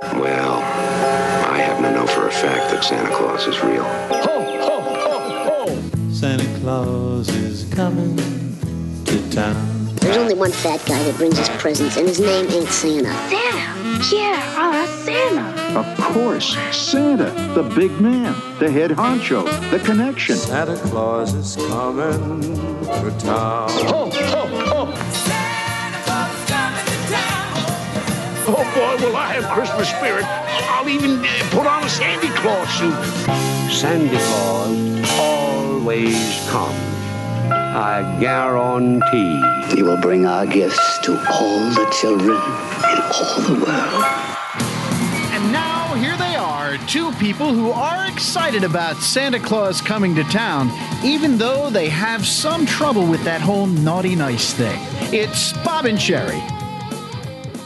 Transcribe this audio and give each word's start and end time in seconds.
Well, 0.00 0.58
I 0.58 1.58
happen 1.58 1.84
to 1.84 1.92
know 1.92 2.06
for 2.06 2.26
a 2.26 2.30
fact 2.30 2.70
that 2.72 2.82
Santa 2.82 3.14
Claus 3.14 3.46
is 3.46 3.60
real. 3.62 3.84
Ho, 3.84 4.60
ho, 4.60 4.80
ho, 4.80 5.66
ho! 5.66 6.10
Santa 6.12 6.60
Claus 6.60 7.28
is 7.28 7.72
coming 7.72 8.16
to 9.04 9.30
town. 9.30 9.94
There's 9.96 10.16
only 10.16 10.34
one 10.34 10.50
fat 10.50 10.84
guy 10.88 11.00
that 11.04 11.16
brings 11.16 11.38
us 11.38 11.48
presents, 11.60 11.96
and 11.96 12.08
his 12.08 12.18
name 12.18 12.50
ain't 12.50 12.68
Santa. 12.68 13.12
Santa? 13.28 14.14
Yeah, 14.14 14.54
oh, 14.58 14.72
that's 14.72 14.90
Santa. 15.04 15.78
Of 15.78 15.96
course, 16.12 16.56
Santa, 16.76 17.30
the 17.54 17.62
big 17.62 17.92
man, 18.00 18.34
the 18.58 18.70
head 18.70 18.90
honcho, 18.90 19.44
the 19.70 19.78
connection. 19.78 20.34
Santa 20.34 20.76
Claus 20.88 21.32
is 21.34 21.54
coming 21.68 22.40
to 22.84 23.16
town. 23.20 23.70
Ho, 23.86 24.10
ho, 24.10 24.86
ho! 24.86 25.41
Oh 28.54 28.64
boy, 28.74 29.02
will 29.02 29.16
I 29.16 29.32
have 29.32 29.50
Christmas 29.50 29.88
spirit. 29.88 30.26
I'll 30.26 30.86
even 30.86 31.24
uh, 31.24 31.48
put 31.52 31.66
on 31.66 31.84
a 31.84 31.88
Santa 31.88 32.28
Claus 32.36 32.68
suit. 32.68 33.72
Santa 33.72 34.18
Claus 34.18 35.10
always 35.18 36.50
comes. 36.50 36.76
I 37.50 38.18
guarantee. 38.20 39.40
He 39.74 39.82
will 39.82 39.96
bring 39.96 40.26
our 40.26 40.44
gifts 40.44 40.98
to 40.98 41.12
all 41.32 41.60
the 41.70 41.88
children 41.98 42.36
in 42.36 42.98
all 43.16 43.40
the 43.40 43.54
world. 43.54 44.04
And 45.32 45.50
now 45.50 45.94
here 45.94 46.18
they 46.18 46.36
are, 46.36 46.76
two 46.86 47.10
people 47.12 47.54
who 47.54 47.70
are 47.70 48.06
excited 48.06 48.64
about 48.64 48.96
Santa 48.96 49.40
Claus 49.40 49.80
coming 49.80 50.14
to 50.16 50.24
town, 50.24 50.70
even 51.02 51.38
though 51.38 51.70
they 51.70 51.88
have 51.88 52.26
some 52.26 52.66
trouble 52.66 53.06
with 53.06 53.24
that 53.24 53.40
whole 53.40 53.66
naughty 53.66 54.14
nice 54.14 54.52
thing. 54.52 54.78
It's 55.10 55.54
Bob 55.64 55.86
and 55.86 55.98
Sherry. 55.98 56.42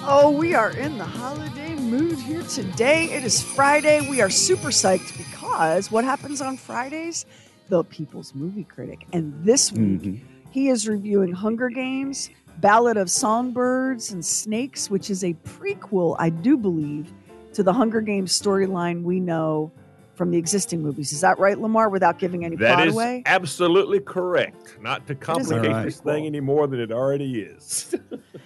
Oh, 0.09 0.31
we 0.31 0.55
are 0.55 0.71
in 0.71 0.99
the 0.99 1.05
holiday 1.05 1.75
mood 1.75 2.19
here 2.19 2.43
today. 2.43 3.05
It 3.07 3.25
is 3.25 3.43
Friday. 3.43 4.09
We 4.09 4.21
are 4.21 4.31
super 4.31 4.69
psyched 4.69 5.17
because 5.17 5.91
what 5.91 6.05
happens 6.05 6.41
on 6.41 6.57
Fridays? 6.57 7.27
The 7.69 7.83
People's 7.85 8.35
Movie 8.35 8.65
Critic. 8.65 9.07
And 9.13 9.35
this 9.45 9.73
week, 9.73 9.83
Mm-hmm. 10.03 10.51
he 10.51 10.69
is 10.69 10.87
reviewing 10.89 11.33
Hunger 11.33 11.69
Games, 11.69 12.31
Ballad 12.59 12.97
of 12.97 13.11
Songbirds 13.11 14.13
and 14.13 14.25
Snakes, 14.25 14.89
which 14.91 15.11
is 15.11 15.25
a 15.25 15.35
prequel, 15.45 16.15
I 16.19 16.31
do 16.31 16.57
believe, 16.57 17.13
to 17.55 17.63
the 17.65 17.73
Hunger 17.73 18.01
Games 18.01 18.39
storyline 18.41 19.03
we 19.03 19.19
know 19.19 19.73
from 20.15 20.31
the 20.31 20.39
existing 20.39 20.83
movies. 20.83 21.13
Is 21.13 21.21
that 21.23 21.39
right, 21.39 21.59
Lamar, 21.59 21.89
without 21.91 22.19
giving 22.19 22.45
any 22.45 22.57
That 22.57 22.77
plot 22.77 22.87
is 22.89 22.95
away? 22.95 23.23
absolutely 23.27 24.01
correct. 24.01 24.79
Not 24.81 25.07
to 25.09 25.15
complicate 25.17 25.67
Alright. 25.67 25.85
this 25.87 26.01
thing 26.01 26.27
any 26.27 26.41
more 26.41 26.67
than 26.69 26.81
it 26.81 26.93
already 26.93 27.41
is. 27.41 27.95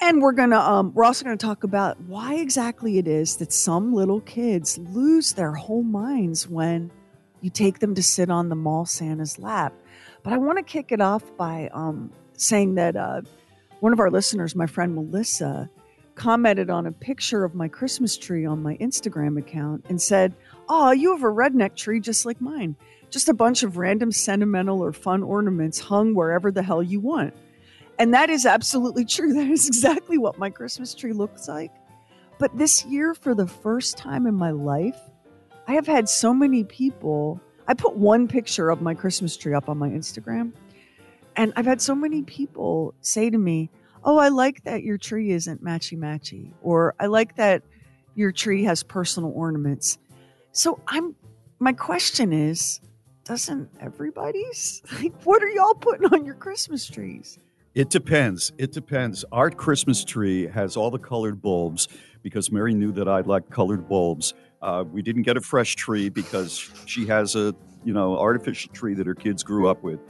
And 0.00 0.20
we're 0.20 0.32
gonna 0.32 0.58
um 0.58 0.92
we're 0.94 1.04
also 1.04 1.24
gonna 1.24 1.36
talk 1.36 1.64
about 1.64 2.00
why 2.02 2.34
exactly 2.36 2.98
it 2.98 3.08
is 3.08 3.36
that 3.36 3.52
some 3.52 3.94
little 3.94 4.20
kids 4.20 4.78
lose 4.78 5.32
their 5.32 5.52
whole 5.52 5.82
minds 5.82 6.48
when 6.48 6.90
you 7.40 7.50
take 7.50 7.78
them 7.78 7.94
to 7.94 8.02
sit 8.02 8.30
on 8.30 8.48
the 8.48 8.54
mall 8.56 8.84
Santa's 8.84 9.38
lap. 9.38 9.72
But 10.22 10.32
I 10.32 10.38
want 10.38 10.58
to 10.58 10.64
kick 10.64 10.92
it 10.92 11.00
off 11.00 11.24
by 11.36 11.70
um 11.72 12.12
saying 12.34 12.74
that 12.74 12.96
uh 12.96 13.22
one 13.80 13.92
of 13.92 14.00
our 14.00 14.10
listeners, 14.10 14.54
my 14.54 14.66
friend 14.66 14.94
Melissa, 14.94 15.70
commented 16.14 16.70
on 16.70 16.86
a 16.86 16.92
picture 16.92 17.44
of 17.44 17.54
my 17.54 17.68
Christmas 17.68 18.16
tree 18.16 18.46
on 18.46 18.62
my 18.62 18.76
Instagram 18.78 19.38
account 19.38 19.84
and 19.88 20.00
said, 20.00 20.34
Oh, 20.68 20.90
you 20.90 21.12
have 21.12 21.22
a 21.22 21.26
redneck 21.26 21.76
tree 21.76 22.00
just 22.00 22.26
like 22.26 22.40
mine. 22.40 22.74
Just 23.10 23.28
a 23.28 23.34
bunch 23.34 23.62
of 23.62 23.76
random 23.76 24.10
sentimental 24.10 24.82
or 24.82 24.92
fun 24.92 25.22
ornaments 25.22 25.78
hung 25.78 26.14
wherever 26.14 26.50
the 26.50 26.62
hell 26.62 26.82
you 26.82 27.00
want. 27.00 27.34
And 27.98 28.12
that 28.14 28.30
is 28.30 28.46
absolutely 28.46 29.04
true. 29.04 29.32
That 29.34 29.48
is 29.48 29.66
exactly 29.66 30.18
what 30.18 30.38
my 30.38 30.50
Christmas 30.50 30.94
tree 30.94 31.12
looks 31.12 31.48
like. 31.48 31.72
But 32.38 32.56
this 32.56 32.84
year, 32.84 33.14
for 33.14 33.34
the 33.34 33.46
first 33.46 33.96
time 33.96 34.26
in 34.26 34.34
my 34.34 34.50
life, 34.50 34.98
I 35.66 35.72
have 35.72 35.86
had 35.86 36.08
so 36.08 36.34
many 36.34 36.64
people. 36.64 37.40
I 37.66 37.74
put 37.74 37.96
one 37.96 38.28
picture 38.28 38.70
of 38.70 38.82
my 38.82 38.94
Christmas 38.94 39.36
tree 39.36 39.54
up 39.54 39.68
on 39.68 39.78
my 39.78 39.88
Instagram, 39.88 40.52
and 41.34 41.52
I've 41.56 41.66
had 41.66 41.80
so 41.80 41.94
many 41.94 42.22
people 42.22 42.94
say 43.00 43.30
to 43.30 43.38
me, 43.38 43.70
Oh, 44.04 44.18
I 44.18 44.28
like 44.28 44.62
that 44.64 44.84
your 44.84 44.98
tree 44.98 45.32
isn't 45.32 45.64
matchy 45.64 45.98
matchy, 45.98 46.52
or 46.62 46.94
I 47.00 47.06
like 47.06 47.36
that 47.36 47.62
your 48.14 48.30
tree 48.30 48.62
has 48.64 48.84
personal 48.84 49.32
ornaments. 49.34 49.98
So 50.52 50.80
I'm, 50.86 51.16
my 51.58 51.72
question 51.72 52.32
is, 52.32 52.80
doesn't 53.24 53.68
everybody's? 53.80 54.82
Like, 55.02 55.20
what 55.24 55.42
are 55.42 55.48
y'all 55.48 55.74
putting 55.74 56.06
on 56.06 56.24
your 56.24 56.36
Christmas 56.36 56.86
trees? 56.86 57.38
It 57.76 57.90
depends. 57.90 58.52
It 58.56 58.72
depends. 58.72 59.22
Our 59.32 59.50
Christmas 59.50 60.02
tree 60.02 60.46
has 60.46 60.78
all 60.78 60.90
the 60.90 60.98
colored 60.98 61.42
bulbs 61.42 61.88
because 62.22 62.50
Mary 62.50 62.72
knew 62.72 62.90
that 62.92 63.06
I 63.06 63.20
liked 63.20 63.50
colored 63.50 63.86
bulbs. 63.86 64.32
Uh, 64.62 64.82
we 64.90 65.02
didn't 65.02 65.24
get 65.24 65.36
a 65.36 65.42
fresh 65.42 65.76
tree 65.76 66.08
because 66.08 66.70
she 66.86 67.04
has 67.04 67.36
a 67.36 67.54
you 67.84 67.92
know 67.92 68.18
artificial 68.18 68.72
tree 68.72 68.94
that 68.94 69.06
her 69.06 69.14
kids 69.14 69.42
grew 69.42 69.68
up 69.68 69.82
with, 69.82 70.00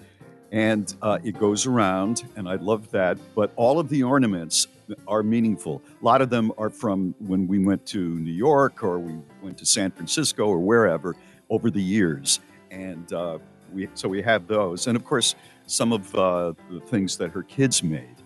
and 0.53 0.95
uh, 1.03 1.19
it 1.25 1.41
goes 1.41 1.67
around, 1.67 2.23
and 2.37 2.49
I 2.49 2.55
love 2.55 2.89
that. 2.93 3.19
But 3.35 3.53
all 3.57 3.81
of 3.81 3.89
the 3.89 4.05
ornaments 4.05 4.69
are 5.09 5.25
meaningful. 5.25 5.83
A 6.01 6.05
lot 6.05 6.23
of 6.23 6.31
them 6.31 6.53
are 6.59 6.71
from 6.71 7.17
when 7.19 7.49
we 7.49 7.59
went 7.59 7.85
to 7.87 7.99
New 7.99 8.31
York 8.31 8.85
or 8.85 9.01
we 9.01 9.19
went 9.43 9.59
to 9.59 9.67
San 9.67 9.91
Francisco 9.91 10.47
or 10.47 10.61
wherever 10.61 11.17
over 11.51 11.69
the 11.73 11.83
years, 11.83 12.39
and 12.71 13.13
uh, 13.13 13.39
we 13.73 13.89
so 13.95 14.09
we 14.09 14.23
have 14.23 14.47
those, 14.47 14.87
and 14.87 14.95
of 14.97 15.05
course 15.05 15.35
some 15.67 15.93
of 15.93 16.15
uh, 16.15 16.53
the 16.71 16.81
things 16.81 17.17
that 17.19 17.31
her 17.31 17.43
kids 17.43 17.83
made. 17.83 18.17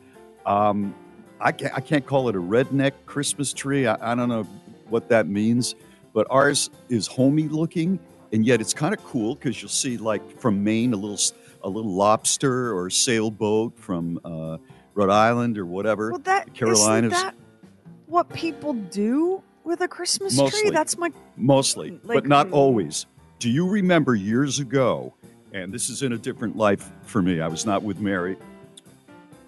Um, 0.47 0.95
I, 1.41 1.53
can't, 1.53 1.75
I 1.75 1.81
can't 1.81 2.07
call 2.07 2.29
it 2.29 2.37
a 2.37 2.41
redneck 2.41 2.93
Christmas 3.07 3.53
tree. 3.53 3.87
I, 3.87 4.13
I 4.13 4.15
don't 4.15 4.29
know 4.29 4.43
what 4.89 5.09
that 5.09 5.27
means, 5.27 5.75
but 6.13 6.27
ours 6.31 6.71
is 6.89 7.07
homey 7.07 7.49
looking, 7.49 7.99
and 8.33 8.45
yet 8.45 8.61
it's 8.61 8.75
kind 8.75 8.95
of 8.95 9.03
cool 9.05 9.35
because 9.35 9.61
you'll 9.63 9.69
see 9.71 9.97
like 9.97 10.39
from 10.39 10.63
Maine 10.63 10.93
a 10.93 10.97
little 10.97 11.19
a 11.63 11.69
little 11.69 11.93
lobster 11.93 12.77
or 12.77 12.89
sailboat 12.91 13.79
from 13.79 14.19
uh, 14.25 14.57
Rhode 14.95 15.11
Island 15.11 15.59
or 15.59 15.67
whatever. 15.67 16.11
Well, 16.11 16.21
that 16.21 16.55
Carolinas. 16.55 17.13
Isn't 17.13 17.27
that 17.27 17.35
what 18.07 18.29
people 18.33 18.73
do 18.73 19.43
with 19.65 19.81
a 19.83 19.89
Christmas 19.89 20.37
Mostly. 20.37 20.63
tree? 20.63 20.71
That's 20.71 20.97
my 20.99 21.13
Mostly, 21.37 21.91
Like- 22.03 22.17
but 22.17 22.27
not 22.27 22.51
always. 22.51 23.07
Do 23.39 23.49
you 23.51 23.69
remember 23.69 24.15
years 24.15 24.59
ago? 24.59 25.15
And 25.53 25.73
this 25.73 25.91
is 25.91 26.03
in 26.03 26.13
a 26.13 26.19
different 26.19 26.57
life 26.57 26.91
for 27.03 27.23
me. 27.23 27.41
I 27.41 27.49
was 27.49 27.67
not 27.67 27.83
with 27.83 28.01
Mary. 28.01 28.37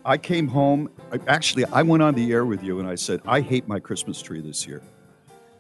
I 0.05 0.19
came 0.19 0.49
home. 0.49 0.91
I, 1.13 1.21
actually, 1.29 1.65
I 1.67 1.83
went 1.83 2.03
on 2.03 2.15
the 2.15 2.33
air 2.33 2.45
with 2.45 2.63
you 2.63 2.81
and 2.81 2.89
I 2.89 2.97
said, 2.97 3.21
I 3.25 3.41
hate 3.41 3.69
my 3.69 3.79
Christmas 3.79 4.21
tree 4.21 4.41
this 4.41 4.67
year. 4.67 4.83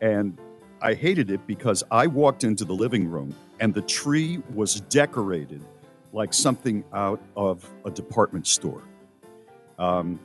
And 0.00 0.36
I 0.80 0.94
hated 0.94 1.30
it 1.30 1.46
because 1.46 1.84
I 1.92 2.08
walked 2.08 2.42
into 2.42 2.64
the 2.64 2.72
living 2.72 3.08
room 3.08 3.34
and 3.60 3.72
the 3.72 3.82
tree 3.82 4.42
was 4.52 4.80
decorated 4.80 5.62
like 6.12 6.34
something 6.34 6.84
out 6.92 7.20
of 7.36 7.68
a 7.84 7.90
department 7.90 8.46
store. 8.46 8.82
Um, 9.78 10.18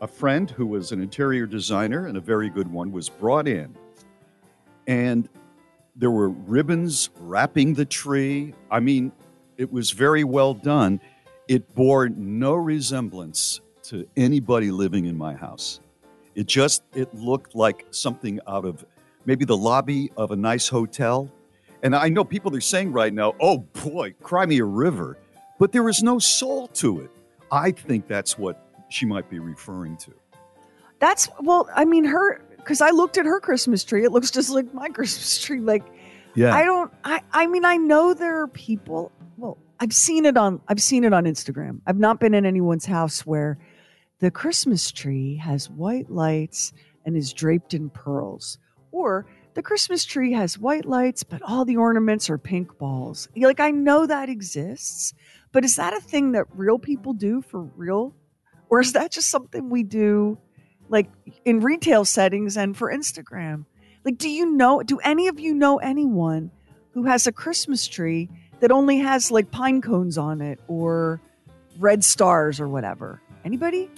a 0.00 0.06
friend 0.06 0.48
who 0.48 0.66
was 0.66 0.92
an 0.92 1.02
interior 1.02 1.46
designer 1.46 2.06
and 2.06 2.16
a 2.16 2.20
very 2.20 2.48
good 2.48 2.70
one 2.70 2.92
was 2.92 3.08
brought 3.08 3.48
in 3.48 3.74
and 4.86 5.28
there 5.96 6.10
were 6.10 6.28
ribbons 6.28 7.10
wrapping 7.18 7.74
the 7.74 7.84
tree. 7.84 8.54
I 8.70 8.80
mean, 8.80 9.12
it 9.56 9.72
was 9.72 9.90
very 9.90 10.24
well 10.24 10.54
done. 10.54 11.00
It 11.48 11.74
bore 11.74 12.08
no 12.08 12.54
resemblance 12.54 13.60
to 13.84 14.06
anybody 14.16 14.70
living 14.70 15.06
in 15.06 15.16
my 15.16 15.34
house. 15.34 15.80
It 16.34 16.46
just 16.46 16.82
it 16.94 17.14
looked 17.14 17.54
like 17.54 17.86
something 17.90 18.40
out 18.46 18.66
of 18.66 18.84
maybe 19.24 19.44
the 19.44 19.56
lobby 19.56 20.12
of 20.16 20.32
a 20.32 20.36
nice 20.36 20.68
hotel. 20.68 21.30
And 21.82 21.96
I 21.96 22.08
know 22.08 22.24
people 22.24 22.54
are 22.54 22.60
saying 22.60 22.92
right 22.92 23.12
now, 23.12 23.34
oh 23.40 23.58
boy, 23.58 24.14
cry 24.22 24.44
me 24.44 24.58
a 24.58 24.64
river. 24.64 25.16
But 25.58 25.72
there 25.72 25.88
is 25.88 26.02
no 26.02 26.18
soul 26.18 26.68
to 26.68 27.00
it. 27.00 27.10
I 27.50 27.70
think 27.70 28.06
that's 28.06 28.36
what 28.36 28.62
she 28.90 29.06
might 29.06 29.30
be 29.30 29.38
referring 29.38 29.96
to. 29.98 30.12
That's 30.98 31.28
well, 31.40 31.68
I 31.74 31.84
mean, 31.84 32.04
her 32.04 32.42
because 32.66 32.80
I 32.80 32.90
looked 32.90 33.16
at 33.16 33.26
her 33.26 33.38
Christmas 33.38 33.84
tree. 33.84 34.04
It 34.04 34.10
looks 34.10 34.32
just 34.32 34.50
like 34.50 34.74
my 34.74 34.88
Christmas 34.96 35.40
tree. 35.40 35.60
Like, 35.60 35.84
Yeah. 36.34 36.52
I 36.52 36.64
don't. 36.64 36.92
I 37.04 37.22
I 37.32 37.46
mean, 37.46 37.64
I 37.64 37.76
know 37.76 38.12
there 38.12 38.40
are 38.42 38.48
people. 38.48 39.12
Well, 39.36 39.56
I've 39.78 39.94
seen 39.94 40.26
it 40.26 40.36
on. 40.36 40.60
I've 40.66 40.82
seen 40.82 41.04
it 41.04 41.12
on 41.12 41.24
Instagram. 41.24 41.80
I've 41.86 41.98
not 41.98 42.18
been 42.18 42.34
in 42.34 42.44
anyone's 42.44 42.86
house 42.86 43.24
where 43.24 43.56
the 44.18 44.32
Christmas 44.32 44.90
tree 44.90 45.36
has 45.36 45.70
white 45.70 46.10
lights 46.10 46.72
and 47.04 47.16
is 47.16 47.32
draped 47.32 47.72
in 47.72 47.88
pearls, 47.88 48.58
or 48.90 49.26
the 49.54 49.62
Christmas 49.62 50.04
tree 50.04 50.32
has 50.32 50.58
white 50.58 50.86
lights, 50.86 51.22
but 51.22 51.40
all 51.42 51.64
the 51.64 51.76
ornaments 51.76 52.28
are 52.28 52.38
pink 52.38 52.76
balls. 52.78 53.28
Like, 53.36 53.60
I 53.60 53.70
know 53.70 54.06
that 54.06 54.28
exists, 54.28 55.14
but 55.52 55.64
is 55.64 55.76
that 55.76 55.94
a 55.94 56.00
thing 56.00 56.32
that 56.32 56.46
real 56.52 56.80
people 56.80 57.12
do 57.12 57.42
for 57.42 57.62
real? 57.62 58.12
Or 58.68 58.80
is 58.80 58.92
that 58.94 59.12
just 59.12 59.30
something 59.30 59.70
we 59.70 59.84
do 59.84 60.38
like 60.88 61.08
in 61.44 61.60
retail 61.60 62.04
settings 62.04 62.56
and 62.56 62.76
for 62.76 62.92
Instagram? 62.92 63.64
Like, 64.04 64.18
do 64.18 64.28
you 64.28 64.46
know, 64.46 64.82
do 64.82 64.98
any 65.00 65.26
of 65.26 65.40
you 65.40 65.54
know 65.54 65.78
anyone 65.78 66.50
who 66.92 67.04
has 67.04 67.26
a 67.26 67.32
Christmas 67.32 67.86
tree 67.86 68.28
that 68.60 68.70
only 68.70 68.98
has 68.98 69.30
like 69.30 69.50
pine 69.50 69.80
cones 69.80 70.16
on 70.16 70.40
it 70.40 70.60
or 70.68 71.20
red 71.78 72.04
stars 72.04 72.60
or 72.60 72.68
whatever? 72.68 73.20
Anybody? 73.44 73.90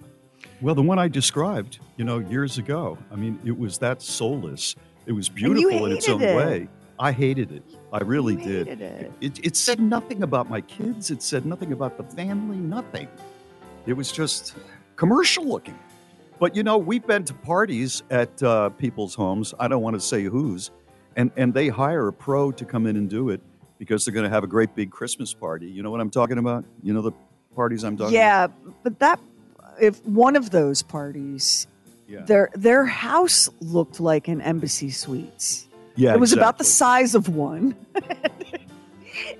Well, 0.60 0.74
the 0.74 0.82
one 0.82 0.98
I 0.98 1.08
described, 1.08 1.78
you 1.96 2.04
know, 2.04 2.18
years 2.18 2.58
ago, 2.58 2.98
I 3.12 3.16
mean, 3.16 3.38
it 3.44 3.56
was 3.56 3.78
that 3.78 4.02
soulless. 4.02 4.74
It 5.06 5.12
was 5.12 5.28
beautiful 5.28 5.86
in 5.86 5.92
its 5.92 6.08
own 6.08 6.20
it. 6.22 6.36
way. 6.36 6.68
I 6.98 7.12
hated 7.12 7.52
it. 7.52 7.62
I 7.92 8.00
really 8.00 8.34
did. 8.34 8.66
it. 8.66 9.12
It, 9.20 9.46
it 9.46 9.56
said 9.56 9.80
nothing 9.80 10.22
about 10.22 10.50
my 10.50 10.60
kids. 10.62 11.10
It 11.10 11.22
said 11.22 11.46
nothing 11.46 11.72
about 11.72 11.96
the 11.96 12.02
family, 12.02 12.56
nothing. 12.56 13.08
It 13.86 13.92
was 13.92 14.10
just 14.10 14.56
commercial 14.96 15.44
looking. 15.44 15.78
But 16.38 16.54
you 16.54 16.62
know, 16.62 16.78
we've 16.78 17.06
been 17.06 17.24
to 17.24 17.34
parties 17.34 18.02
at 18.10 18.42
uh, 18.42 18.68
people's 18.70 19.14
homes. 19.14 19.54
I 19.58 19.68
don't 19.68 19.82
want 19.82 19.94
to 19.94 20.00
say 20.00 20.24
whose, 20.24 20.70
and 21.16 21.30
and 21.36 21.52
they 21.52 21.68
hire 21.68 22.08
a 22.08 22.12
pro 22.12 22.52
to 22.52 22.64
come 22.64 22.86
in 22.86 22.96
and 22.96 23.08
do 23.10 23.30
it 23.30 23.40
because 23.78 24.04
they're 24.04 24.14
going 24.14 24.24
to 24.24 24.30
have 24.30 24.44
a 24.44 24.48
great 24.48 24.74
big 24.74 24.90
Christmas 24.90 25.34
party. 25.34 25.66
You 25.66 25.82
know 25.82 25.90
what 25.90 26.00
I'm 26.00 26.10
talking 26.10 26.38
about? 26.38 26.64
You 26.82 26.92
know 26.94 27.02
the 27.02 27.12
parties 27.54 27.82
I'm 27.84 27.96
talking 27.96 28.14
about? 28.16 28.52
Yeah, 28.62 28.72
but 28.84 28.98
that 29.00 29.20
if 29.80 30.04
one 30.06 30.36
of 30.36 30.50
those 30.50 30.82
parties, 30.82 31.66
Yeah. 32.06 32.20
their 32.22 32.50
their 32.54 32.84
house 32.86 33.48
looked 33.60 33.98
like 34.00 34.28
an 34.28 34.40
embassy 34.40 34.90
suites. 34.90 35.66
Yeah, 35.96 36.14
it 36.14 36.20
was 36.20 36.32
about 36.32 36.58
the 36.58 36.64
size 36.64 37.16
of 37.16 37.28
one. 37.28 37.74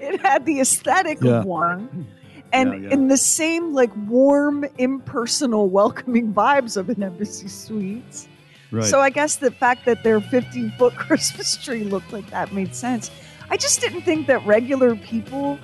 it 0.00 0.20
had 0.20 0.44
the 0.44 0.60
aesthetic 0.60 1.18
Yeah. 1.22 1.38
of 1.40 1.44
one, 1.44 2.06
and 2.52 2.82
Yeah, 2.84 2.88
yeah. 2.88 2.94
in 2.94 3.08
the 3.08 3.16
same 3.16 3.72
like 3.72 3.90
warm, 4.06 4.64
impersonal, 4.78 5.68
welcoming 5.80 6.32
vibes 6.32 6.76
of 6.76 6.88
an 6.88 7.02
embassy 7.02 7.48
suites. 7.48 8.28
Right. 8.70 8.84
So 8.84 9.00
I 9.00 9.10
guess 9.10 9.36
the 9.36 9.50
fact 9.50 9.86
that 9.86 10.02
their 10.04 10.20
15 10.20 10.72
foot 10.78 10.94
Christmas 10.96 11.56
tree 11.56 11.84
looked 11.84 12.12
like 12.12 12.28
that 12.30 12.52
made 12.52 12.74
sense. 12.74 13.10
I 13.50 13.56
just 13.56 13.80
didn't 13.80 14.02
think 14.02 14.26
that 14.26 14.44
regular 14.44 14.94
people 14.94 15.58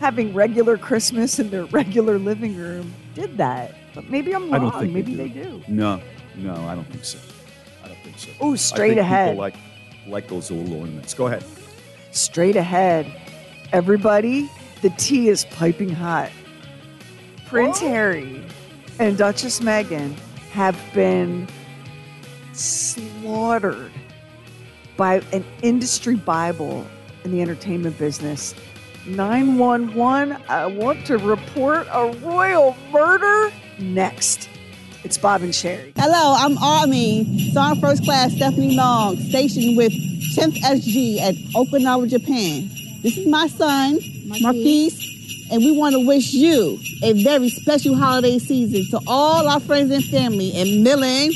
having 0.00 0.34
regular 0.34 0.76
Christmas 0.76 1.38
in 1.38 1.50
their 1.50 1.64
regular 1.80 2.18
living 2.18 2.56
room 2.56 2.92
did 3.14 3.36
that. 3.38 3.74
But 3.94 4.08
maybe 4.10 4.34
I'm 4.34 4.50
wrong. 4.50 4.92
maybe 4.92 5.14
they 5.14 5.28
they 5.28 5.42
do. 5.42 5.62
No, 5.68 6.00
no, 6.36 6.54
I 6.66 6.74
don't 6.74 6.86
think 6.90 7.04
so. 7.04 7.18
I 7.84 7.88
don't 7.88 7.98
think 8.02 8.18
so. 8.18 8.30
Ooh, 8.44 8.52
I 8.52 8.56
straight 8.56 8.98
ahead. 8.98 9.36
Like 9.36 9.56
like 10.08 10.26
those 10.28 10.50
little 10.50 10.74
ornaments. 10.74 11.14
Go 11.14 11.26
ahead. 11.28 11.44
Straight 12.12 12.56
ahead. 12.56 13.06
Everybody, 13.72 14.50
the 14.82 14.90
tea 14.90 15.28
is 15.28 15.44
piping 15.46 15.90
hot. 15.90 16.30
Prince 17.46 17.82
oh. 17.82 17.88
Harry 17.88 18.42
and 18.98 19.16
Duchess 19.18 19.60
Meghan 19.60 20.14
have 20.52 20.78
been 20.94 21.48
slaughtered 22.52 23.92
by 24.96 25.22
an 25.32 25.44
industry 25.62 26.16
Bible 26.16 26.86
in 27.24 27.32
the 27.32 27.42
entertainment 27.42 27.98
business. 27.98 28.54
911, 29.06 30.36
I 30.48 30.66
want 30.66 31.06
to 31.06 31.16
report 31.18 31.86
a 31.90 32.12
royal 32.22 32.76
murder 32.92 33.52
next. 33.78 34.48
It's 35.02 35.16
Bob 35.16 35.40
and 35.40 35.54
Sherry. 35.54 35.94
Hello, 35.96 36.34
I'm 36.36 36.58
Army, 36.58 37.50
Sergeant 37.52 37.80
First 37.80 38.04
Class 38.04 38.32
Stephanie 38.32 38.76
Long, 38.76 39.16
stationed 39.16 39.78
with 39.78 39.92
10th 40.36 40.60
SG 40.60 41.20
at 41.20 41.34
Okinawa, 41.54 42.08
Japan. 42.08 42.68
This 43.02 43.16
is 43.16 43.26
my 43.26 43.46
son, 43.46 43.98
Marquise, 44.38 45.48
and 45.50 45.64
we 45.64 45.72
want 45.72 45.94
to 45.94 46.06
wish 46.06 46.32
you 46.32 46.78
a 47.02 47.22
very 47.24 47.48
special 47.48 47.96
holiday 47.96 48.38
season 48.38 48.86
to 48.90 49.04
all 49.06 49.48
our 49.48 49.60
friends 49.60 49.90
and 49.90 50.04
family 50.04 50.50
in 50.50 50.82
Millen, 50.84 51.32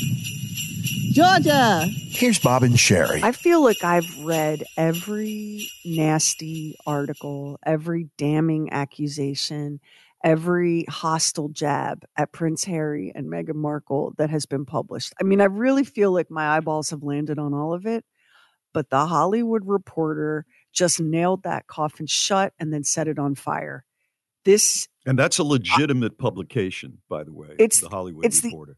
Georgia. 1.11 1.85
Here's 1.87 2.39
Bob 2.39 2.63
and 2.63 2.79
Sherry. 2.79 3.21
I 3.23 3.33
feel 3.33 3.61
like 3.61 3.83
I've 3.83 4.09
read 4.23 4.63
every 4.77 5.67
nasty 5.83 6.77
article, 6.85 7.59
every 7.65 8.07
damning 8.17 8.71
accusation, 8.71 9.81
every 10.23 10.85
hostile 10.85 11.49
jab 11.49 12.05
at 12.15 12.31
Prince 12.31 12.63
Harry 12.63 13.11
and 13.13 13.27
Meghan 13.27 13.55
Markle 13.55 14.13
that 14.17 14.29
has 14.29 14.45
been 14.45 14.65
published. 14.65 15.13
I 15.19 15.23
mean, 15.23 15.41
I 15.41 15.45
really 15.45 15.83
feel 15.83 16.13
like 16.13 16.31
my 16.31 16.55
eyeballs 16.55 16.91
have 16.91 17.03
landed 17.03 17.37
on 17.37 17.53
all 17.53 17.73
of 17.73 17.85
it, 17.85 18.05
but 18.73 18.89
the 18.89 19.05
Hollywood 19.05 19.63
Reporter 19.65 20.45
just 20.75 20.99
nailed 21.01 21.41
that 21.43 21.65
coffin 21.67 22.05
shut 22.05 22.53
and 22.59 22.71
then 22.71 22.83
set 22.83 23.07
it 23.07 23.17
on 23.17 23.33
fire. 23.33 23.83
This 24.43 24.87
And 25.07 25.17
that's 25.17 25.39
a 25.39 25.43
legitimate 25.43 26.19
publication, 26.19 26.99
by 27.09 27.23
the 27.23 27.33
way. 27.33 27.55
It's- 27.57 27.79
the 27.81 27.89
Hollywood 27.89 28.25
it's 28.25 28.41
the- 28.41 28.49
Reporter. 28.49 28.77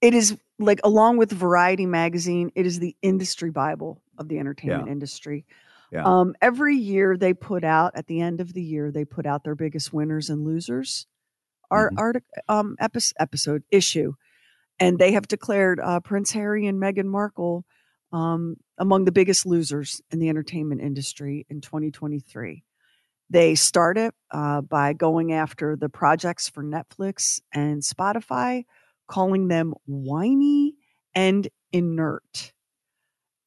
it 0.00 0.14
is 0.14 0.38
like 0.60 0.78
along 0.84 1.16
with 1.16 1.32
Variety 1.32 1.86
magazine, 1.86 2.52
it 2.54 2.64
is 2.66 2.78
the 2.78 2.94
industry 3.02 3.50
bible 3.50 4.00
of 4.18 4.28
the 4.28 4.38
entertainment 4.38 4.86
Yeah. 4.86 4.92
industry. 4.92 5.44
Yeah. 5.90 6.04
Um, 6.04 6.34
every 6.40 6.76
year 6.76 7.16
they 7.16 7.34
put 7.34 7.64
out 7.64 7.92
at 7.96 8.06
the 8.06 8.20
end 8.20 8.40
of 8.40 8.52
the 8.52 8.62
year 8.62 8.90
they 8.92 9.04
put 9.04 9.26
out 9.26 9.42
their 9.44 9.54
biggest 9.56 9.92
winners 9.92 10.30
and 10.30 10.44
losers 10.44 11.06
our 11.70 11.90
Mhm. 11.90 11.98
artic- 11.98 12.24
um 12.48 12.76
epi- 12.78 13.00
episode 13.18 13.64
issue, 13.70 14.12
and 14.78 14.98
they 14.98 15.12
have 15.12 15.26
declared 15.26 15.80
uh, 15.80 15.98
Prince 16.00 16.30
Harry 16.32 16.66
and 16.66 16.78
Meghan 16.80 17.06
Markle 17.06 17.64
um, 18.14 18.56
among 18.78 19.04
the 19.04 19.12
biggest 19.12 19.44
losers 19.44 20.00
in 20.12 20.20
the 20.20 20.28
entertainment 20.28 20.80
industry 20.80 21.46
in 21.50 21.60
2023. 21.60 22.62
They 23.28 23.56
started 23.56 24.12
uh, 24.30 24.60
by 24.60 24.92
going 24.92 25.32
after 25.32 25.74
the 25.74 25.88
projects 25.88 26.48
for 26.48 26.62
Netflix 26.62 27.40
and 27.52 27.82
Spotify, 27.82 28.66
calling 29.08 29.48
them 29.48 29.74
whiny 29.86 30.74
and 31.14 31.48
inert. 31.72 32.52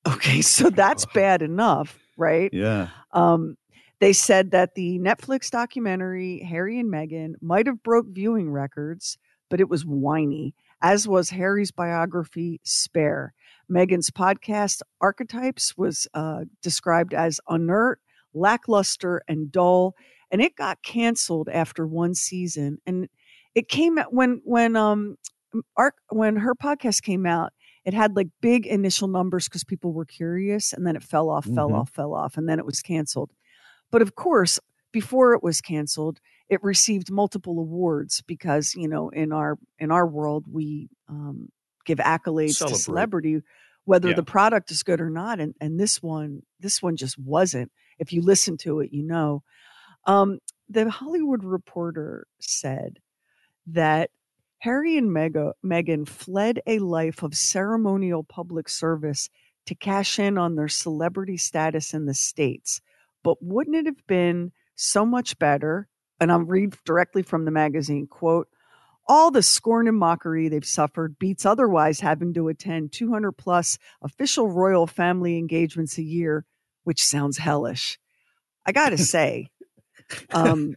Okay, 0.06 0.42
so 0.42 0.70
that's 0.70 1.06
bad 1.06 1.42
enough, 1.42 1.98
right? 2.18 2.54
Yeah. 2.54 2.90
Um, 3.14 3.56
they 4.02 4.12
said 4.12 4.52
that 4.52 4.76
the 4.76 5.00
Netflix 5.00 5.50
documentary 5.50 6.40
Harry 6.40 6.78
and 6.78 6.92
Meghan 6.92 7.36
might 7.42 7.68
have 7.68 7.82
broke 7.84 8.08
viewing 8.10 8.52
records, 8.52 9.18
but 9.50 9.62
it 9.62 9.70
was 9.70 9.86
whiny, 9.86 10.56
as 10.82 11.08
was 11.08 11.30
Harry's 11.30 11.72
biography 11.72 12.60
Spare. 12.64 13.34
Meghan's 13.72 14.10
podcast 14.10 14.82
Archetypes 15.02 15.76
was 15.78 16.08
uh, 16.14 16.46
described 16.62 17.14
as 17.14 17.40
inert, 17.50 18.00
lackluster, 18.34 19.22
and 19.28 19.52
dull, 19.52 19.96
and 20.32 20.42
it 20.42 20.56
got 20.56 20.82
canceled 20.84 21.50
after 21.50 21.86
one 21.88 22.14
season. 22.14 22.78
And 22.86 23.08
it 23.56 23.68
came 23.70 23.98
out 23.98 24.14
when 24.14 24.42
when 24.44 24.76
um 24.76 25.18
Arc 25.78 25.96
when 26.10 26.36
her 26.38 26.54
podcast 26.56 27.02
came 27.04 27.26
out, 27.26 27.52
it 27.86 27.94
had 27.94 28.16
like 28.16 28.28
big 28.42 28.66
initial 28.68 29.08
numbers 29.08 29.48
because 29.48 29.64
people 29.64 29.94
were 29.94 30.06
curious, 30.06 30.74
and 30.74 30.86
then 30.86 30.96
it 30.96 31.04
fell 31.04 31.30
off, 31.30 31.46
fell 31.46 31.70
Mhm. 31.70 31.76
off, 31.76 31.90
fell 31.90 32.14
off, 32.14 32.38
and 32.38 32.48
then 32.48 32.60
it 32.60 32.66
was 32.66 32.82
canceled. 32.82 33.32
But 33.92 34.02
of 34.02 34.16
course, 34.16 34.60
before 34.92 35.34
it 35.34 35.44
was 35.44 35.62
canceled, 35.62 36.20
it 36.50 36.62
received 36.64 37.12
multiple 37.12 37.60
awards 37.60 38.22
because 38.28 38.76
you 38.76 38.88
know 38.88 39.10
in 39.10 39.32
our 39.32 39.58
in 39.80 39.92
our 39.92 40.06
world 40.08 40.46
we 40.52 40.90
um, 41.10 41.50
give 41.88 41.98
accolades 41.98 42.56
Celebrate. 42.58 42.77
to 42.77 42.84
celebrity 42.84 43.41
whether 43.86 44.10
Yeah. 44.10 44.15
the 44.15 44.24
product 44.24 44.70
is 44.70 44.84
good 44.84 45.01
or 45.01 45.10
not 45.10 45.39
and 45.39 45.56
and 45.62 45.79
this 45.79 46.03
one 46.03 46.44
this 46.60 46.84
one 46.84 46.96
just 46.96 47.17
wasn't 47.17 47.72
if 47.98 48.13
you 48.13 48.22
listen 48.22 48.58
to 48.58 48.82
it 48.82 48.91
you 48.94 49.03
know 49.03 49.41
um, 50.06 50.39
the 50.70 50.89
hollywood 50.89 51.44
reporter 51.44 52.27
said 52.39 53.00
that 53.65 54.12
harry 54.60 54.98
and 54.98 55.12
Mega, 55.13 55.53
meghan 55.65 56.08
fled 56.08 56.62
a 56.67 56.79
life 56.79 57.24
of 57.24 57.36
ceremonial 57.36 58.24
public 58.24 58.70
service 58.70 59.29
to 59.65 59.75
cash 59.75 60.20
in 60.20 60.38
on 60.38 60.56
their 60.56 60.67
celebrity 60.67 61.38
status 61.38 61.94
in 61.94 62.06
the 62.06 62.13
states 62.13 62.82
but 63.24 63.38
wouldn't 63.41 63.75
it 63.75 63.86
have 63.86 64.06
been 64.08 64.51
so 64.75 65.06
much 65.06 65.39
better 65.39 65.88
and 66.20 66.32
I'll 66.32 66.39
read 66.39 66.75
directly 66.86 67.24
from 67.24 67.46
the 67.46 67.51
magazine 67.51 68.08
quote 68.08 68.48
All 69.08 69.32
the 69.32 69.44
scorn 69.44 69.88
and 69.88 69.98
mockery 69.98 70.50
they've 70.50 70.66
suffered 70.66 71.18
beats 71.18 71.46
otherwise 71.46 72.02
having 72.02 72.34
to 72.34 72.50
attend 72.50 72.92
200 72.92 73.32
plus 73.34 73.78
official 74.02 74.50
royal 74.50 74.86
family 74.88 75.38
engagements 75.38 75.98
a 75.98 76.04
year, 76.04 76.46
which 76.84 77.04
sounds 77.04 77.38
hellish. 77.38 78.00
I 78.66 78.74
got 78.74 78.90
to 78.90 78.98
say, 79.04 79.48
um, 80.34 80.76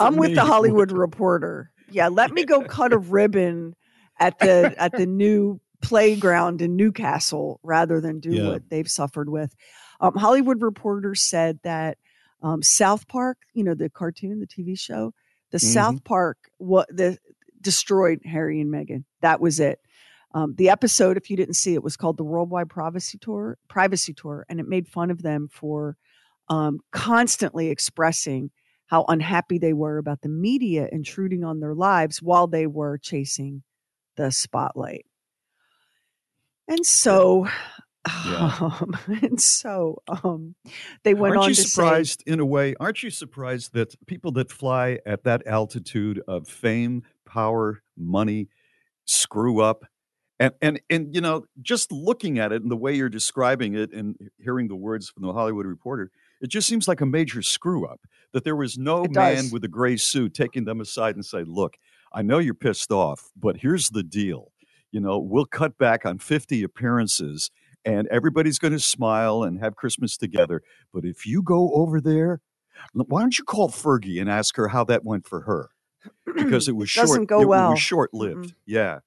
I'm 0.00 0.16
with 0.16 0.34
the 0.34 0.44
Hollywood 0.44 0.92
Reporter. 0.92 1.70
Yeah, 1.90 2.08
let 2.08 2.32
me 2.32 2.44
go 2.44 2.62
cut 2.62 2.92
a 2.92 2.98
ribbon 2.98 3.74
at 4.18 4.38
the 4.40 4.74
at 4.78 4.96
the 4.96 5.06
new 5.06 5.60
playground 5.82 6.60
in 6.62 6.76
Newcastle 6.76 7.58
rather 7.62 8.00
than 8.00 8.20
do 8.20 8.36
Yeah. 8.36 8.48
what 8.48 8.62
they've 8.70 8.88
suffered 8.88 9.28
with. 9.28 9.54
Um, 10.00 10.14
Hollywood 10.14 10.62
Reporter 10.62 11.14
said 11.14 11.58
that 11.62 11.98
um, 12.42 12.62
South 12.62 13.06
Park, 13.08 13.38
you 13.54 13.64
know, 13.64 13.74
the 13.74 13.90
cartoon, 13.90 14.40
the 14.40 14.46
TV 14.46 14.78
show, 14.78 15.12
the 15.50 15.58
Mm-hmm. 15.58 15.72
South 15.72 16.04
Park, 16.04 16.38
what 16.58 16.88
the 16.94 17.18
destroyed 17.60 18.20
Harry 18.24 18.60
and 18.60 18.72
Meghan. 18.72 19.04
That 19.20 19.40
was 19.40 19.60
it. 19.60 19.80
Um, 20.32 20.54
the 20.56 20.70
episode, 20.70 21.16
if 21.16 21.28
you 21.28 21.36
didn't 21.36 21.54
see 21.54 21.74
it, 21.74 21.82
was 21.82 21.96
called 21.96 22.16
the 22.16 22.24
Worldwide 22.24 22.68
Privacy 22.68 23.18
Tour. 23.18 23.58
Privacy 23.68 24.14
Tour, 24.14 24.46
and 24.48 24.60
it 24.60 24.68
made 24.68 24.86
fun 24.86 25.10
of 25.10 25.22
them 25.22 25.48
for 25.50 25.96
um, 26.48 26.80
constantly 26.92 27.68
expressing 27.68 28.50
how 28.86 29.04
unhappy 29.08 29.58
they 29.58 29.72
were 29.72 29.98
about 29.98 30.20
the 30.20 30.28
media 30.28 30.88
intruding 30.90 31.44
on 31.44 31.60
their 31.60 31.74
lives 31.74 32.20
while 32.20 32.46
they 32.46 32.66
were 32.66 32.98
chasing 32.98 33.62
the 34.16 34.30
spotlight. 34.30 35.06
And 36.68 36.84
so, 36.84 37.48
um, 38.38 38.96
and 39.22 39.40
so, 39.40 40.02
um, 40.08 40.54
they 41.04 41.12
went 41.12 41.32
aren't 41.32 41.42
on 41.42 41.48
you 41.50 41.54
to 41.54 41.62
say, 41.62 41.68
surprised 41.68 42.22
in 42.26 42.40
a 42.40 42.46
way? 42.46 42.74
Aren't 42.80 43.02
you 43.02 43.10
surprised 43.10 43.74
that 43.74 43.94
people 44.06 44.32
that 44.32 44.50
fly 44.50 44.98
at 45.04 45.24
that 45.24 45.46
altitude 45.46 46.22
of 46.26 46.48
fame, 46.48 47.02
power, 47.26 47.82
money 47.96 48.48
screw 49.04 49.60
up? 49.60 49.84
And 50.38 50.54
and 50.62 50.80
and 50.88 51.14
you 51.14 51.20
know, 51.20 51.44
just 51.60 51.92
looking 51.92 52.38
at 52.38 52.52
it 52.52 52.62
and 52.62 52.70
the 52.70 52.76
way 52.76 52.94
you're 52.94 53.10
describing 53.10 53.74
it 53.74 53.92
and 53.92 54.16
hearing 54.38 54.68
the 54.68 54.76
words 54.76 55.10
from 55.10 55.24
the 55.24 55.34
Hollywood 55.34 55.66
Reporter, 55.66 56.10
it 56.40 56.48
just 56.48 56.66
seems 56.66 56.88
like 56.88 57.02
a 57.02 57.06
major 57.06 57.42
screw 57.42 57.86
up. 57.86 58.00
That 58.32 58.44
there 58.44 58.56
was 58.56 58.78
no 58.78 59.04
man 59.10 59.50
with 59.52 59.62
a 59.64 59.68
gray 59.68 59.98
suit 59.98 60.32
taking 60.32 60.64
them 60.64 60.80
aside 60.80 61.16
and 61.16 61.26
say, 61.26 61.44
"Look, 61.44 61.76
I 62.14 62.22
know 62.22 62.38
you're 62.38 62.54
pissed 62.54 62.90
off, 62.90 63.30
but 63.36 63.58
here's 63.58 63.90
the 63.90 64.02
deal. 64.02 64.52
You 64.90 65.00
know, 65.00 65.18
we'll 65.18 65.44
cut 65.44 65.76
back 65.76 66.06
on 66.06 66.18
50 66.18 66.62
appearances." 66.62 67.50
And 67.84 68.06
everybody's 68.08 68.58
going 68.58 68.72
to 68.72 68.80
smile 68.80 69.42
and 69.42 69.58
have 69.60 69.76
Christmas 69.76 70.16
together. 70.16 70.62
But 70.92 71.04
if 71.04 71.26
you 71.26 71.42
go 71.42 71.72
over 71.72 72.00
there, 72.00 72.40
why 72.92 73.20
don't 73.20 73.38
you 73.38 73.44
call 73.44 73.68
Fergie 73.68 74.20
and 74.20 74.30
ask 74.30 74.56
her 74.56 74.68
how 74.68 74.84
that 74.84 75.04
went 75.04 75.26
for 75.26 75.42
her? 75.42 75.70
Because 76.34 76.68
it 76.68 76.72
was 76.76 76.90
short. 76.90 77.08
Doesn't 77.08 77.26
go 77.26 77.40
it, 77.40 77.44
it 77.44 77.48
well. 77.48 77.70
was 77.70 77.80
short 77.80 78.12
lived. 78.12 78.46
Mm-hmm. 78.46 78.56
Yeah. 78.66 78.98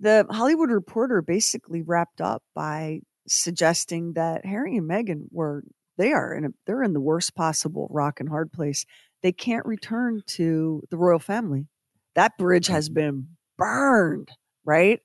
the 0.00 0.26
Hollywood 0.30 0.70
Reporter 0.70 1.22
basically 1.22 1.82
wrapped 1.82 2.20
up 2.20 2.42
by 2.54 3.00
suggesting 3.26 4.14
that 4.14 4.44
Harry 4.44 4.76
and 4.76 4.88
Meghan 4.88 5.26
were 5.30 5.64
they 5.96 6.12
are 6.12 6.34
in 6.34 6.44
a 6.44 6.48
they're 6.66 6.82
in 6.82 6.92
the 6.92 7.00
worst 7.00 7.34
possible 7.34 7.88
rock 7.90 8.20
and 8.20 8.28
hard 8.28 8.52
place. 8.52 8.84
They 9.22 9.32
can't 9.32 9.64
return 9.64 10.22
to 10.26 10.82
the 10.90 10.96
royal 10.96 11.18
family. 11.18 11.66
That 12.14 12.36
bridge 12.36 12.66
has 12.66 12.88
mm-hmm. 12.88 12.94
been 12.94 13.28
burned, 13.56 14.30
right? 14.64 15.00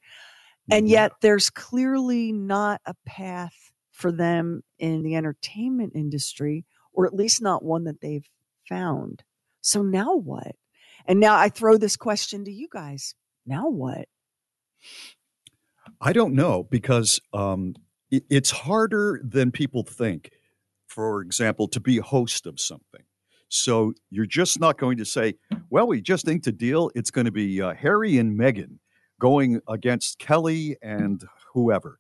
And 0.72 0.88
yet 0.88 1.14
there's 1.22 1.50
clearly 1.50 2.32
not 2.32 2.82
a 2.86 2.96
path 3.06 3.72
for 3.92 4.12
them 4.12 4.62
in 4.78 5.04
the 5.04 5.16
entertainment 5.16 5.94
industry, 5.96 6.66
or 6.94 7.06
at 7.06 7.14
least 7.14 7.42
not 7.42 7.64
one 7.64 7.84
that 7.86 8.02
they've 8.02 8.28
found. 8.68 9.24
So 9.62 9.82
now 9.82 10.16
what? 10.16 10.56
And 11.06 11.20
now 11.20 11.36
I 11.36 11.50
throw 11.50 11.78
this 11.78 11.98
question 11.98 12.46
to 12.46 12.52
you 12.52 12.68
guys. 12.72 13.16
Now 13.46 13.68
what? 13.68 14.08
I 16.00 16.14
don't 16.14 16.36
know 16.36 16.64
because 16.64 17.20
um, 17.34 17.76
it, 18.12 18.24
it's 18.30 18.52
harder 18.52 19.20
than 19.24 19.52
people 19.52 19.84
think, 19.84 20.32
for 20.88 21.22
example, 21.22 21.68
to 21.70 21.80
be 21.80 21.98
a 21.98 22.04
host 22.04 22.46
of 22.46 22.60
something. 22.60 23.04
So 23.50 23.94
you're 24.12 24.26
just 24.28 24.60
not 24.60 24.78
going 24.78 24.98
to 24.98 25.06
say, 25.06 25.34
well, 25.70 25.88
we 25.88 26.02
just 26.02 26.28
inked 26.28 26.48
a 26.48 26.52
deal. 26.52 26.92
It's 26.94 27.12
going 27.12 27.26
to 27.26 27.32
be 27.32 27.62
uh, 27.62 27.74
Harry 27.74 28.18
and 28.18 28.40
Meghan 28.40 28.78
going 29.20 29.62
against 29.68 30.20
Kelly 30.20 30.78
and 30.82 31.24
whoever. 31.54 32.00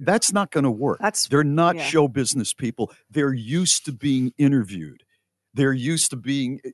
That's 0.00 0.32
not 0.32 0.50
going 0.50 0.64
to 0.64 0.70
work. 0.70 0.98
That's 1.00 1.28
They're 1.28 1.44
not 1.44 1.76
yeah. 1.76 1.84
show 1.84 2.08
business 2.08 2.52
people. 2.52 2.92
They're 3.10 3.32
used 3.32 3.84
to 3.84 3.92
being 3.92 4.32
interviewed. 4.38 5.04
They're 5.52 5.72
used 5.72 6.10
to 6.10 6.16
being 6.16 6.60
eh, 6.64 6.70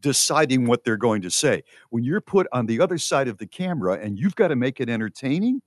deciding 0.00 0.66
what 0.66 0.84
they're 0.84 0.98
going 0.98 1.22
to 1.22 1.30
say. 1.30 1.62
When 1.88 2.04
you're 2.04 2.20
put 2.20 2.46
on 2.52 2.66
the 2.66 2.80
other 2.80 2.98
side 2.98 3.26
of 3.28 3.38
the 3.38 3.46
camera 3.46 3.94
and 3.94 4.18
you've 4.18 4.36
got 4.36 4.48
to 4.48 4.56
make 4.56 4.80
it 4.80 4.90
entertaining, 4.90 5.62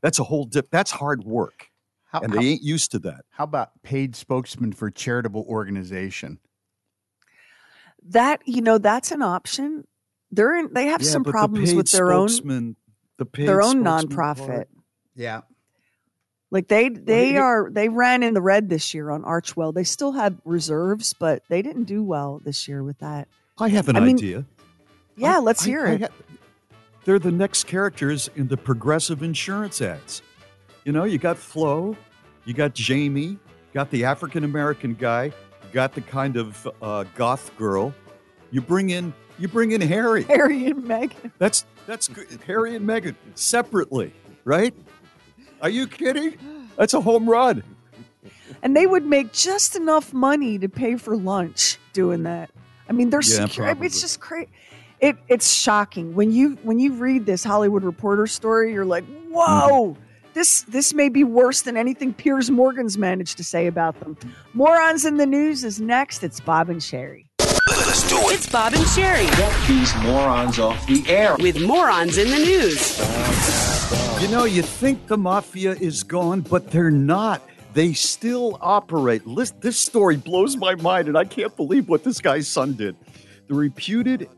that's 0.00 0.18
a 0.18 0.24
whole 0.24 0.46
dip. 0.46 0.70
That's 0.70 0.90
hard 0.90 1.24
work. 1.24 1.68
How, 2.06 2.20
and 2.20 2.32
how- 2.32 2.40
they 2.40 2.46
ain't 2.46 2.62
used 2.62 2.90
to 2.92 2.98
that. 3.00 3.26
how 3.30 3.44
about 3.44 3.70
paid 3.82 4.16
spokesman 4.16 4.72
for 4.72 4.90
charitable 4.90 5.44
organization? 5.46 6.38
that 8.08 8.40
you 8.46 8.62
know 8.62 8.78
that's 8.78 9.10
an 9.10 9.22
option 9.22 9.84
they're 10.32 10.56
in 10.56 10.72
they 10.72 10.86
have 10.86 11.02
Yeah, 11.02 11.10
some 11.10 11.22
but 11.22 11.30
the 11.30 11.32
problems 11.32 11.74
with 11.74 11.90
their 11.92 12.12
own 12.12 12.28
the 13.18 13.26
their 13.34 13.62
own 13.62 13.82
nonprofit 13.82 14.46
part. 14.46 14.68
Yeah. 15.14 15.40
like 16.50 16.68
they 16.68 16.88
they 16.88 17.30
here- 17.30 17.42
are 17.42 17.70
they 17.70 17.88
ran 17.88 18.22
in 18.22 18.34
the 18.34 18.42
red 18.42 18.68
this 18.68 18.92
year 18.94 19.10
on 19.10 19.22
Archewell 19.22 19.72
they 19.74 19.84
still 19.84 20.12
have 20.12 20.36
reserves 20.44 21.12
but 21.14 21.42
they 21.48 21.62
didn't 21.62 21.84
do 21.84 22.02
well 22.02 22.40
this 22.44 22.68
year 22.68 22.82
with 22.82 22.98
that 22.98 23.28
I 23.58 23.68
have 23.68 23.88
an 23.88 23.96
I 23.96 24.00
mean, 24.00 24.16
idea. 24.16 24.44
yeah 25.16 25.36
I- 25.36 25.40
let's 25.40 25.62
I- 25.64 25.66
hear 25.68 25.86
it 25.86 26.00
ha- 26.02 26.08
they're 27.04 27.18
the 27.20 27.30
next 27.32 27.64
characters 27.64 28.28
in 28.34 28.48
the 28.48 28.56
progressive 28.56 29.22
insurance 29.22 29.80
ads. 29.80 30.22
You 30.84 30.90
know, 30.90 31.04
you 31.04 31.18
got 31.18 31.38
Flo, 31.38 31.96
you 32.44 32.52
got 32.52 32.74
Jamie, 32.74 33.38
got 33.72 33.90
the 33.92 34.04
African 34.04 34.42
American 34.42 34.94
guy, 34.94 35.26
you 35.26 35.32
got 35.72 35.94
the 35.94 36.00
kind 36.00 36.36
of 36.36 36.66
uh, 36.82 37.04
goth 37.14 37.56
girl. 37.56 37.94
You 38.50 38.60
bring 38.60 38.90
in 38.90 39.12
you 39.38 39.48
bring 39.48 39.72
in 39.72 39.80
Harry. 39.80 40.22
harry 40.34 40.66
and 40.66 40.82
meghan 40.84 41.30
That's 41.38 41.64
that's 41.86 42.08
good. 42.08 42.26
Harry 42.46 42.74
and 42.74 42.84
Meghan 42.88 43.14
separately, 43.34 44.12
right? 44.44 44.74
Are 45.62 45.68
you 45.68 45.86
kidding? 45.86 46.36
That's 46.76 46.94
a 46.94 47.00
home 47.00 47.28
run. 47.30 47.62
and 48.62 48.76
they 48.76 48.86
would 48.86 49.04
make 49.06 49.32
just 49.32 49.76
enough 49.76 50.12
money 50.12 50.58
to 50.58 50.68
pay 50.68 50.96
for 50.96 51.16
lunch 51.16 51.78
doing 51.92 52.22
that 52.24 52.50
i 52.88 52.92
mean 52.92 53.10
they're 53.10 53.20
Yeah, 53.22 53.46
secure 53.46 53.66
I 53.68 53.74
mean, 53.74 53.84
it's 53.84 54.00
just 54.00 54.20
crazy 54.20 54.48
it 55.00 55.16
it's 55.28 55.50
shocking 55.52 56.14
when 56.14 56.30
you 56.32 56.56
when 56.62 56.78
you 56.78 56.92
read 56.94 57.24
this 57.26 57.44
hollywood 57.44 57.84
reporter 57.84 58.26
story 58.26 58.72
you're 58.72 58.84
like 58.84 59.04
whoa 59.30 59.90
Mm-hmm. 59.92 60.02
this 60.34 60.62
this 60.62 60.92
may 60.94 61.08
be 61.08 61.22
worse 61.24 61.62
than 61.62 61.76
anything 61.76 62.12
piers 62.14 62.50
morgan's 62.50 62.96
managed 62.98 63.36
to 63.38 63.44
say 63.44 63.66
about 63.66 63.98
them 64.00 64.16
morons 64.54 65.04
in 65.04 65.16
the 65.18 65.26
news 65.26 65.64
is 65.64 65.80
next 65.80 66.22
it's 66.24 66.40
bob 66.40 66.68
and 66.70 66.82
sherry 66.82 67.25
Let's 67.66 68.08
do 68.08 68.16
it. 68.30 68.34
It's 68.34 68.48
Bob 68.48 68.74
and 68.74 68.86
Sherry. 68.88 69.26
Get 69.26 69.68
these 69.68 69.94
morons 69.96 70.58
off 70.58 70.86
the 70.86 71.04
air. 71.08 71.36
With 71.40 71.60
morons 71.60 72.16
in 72.18 72.28
the 72.30 72.38
news. 72.38 72.98
You 74.22 74.28
know, 74.28 74.44
you 74.44 74.62
think 74.62 75.06
the 75.08 75.16
mafia 75.18 75.72
is 75.72 76.02
gone, 76.02 76.40
but 76.42 76.70
they're 76.70 76.90
not. 76.90 77.42
They 77.74 77.92
still 77.92 78.58
operate. 78.60 79.26
Lis- 79.26 79.52
This 79.60 79.78
story 79.78 80.16
blows 80.16 80.56
my 80.56 80.74
mind, 80.76 81.08
and 81.08 81.18
I 81.18 81.24
can't 81.24 81.54
believe 81.56 81.88
what 81.88 82.04
this 82.04 82.20
guy's 82.20 82.48
son 82.48 82.74
did. 82.74 82.96
The 83.48 83.54
reputed 83.54 84.28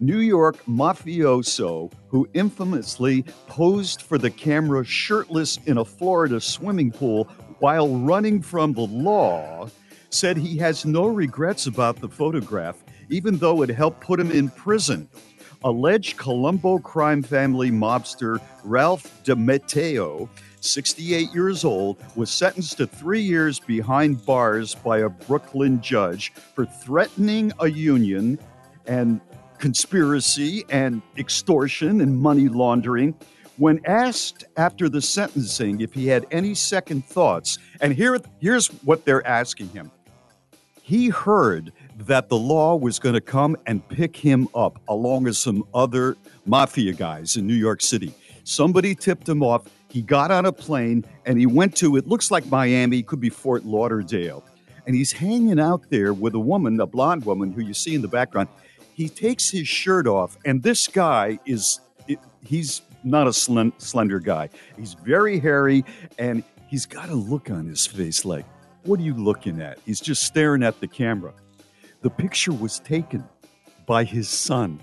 New 0.00 0.18
York 0.18 0.56
mafioso 0.66 1.90
who 2.08 2.28
infamously 2.34 3.22
posed 3.48 4.02
for 4.02 4.18
the 4.18 4.30
camera 4.30 4.84
shirtless 4.84 5.58
in 5.66 5.78
a 5.78 5.84
Florida 5.84 6.40
swimming 6.40 6.90
pool 6.90 7.24
while 7.60 7.88
running 7.96 8.42
from 8.42 8.72
the 8.74 8.82
law 8.86 9.68
said 10.14 10.36
he 10.36 10.56
has 10.58 10.84
no 10.84 11.06
regrets 11.06 11.66
about 11.66 12.00
the 12.00 12.08
photograph, 12.08 12.84
even 13.10 13.36
though 13.36 13.62
it 13.62 13.68
helped 13.68 14.00
put 14.00 14.20
him 14.20 14.30
in 14.30 14.48
prison. 14.48 15.08
Alleged 15.64 16.16
Colombo 16.16 16.78
crime 16.78 17.22
family 17.22 17.70
mobster 17.70 18.40
Ralph 18.62 19.22
DiMatteo, 19.24 20.28
68 20.60 21.34
years 21.34 21.64
old, 21.64 21.96
was 22.14 22.30
sentenced 22.30 22.76
to 22.76 22.86
three 22.86 23.22
years 23.22 23.58
behind 23.58 24.24
bars 24.24 24.74
by 24.74 24.98
a 24.98 25.08
Brooklyn 25.08 25.80
judge 25.80 26.32
for 26.54 26.64
threatening 26.64 27.52
a 27.60 27.68
union 27.68 28.38
and 28.86 29.20
conspiracy 29.58 30.64
and 30.68 31.02
extortion 31.16 32.02
and 32.02 32.16
money 32.16 32.48
laundering. 32.48 33.14
When 33.56 33.80
asked 33.86 34.44
after 34.56 34.88
the 34.88 35.00
sentencing 35.00 35.80
if 35.80 35.92
he 35.92 36.06
had 36.06 36.26
any 36.30 36.54
second 36.54 37.04
thoughts, 37.04 37.58
and 37.80 37.92
here, 37.92 38.18
here's 38.38 38.68
what 38.84 39.04
they're 39.04 39.26
asking 39.26 39.68
him 39.70 39.90
he 40.86 41.08
heard 41.08 41.72
that 42.00 42.28
the 42.28 42.36
law 42.36 42.76
was 42.76 42.98
going 42.98 43.14
to 43.14 43.20
come 43.22 43.56
and 43.64 43.88
pick 43.88 44.14
him 44.14 44.46
up 44.54 44.78
along 44.86 45.24
with 45.24 45.34
some 45.34 45.64
other 45.72 46.14
mafia 46.44 46.92
guys 46.92 47.36
in 47.36 47.46
New 47.46 47.54
York 47.54 47.80
City. 47.80 48.12
Somebody 48.44 48.94
tipped 48.94 49.26
him 49.26 49.42
off. 49.42 49.62
He 49.88 50.02
got 50.02 50.30
on 50.30 50.44
a 50.44 50.52
plane 50.52 51.06
and 51.24 51.38
he 51.38 51.46
went 51.46 51.74
to, 51.76 51.96
it 51.96 52.06
looks 52.06 52.30
like 52.30 52.44
Miami, 52.48 53.02
could 53.02 53.18
be 53.18 53.30
Fort 53.30 53.64
Lauderdale. 53.64 54.44
And 54.86 54.94
he's 54.94 55.10
hanging 55.10 55.58
out 55.58 55.88
there 55.88 56.12
with 56.12 56.34
a 56.34 56.38
woman, 56.38 56.78
a 56.78 56.86
blonde 56.86 57.24
woman 57.24 57.50
who 57.50 57.62
you 57.62 57.72
see 57.72 57.94
in 57.94 58.02
the 58.02 58.08
background. 58.08 58.50
he 58.94 59.08
takes 59.08 59.50
his 59.50 59.66
shirt 59.66 60.06
off, 60.06 60.38
and 60.44 60.62
this 60.62 60.86
guy 60.86 61.38
is 61.44 61.80
he's 62.44 62.82
not 63.02 63.26
a 63.26 63.30
slen- 63.30 63.72
slender 63.78 64.20
guy. 64.20 64.48
He's 64.76 64.94
very 64.94 65.38
hairy, 65.38 65.84
and 66.18 66.42
he's 66.68 66.86
got 66.86 67.08
a 67.08 67.14
look 67.14 67.50
on 67.50 67.66
his 67.66 67.86
face 67.86 68.24
like, 68.24 68.46
"What 68.84 69.00
are 69.00 69.02
you 69.02 69.14
looking 69.14 69.60
at?" 69.60 69.78
He's 69.84 70.00
just 70.00 70.22
staring 70.22 70.62
at 70.62 70.80
the 70.80 70.88
camera. 70.88 71.32
The 72.02 72.10
picture 72.10 72.52
was 72.52 72.80
taken 72.80 73.24
by 73.86 74.04
his 74.04 74.28
son, 74.28 74.80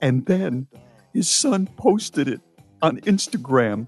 and 0.00 0.26
then 0.26 0.66
his 1.12 1.30
son 1.30 1.68
posted 1.76 2.28
it 2.28 2.40
on 2.82 3.00
Instagram 3.00 3.86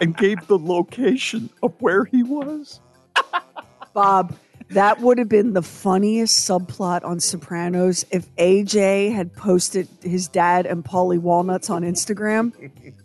and 0.00 0.16
gave 0.16 0.46
the 0.46 0.58
location 0.58 1.50
of 1.62 1.74
where 1.80 2.04
he 2.04 2.22
was. 2.22 2.80
Bob, 3.92 4.34
that 4.70 5.00
would 5.00 5.18
have 5.18 5.28
been 5.28 5.52
the 5.52 5.62
funniest 5.62 6.48
subplot 6.48 7.04
on 7.04 7.20
Sopranos 7.20 8.06
if 8.10 8.34
AJ 8.36 9.12
had 9.12 9.34
posted 9.34 9.88
his 10.00 10.28
dad 10.28 10.64
and 10.64 10.84
Paulie 10.84 11.18
Walnuts 11.18 11.68
on 11.68 11.82
Instagram. 11.82 12.52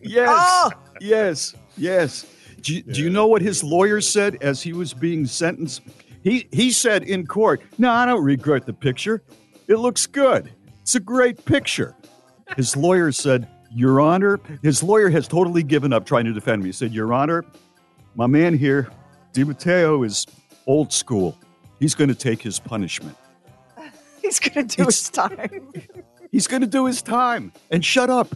Yes. 0.01 0.29
Oh! 0.31 0.71
Yes. 1.01 1.55
Yes. 1.75 2.25
Do 2.65 2.73
you, 2.73 2.81
do 2.81 2.99
you 3.03 3.11
know 3.11 3.27
what 3.27 3.43
his 3.43 3.63
lawyer 3.63 4.01
said 4.01 4.39
as 4.41 4.63
he 4.63 4.73
was 4.73 4.91
being 4.91 5.27
sentenced? 5.27 5.83
He 6.23 6.47
he 6.51 6.71
said 6.71 7.03
in 7.03 7.27
court, 7.27 7.61
"No, 7.77 7.91
I 7.91 8.07
don't 8.07 8.23
regret 8.23 8.65
the 8.65 8.73
picture. 8.73 9.21
It 9.67 9.75
looks 9.75 10.07
good. 10.07 10.51
It's 10.81 10.95
a 10.95 10.99
great 10.99 11.45
picture." 11.45 11.95
His 12.55 12.75
lawyer 12.75 13.11
said, 13.11 13.47
"Your 13.71 14.01
Honor," 14.01 14.39
his 14.63 14.81
lawyer 14.81 15.09
has 15.09 15.27
totally 15.27 15.61
given 15.61 15.93
up 15.93 16.07
trying 16.07 16.25
to 16.25 16.33
defend 16.33 16.63
me. 16.63 16.69
He 16.69 16.73
said, 16.73 16.91
"Your 16.91 17.13
Honor, 17.13 17.45
my 18.15 18.25
man 18.25 18.57
here, 18.57 18.89
DiMatteo, 19.33 20.03
is 20.03 20.25
old 20.65 20.91
school. 20.91 21.37
He's 21.79 21.93
going 21.93 22.07
to 22.07 22.15
take 22.15 22.41
his 22.41 22.57
punishment. 22.57 23.15
He's 24.23 24.39
going 24.39 24.67
to 24.67 24.77
do 24.77 24.85
his 24.85 25.07
time. 25.11 25.71
He's 26.31 26.47
going 26.47 26.61
to 26.61 26.67
do 26.67 26.87
his 26.87 27.03
time 27.03 27.53
and 27.69 27.85
shut 27.85 28.09
up." 28.09 28.35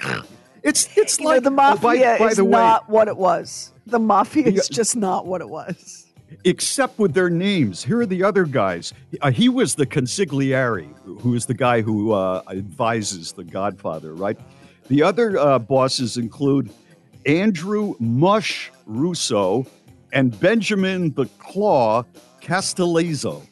It's 0.62 0.88
it's 0.96 1.18
You 1.18 1.24
know, 1.24 1.30
like 1.30 1.42
the 1.42 1.50
oh, 1.50 1.56
by- 1.56 1.74
mafia 1.74 2.16
by 2.18 2.26
is 2.28 2.36
the 2.36 2.44
way, 2.44 2.50
not 2.52 2.88
what 2.88 3.08
it 3.08 3.16
was. 3.16 3.72
The 3.86 3.98
mafia 3.98 4.46
is 4.46 4.68
just 4.68 4.94
not 4.96 5.26
what 5.26 5.40
it 5.40 5.48
was. 5.48 6.06
except 6.44 6.98
with 6.98 7.14
their 7.14 7.28
names. 7.30 7.82
Here 7.84 8.00
are 8.00 8.06
the 8.06 8.22
other 8.22 8.44
guys. 8.44 8.92
Uh, 9.20 9.30
he 9.30 9.48
was 9.48 9.74
the 9.74 9.86
consigliere, 9.86 10.88
who 11.20 11.34
is 11.34 11.46
the 11.46 11.54
guy 11.54 11.82
who 11.82 12.12
uh, 12.12 12.42
advises 12.48 13.32
the 13.32 13.44
Godfather, 13.44 14.14
right? 14.14 14.38
The 14.88 15.02
other 15.02 15.38
uh, 15.38 15.58
bosses 15.58 16.16
include 16.16 16.70
Andrew 17.26 17.94
Mush 18.00 18.70
Russo 18.86 19.66
and 20.12 20.38
Benjamin 20.40 21.12
the 21.12 21.26
Claw 21.38 22.04
Castellazzo. 22.40 23.42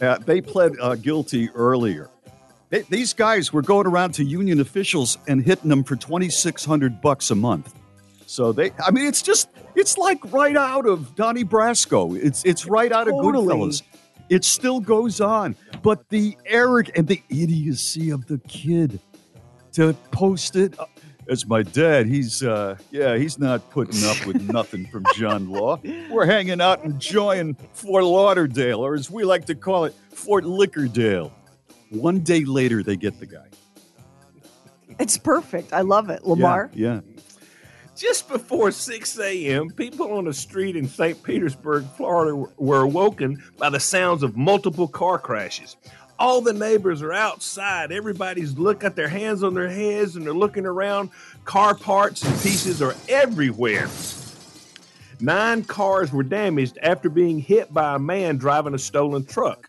Uh, 0.00 0.18
they 0.18 0.40
pled 0.40 0.72
uh, 0.80 0.94
guilty 0.96 1.48
earlier. 1.50 2.08
They, 2.72 2.80
these 2.88 3.12
guys 3.12 3.52
were 3.52 3.60
going 3.60 3.86
around 3.86 4.14
to 4.14 4.24
union 4.24 4.58
officials 4.58 5.18
and 5.28 5.44
hitting 5.44 5.68
them 5.68 5.84
for 5.84 5.94
twenty 5.94 6.30
six 6.30 6.64
hundred 6.64 7.02
bucks 7.02 7.30
a 7.30 7.34
month. 7.34 7.74
So 8.24 8.50
they, 8.50 8.70
I 8.84 8.90
mean, 8.90 9.06
it's 9.06 9.20
just, 9.20 9.50
it's 9.74 9.98
like 9.98 10.18
right 10.32 10.56
out 10.56 10.86
of 10.86 11.14
Donnie 11.14 11.44
Brasco. 11.44 12.18
It's 12.18 12.42
it's 12.46 12.64
right 12.64 12.90
out 12.90 13.08
of 13.08 13.12
Totally. 13.14 13.46
Goodfellas. 13.46 13.82
It 14.30 14.42
still 14.44 14.80
goes 14.80 15.20
on, 15.20 15.54
but 15.82 16.08
the 16.08 16.34
arrogance 16.46 16.96
and 16.96 17.06
the 17.06 17.22
idiocy 17.28 18.08
of 18.08 18.26
the 18.26 18.38
kid 18.48 18.98
to 19.72 19.92
post 20.10 20.56
it 20.56 20.78
uh, 20.80 20.86
as 21.28 21.44
my 21.46 21.62
dad. 21.62 22.06
He's, 22.06 22.42
uh, 22.42 22.78
yeah, 22.90 23.18
he's 23.18 23.38
not 23.38 23.68
putting 23.68 24.02
up 24.04 24.24
with 24.24 24.40
nothing 24.50 24.86
from 24.86 25.04
John 25.14 25.50
Law. 25.50 25.78
We're 26.10 26.24
hanging 26.24 26.62
out 26.62 26.82
enjoying 26.84 27.54
Fort 27.74 28.04
Lauderdale, 28.04 28.80
or 28.80 28.94
as 28.94 29.10
we 29.10 29.24
like 29.24 29.44
to 29.46 29.54
call 29.54 29.84
it, 29.84 29.94
Fort 30.10 30.44
Liquordale. 30.44 31.30
One 31.92 32.20
day 32.20 32.44
later, 32.44 32.82
they 32.82 32.96
get 32.96 33.18
the 33.20 33.26
guy. 33.26 33.46
It's 34.98 35.16
perfect. 35.18 35.72
I 35.72 35.80
love 35.82 36.10
it. 36.10 36.24
Lamar. 36.26 36.70
Yeah. 36.74 37.00
Just 37.96 38.28
before 38.28 38.70
6 38.70 39.18
a.m., 39.18 39.68
people 39.70 40.12
on 40.12 40.26
a 40.26 40.32
street 40.32 40.76
in 40.76 40.88
St. 40.88 41.22
Petersburg, 41.22 41.84
Florida, 41.96 42.34
were- 42.34 42.50
were 42.56 42.80
awoken 42.80 43.42
by 43.58 43.68
the 43.68 43.80
sounds 43.80 44.22
of 44.22 44.36
multiple 44.36 44.88
car 44.88 45.18
crashes. 45.18 45.76
All 46.18 46.40
the 46.40 46.52
neighbors 46.52 47.02
are 47.02 47.12
outside. 47.12 47.92
Everybody's 47.92 48.56
look 48.56 48.80
got 48.80 48.96
their 48.96 49.08
hands 49.08 49.42
on 49.42 49.54
their 49.54 49.68
heads 49.68 50.16
and 50.16 50.24
they're 50.24 50.32
looking 50.32 50.64
around. 50.66 51.10
Car 51.44 51.74
parts 51.74 52.22
and 52.22 52.32
pieces 52.42 52.80
are 52.80 52.94
everywhere. 53.08 53.88
Nine 55.22 55.62
cars 55.62 56.12
were 56.12 56.24
damaged 56.24 56.78
after 56.82 57.08
being 57.08 57.38
hit 57.38 57.72
by 57.72 57.94
a 57.94 57.98
man 58.00 58.38
driving 58.38 58.74
a 58.74 58.78
stolen 58.78 59.24
truck. 59.24 59.68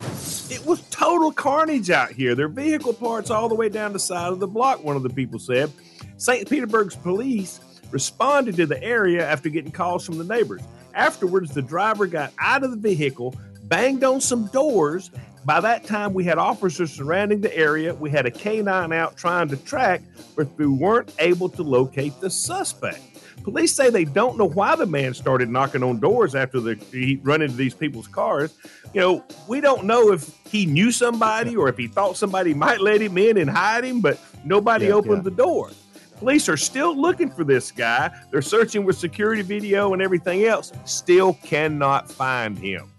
It 0.50 0.66
was 0.66 0.82
total 0.90 1.32
carnage 1.32 1.92
out 1.92 2.10
here. 2.10 2.34
Their 2.34 2.48
vehicle 2.48 2.96
parts 2.96 3.30
all 3.30 3.48
the 3.48 3.54
way 3.54 3.70
down 3.70 3.94
the 3.94 4.00
side 4.00 4.34
of 4.34 4.40
the 4.40 4.48
block, 4.48 4.84
one 4.84 4.96
of 4.96 5.04
the 5.04 5.12
people 5.12 5.38
said. 5.38 5.72
St. 6.18 6.50
Petersburg's 6.50 6.96
police 6.96 7.60
responded 7.92 8.56
to 8.56 8.66
the 8.66 8.82
area 8.82 9.30
after 9.30 9.48
getting 9.48 9.72
calls 9.72 10.04
from 10.04 10.18
the 10.18 10.24
neighbors. 10.24 10.64
Afterwards, 10.96 11.54
the 11.54 11.62
driver 11.62 12.08
got 12.08 12.34
out 12.40 12.64
of 12.64 12.72
the 12.72 12.78
vehicle, 12.78 13.36
banged 13.66 14.04
on 14.04 14.22
some 14.22 14.48
doors. 14.48 15.12
By 15.46 15.60
that 15.62 15.84
time, 15.84 16.16
we 16.16 16.24
had 16.24 16.40
officers 16.40 16.92
surrounding 16.92 17.42
the 17.42 17.56
area. 17.56 17.94
We 17.94 18.10
had 18.10 18.26
a 18.26 18.32
canine 18.32 18.92
out 18.92 19.18
trying 19.18 19.50
to 19.50 19.58
track, 19.58 20.02
but 20.36 20.48
we 20.58 20.66
weren't 20.66 21.14
able 21.20 21.50
to 21.50 21.62
locate 21.62 22.20
the 22.22 22.32
suspect. 22.32 23.13
Police 23.44 23.74
say 23.74 23.90
they 23.90 24.06
don't 24.06 24.38
know 24.38 24.48
why 24.48 24.76
the 24.76 24.86
man 24.86 25.14
started 25.14 25.50
knocking 25.50 25.84
on 25.84 26.00
doors 26.00 26.34
after 26.34 26.60
the, 26.60 26.76
he 26.92 27.20
run 27.24 27.42
into 27.42 27.56
these 27.56 27.74
people's 27.74 28.08
cars. 28.08 28.58
You 28.94 29.02
know, 29.02 29.24
we 29.48 29.60
don't 29.60 29.84
know 29.84 30.12
if 30.12 30.32
he 30.48 30.66
knew 30.66 30.92
somebody 30.92 31.56
or 31.56 31.68
if 31.68 31.78
he 31.78 31.88
thought 31.88 32.16
somebody 32.16 32.54
might 32.54 32.80
let 32.80 33.02
him 33.02 33.18
in 33.18 33.38
and 33.38 33.50
hide 33.50 33.84
him, 33.84 34.00
but 34.02 34.20
nobody 34.46 34.86
Yeah, 34.86 34.94
opened 34.94 35.18
yeah. 35.18 35.22
the 35.24 35.32
door. 35.32 35.72
Police 36.20 36.48
are 36.48 36.56
still 36.58 36.96
looking 36.96 37.30
for 37.30 37.44
this 37.44 37.70
guy. 37.70 38.10
They're 38.32 38.42
searching 38.42 38.86
with 38.86 38.98
security 38.98 39.42
video 39.42 39.92
and 39.92 40.02
everything 40.02 40.46
else. 40.46 40.72
Still 40.86 41.34
cannot 41.44 42.10
find 42.10 42.58
him. 42.58 42.90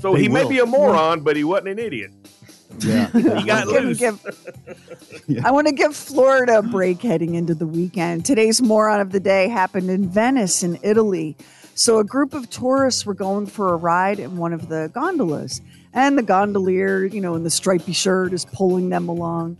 So 0.00 0.14
They 0.14 0.22
he 0.22 0.28
may 0.28 0.48
be 0.48 0.60
a 0.60 0.66
moron, 0.66 1.20
but 1.20 1.36
he 1.36 1.44
wasn't 1.44 1.68
an 1.68 1.78
idiot. 1.80 2.12
Yeah. 2.80 3.10
He 3.12 3.44
got 3.46 3.66
loose. 3.66 3.98
give- 3.98 4.24
I 5.44 5.50
want 5.50 5.66
to 5.66 5.72
give 5.72 5.96
Florida 5.96 6.58
a 6.58 6.62
break 6.62 7.02
heading 7.02 7.34
into 7.34 7.54
the 7.54 7.66
weekend. 7.66 8.24
Today's 8.24 8.62
moron 8.62 9.00
of 9.00 9.12
the 9.12 9.20
day 9.20 9.48
happened 9.48 9.90
in 9.90 10.08
Venice, 10.08 10.62
in 10.62 10.78
Italy. 10.82 11.36
So, 11.74 11.98
a 11.98 12.04
group 12.04 12.34
of 12.34 12.50
tourists 12.50 13.06
were 13.06 13.14
going 13.14 13.46
for 13.46 13.72
a 13.72 13.76
ride 13.76 14.18
in 14.18 14.36
one 14.36 14.52
of 14.52 14.68
the 14.68 14.90
gondolas, 14.92 15.60
and 15.92 16.18
the 16.18 16.22
gondolier, 16.22 17.04
you 17.04 17.20
know, 17.20 17.34
in 17.34 17.44
the 17.44 17.50
stripy 17.50 17.92
shirt, 17.92 18.32
is 18.32 18.44
pulling 18.44 18.88
them 18.90 19.08
along, 19.08 19.56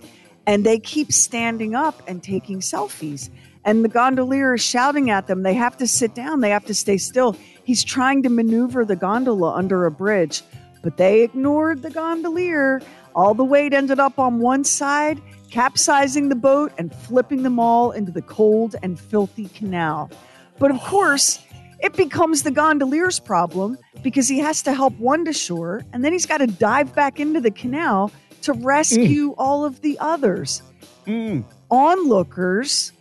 and 0.46 0.64
they 0.66 0.78
keep 0.78 1.12
standing 1.12 1.74
up 1.74 2.02
and 2.08 2.22
taking 2.22 2.60
selfies. 2.60 3.30
And 3.64 3.84
the 3.84 3.88
gondolier 3.88 4.54
is 4.54 4.62
shouting 4.62 5.10
at 5.10 5.26
them, 5.26 5.42
they 5.42 5.54
have 5.54 5.76
to 5.78 5.86
sit 5.86 6.14
down, 6.14 6.40
they 6.40 6.50
have 6.50 6.64
to 6.66 6.74
stay 6.74 6.96
still. 6.96 7.36
He's 7.64 7.84
trying 7.84 8.22
to 8.22 8.28
maneuver 8.30 8.84
the 8.84 8.96
gondola 8.96 9.52
under 9.52 9.84
a 9.86 9.90
bridge, 9.90 10.42
but 10.88 10.96
they 10.96 11.20
ignored 11.20 11.82
the 11.82 11.90
gondolier. 11.90 12.80
All 13.14 13.34
the 13.34 13.44
weight 13.44 13.74
ended 13.74 14.00
up 14.00 14.18
on 14.18 14.38
one 14.38 14.64
side, 14.64 15.20
capsizing 15.50 16.30
the 16.30 16.34
boat 16.34 16.72
and 16.78 16.94
flipping 16.94 17.42
them 17.42 17.60
all 17.60 17.90
into 17.90 18.10
the 18.10 18.22
cold 18.22 18.74
and 18.82 18.98
filthy 18.98 19.48
canal. 19.48 20.10
But 20.58 20.70
of 20.70 20.80
course, 20.80 21.40
it 21.80 21.92
becomes 21.92 22.42
the 22.42 22.50
gondolier's 22.50 23.20
problem 23.20 23.76
because 24.02 24.28
he 24.28 24.38
has 24.38 24.62
to 24.62 24.72
help 24.72 24.94
one 24.94 25.26
to 25.26 25.32
shore 25.34 25.84
and 25.92 26.02
then 26.02 26.14
he's 26.14 26.24
got 26.24 26.38
to 26.38 26.46
dive 26.46 26.94
back 26.94 27.20
into 27.20 27.42
the 27.42 27.50
canal 27.50 28.10
to 28.40 28.54
rescue 28.54 29.32
mm. 29.32 29.34
all 29.36 29.66
of 29.66 29.82
the 29.82 29.98
others. 30.00 30.62
Mm. 31.04 31.44
Onlookers 31.70 32.92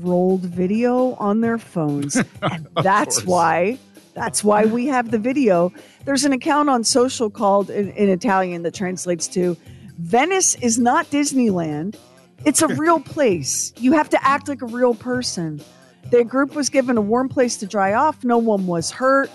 rolled 0.00 0.42
video 0.42 1.14
on 1.20 1.40
their 1.40 1.58
phones, 1.58 2.16
and 2.42 2.66
that's 2.82 3.18
course. 3.18 3.26
why 3.26 3.78
that's 4.18 4.42
why 4.42 4.64
we 4.64 4.86
have 4.86 5.12
the 5.12 5.18
video. 5.18 5.72
There's 6.08 6.24
an 6.24 6.32
account 6.32 6.70
on 6.70 6.84
social 6.84 7.28
called 7.28 7.68
in, 7.68 7.90
in 7.90 8.08
Italian 8.08 8.62
that 8.62 8.72
translates 8.72 9.28
to 9.28 9.58
Venice 9.98 10.54
is 10.54 10.78
not 10.78 11.04
Disneyland. 11.10 11.96
It's 12.46 12.62
a 12.62 12.68
real 12.76 12.98
place. 12.98 13.74
You 13.76 13.92
have 13.92 14.08
to 14.08 14.26
act 14.26 14.48
like 14.48 14.62
a 14.62 14.66
real 14.66 14.94
person. 14.94 15.60
The 16.10 16.24
group 16.24 16.54
was 16.54 16.70
given 16.70 16.96
a 16.96 17.02
warm 17.02 17.28
place 17.28 17.58
to 17.58 17.66
dry 17.66 17.92
off. 17.92 18.24
No 18.24 18.38
one 18.38 18.66
was 18.66 18.90
hurt. 18.90 19.30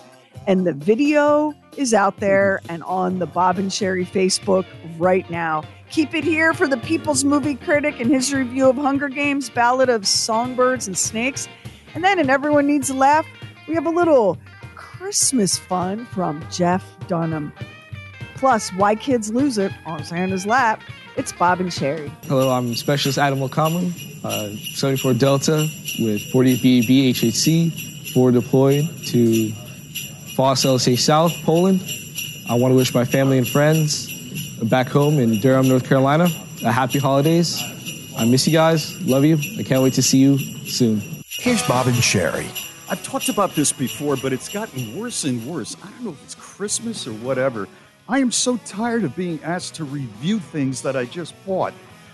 And 0.48 0.66
the 0.66 0.74
video 0.74 1.54
is 1.78 1.94
out 1.94 2.18
there 2.18 2.60
mm-hmm. 2.64 2.74
and 2.74 2.84
on 2.86 3.20
the 3.20 3.28
Bob 3.28 3.60
and 3.60 3.72
Sherry 3.72 4.04
Facebook 4.04 4.66
right 4.98 5.30
now. 5.30 5.64
Keep 5.92 6.16
it 6.16 6.24
here 6.24 6.56
for 6.56 6.68
the 6.68 6.78
People's 6.78 7.24
Movie 7.24 7.54
Critic 7.54 8.00
and 8.00 8.10
his 8.10 8.34
review 8.34 8.68
of 8.68 8.78
Hunger 8.78 9.10
Games, 9.10 9.52
Ballad 9.52 9.90
of 9.90 10.08
Songbirds 10.08 10.88
and 10.88 10.98
Snakes. 10.98 11.48
And 11.94 12.04
then 12.04 12.18
in 12.18 12.32
Everyone 12.32 12.66
Needs 12.66 12.90
a 12.90 12.96
Laugh, 12.96 13.28
we 13.68 13.76
have 13.76 13.86
a 13.86 13.92
little 13.92 14.40
Christmas 15.04 15.58
fun 15.58 16.06
from 16.06 16.42
Jeff 16.50 16.82
Dunham. 17.08 17.52
Plus, 18.36 18.70
Why 18.70 18.96
Kids 18.96 19.34
Lose 19.34 19.58
It 19.58 19.74
on 19.86 20.02
Santa's 20.06 20.46
Lap. 20.46 20.82
It's 21.18 21.34
Bob 21.34 21.60
and 21.60 21.74
Sherry. 21.74 22.10
Hello, 22.24 22.50
I'm 22.50 22.74
Specialist 22.74 23.18
Adam 23.18 23.40
Okama, 23.40 23.92
uh, 24.24 24.56
74 24.76 25.16
Delta 25.16 25.68
with 26.00 26.22
40th 26.32 26.64
BEB 26.64 27.14
HHC, 27.14 28.14
forward 28.14 28.36
deployed 28.36 28.86
to 29.08 29.52
Foss 30.38 30.64
LSA 30.64 30.98
South, 30.98 31.34
Poland. 31.44 31.82
I 32.50 32.56
want 32.56 32.72
to 32.72 32.78
wish 32.78 32.94
my 32.94 33.04
family 33.04 33.38
and 33.38 33.46
friends 33.48 34.08
back 34.64 34.88
home 34.88 35.20
in 35.20 35.38
Durham, 35.42 35.68
North 35.68 35.86
Carolina. 35.86 36.30
a 36.64 36.72
happy 36.72 36.98
holidays. 36.98 37.62
I 38.18 38.24
miss 38.24 38.48
you 38.48 38.54
guys. 38.54 38.98
Love 39.02 39.26
you. 39.26 39.38
I 39.60 39.64
can't 39.64 39.84
wait 39.84 39.96
to 39.96 40.02
see 40.02 40.20
you 40.20 40.38
soon. 40.66 41.02
Here's 41.28 41.62
Bob 41.68 41.88
and 41.88 41.96
Sherry. 41.98 42.48
I've 42.90 43.04
talked 43.04 43.30
about 43.30 43.56
this 43.56 43.72
before, 43.72 44.18
but 44.18 44.34
it's 44.34 44.50
gotten 44.50 45.00
worse 45.00 45.24
and 45.24 45.46
worse. 45.48 45.76
I 45.82 45.90
don't 45.90 46.04
know 46.04 46.10
if 46.12 46.24
it's 46.24 46.36
Christmas 46.36 47.08
or 47.08 47.14
whatever. 47.14 47.68
I 48.10 48.20
am 48.20 48.32
so 48.32 48.58
tired 48.66 49.06
of 49.06 49.16
being 49.16 49.42
asked 49.44 49.76
to 49.76 49.86
review 49.86 50.40
things 50.40 50.82
that 50.82 50.96
I 50.96 51.06
just 51.06 51.34
bought. 51.46 51.74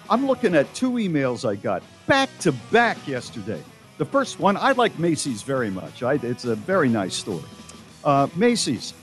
I'm 0.10 0.28
looking 0.28 0.56
at 0.56 0.72
two 0.76 0.92
emails 0.92 1.48
I 1.48 1.56
got 1.56 1.82
back 2.06 2.30
to 2.40 2.52
back 2.72 3.08
yesterday. 3.08 3.64
The 3.98 4.06
first 4.06 4.40
one, 4.40 4.58
I 4.58 4.74
like 4.74 4.98
Macy's 5.00 5.42
very 5.42 5.72
much. 5.72 6.04
I, 6.04 6.14
it's 6.14 6.46
a 6.46 6.56
very 6.56 6.88
nice 6.88 7.16
store. 7.16 7.44
Uh, 8.04 8.28
Macy's, 8.36 8.94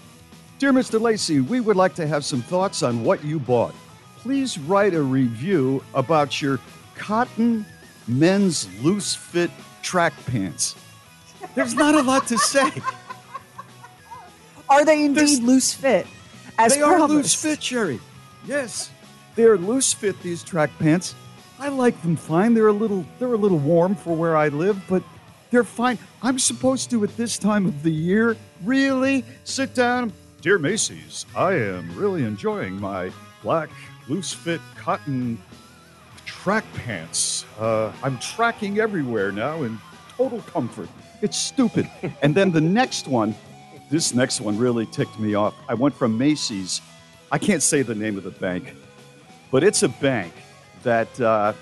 dear 0.58 0.72
Mr. 0.72 1.00
Lacey, 1.00 1.40
we 1.40 1.60
would 1.60 1.76
like 1.76 1.94
to 1.96 2.06
have 2.06 2.24
some 2.24 2.42
thoughts 2.42 2.82
on 2.82 3.04
what 3.04 3.24
you 3.24 3.40
bought. 3.40 3.74
Please 4.18 4.56
write 4.56 4.94
a 4.94 5.02
review 5.02 5.82
about 5.94 6.40
your 6.40 6.60
cotton 6.94 7.66
men's 8.06 8.68
loose 8.82 9.14
fit 9.14 9.50
track 9.82 10.12
pants. 10.26 10.76
There's 11.56 11.74
not 11.74 11.94
a 11.94 12.02
lot 12.02 12.26
to 12.28 12.38
say. 12.38 12.70
Are 14.68 14.84
they 14.84 15.06
indeed 15.06 15.42
loose 15.42 15.72
fit? 15.72 16.06
As 16.58 16.74
they 16.74 16.82
are 16.82 17.00
loose 17.08 17.34
fit, 17.34 17.62
Sherry. 17.62 17.98
Yes, 18.46 18.90
they're 19.34 19.56
loose 19.56 19.92
fit. 19.94 20.20
These 20.22 20.44
track 20.44 20.70
pants. 20.78 21.14
I 21.58 21.68
like 21.68 22.00
them 22.02 22.14
fine. 22.14 22.52
They're 22.52 22.68
a 22.68 22.72
little 22.72 23.06
they're 23.18 23.32
a 23.32 23.38
little 23.38 23.58
warm 23.58 23.94
for 23.94 24.14
where 24.14 24.36
I 24.36 24.48
live, 24.48 24.82
but 24.86 25.02
they're 25.50 25.64
fine. 25.64 25.98
I'm 26.22 26.38
supposed 26.38 26.90
to 26.90 27.02
at 27.04 27.16
this 27.16 27.38
time 27.38 27.64
of 27.64 27.82
the 27.82 27.90
year 27.90 28.36
really 28.62 29.24
sit 29.44 29.74
down. 29.74 30.12
Dear 30.42 30.58
Macy's, 30.58 31.24
I 31.34 31.54
am 31.54 31.96
really 31.96 32.24
enjoying 32.24 32.78
my 32.78 33.10
black 33.42 33.70
loose 34.08 34.34
fit 34.34 34.60
cotton 34.76 35.40
track 36.26 36.64
pants. 36.74 37.46
Uh, 37.58 37.92
I'm 38.02 38.18
tracking 38.18 38.78
everywhere 38.78 39.32
now 39.32 39.62
in 39.62 39.78
total 40.16 40.42
comfort. 40.42 40.90
It's 41.22 41.36
stupid. 41.36 41.88
and 42.22 42.34
then 42.34 42.52
the 42.52 42.60
next 42.60 43.08
one, 43.08 43.34
this 43.90 44.14
next 44.14 44.40
one 44.40 44.58
really 44.58 44.86
ticked 44.86 45.18
me 45.18 45.34
off. 45.34 45.54
I 45.68 45.74
went 45.74 45.94
from 45.94 46.16
Macy's. 46.18 46.80
I 47.30 47.38
can't 47.38 47.62
say 47.62 47.82
the 47.82 47.94
name 47.94 48.16
of 48.16 48.24
the 48.24 48.30
bank, 48.30 48.74
but 49.50 49.64
it's 49.64 49.82
a 49.82 49.88
bank 49.88 50.32
that 50.82 51.20
uh, 51.20 51.52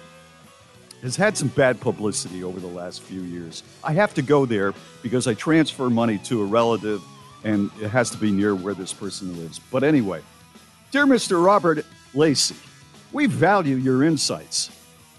has 1.02 1.16
had 1.16 1.36
some 1.36 1.48
bad 1.48 1.80
publicity 1.80 2.44
over 2.44 2.60
the 2.60 2.66
last 2.66 3.02
few 3.02 3.20
years. 3.22 3.62
I 3.82 3.92
have 3.92 4.14
to 4.14 4.22
go 4.22 4.46
there 4.46 4.74
because 5.02 5.26
I 5.26 5.34
transfer 5.34 5.88
money 5.90 6.18
to 6.24 6.42
a 6.42 6.44
relative 6.44 7.02
and 7.44 7.70
it 7.80 7.88
has 7.88 8.10
to 8.10 8.16
be 8.16 8.30
near 8.30 8.54
where 8.54 8.74
this 8.74 8.92
person 8.92 9.36
lives. 9.36 9.58
But 9.70 9.84
anyway, 9.84 10.22
dear 10.90 11.06
Mr. 11.06 11.44
Robert 11.44 11.84
Lacey, 12.14 12.56
we 13.12 13.26
value 13.26 13.76
your 13.76 14.02
insights. 14.02 14.70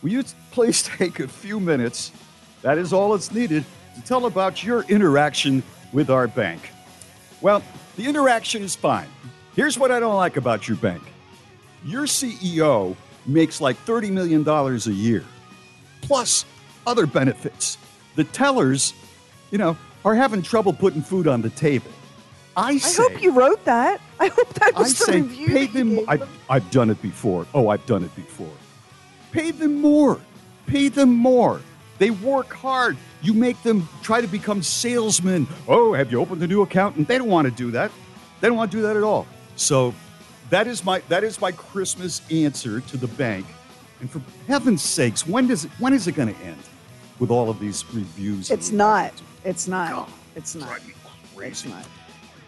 Will 0.01 0.09
you 0.09 0.23
please 0.51 0.83
take 0.97 1.19
a 1.19 1.27
few 1.27 1.59
minutes? 1.59 2.11
That 2.61 2.79
is 2.79 2.93
all 2.93 3.13
it's 3.13 3.31
needed 3.31 3.63
to 3.95 4.01
tell 4.01 4.25
about 4.25 4.63
your 4.63 4.83
interaction 4.83 5.63
with 5.93 6.09
our 6.09 6.27
bank. 6.27 6.71
Well, 7.41 7.63
the 7.95 8.05
interaction 8.05 8.63
is 8.63 8.75
fine. 8.75 9.07
Here's 9.55 9.79
what 9.79 9.91
I 9.91 9.99
don't 9.99 10.15
like 10.15 10.37
about 10.37 10.67
your 10.67 10.77
bank 10.77 11.03
your 11.85 12.03
CEO 12.03 12.95
makes 13.27 13.61
like 13.61 13.77
$30 13.85 14.11
million 14.11 14.47
a 14.47 14.77
year, 14.91 15.23
plus 16.01 16.45
other 16.87 17.05
benefits. 17.05 17.77
The 18.15 18.23
tellers, 18.23 18.93
you 19.51 19.57
know, 19.57 19.77
are 20.03 20.15
having 20.15 20.41
trouble 20.41 20.73
putting 20.73 21.01
food 21.01 21.27
on 21.27 21.41
the 21.41 21.49
table. 21.49 21.91
I 22.57 22.77
say, 22.77 23.03
I 23.03 23.09
hope 23.09 23.21
you 23.21 23.31
wrote 23.31 23.63
that. 23.65 24.01
I 24.19 24.27
hope 24.27 24.53
that 24.55 24.75
I 24.75 24.79
was 24.79 24.97
the 24.97 25.05
say, 25.05 25.21
review. 25.21 25.47
pay 25.47 25.65
them. 25.67 25.95
gave 25.97 26.09
I, 26.09 26.19
I've 26.49 26.71
done 26.71 26.89
it 26.89 27.01
before. 27.01 27.45
Oh, 27.53 27.69
I've 27.69 27.85
done 27.85 28.03
it 28.03 28.15
before. 28.15 28.53
Pay 29.31 29.51
them 29.51 29.81
more. 29.81 30.19
Pay 30.65 30.87
them 30.87 31.13
more. 31.13 31.59
They 31.97 32.09
work 32.09 32.53
hard. 32.53 32.97
You 33.21 33.33
make 33.33 33.61
them 33.63 33.87
try 34.01 34.21
to 34.21 34.27
become 34.27 34.61
salesmen. 34.61 35.47
Oh, 35.67 35.93
have 35.93 36.11
you 36.11 36.19
opened 36.19 36.43
a 36.43 36.47
new 36.47 36.61
account? 36.61 36.97
And 36.97 37.07
they 37.07 37.17
don't 37.17 37.29
want 37.29 37.45
to 37.45 37.51
do 37.51 37.71
that. 37.71 37.91
They 38.41 38.47
don't 38.47 38.57
want 38.57 38.71
to 38.71 38.77
do 38.77 38.83
that 38.83 38.97
at 38.97 39.03
all. 39.03 39.27
So 39.55 39.93
that 40.49 40.67
is 40.67 40.83
my 40.83 40.99
that 41.09 41.23
is 41.23 41.39
my 41.39 41.51
Christmas 41.51 42.21
answer 42.29 42.81
to 42.81 42.97
the 42.97 43.07
bank. 43.07 43.45
And 44.01 44.09
for 44.09 44.21
heaven's 44.47 44.81
sakes, 44.81 45.25
when 45.25 45.47
does 45.47 45.65
it 45.65 45.71
when 45.79 45.93
is 45.93 46.07
it 46.07 46.13
going 46.13 46.33
to 46.33 46.41
end 46.41 46.61
with 47.19 47.31
all 47.31 47.49
of 47.49 47.59
these 47.59 47.85
reviews? 47.93 48.51
It's 48.51 48.71
not. 48.71 49.13
It's 49.43 49.67
not. 49.67 50.09
It's 50.35 50.55
not. 50.55 50.79
It's 51.37 51.65
not. 51.65 51.85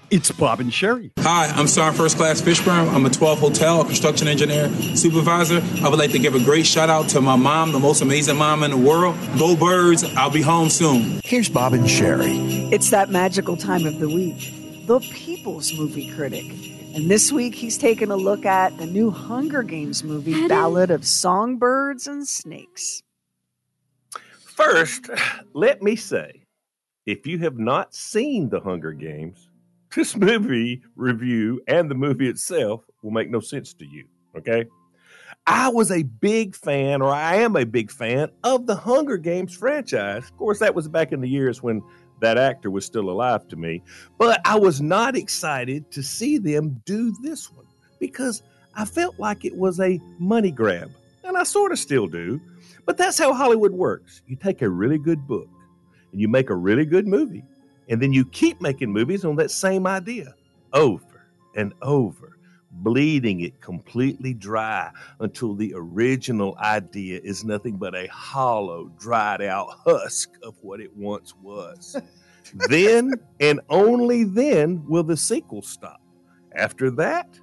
It's 0.10 0.32
Bob 0.32 0.62
and 0.62 0.74
Sherry. 0.74 1.12
Hi, 1.20 1.48
I'm 1.48 1.67
Sergeant 1.67 1.98
First 1.98 2.15
Class 2.15 2.39
Fishburne. 2.39 2.88
I'm 2.93 3.06
a 3.06 3.10
12 3.10 3.39
hotel 3.39 3.84
construction 3.84 4.30
engineer 4.30 4.70
supervisor. 4.96 5.62
I 5.84 5.89
would 5.89 6.00
like 6.00 6.12
to 6.12 6.20
give 6.20 6.34
a 6.34 6.39
great 6.39 6.65
shout 6.65 6.89
out 6.89 7.10
to 7.10 7.20
my 7.20 7.36
mom, 7.36 7.74
the 7.74 7.80
most 7.80 8.02
amazing 8.02 8.38
mom 8.38 8.63
in 8.63 8.72
the 8.72 8.78
world. 8.78 9.17
Go 9.38 9.58
Birds, 9.58 10.06
I'll 10.15 10.30
be 10.30 10.41
home 10.41 10.70
soon. 10.70 11.20
Here's 11.26 11.50
Bob 11.50 11.74
and 11.74 11.89
Sherry. 11.89 12.38
It's 12.72 12.89
that 12.91 13.10
magical 13.10 13.58
time 13.58 13.86
of 13.86 14.00
the 14.00 14.08
week, 14.08 14.54
the 14.88 15.02
People's 15.12 15.74
Movie 15.74 16.10
Critic. 16.15 16.46
And 16.96 17.12
this 17.12 17.30
week, 17.30 17.54
he's 17.54 17.78
taking 17.78 18.10
a 18.10 18.15
look 18.15 18.46
at 18.46 18.78
the 18.78 18.86
new 18.86 19.12
Hunger 19.12 19.62
Games 19.62 20.06
movie, 20.06 20.48
Ballad 20.48 20.89
of 20.89 21.06
Songbirds 21.06 22.08
and 22.08 22.26
Snakes. 22.26 23.04
First, 24.56 25.10
let 25.54 25.84
me 25.84 25.98
say 25.98 26.43
if 27.06 27.28
you 27.28 27.39
have 27.39 27.60
not 27.60 27.93
seen 27.93 28.50
The 28.50 28.62
Hunger 28.62 28.93
Games, 28.93 29.47
this 29.95 30.15
movie 30.15 30.82
review 30.95 31.62
and 31.67 31.89
the 31.89 31.95
movie 31.95 32.28
itself 32.28 32.84
will 33.02 33.12
make 33.12 33.30
no 33.30 33.39
sense 33.39 33.73
to 33.76 33.86
you. 33.86 34.06
Okay. 34.38 34.65
I 35.45 35.69
was 35.69 35.91
a 35.91 36.04
big 36.04 36.56
fan, 36.56 37.02
or 37.02 37.10
I 37.10 37.36
am 37.36 37.56
a 37.56 37.65
big 37.65 37.89
fan, 37.89 38.30
of 38.43 38.67
the 38.67 38.76
Hunger 38.76 39.17
Games 39.17 39.56
franchise. 39.56 40.23
Of 40.23 40.38
course, 40.38 40.60
that 40.60 40.76
was 40.76 40.89
back 40.89 41.13
in 41.13 41.21
the 41.21 41.30
years 41.30 41.63
when 41.63 41.82
that 42.19 42.38
actor 42.38 42.69
was 42.69 42.86
still 42.86 43.10
alive 43.10 43.47
to 43.47 43.56
me. 43.56 43.82
But 44.17 44.41
I 44.45 44.60
was 44.60 44.82
not 44.82 45.15
excited 45.15 45.89
to 45.91 46.04
see 46.04 46.38
them 46.38 46.82
do 46.86 47.15
this 47.21 47.52
one 47.52 47.65
because 48.00 48.43
I 48.76 48.86
felt 48.86 49.17
like 49.19 49.45
it 49.45 49.56
was 49.56 49.80
a 49.80 50.00
money 50.19 50.52
grab. 50.52 50.91
And 51.23 51.38
I 51.38 51.43
sort 51.43 51.71
of 51.71 51.80
still 51.80 52.08
do. 52.08 52.41
But 52.86 52.97
that's 52.97 53.17
how 53.17 53.34
Hollywood 53.34 53.73
works. 53.73 54.21
You 54.28 54.36
take 54.36 54.62
a 54.62 54.69
really 54.69 54.97
good 54.97 55.28
book 55.28 55.50
and 56.12 56.21
you 56.21 56.28
make 56.28 56.50
a 56.50 56.56
really 56.56 56.86
good 56.86 57.08
movie, 57.08 57.43
and 57.89 58.02
then 58.02 58.13
you 58.13 58.26
keep 58.26 58.62
making 58.62 58.91
movies 58.91 59.26
on 59.26 59.36
that 59.38 59.52
same 59.52 59.88
idea 59.88 60.34
over 60.73 61.26
and 61.56 61.73
over 61.82 62.38
bleeding 62.71 63.41
it 63.41 63.60
completely 63.62 64.34
dry 64.34 64.91
until 65.19 65.56
the 65.56 65.73
original 65.76 66.56
idea 66.60 67.19
is 67.23 67.43
nothing 67.43 67.78
but 67.78 67.95
a 67.95 68.08
hollow, 68.08 68.91
dried 69.00 69.41
out 69.41 69.67
husk 69.86 70.30
of 70.43 70.56
what 70.62 70.80
it 70.80 70.95
once 70.95 71.34
was. 71.41 72.00
then 72.69 73.13
and 73.39 73.60
only 73.69 74.23
then 74.23 74.84
will 74.88 75.04
the 75.04 75.17
sequel 75.17 75.62
stop. 75.62 76.02
After 76.56 76.89
that, 76.91 77.39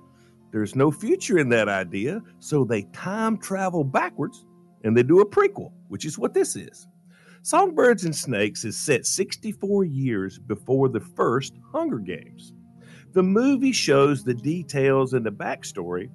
there's 0.50 0.76
no 0.76 0.90
future 0.90 1.38
in 1.38 1.48
that 1.50 1.68
idea, 1.68 2.22
so 2.38 2.64
they 2.64 2.82
time 2.92 3.38
travel 3.38 3.84
backwards 3.84 4.46
and 4.84 4.96
they 4.96 5.02
do 5.02 5.20
a 5.20 5.26
prequel, 5.26 5.72
which 5.88 6.04
is 6.04 6.18
what 6.18 6.34
this 6.34 6.56
is. 6.56 6.86
Songbirds 7.44 8.06
and 8.06 8.16
Snakes 8.16 8.64
is 8.64 8.74
set 8.74 9.04
64 9.04 9.84
years 9.84 10.38
before 10.38 10.88
the 10.88 11.00
first 11.00 11.52
Hunger 11.72 11.98
Games. 11.98 12.54
The 13.12 13.22
movie 13.22 13.70
shows 13.70 14.24
the 14.24 14.32
details 14.32 15.12
and 15.12 15.26
the 15.26 15.30
backstory 15.30 16.08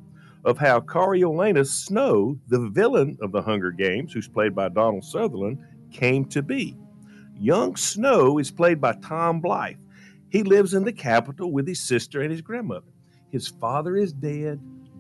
of 0.44 0.58
how 0.58 0.80
Coriolanus 0.80 1.72
Snow, 1.72 2.40
the 2.48 2.68
villain 2.70 3.16
of 3.22 3.32
the 3.32 3.44
Hunger 3.44 3.70
Games, 3.70 4.12
who's 4.12 4.28
played 4.28 4.56
by 4.56 4.70
Donald 4.70 5.04
Sutherland, 5.04 5.60
came 5.92 6.26
to 6.26 6.42
be. 6.42 6.76
Young 7.40 7.76
Snow 7.76 8.40
is 8.40 8.50
played 8.50 8.82
by 8.82 8.94
Tom 8.94 9.40
Blythe. 9.40 9.78
He 10.30 10.42
lives 10.42 10.74
in 10.74 10.84
the 10.84 10.92
capital 10.92 11.52
with 11.52 11.68
his 11.68 11.80
sister 11.80 12.22
and 12.22 12.32
his 12.32 12.42
grandmother. 12.42 12.90
His 13.32 13.48
father 13.48 13.98
is 13.98 14.14
dead, 14.14 14.60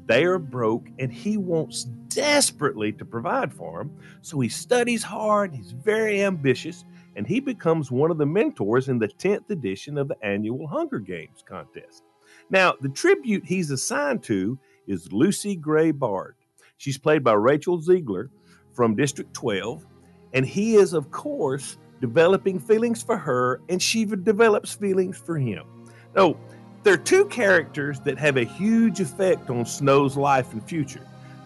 they 0.09 0.25
are 0.25 0.39
broke, 0.39 0.87
and 0.97 1.13
he 1.13 1.37
wants 1.37 1.83
desperately 1.83 2.91
to 2.93 3.05
provide 3.05 3.53
for 3.53 3.77
them. 3.77 3.95
So 4.23 4.39
he 4.39 4.49
studies 4.49 5.03
hard, 5.03 5.53
he's 5.53 5.71
very 5.71 6.23
ambitious, 6.23 6.83
and 7.15 7.27
he 7.27 7.39
becomes 7.39 7.91
one 7.91 8.09
of 8.09 8.17
the 8.17 8.25
mentors 8.25 8.89
in 8.89 8.97
the 8.97 9.07
10th 9.07 9.51
edition 9.51 9.99
of 9.99 10.07
the 10.07 10.17
annual 10.23 10.65
Hunger 10.67 10.97
Games 10.97 11.43
contest. 11.47 12.01
Now, 12.49 12.73
the 12.81 12.89
tribute 12.89 13.45
he's 13.45 13.69
assigned 13.69 14.23
to 14.23 14.57
is 14.87 15.13
Lucy 15.13 15.55
Gray 15.55 15.91
Baird. 15.91 16.33
She's 16.77 16.97
played 16.97 17.23
by 17.23 17.33
Rachel 17.33 17.79
Zegler 17.79 18.29
from 18.73 18.95
District 18.95 19.31
12, 19.35 19.85
and 20.33 20.43
he 20.43 20.73
is, 20.77 20.93
of 20.93 21.11
course, 21.11 21.77
developing 22.01 22.59
feelings 22.59 23.03
for 23.03 23.15
her, 23.15 23.61
and 23.69 23.79
she 23.79 24.05
develops 24.05 24.73
feelings 24.73 25.19
for 25.19 25.37
him. 25.37 25.67
Now, 26.15 26.35
there 26.83 26.93
are 26.93 26.97
two 26.97 27.25
characters 27.25 27.99
that 28.01 28.17
have 28.17 28.37
a 28.37 28.43
huge 28.43 28.99
effect 28.99 29.49
on 29.49 29.65
Snow's 29.65 30.15
life 30.17 30.53
and 30.53 30.63
future. 30.63 31.05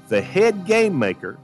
The 0.10 0.22
head 0.22 0.66
game 0.66 0.98
maker, 0.98 1.38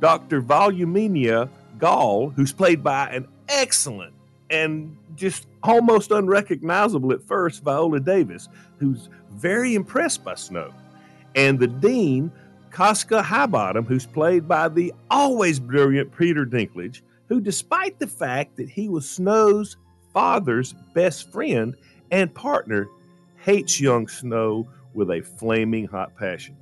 Dr. 0.00 0.40
Volumnia 0.42 1.48
Gaul, 1.78 2.30
who's 2.30 2.52
played 2.52 2.82
by 2.82 3.08
an 3.10 3.26
excellent 3.48 4.14
and 4.50 4.96
just 5.16 5.46
almost 5.62 6.10
unrecognizable 6.10 7.12
at 7.12 7.22
first 7.22 7.62
Viola 7.62 8.00
Davis, 8.00 8.48
who's 8.78 9.08
very 9.32 9.74
impressed 9.74 10.24
by 10.24 10.34
Snow. 10.34 10.72
and 11.36 11.58
the 11.58 11.66
dean, 11.66 12.30
Casca 12.70 13.22
Highbottom, 13.22 13.86
who's 13.86 14.06
played 14.06 14.46
by 14.46 14.68
the 14.68 14.92
always 15.10 15.58
brilliant 15.58 16.16
Peter 16.16 16.44
Dinklage, 16.46 17.00
who, 17.28 17.40
despite 17.40 17.98
the 17.98 18.06
fact 18.06 18.56
that 18.56 18.68
he 18.68 18.88
was 18.88 19.08
Snow's 19.08 19.76
father's 20.12 20.74
best 20.94 21.30
friend 21.32 21.74
and 22.10 22.32
partner, 22.34 22.88
hates 23.44 23.78
young 23.78 24.08
Snow 24.08 24.66
with 24.94 25.10
a 25.10 25.20
flaming 25.20 25.86
hot 25.86 26.16
passion. 26.16 26.56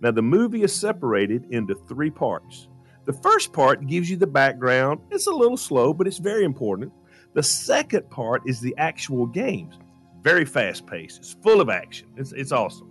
Now, 0.00 0.10
the 0.10 0.22
movie 0.22 0.64
is 0.64 0.74
separated 0.74 1.46
into 1.50 1.76
three 1.76 2.10
parts. 2.10 2.66
The 3.04 3.12
first 3.12 3.52
part 3.52 3.86
gives 3.86 4.10
you 4.10 4.16
the 4.16 4.26
background. 4.26 5.00
It's 5.12 5.28
a 5.28 5.32
little 5.32 5.56
slow, 5.56 5.94
but 5.94 6.08
it's 6.08 6.18
very 6.18 6.44
important. 6.44 6.92
The 7.34 7.42
second 7.42 8.10
part 8.10 8.42
is 8.46 8.60
the 8.60 8.74
actual 8.78 9.26
games. 9.26 9.78
Very 10.22 10.44
fast 10.44 10.86
paced. 10.86 11.18
It's 11.18 11.36
full 11.42 11.60
of 11.60 11.70
action. 11.70 12.08
It's, 12.16 12.32
it's 12.32 12.50
awesome. 12.50 12.90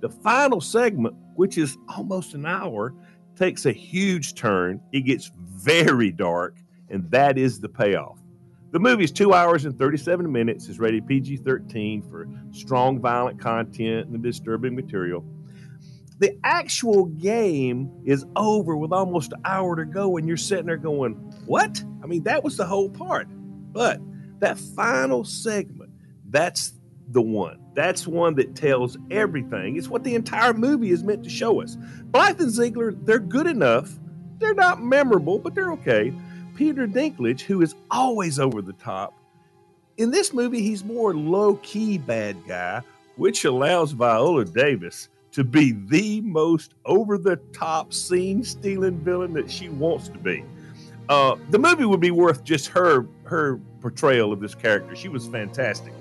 The 0.00 0.10
final 0.10 0.60
segment, 0.60 1.14
which 1.36 1.56
is 1.56 1.78
almost 1.96 2.34
an 2.34 2.44
hour, 2.44 2.94
takes 3.36 3.64
a 3.64 3.72
huge 3.72 4.34
turn. 4.34 4.80
It 4.92 5.02
gets 5.02 5.30
very 5.38 6.10
dark, 6.10 6.58
and 6.90 7.10
that 7.10 7.38
is 7.38 7.58
the 7.58 7.68
payoff. 7.70 8.21
The 8.72 8.80
movie 8.80 9.04
is 9.04 9.12
two 9.12 9.34
hours 9.34 9.66
and 9.66 9.78
37 9.78 10.32
minutes. 10.32 10.66
It's 10.66 10.78
rated 10.78 11.06
PG 11.06 11.36
13 11.38 12.02
for 12.02 12.26
strong 12.52 12.98
violent 12.98 13.38
content 13.38 14.08
and 14.08 14.22
disturbing 14.22 14.74
material. 14.74 15.22
The 16.20 16.38
actual 16.42 17.04
game 17.04 17.92
is 18.06 18.24
over 18.34 18.74
with 18.74 18.90
almost 18.90 19.34
an 19.34 19.42
hour 19.44 19.76
to 19.76 19.84
go, 19.84 20.16
and 20.16 20.26
you're 20.26 20.38
sitting 20.38 20.64
there 20.64 20.78
going, 20.78 21.12
What? 21.44 21.84
I 22.02 22.06
mean, 22.06 22.22
that 22.22 22.42
was 22.42 22.56
the 22.56 22.64
whole 22.64 22.88
part. 22.88 23.28
But 23.72 24.00
that 24.38 24.58
final 24.58 25.22
segment, 25.22 25.90
that's 26.30 26.72
the 27.08 27.20
one. 27.20 27.58
That's 27.74 28.06
one 28.06 28.36
that 28.36 28.54
tells 28.54 28.96
everything. 29.10 29.76
It's 29.76 29.88
what 29.88 30.02
the 30.02 30.14
entire 30.14 30.54
movie 30.54 30.92
is 30.92 31.04
meant 31.04 31.24
to 31.24 31.30
show 31.30 31.60
us. 31.60 31.76
Blythe 32.04 32.40
and 32.40 32.50
Zegler, 32.50 32.96
they're 33.04 33.18
good 33.18 33.46
enough. 33.46 33.98
They're 34.38 34.54
not 34.54 34.82
memorable, 34.82 35.38
but 35.38 35.54
they're 35.54 35.72
okay. 35.72 36.14
Peter 36.62 36.86
Dinklage, 36.86 37.40
who 37.40 37.60
is 37.60 37.74
always 37.90 38.38
over 38.38 38.62
the 38.62 38.72
top, 38.74 39.14
in 39.96 40.12
this 40.12 40.32
movie, 40.32 40.62
he's 40.62 40.84
more 40.84 41.12
low 41.12 41.56
key 41.56 41.98
bad 41.98 42.36
guy, 42.46 42.80
which 43.16 43.44
allows 43.44 43.90
Viola 43.90 44.44
Davis 44.44 45.08
to 45.32 45.42
be 45.42 45.72
the 45.72 46.20
most 46.20 46.74
over 46.84 47.18
the 47.18 47.34
top 47.52 47.92
scene 47.92 48.44
stealing 48.44 48.96
villain 49.00 49.32
that 49.32 49.50
she 49.50 49.70
wants 49.70 50.06
to 50.10 50.18
be. 50.18 50.44
Uh, 51.08 51.34
the 51.50 51.58
movie 51.58 51.84
would 51.84 51.98
be 51.98 52.12
worth 52.12 52.44
just 52.44 52.68
her 52.68 53.08
her 53.24 53.58
portrayal 53.80 54.32
of 54.32 54.38
this 54.38 54.54
character. 54.54 54.94
She 54.94 55.08
was 55.08 55.26
fantastic. 55.26 55.92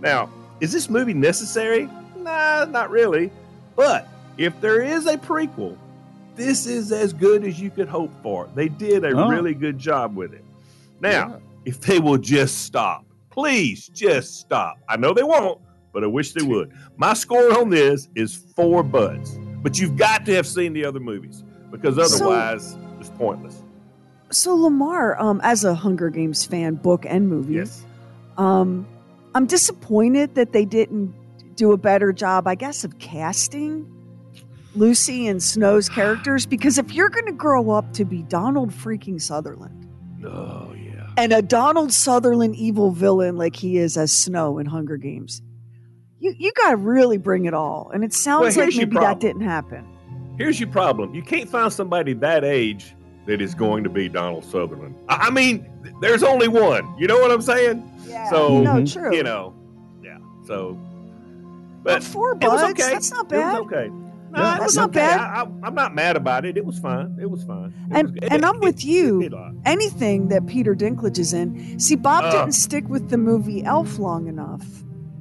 Now, 0.00 0.30
is 0.60 0.72
this 0.72 0.88
movie 0.88 1.12
necessary? 1.12 1.90
Nah, 2.16 2.64
not 2.64 2.88
really. 2.88 3.30
But 3.76 4.08
if 4.38 4.58
there 4.62 4.80
is 4.80 5.04
a 5.04 5.18
prequel, 5.18 5.76
this 6.36 6.66
is 6.66 6.92
as 6.92 7.12
good 7.12 7.44
as 7.44 7.58
you 7.60 7.70
could 7.70 7.88
hope 7.88 8.12
for. 8.22 8.48
They 8.54 8.68
did 8.68 9.04
a 9.04 9.08
Oh. 9.16 9.28
really 9.28 9.54
good 9.54 9.78
job 9.78 10.14
with 10.16 10.32
it. 10.32 10.44
Now, 11.00 11.40
if 11.64 11.80
they 11.80 11.98
will 11.98 12.18
just 12.18 12.64
stop, 12.64 13.04
please 13.30 13.88
just 13.88 14.36
stop. 14.40 14.76
I 14.88 14.96
know 14.96 15.12
they 15.14 15.22
won't, 15.22 15.60
but 15.92 16.04
I 16.04 16.06
wish 16.06 16.32
they 16.32 16.44
would. 16.44 16.72
My 16.96 17.14
score 17.14 17.58
on 17.58 17.70
this 17.70 18.08
is 18.14 18.34
four 18.54 18.82
buds. 18.82 19.38
But 19.62 19.80
you've 19.80 19.96
got 19.96 20.24
to 20.26 20.34
have 20.34 20.46
seen 20.46 20.72
the 20.74 20.84
other 20.84 21.00
movies 21.00 21.42
because 21.70 21.96
So- 21.96 22.02
otherwise 22.30 22.76
it's 23.00 23.10
pointless. 23.10 23.62
So 24.30 24.54
Lamar, 24.54 25.20
um, 25.20 25.40
as 25.44 25.64
a 25.64 25.74
Hunger 25.74 26.10
Games 26.10 26.44
fan, 26.44 26.74
book 26.74 27.04
and 27.08 27.28
movie, 27.28 27.54
Yes. 27.54 27.84
um, 28.38 28.86
I'm 29.34 29.46
disappointed 29.46 30.34
that 30.34 30.52
they 30.52 30.64
didn't 30.64 31.12
do 31.56 31.72
a 31.72 31.76
better 31.76 32.12
job, 32.12 32.46
I 32.46 32.54
guess, 32.54 32.84
of 32.84 32.98
casting 32.98 33.86
Lucy 34.76 35.26
and 35.26 35.42
Snow's 35.42 35.88
characters. 35.88 36.46
Because 36.46 36.78
if 36.78 36.92
you're 36.92 37.08
going 37.08 37.26
to 37.26 37.32
grow 37.32 37.70
up 37.70 37.92
to 37.94 38.04
be 38.04 38.22
Donald 38.22 38.70
freaking 38.70 39.20
Sutherland, 39.20 39.88
Oh 40.24 40.72
yeah. 40.74 41.08
and 41.16 41.32
a 41.32 41.42
Donald 41.42 41.92
Sutherland 41.92 42.56
evil 42.56 42.90
villain 42.90 43.36
like 43.36 43.56
he 43.56 43.78
is 43.78 43.96
as 43.96 44.12
Snow 44.12 44.58
in 44.58 44.66
Hunger 44.66 44.96
Games, 44.96 45.42
you 46.20 46.34
you 46.38 46.52
got 46.56 46.70
to 46.70 46.76
really 46.76 47.18
bring 47.18 47.44
it 47.46 47.54
all. 47.54 47.90
And 47.92 48.04
it 48.04 48.12
sounds 48.12 48.56
Well, 48.56 48.66
like 48.66 48.76
maybe 48.76 48.96
that 48.98 49.20
didn't 49.20 49.42
happen. 49.42 49.86
Here's 50.38 50.60
your 50.60 50.68
problem. 50.68 51.14
You 51.14 51.22
can't 51.22 51.48
find 51.48 51.72
somebody 51.72 52.12
that 52.14 52.44
age 52.44 52.94
that 53.26 53.40
is 53.40 53.54
going 53.54 53.82
to 53.84 53.90
be 53.90 54.08
Donald 54.08 54.44
Sutherland. 54.44 54.94
I 55.08 55.26
I 55.28 55.30
mean, 55.30 55.66
there's 56.00 56.22
only 56.22 56.48
one. 56.48 56.94
You 56.98 57.06
know 57.06 57.18
what 57.18 57.30
I'm 57.30 57.40
saying? 57.42 57.90
Yeah. 58.06 58.28
So 58.30 58.60
No, 58.62 58.84
true. 58.84 59.14
you 59.16 59.22
know, 59.22 59.54
yeah. 60.02 60.18
So, 60.44 60.78
But 61.82 61.94
but 61.94 62.02
four 62.02 62.34
buds, 62.34 62.62
okay. 62.72 62.92
that's 62.92 63.10
not 63.10 63.28
bad. 63.28 63.56
It 63.56 63.64
was 63.64 63.72
okay. 63.72 63.90
Yeah, 64.36 64.54
it 64.56 64.58
that's 64.58 64.64
was 64.66 64.76
not 64.76 64.88
okay. 64.90 65.00
bad. 65.00 65.20
I, 65.20 65.40
I'm 65.62 65.74
not 65.74 65.94
mad 65.94 66.16
about 66.16 66.44
it. 66.44 66.56
It 66.56 66.64
was 66.64 66.78
fine. 66.78 67.16
It 67.20 67.30
was 67.30 67.42
fine. 67.44 67.72
It 67.90 67.96
And 67.96 68.08
was, 68.08 68.16
it- 68.22 68.32
and 68.32 68.44
I'm 68.44 68.60
with 68.60 68.78
it- 68.80 68.84
you. 68.84 69.22
it- 69.22 69.32
it- 69.32 69.54
Anything 69.64 70.28
that 70.28 70.46
Peter 70.46 70.74
Dinklage 70.74 71.18
is 71.18 71.32
in. 71.32 71.78
See, 71.80 71.96
Bob 71.96 72.24
Uh. 72.24 72.30
didn't 72.32 72.52
stick 72.52 72.88
with 72.88 73.08
the 73.10 73.18
movie 73.18 73.64
Elf 73.64 73.98
long 73.98 74.26
enough. 74.28 74.64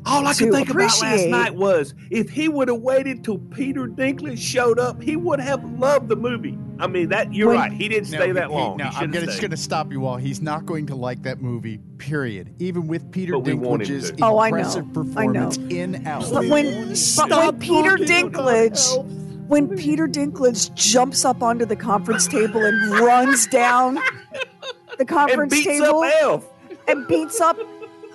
All 0.07 0.27
I 0.27 0.33
to 0.33 0.43
could 0.45 0.53
think 0.53 0.69
about 0.69 1.01
last 1.01 1.27
night 1.27 1.55
was 1.55 1.93
if 2.11 2.29
he 2.29 2.47
would 2.47 2.67
have 2.67 2.77
waited 2.81 3.23
till 3.23 3.39
Peter 3.39 3.87
Dinklage 3.87 4.37
showed 4.37 4.77
up, 4.77 5.01
he 5.01 5.15
would 5.15 5.39
have 5.39 5.63
loved 5.79 6.09
the 6.09 6.15
movie. 6.15 6.57
I 6.77 6.87
mean, 6.87 7.09
that 7.09 7.33
you're 7.33 7.47
When- 7.49 7.57
right. 7.57 7.71
He 7.71 7.87
didn't 7.87 8.11
No, 8.11 8.17
stay 8.19 8.31
that 8.33 8.49
he- 8.49 8.53
long. 8.53 8.77
no, 8.77 8.85
He 8.85 8.97
I'm 8.97 9.09
gonna, 9.11 9.25
just 9.25 9.39
going 9.41 9.51
to 9.51 9.57
stop 9.57 9.91
you 9.91 10.05
all. 10.05 10.17
He's 10.17 10.41
not 10.41 10.65
going 10.65 10.85
to 10.87 10.95
like 10.95 11.23
that 11.23 11.41
movie. 11.41 11.79
Period. 11.97 12.53
Even 12.59 12.87
with 12.87 13.09
Peter 13.11 13.33
But 13.33 13.39
we 13.45 13.53
want 13.53 13.81
Dinklage's 13.83 14.11
to. 14.11 14.17
Oh, 14.23 14.37
I 14.39 14.49
know. 14.49 14.57
impressive 14.57 14.85
I 14.89 14.93
performance 14.93 15.57
know. 15.57 15.75
in 15.75 16.05
Elf. 16.07 16.31
But 16.31 16.45
when, 16.47 16.93
but 17.17 17.29
when 17.29 17.59
Peter 17.59 17.97
Dinklage, 17.97 19.05
when 19.47 19.69
Peter 19.75 20.07
Dinklage 20.07 20.73
jumps 20.75 21.23
up 21.25 21.41
onto 21.41 21.65
the 21.65 21.75
conference 21.75 22.27
table 22.27 22.63
and 22.63 22.91
runs 22.99 23.47
down 23.47 23.97
the 24.97 25.05
conference 25.05 25.07
and 25.07 25.09
conference 25.09 25.53
beats 25.53 25.65
table 25.65 25.99
up 26.03 26.13
Elf. 26.21 26.53
and 26.87 27.07
beats 27.07 27.39
up. 27.41 27.57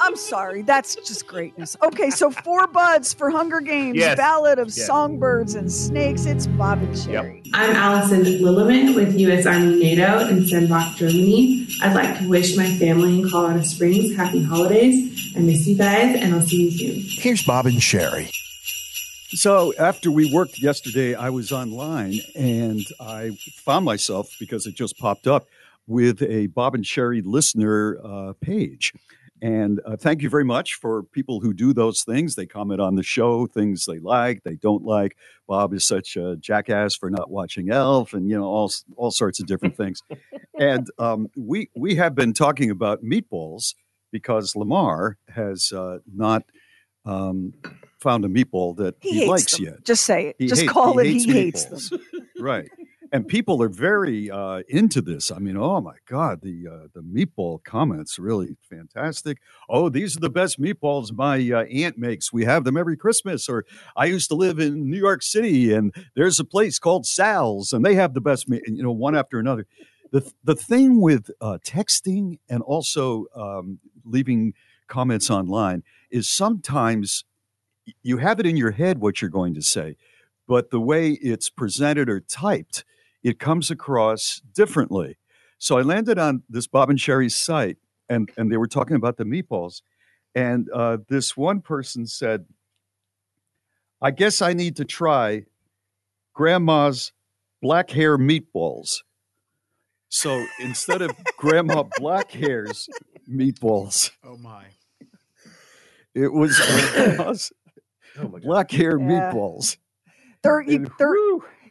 I'm 0.02 0.16
sorry, 0.16 0.62
that's 0.62 0.94
just 0.96 1.26
greatness. 1.26 1.76
Okay, 1.82 2.08
so 2.10 2.30
four 2.30 2.66
buds 2.66 3.12
for 3.12 3.30
Hunger 3.30 3.60
Games, 3.60 3.98
Yes. 3.98 4.16
Ballad 4.16 4.58
of 4.58 4.68
Yes. 4.68 4.86
Songbirds 4.86 5.54
and 5.54 5.70
Snakes. 5.70 6.24
It's 6.24 6.46
Bob 6.46 6.78
and 6.82 6.96
Sherry. 6.98 7.42
I'm 7.52 7.76
Allison 7.76 8.22
Lilleman 8.22 8.94
with 8.94 9.14
U.S. 9.18 9.44
Army 9.44 9.78
NATO 9.78 10.26
in 10.28 10.38
Sembach, 10.44 10.96
Germany. 10.96 11.66
I'd 11.82 11.94
like 11.94 12.18
to 12.18 12.28
wish 12.28 12.56
my 12.56 12.74
family 12.78 13.20
in 13.20 13.28
Colorado 13.30 13.62
Springs 13.62 14.16
happy 14.16 14.42
holidays. 14.42 15.34
I 15.36 15.40
miss 15.40 15.66
you 15.66 15.76
guys, 15.76 16.16
and 16.16 16.34
I'll 16.34 16.40
see 16.42 16.70
you 16.70 16.70
soon. 16.70 17.02
Here's 17.22 17.42
Bob 17.42 17.66
and 17.66 17.82
Sherry. 17.82 18.30
So 19.32 19.74
after 19.78 20.10
we 20.10 20.32
worked 20.32 20.58
yesterday, 20.60 21.14
I 21.14 21.28
was 21.30 21.52
online 21.52 22.20
and 22.34 22.80
I 22.98 23.36
found 23.56 23.84
myself 23.84 24.34
because 24.40 24.66
it 24.66 24.74
just 24.74 24.98
popped 24.98 25.26
up 25.28 25.46
with 25.86 26.22
a 26.22 26.46
Bob 26.48 26.74
and 26.74 26.84
Sherry 26.86 27.20
listener 27.22 27.98
uh, 28.02 28.32
page. 28.40 28.92
And 29.42 29.80
uh, 29.86 29.96
thank 29.96 30.20
you 30.22 30.28
very 30.28 30.44
much 30.44 30.74
for 30.74 31.02
people 31.02 31.40
who 31.40 31.54
do 31.54 31.72
those 31.72 32.02
things. 32.02 32.34
They 32.34 32.46
comment 32.46 32.80
on 32.80 32.96
the 32.96 33.02
show, 33.02 33.46
things 33.46 33.86
they 33.86 33.98
like, 33.98 34.42
they 34.44 34.56
don't 34.56 34.84
like. 34.84 35.16
Bob 35.48 35.72
is 35.72 35.86
such 35.86 36.16
a 36.16 36.36
jackass 36.36 36.94
for 36.94 37.08
not 37.10 37.30
watching 37.30 37.70
Elf, 37.70 38.12
and 38.12 38.28
you 38.28 38.36
know 38.38 38.44
all 38.44 38.70
all 38.96 39.10
sorts 39.10 39.40
of 39.40 39.46
different 39.46 39.76
things. 39.76 40.02
and 40.58 40.88
um, 40.98 41.28
we 41.36 41.70
we 41.74 41.94
have 41.94 42.14
been 42.14 42.32
talking 42.34 42.70
about 42.70 43.02
meatballs 43.02 43.74
because 44.12 44.54
Lamar 44.56 45.16
has 45.28 45.72
uh, 45.72 45.98
not 46.14 46.42
um, 47.06 47.54
found 47.98 48.24
a 48.24 48.28
meatball 48.28 48.76
that 48.76 48.96
He, 49.00 49.20
he, 49.24 49.26
likes 49.28 49.56
them. 49.56 49.66
yet. 49.66 49.84
Just 49.84 50.04
say 50.04 50.28
it. 50.28 50.36
He 50.38 50.46
Just 50.48 50.62
hate- 50.62 50.70
call 50.70 50.98
it. 50.98 51.06
hates 51.06 51.24
He 51.24 51.32
hates 51.32 51.66
meatballs. 51.66 51.90
them. 51.90 52.00
right. 52.40 52.70
And 53.12 53.26
people 53.26 53.60
are 53.60 53.68
very 53.68 54.30
uh, 54.30 54.62
into 54.68 55.02
this. 55.02 55.32
I 55.32 55.38
mean, 55.40 55.56
oh 55.56 55.80
my 55.80 55.96
God, 56.06 56.42
the 56.42 56.68
uh, 56.68 56.86
the 56.94 57.00
meatball 57.00 57.62
comments 57.64 58.20
really 58.20 58.56
fantastic. 58.68 59.38
Oh, 59.68 59.88
these 59.88 60.16
are 60.16 60.20
the 60.20 60.30
best 60.30 60.60
meatballs 60.60 61.12
my 61.12 61.36
uh, 61.52 61.64
aunt 61.64 61.98
makes. 61.98 62.32
We 62.32 62.44
have 62.44 62.62
them 62.62 62.76
every 62.76 62.96
Christmas. 62.96 63.48
Or 63.48 63.64
I 63.96 64.04
used 64.04 64.28
to 64.28 64.36
live 64.36 64.60
in 64.60 64.88
New 64.88 64.98
York 64.98 65.22
City, 65.22 65.72
and 65.72 65.92
there's 66.14 66.38
a 66.38 66.44
place 66.44 66.78
called 66.78 67.04
Sal's, 67.04 67.72
and 67.72 67.84
they 67.84 67.96
have 67.96 68.14
the 68.14 68.20
best 68.20 68.48
meat. 68.48 68.62
You 68.66 68.82
know, 68.82 68.92
one 68.92 69.16
after 69.16 69.40
another. 69.40 69.66
The 70.12 70.32
the 70.44 70.56
thing 70.56 71.00
with 71.00 71.30
uh, 71.40 71.58
texting 71.64 72.38
and 72.48 72.62
also 72.62 73.26
um, 73.34 73.80
leaving 74.04 74.54
comments 74.86 75.30
online 75.30 75.82
is 76.12 76.28
sometimes 76.28 77.24
you 78.02 78.18
have 78.18 78.38
it 78.38 78.46
in 78.46 78.56
your 78.56 78.72
head 78.72 78.98
what 78.98 79.20
you're 79.20 79.30
going 79.30 79.54
to 79.54 79.62
say, 79.62 79.96
but 80.46 80.70
the 80.70 80.80
way 80.80 81.10
it's 81.10 81.50
presented 81.50 82.08
or 82.08 82.20
typed, 82.20 82.84
it 83.22 83.38
comes 83.38 83.70
across 83.70 84.40
differently. 84.54 85.16
So 85.58 85.78
I 85.78 85.82
landed 85.82 86.18
on 86.18 86.42
this 86.48 86.66
Bob 86.66 86.88
and 86.90 87.00
Sherry's 87.00 87.36
site, 87.36 87.76
and 88.08 88.30
and 88.36 88.50
they 88.50 88.56
were 88.56 88.66
talking 88.66 88.96
about 88.96 89.16
the 89.18 89.24
meatballs, 89.24 89.82
and 90.34 90.68
uh, 90.74 90.98
this 91.08 91.36
one 91.36 91.60
person 91.60 92.06
said, 92.06 92.46
"I 94.00 94.10
guess 94.10 94.40
I 94.42 94.52
need 94.54 94.76
to 94.76 94.84
try 94.84 95.44
Grandma's 96.34 97.12
black 97.60 97.90
hair 97.90 98.16
meatballs." 98.18 99.02
So 100.08 100.44
instead 100.60 101.02
of 101.02 101.10
Grandma 101.36 101.84
Black 101.98 102.32
Hair's 102.32 102.88
meatballs, 103.30 104.10
Oh 104.24 104.36
my. 104.38 104.64
it 106.14 106.32
was 106.32 106.58
Grandma's 106.94 107.52
Oh 108.18 108.24
my 108.24 108.38
God. 108.40 108.42
black 108.42 108.70
hair 108.72 108.98
Yeah. 108.98 109.06
meatballs. 109.32 109.76
They're, 110.42 110.62
you, 110.62 110.90
they're, 110.98 111.14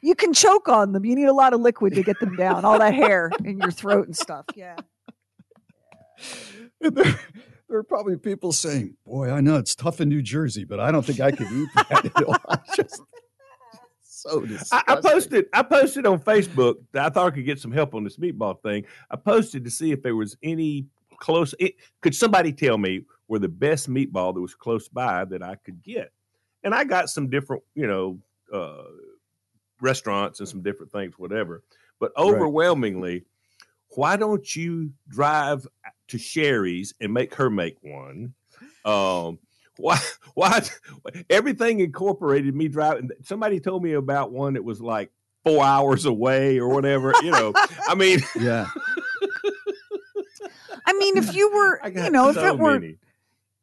you 0.02 0.16
can 0.16 0.34
choke 0.34 0.70
on 0.70 0.92
them. 0.92 1.06
You 1.06 1.16
need 1.16 1.28
a 1.28 1.34
lot 1.34 1.54
of 1.54 1.62
liquid 1.62 1.94
to 1.96 2.04
get 2.04 2.20
them 2.20 2.36
down. 2.36 2.66
All 2.66 2.80
that 2.80 2.94
hair 2.94 3.32
in 3.44 3.60
your 3.60 3.72
throat 3.72 4.06
and 4.08 4.16
stuff. 4.16 4.46
Yeah. 4.56 4.76
there, 6.82 7.20
there 7.70 7.78
are 7.78 7.84
probably 7.84 8.18
people 8.18 8.52
saying, 8.52 8.96
"Boy, 9.06 9.32
I 9.32 9.42
know 9.42 9.58
it's 9.58 9.76
tough 9.76 10.02
in 10.02 10.10
New 10.10 10.22
Jersey, 10.22 10.64
but 10.64 10.80
I 10.80 10.92
don't 10.92 11.06
think 11.06 11.20
I 11.20 11.32
could 11.32 11.52
eat 11.52 11.70
that." 11.76 12.40
I 12.50 12.58
just 12.76 13.02
so 14.02 14.44
I, 14.44 14.48
disgusting. 14.48 14.80
I 14.88 14.96
posted 14.96 15.46
I 15.54 15.64
posted 15.64 16.06
on 16.06 16.20
Facebook 16.20 16.76
that 16.92 17.06
I 17.06 17.10
thought 17.10 17.28
I 17.28 17.32
could 17.32 17.46
get 17.46 17.60
some 17.60 17.72
help 17.72 17.96
on 17.96 18.04
this 18.04 18.18
meatball 18.18 18.62
thing. 18.62 18.86
I 19.10 19.16
posted 19.16 19.64
to 19.64 19.72
see 19.72 19.92
if 19.92 20.02
there 20.02 20.16
was 20.16 20.36
any 20.44 20.88
close 21.20 21.54
it, 21.60 21.76
could 22.02 22.16
somebody 22.16 22.52
tell 22.52 22.78
me 22.78 23.06
where 23.28 23.40
the 23.40 23.48
best 23.48 23.90
meatball 23.90 24.34
that 24.34 24.42
was 24.42 24.56
close 24.56 24.88
by 24.88 25.26
that 25.26 25.44
I 25.44 25.56
could 25.56 25.84
get. 25.84 26.12
And 26.64 26.74
I 26.74 26.84
got 26.84 27.10
some 27.10 27.30
different, 27.30 27.64
you 27.76 27.88
know, 27.88 28.20
uh, 28.52 28.84
restaurants 29.82 30.40
and 30.40 30.50
some 30.50 30.62
different 30.62 30.92
things, 30.92 31.18
whatever. 31.18 31.64
But 32.00 32.12
overwhelmingly, 32.18 33.26
why 33.90 34.16
don't 34.16 34.56
you 34.56 34.92
drive 35.08 35.68
to 36.10 36.18
Sherry's 36.18 36.94
and 37.02 37.14
make 37.14 37.36
her 37.36 37.50
make 37.50 37.78
one? 37.82 38.34
Um, 38.86 39.40
why? 39.78 40.00
Why? 40.36 40.62
Everything 41.30 41.82
incorporated 41.82 42.56
me 42.56 42.70
driving. 42.70 43.10
Somebody 43.24 43.60
told 43.60 43.84
me 43.84 43.94
about 43.94 44.32
one 44.32 44.54
that 44.54 44.64
was 44.64 44.80
like 44.80 45.12
four 45.44 45.64
hours 45.64 46.06
away 46.06 46.60
or 46.60 46.70
whatever. 46.70 47.14
You 47.22 47.32
know, 47.32 47.54
I 47.88 47.96
mean, 47.96 48.20
yeah. 48.40 48.70
I 50.86 50.94
mean, 50.94 51.18
if 51.18 51.36
you 51.36 51.52
were, 51.52 51.80
I 51.84 51.90
got 51.90 52.06
you 52.06 52.12
know, 52.12 52.30
if 52.30 52.38
it 52.38 52.58
were, 52.58 52.80
many. 52.80 52.96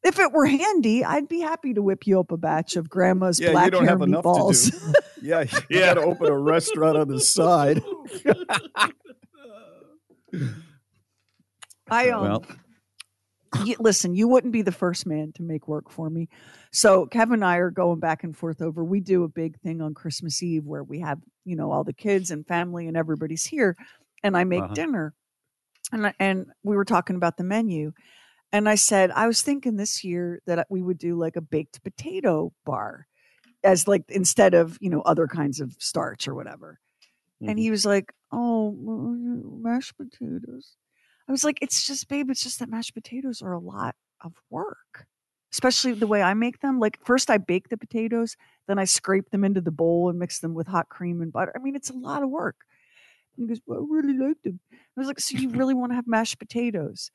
If 0.06 0.18
it 0.18 0.32
were 0.32 0.46
handy, 0.46 1.04
I'd 1.04 1.28
be 1.28 1.40
happy 1.40 1.74
to 1.74 1.82
whip 1.82 2.06
you 2.06 2.20
up 2.20 2.32
a 2.32 2.36
batch 2.36 2.76
of 2.76 2.88
grandma's 2.88 3.40
Yeah, 3.40 3.50
black 3.52 3.66
you 3.66 3.70
don't 3.72 3.82
hair 3.84 3.90
have 3.90 4.02
enough 4.02 4.24
meatballs. 4.24 4.70
to 4.70 4.70
do. 4.70 4.94
Yeah, 5.22 5.44
you 5.70 5.80
got 5.80 5.94
to 5.94 6.02
open 6.02 6.28
a 6.28 6.38
restaurant 6.38 6.96
on 6.98 7.08
the 7.08 7.20
side. 7.20 7.82
I 11.90 12.10
um, 12.10 12.22
Well. 12.22 12.44
you, 13.64 13.76
listen, 13.80 14.14
you 14.14 14.28
wouldn't 14.28 14.52
be 14.52 14.62
the 14.62 14.72
first 14.72 15.06
man 15.06 15.32
to 15.36 15.42
make 15.42 15.66
work 15.68 15.90
for 15.90 16.10
me. 16.10 16.28
So 16.72 17.06
Kevin 17.06 17.34
and 17.34 17.44
I 17.44 17.56
are 17.56 17.70
going 17.70 17.98
back 18.00 18.24
and 18.24 18.36
forth 18.36 18.60
over. 18.60 18.84
We 18.84 19.00
do 19.00 19.24
a 19.24 19.28
big 19.28 19.58
thing 19.60 19.80
on 19.80 19.94
Christmas 19.94 20.42
Eve 20.42 20.64
where 20.64 20.84
we 20.84 21.00
have 21.00 21.18
you 21.44 21.56
know 21.56 21.72
all 21.72 21.82
the 21.84 21.92
kids 21.94 22.30
and 22.30 22.46
family 22.46 22.86
and 22.88 22.96
everybody's 22.96 23.44
here, 23.46 23.76
and 24.22 24.36
I 24.36 24.44
make 24.44 24.62
Uh-huh. 24.64 24.74
dinner, 24.74 25.14
and 25.92 26.08
I, 26.08 26.14
and 26.20 26.46
we 26.62 26.76
were 26.76 26.84
talking 26.84 27.16
about 27.16 27.36
the 27.36 27.44
menu, 27.44 27.92
and 28.52 28.68
I 28.68 28.74
said 28.76 29.10
I 29.10 29.26
was 29.26 29.42
thinking 29.42 29.76
this 29.76 30.04
year 30.04 30.40
that 30.46 30.58
uh, 30.58 30.64
we 30.70 30.82
would 30.82 30.98
do 30.98 31.16
like 31.16 31.36
a 31.36 31.40
baked 31.40 31.82
potato 31.82 32.52
bar, 32.64 33.06
as 33.64 33.88
like 33.88 34.04
instead 34.08 34.54
of 34.54 34.78
you 34.80 34.90
know 34.90 35.02
other 35.02 35.26
kinds 35.26 35.60
of 35.60 35.74
starch 35.78 36.28
or 36.28 36.34
whatever. 36.34 36.80
And 37.40 37.50
mm-hmm. 37.50 37.58
he 37.58 37.70
was 37.70 37.84
like, 37.84 38.12
"Oh, 38.32 38.72
mashed 38.72 39.96
potatoes." 39.96 40.76
I 41.28 41.32
was 41.32 41.44
like, 41.44 41.58
"It's 41.60 41.86
just, 41.86 42.08
babe. 42.08 42.30
It's 42.30 42.42
just 42.42 42.60
that 42.60 42.70
mashed 42.70 42.94
potatoes 42.94 43.42
are 43.42 43.52
a 43.52 43.58
lot 43.58 43.94
of 44.22 44.32
work, 44.48 45.06
especially 45.52 45.92
the 45.92 46.06
way 46.06 46.22
I 46.22 46.34
make 46.34 46.60
them. 46.60 46.78
Like 46.78 46.98
first 47.04 47.28
I 47.30 47.38
bake 47.38 47.68
the 47.68 47.76
potatoes, 47.76 48.36
then 48.68 48.78
I 48.78 48.84
scrape 48.84 49.30
them 49.30 49.44
into 49.44 49.60
the 49.60 49.70
bowl 49.70 50.08
and 50.08 50.18
mix 50.18 50.38
them 50.38 50.54
with 50.54 50.66
hot 50.68 50.88
cream 50.88 51.20
and 51.20 51.32
butter. 51.32 51.52
I 51.54 51.58
mean, 51.58 51.76
it's 51.76 51.90
a 51.90 51.96
lot 51.96 52.22
of 52.22 52.30
work." 52.30 52.56
And 53.36 53.44
he 53.44 53.48
goes, 53.48 53.60
"Well, 53.66 53.80
I 53.80 53.94
really 53.94 54.16
like 54.16 54.40
them." 54.42 54.60
I 54.72 55.00
was 55.00 55.08
like, 55.08 55.20
"So 55.20 55.36
you 55.36 55.50
really 55.50 55.74
want 55.74 55.92
to 55.92 55.96
have 55.96 56.06
mashed 56.06 56.38
potatoes?" 56.38 57.10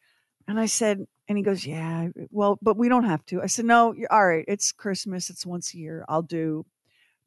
And 0.47 0.59
I 0.59 0.65
said, 0.65 1.05
and 1.31 1.37
he 1.37 1.43
goes, 1.43 1.65
"Yeah, 1.65 2.09
well, 2.29 2.59
but 2.61 2.77
we 2.77 2.89
don't 2.89 3.05
have 3.05 3.25
to." 3.27 3.41
I 3.41 3.47
said, 3.47 3.65
"No, 3.65 3.93
you're 3.93 4.11
all 4.11 4.27
right. 4.27 4.45
It's 4.47 4.71
Christmas. 4.71 5.29
It's 5.29 5.45
once 5.45 5.73
a 5.73 5.77
year. 5.77 6.05
I'll 6.07 6.21
do." 6.21 6.65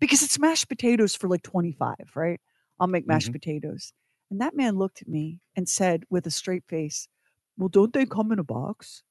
Because 0.01 0.23
it's 0.23 0.39
mashed 0.39 0.69
potatoes 0.69 1.15
for 1.17 1.29
like 1.29 1.43
25, 1.43 1.95
right? 2.15 2.41
I'll 2.79 2.87
make 2.87 3.07
mashed 3.07 3.27
mm-hmm. 3.27 3.35
potatoes. 3.35 3.93
And 4.31 4.41
that 4.41 4.57
man 4.57 4.77
looked 4.79 5.03
at 5.03 5.09
me 5.09 5.41
and 5.57 5.69
said 5.69 6.05
with 6.11 6.27
a 6.27 6.31
straight 6.31 6.65
face, 6.69 7.09
Well, 7.57 7.69
don't 7.69 7.93
they 7.93 8.07
come 8.07 8.33
in 8.33 8.39
a 8.39 8.45
box? 8.45 9.03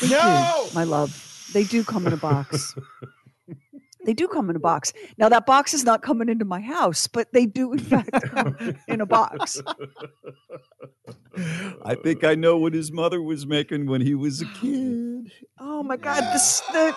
They 0.00 0.08
do, 0.08 0.14
No! 0.14 0.66
my 0.74 0.84
love. 0.84 1.50
They 1.52 1.64
do 1.64 1.84
come 1.84 2.06
in 2.06 2.12
a 2.12 2.16
box. 2.16 2.74
They 4.04 4.14
do 4.14 4.28
come 4.28 4.50
in 4.50 4.56
a 4.56 4.60
box. 4.60 4.92
Now 5.18 5.28
that 5.28 5.46
box 5.46 5.74
is 5.74 5.84
not 5.84 6.02
coming 6.02 6.28
into 6.28 6.44
my 6.44 6.60
house, 6.60 7.06
but 7.06 7.32
they 7.32 7.46
do 7.46 7.72
in 7.72 7.78
fact 7.78 8.10
come 8.12 8.56
in 8.88 9.00
a 9.00 9.06
box. 9.06 9.60
I 11.84 11.94
think 11.96 12.24
I 12.24 12.34
know 12.34 12.56
what 12.56 12.74
his 12.74 12.92
mother 12.92 13.20
was 13.20 13.46
making 13.46 13.86
when 13.86 14.00
he 14.00 14.14
was 14.14 14.42
a 14.42 14.46
kid. 14.46 15.32
Oh 15.58 15.82
my 15.82 15.96
god, 15.96 16.20
this 16.32 16.60
the 16.72 16.94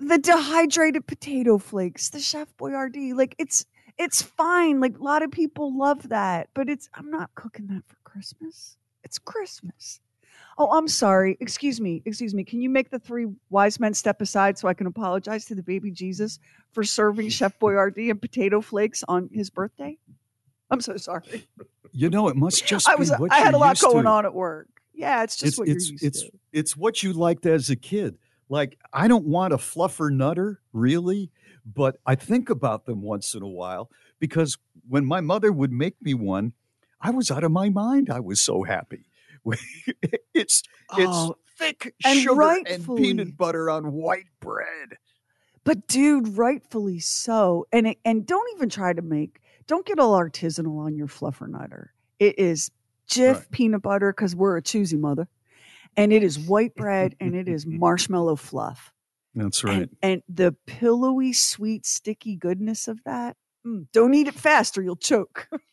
the 0.00 0.18
dehydrated 0.18 1.06
potato 1.06 1.58
flakes, 1.58 2.10
the 2.10 2.20
Chef 2.20 2.48
Boyardee. 2.56 3.14
Like 3.14 3.34
it's 3.38 3.64
it's 3.98 4.22
fine. 4.22 4.80
Like 4.80 4.98
a 4.98 5.02
lot 5.02 5.22
of 5.22 5.30
people 5.30 5.76
love 5.76 6.08
that, 6.08 6.48
but 6.54 6.68
it's 6.68 6.88
I'm 6.94 7.10
not 7.10 7.34
cooking 7.34 7.66
that 7.68 7.82
for 7.86 7.96
Christmas. 8.04 8.76
It's 9.04 9.18
Christmas. 9.18 10.00
Oh, 10.58 10.70
I'm 10.70 10.88
sorry. 10.88 11.36
Excuse 11.40 11.80
me. 11.80 12.02
Excuse 12.04 12.34
me. 12.34 12.44
Can 12.44 12.60
you 12.60 12.70
make 12.70 12.90
the 12.90 12.98
three 12.98 13.26
wise 13.50 13.80
men 13.80 13.94
step 13.94 14.20
aside 14.20 14.58
so 14.58 14.68
I 14.68 14.74
can 14.74 14.86
apologize 14.86 15.44
to 15.46 15.54
the 15.54 15.62
baby 15.62 15.90
Jesus 15.90 16.38
for 16.72 16.84
serving 16.84 17.28
Chef 17.30 17.58
Boyardee 17.60 18.10
and 18.10 18.20
potato 18.20 18.60
flakes 18.60 19.02
on 19.08 19.30
his 19.32 19.50
birthday? 19.50 19.96
I'm 20.70 20.80
so 20.80 20.96
sorry. 20.96 21.48
You 21.92 22.08
know, 22.08 22.28
it 22.28 22.36
must 22.36 22.66
just 22.66 22.88
I 22.88 22.94
was 22.94 23.10
I 23.10 23.38
had 23.38 23.54
a 23.54 23.58
lot 23.58 23.78
going 23.78 24.04
to. 24.04 24.10
on 24.10 24.24
at 24.24 24.34
work. 24.34 24.68
Yeah, 24.94 25.22
it's 25.22 25.36
just 25.36 25.48
it's 25.48 25.58
what 25.58 25.68
it's 25.68 25.86
you're 25.86 25.92
used 25.92 26.04
it's 26.04 26.22
to. 26.22 26.30
it's 26.52 26.76
what 26.76 27.02
you 27.02 27.12
liked 27.12 27.44
as 27.46 27.68
a 27.70 27.76
kid. 27.76 28.16
Like 28.48 28.78
I 28.92 29.08
don't 29.08 29.26
want 29.26 29.52
a 29.52 29.58
fluffer 29.58 30.10
nutter, 30.10 30.60
really, 30.72 31.30
but 31.66 31.96
I 32.06 32.14
think 32.14 32.50
about 32.50 32.86
them 32.86 33.02
once 33.02 33.34
in 33.34 33.42
a 33.42 33.48
while 33.48 33.90
because 34.18 34.58
when 34.88 35.04
my 35.04 35.20
mother 35.20 35.52
would 35.52 35.72
make 35.72 36.00
me 36.00 36.14
one, 36.14 36.52
I 37.00 37.10
was 37.10 37.30
out 37.30 37.44
of 37.44 37.52
my 37.52 37.68
mind. 37.68 38.08
I 38.10 38.20
was 38.20 38.40
so 38.40 38.62
happy. 38.62 39.06
it's 40.34 40.62
Oh, 40.90 41.34
it's 41.36 41.58
thick 41.58 41.94
and 42.04 42.18
sugar 42.20 42.62
and 42.66 42.86
peanut 42.96 43.36
butter 43.36 43.70
on 43.70 43.92
white 43.92 44.26
bread. 44.40 44.96
But 45.64 45.86
dude, 45.86 46.36
rightfully 46.36 46.98
so. 46.98 47.66
And 47.72 47.86
it, 47.86 47.98
and 48.04 48.26
don't 48.26 48.48
even 48.54 48.68
try 48.68 48.92
to 48.92 49.02
make 49.02 49.40
don't 49.66 49.86
get 49.86 49.98
all 49.98 50.18
artisanal 50.18 50.84
on 50.84 50.96
your 50.96 51.06
fluffer 51.06 51.48
nutter. 51.48 51.92
It 52.18 52.38
is 52.38 52.70
Jif 53.08 53.50
peanut 53.50 53.82
butter 53.82 54.12
because 54.12 54.34
we're 54.34 54.56
a 54.56 54.62
choosy 54.62 54.96
mother, 54.96 55.28
and 55.96 56.12
it 56.12 56.22
is 56.22 56.38
white 56.38 56.74
bread 56.74 57.14
and 57.20 57.34
it 57.34 57.48
is 57.48 57.66
marshmallow 57.66 58.36
fluff. 58.36 58.92
That's 59.34 59.64
right. 59.64 59.82
And, 59.82 59.96
and 60.02 60.22
the 60.28 60.54
pillowy, 60.66 61.32
sweet, 61.32 61.86
sticky 61.86 62.36
goodness 62.36 62.88
of 62.88 63.02
that. 63.04 63.36
mm, 63.66 63.86
don't 63.92 64.14
eat 64.14 64.28
it 64.28 64.34
fast 64.34 64.76
or 64.76 64.82
you'll 64.82 64.96
choke. 64.96 65.48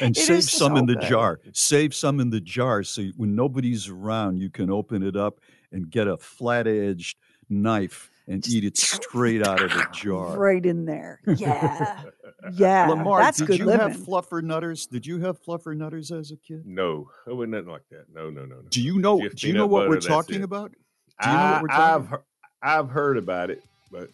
and 0.00 0.16
It 0.16 0.20
save 0.20 0.44
some 0.44 0.72
so 0.72 0.76
in 0.78 0.86
the 0.86 0.94
good. 0.94 1.08
jar. 1.08 1.40
Save 1.52 1.94
some 1.94 2.20
in 2.20 2.30
the 2.30 2.40
jar 2.40 2.82
so 2.82 3.00
you- 3.02 3.12
when 3.16 3.34
nobody's 3.34 3.88
around, 3.88 4.38
you 4.38 4.50
can 4.50 4.70
open 4.70 5.02
it 5.02 5.16
up 5.16 5.40
and 5.72 5.90
get 5.90 6.06
a 6.08 6.16
flat 6.16 6.66
edged 6.66 7.16
knife 7.48 8.10
and 8.28 8.46
eat 8.48 8.64
it 8.64 8.76
straight 8.76 9.46
out 9.46 9.62
of 9.62 9.70
the 9.70 9.86
jar. 9.92 10.36
right 10.36 10.64
in 10.66 10.84
there. 10.84 11.20
Yeah. 11.26 12.02
Yeah. 12.54 12.86
Lamar, 12.88 13.20
that's 13.20 13.38
did 13.38 13.46
good 13.46 13.58
you 13.60 13.66
living. 13.66 13.88
have 13.88 13.96
fluffer 14.00 14.42
nutters? 14.42 14.86
Did 14.86 15.06
you 15.06 15.20
have 15.20 15.40
fluffer 15.42 15.76
nutters 15.76 16.10
as 16.10 16.30
a 16.32 16.36
kid? 16.36 16.64
No, 16.66 17.08
it 17.26 17.32
wasn't 17.34 17.52
nothing 17.52 17.68
like 17.70 17.88
that. 17.90 18.06
No, 18.12 18.30
no, 18.30 18.44
no, 18.44 18.56
no. 18.56 18.62
Do 18.70 18.82
you 18.82 18.98
know? 18.98 19.20
Just 19.20 19.36
do 19.36 19.46
you 19.48 19.52
know 19.54 19.66
what 19.66 19.80
butter, 19.80 19.90
we're 19.90 20.00
talking 20.00 20.36
it. 20.36 20.42
about? 20.42 20.72
Do 21.22 21.28
you 21.28 21.34
know 21.36 21.38
I, 21.40 21.52
what 21.52 21.62
we're 21.62 21.68
talking 21.68 21.84
I've 22.04 22.08
heard, 22.08 22.20
I've 22.62 22.90
heard 22.90 23.16
about 23.18 23.50
it, 23.50 23.62
but 23.92 24.10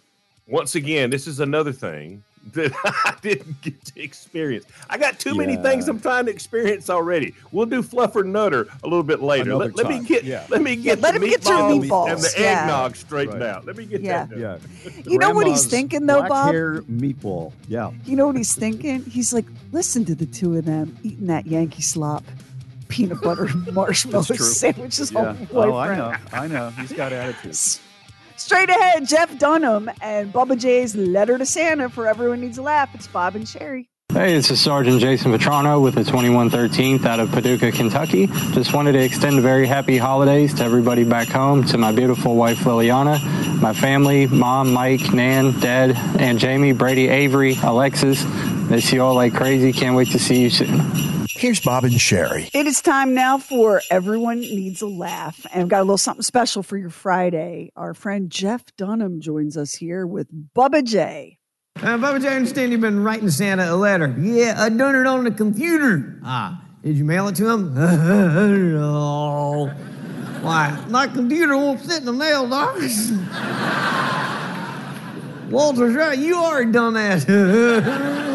once 0.47 0.75
again, 0.75 1.09
this 1.11 1.27
is 1.27 1.41
another 1.41 1.73
thing 1.73 2.23
that 2.53 2.73
I 2.85 3.15
didn't 3.23 3.61
get 3.63 3.85
to 3.87 4.03
experience. 4.03 4.65
I 4.91 4.99
got 4.99 5.19
too 5.19 5.35
many 5.35 5.57
things 5.57 5.89
I'm 5.89 6.01
trying 6.01 6.27
to 6.27 6.33
experience 6.33 6.91
already. 6.91 7.35
We'll 7.53 7.67
do 7.67 7.83
fluffer 7.83 8.25
nutter 8.25 8.67
a 8.83 8.87
little 8.87 9.03
bit 9.05 9.23
later. 9.23 9.51
Another 9.53 9.67
Let, 9.73 9.77
let 9.77 9.89
me 9.89 10.07
get 10.07 10.25
Yeah. 10.25 10.45
let 10.49 10.61
me 10.63 10.73
Yeah, 10.75 10.95
get 10.97 11.01
let 11.01 11.15
the 11.15 11.21
him 11.25 11.31
get 11.31 11.45
your 11.45 11.55
meatballs 11.59 11.73
and 11.73 11.83
meatballs, 12.21 12.35
the 12.37 12.41
yeah. 12.43 12.63
eggnog 12.63 12.97
straightened 12.97 13.41
Right. 13.41 13.49
out. 13.51 13.65
Let 13.67 13.77
me 13.77 13.87
get 13.87 14.01
Yeah. 14.03 14.27
that. 14.27 14.39
Yeah. 14.39 14.59
You 15.07 15.19
know 15.19 15.31
what 15.31 15.47
he's 15.47 15.67
thinking 15.67 16.07
though, 16.07 16.19
black 16.19 16.29
Bob? 16.29 16.53
hair 16.53 16.83
meatball. 16.83 17.53
Yeah. 17.69 17.91
You 18.05 18.17
know 18.17 18.27
what 18.27 18.37
he's 18.37 18.55
thinking? 18.55 19.05
He's 19.05 19.33
like, 19.33 19.47
listen 19.71 20.05
to 20.07 20.15
the 20.15 20.27
two 20.27 20.57
of 20.57 20.65
them 20.65 20.97
eating 21.03 21.27
that 21.29 21.47
Yankee 21.47 21.83
slop, 21.83 22.25
peanut 22.89 23.21
butter 23.23 23.49
marshmallow 23.73 24.23
sandwiches. 24.25 25.13
Yeah. 25.13 25.37
Oh, 25.53 25.77
I 25.77 25.97
know. 25.97 26.15
I 26.33 26.49
know. 26.49 26.71
He's 26.71 26.93
got 26.93 27.13
attitude. 27.13 27.57
Straight 28.43 28.71
ahead, 28.71 29.07
Jeff 29.07 29.39
Dunham 29.39 29.89
and 30.01 30.33
Bubba 30.33 30.59
J's 30.59 30.97
letter 30.97 31.39
to 31.39 31.47
Santa 31.47 31.89
for 31.89 32.09
everyone 32.09 32.41
needs 32.41 32.59
a 32.59 32.63
laugh. 32.63 32.93
It's 32.93 33.07
Bob 33.07 33.37
and 33.37 33.49
Sherry. 33.49 33.89
Hey, 34.13 34.35
this 34.35 34.51
is 34.51 34.61
Sergeant 34.61 35.01
Jason 35.01 35.31
Vetrano 35.31 35.81
with 35.81 35.95
the 35.95 36.01
2113th 36.01 37.07
out 37.07 37.21
of 37.21 37.31
Paducah, 37.31 37.71
Kentucky. 37.71 38.27
Just 38.27 38.75
wanted 38.75 38.93
to 38.93 38.99
extend 38.99 39.39
a 39.39 39.41
very 39.41 39.69
happy 39.69 39.97
holidays 39.97 40.53
to 40.55 40.65
everybody 40.65 41.05
back 41.05 41.29
home, 41.29 41.63
to 41.67 41.79
my 41.79 41.93
beautiful 41.93 42.35
wife 42.35 42.59
Liliana, 42.59 43.23
my 43.61 43.73
family, 43.73 44.27
mom, 44.27 44.73
Mike, 44.73 45.15
Nan, 45.15 45.61
Dad, 45.61 45.93
and 46.19 46.41
Jamie, 46.41 46.73
Brady, 46.73 47.07
Avery, 47.07 47.57
Alexis. 47.63 48.25
Miss 48.69 48.93
you 48.93 49.05
all 49.05 49.15
like 49.15 49.35
crazy. 49.35 49.73
Can't 49.73 49.95
wait 49.95 50.09
to 50.09 50.19
see 50.19 50.41
you 50.43 50.51
soon. 50.51 51.22
Here's 51.43 51.59
Bob 51.59 51.83
and 51.83 52.01
Sherry. 52.01 52.49
It 52.55 52.69
is 52.69 52.81
time 52.81 53.15
now 53.15 53.37
for 53.37 53.83
Everyone 53.91 54.39
Needs 54.39 54.81
a 54.81 54.87
Laugh. 54.87 55.45
And 55.53 55.65
we've 55.65 55.71
got 55.71 55.81
a 55.81 55.83
little 55.83 55.99
something 55.99 56.23
special 56.23 56.63
for 56.63 56.77
your 56.77 56.89
Friday. 56.89 57.73
Our 57.75 57.95
friend 57.95 58.31
Jeff 58.31 58.63
Dunham 58.77 59.21
joins 59.21 59.57
us 59.57 59.75
here 59.75 60.07
with 60.07 60.29
Bubba 60.55 60.85
J. 60.85 61.41
Uh, 61.79 61.99
Bubba 61.99 62.23
J, 62.23 62.29
I 62.29 62.37
understand 62.37 62.71
you've 62.71 62.81
been 62.81 63.03
writing 63.03 63.29
Santa 63.29 63.69
a 63.69 63.75
letter. 63.75 64.15
Yeah, 64.21 64.55
I 64.57 64.69
done 64.69 64.95
it 64.95 65.05
on 65.05 65.25
the 65.25 65.33
computer. 65.33 66.21
Ah, 66.23 66.65
did 66.85 66.97
you 66.97 67.05
mail 67.05 67.27
it 67.27 67.35
to 67.35 67.51
him? 67.51 67.75
no. 68.75 69.67
Why? 70.43 70.85
My 70.91 71.09
computer 71.09 71.57
won't 71.57 71.81
fit 71.81 71.99
in 71.99 72.05
the 72.05 72.13
mailbox. 72.13 73.11
Walter's 75.51 75.97
right. 75.97 76.17
You 76.17 76.37
are 76.37 76.61
a 76.61 76.67
dumbass. 76.67 78.29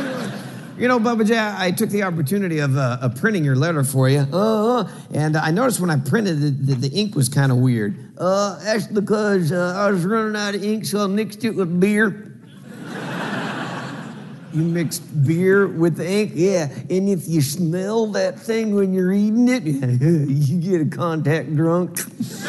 you 0.78 0.88
know, 0.88 1.00
Bubba 1.00 1.26
J, 1.26 1.36
I 1.38 1.72
took 1.72 1.90
the 1.90 2.04
opportunity 2.04 2.60
of, 2.60 2.78
uh, 2.78 3.10
printing 3.16 3.44
your 3.44 3.56
letter 3.56 3.84
for 3.84 4.08
you. 4.10 4.20
Uh, 4.20 4.90
and 5.14 5.36
I 5.36 5.52
noticed 5.52 5.80
when 5.80 5.90
I 5.90 5.98
printed 5.98 6.44
it 6.44 6.68
that 6.68 6.82
the 6.82 6.90
ink 6.90 7.16
was 7.16 7.30
kind 7.30 7.52
of 7.52 7.58
weird. 7.58 7.96
Uh, 8.18 8.60
that's 8.64 8.88
because 8.88 9.52
uh, 9.52 9.74
I 9.76 9.92
was 9.92 10.06
running 10.06 10.36
out 10.36 10.56
of 10.56 10.64
ink, 10.64 10.86
so 10.86 11.04
I 11.04 11.08
mixed 11.08 11.44
it 11.44 11.52
with 11.52 11.80
beer. 11.80 12.24
You 14.54 14.64
mixed 14.64 15.04
beer 15.26 15.68
with 15.68 15.98
the 15.98 16.10
ink? 16.10 16.32
Yeah. 16.34 16.70
And 16.90 17.10
if 17.10 17.28
you 17.28 17.42
smell 17.42 18.08
that 18.14 18.40
thing 18.40 18.74
when 18.74 18.94
you're 18.94 19.12
eating 19.12 19.50
it, 19.50 19.64
you 19.64 20.60
get 20.60 20.82
a 20.82 20.86
contact 20.86 21.54
drunk. 21.54 22.00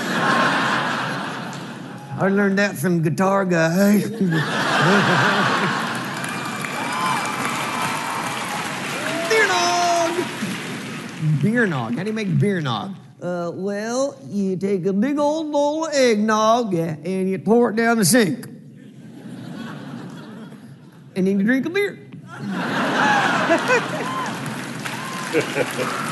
I 2.21 2.29
learned 2.29 2.59
that 2.59 2.77
from 2.77 3.03
Guitar 3.03 3.45
Guy. 3.45 3.99
beer 9.29 9.47
nog! 9.47 10.13
Beer 11.43 11.67
nog. 11.67 11.95
How 11.95 12.03
do 12.03 12.07
you 12.07 12.13
make 12.13 12.39
beer 12.39 12.61
nog? 12.61 12.91
Uh, 13.21 13.51
well, 13.55 14.17
you 14.29 14.57
take 14.57 14.87
a 14.87 14.93
big 14.93 15.19
old 15.19 15.51
bowl 15.51 15.87
of 15.87 15.95
eggnog 15.95 16.75
and 16.75 17.29
you 17.29 17.39
pour 17.39 17.71
it 17.71 17.77
down 17.77 17.99
the 17.99 18.05
sink. 18.05 18.47
and 21.17 21.27
then 21.27 21.39
you 21.39 21.45
drink 21.45 21.67
a 21.67 21.71
beer. 21.71 21.99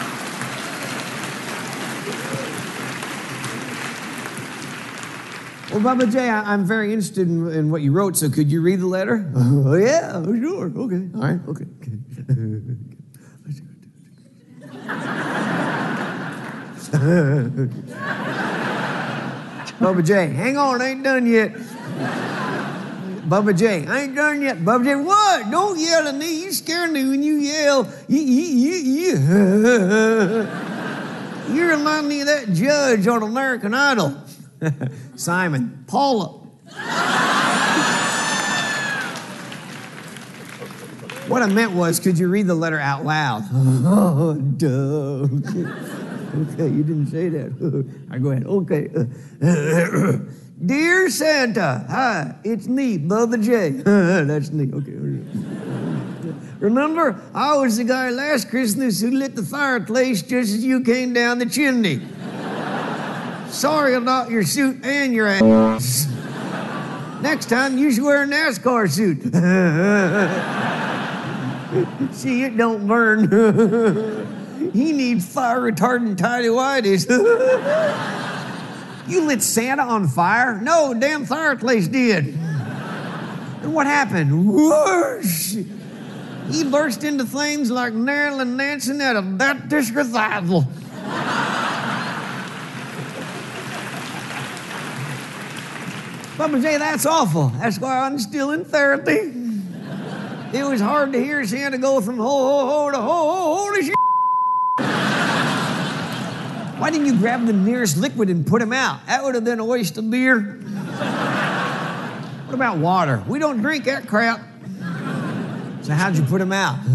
Well, 5.73 5.81
Bubba 5.81 6.11
J, 6.11 6.29
I, 6.31 6.53
I'm 6.53 6.65
very 6.65 6.93
interested 6.93 7.29
in, 7.29 7.49
in 7.51 7.71
what 7.71 7.83
you 7.83 7.93
wrote, 7.93 8.17
so 8.17 8.31
could 8.31 8.51
you 8.51 8.63
read 8.63 8.81
the 8.81 8.87
letter? 8.87 9.31
Oh, 9.37 9.75
yeah, 9.75 10.23
sure. 10.23 10.73
Okay. 10.75 11.09
All 11.15 11.21
right, 11.21 11.41
okay. 11.49 11.67
Bubba 19.79 20.05
J, 20.05 20.29
hang 20.29 20.57
on, 20.57 20.81
I 20.81 20.89
ain't 20.91 21.05
done 21.05 21.27
yet. 21.27 21.53
Bubba 23.29 23.57
J, 23.57 23.87
I 23.87 24.03
ain't 24.03 24.15
done 24.15 24.41
yet. 24.41 24.59
Bubba 24.59 24.85
J, 24.85 24.95
what? 24.97 25.51
Don't 25.51 25.79
yell 25.79 26.07
at 26.07 26.15
me. 26.15 26.45
You 26.45 26.53
scare 26.53 26.89
me 26.89 27.05
when 27.05 27.23
you 27.23 27.37
yell. 27.37 27.93
You, 28.09 28.21
you, 28.21 28.43
you, 28.43 28.75
you. 28.75 29.17
you 31.55 31.69
remind 31.69 32.09
me 32.09 32.21
of 32.21 32.29
that 32.29 32.53
judge 32.53 33.07
on 33.09 33.23
American 33.23 33.75
Idol. 33.75 34.17
Simon, 35.17 35.85
Paula. 35.89 36.46
What 41.29 41.43
I 41.43 41.47
meant 41.47 41.73
was, 41.73 41.99
could 42.01 42.19
you 42.19 42.29
read 42.29 42.47
the 42.47 42.55
letter 42.55 42.79
out 42.79 43.05
loud? 43.05 43.43
oh, 43.53 44.35
duh. 44.35 45.27
okay, 46.53 46.69
you 46.69 46.83
didn't 46.85 47.09
say 47.09 47.29
that. 47.29 47.87
I 48.11 48.19
go 48.19 48.31
ahead. 48.31 48.47
Okay. 48.47 48.89
Dear 50.65 51.11
Santa, 51.11 51.85
hi, 51.89 52.35
it's 52.43 52.67
me, 52.67 52.99
Bubba 52.99 53.43
J. 53.45 53.71
That's 54.25 54.51
me. 54.51 54.73
Okay. 54.73 54.93
Remember, 56.61 57.21
I 57.35 57.57
was 57.59 57.77
the 57.77 57.85
guy 57.85 58.09
last 58.09 58.49
Christmas 58.49 59.01
who 59.01 59.11
lit 59.11 59.35
the 59.37 59.43
fireplace 59.43 60.23
just 60.23 60.55
as 60.55 60.65
you 60.65 60.83
came 60.83 61.13
down 61.13 61.39
the 61.39 61.47
chimney. 61.47 62.01
Sorry 63.51 63.95
about 63.95 64.31
your 64.31 64.45
suit 64.45 64.83
and 64.85 65.13
your 65.13 65.27
ass. 65.29 66.09
Next 67.21 67.51
time, 67.51 67.77
you 67.77 67.93
should 67.93 68.05
wear 68.05 68.23
a 68.23 68.27
NASCAR 68.27 68.91
suit. 68.91 69.23
See, 72.13 72.45
it 72.45 72.57
don't 72.57 72.87
burn. 72.87 73.31
he 74.73 74.93
needs 74.93 75.33
fire 75.33 75.61
retardant 75.61 76.19
tidy 76.19 76.49
whities. 76.49 77.09
you 79.09 79.23
lit 79.23 79.43
Santa 79.43 79.83
on 79.83 80.09
fire? 80.09 80.61
No, 80.61 80.95
damn 80.95 81.27
fireplace 81.27 81.89
did. 81.89 82.39
And 83.63 83.75
what 83.75 83.87
happened? 83.87 84.47
Whoosh! 84.47 85.57
He 86.51 86.65
burst 86.65 87.03
into 87.03 87.27
flames 87.27 87.71
like 87.71 87.93
Marilyn 87.93 88.57
Manson 88.57 89.01
at 89.01 89.17
a 89.17 89.23
Baptist 89.23 89.93
revival. 89.93 90.63
Bubba 96.37 96.63
J, 96.63 96.77
that's 96.77 97.07
awful. 97.07 97.49
That's 97.49 97.81
why 97.81 98.01
I'm 98.01 98.19
still 98.19 98.51
in 98.51 98.65
therapy. 98.65 99.46
It 100.57 100.65
was 100.65 100.81
hard 100.81 101.13
to 101.13 101.23
hear 101.23 101.45
Santa 101.47 101.77
go 101.77 102.01
from 102.01 102.17
ho 102.17 102.25
ho 102.25 102.67
ho 102.67 102.91
to 102.91 102.97
ho 102.97 103.03
ho 103.03 103.55
ho 103.57 103.75
shit. 103.83 103.95
Why 106.81 106.91
didn't 106.91 107.07
you 107.07 107.19
grab 107.19 107.45
the 107.45 107.53
nearest 107.53 107.99
liquid 107.99 108.31
and 108.31 108.47
put 108.47 108.63
him 108.63 108.73
out? 108.73 109.05
That 109.07 109.23
would 109.23 109.35
have 109.35 109.45
been 109.45 109.61
a 109.61 109.65
waste 109.67 109.99
of 109.99 110.11
beer. 110.11 110.41
What 112.47 112.55
about 112.55 112.79
water? 112.79 113.23
We 113.29 113.39
don't 113.39 113.61
drink 113.61 113.85
that 113.85 114.09
crap. 114.09 114.41
So 115.83 115.93
how'd 115.93 116.17
you 116.17 116.23
put 116.23 116.41
him 116.41 116.53
out? 116.53 116.79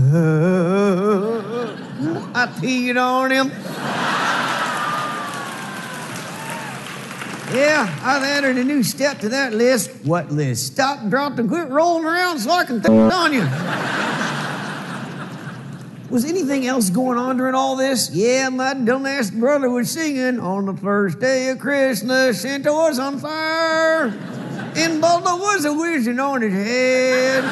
I 2.34 2.48
peed 2.60 3.00
on 3.00 3.30
him. 3.32 3.52
Yeah, 7.54 8.00
I've 8.02 8.24
added 8.24 8.58
a 8.58 8.64
new 8.64 8.82
step 8.82 9.20
to 9.20 9.30
that 9.30 9.54
list. 9.54 9.92
What 10.06 10.32
list? 10.32 10.68
Stop, 10.68 11.10
drop, 11.10 11.38
and 11.38 11.50
quit 11.50 11.70
rolling 11.70 12.06
around 12.06 12.40
so 12.40 12.50
I 12.50 12.64
can 12.64 12.82
th- 12.82 12.90
on 13.14 13.34
you. 13.34 13.46
Was 16.10 16.26
anything 16.26 16.66
else 16.68 16.90
going 16.90 17.18
on 17.18 17.38
during 17.38 17.56
all 17.56 17.76
this? 17.76 18.10
Yeah, 18.14 18.50
my 18.50 18.74
dumbass 18.74 19.38
brother 19.38 19.70
was 19.70 19.90
singing 19.90 20.40
on 20.40 20.66
the 20.66 20.74
first 20.76 21.20
day 21.20 21.50
of 21.50 21.60
Christmas, 21.60 22.42
Santa 22.42 22.72
was 22.72 23.00
on 23.00 23.18
fire, 23.18 24.06
and 24.06 25.02
Bubba 25.04 25.40
was 25.40 25.66
a 25.66 25.74
whizzing 25.74 26.20
on 26.20 26.42
his 26.42 26.54
head. 26.54 27.44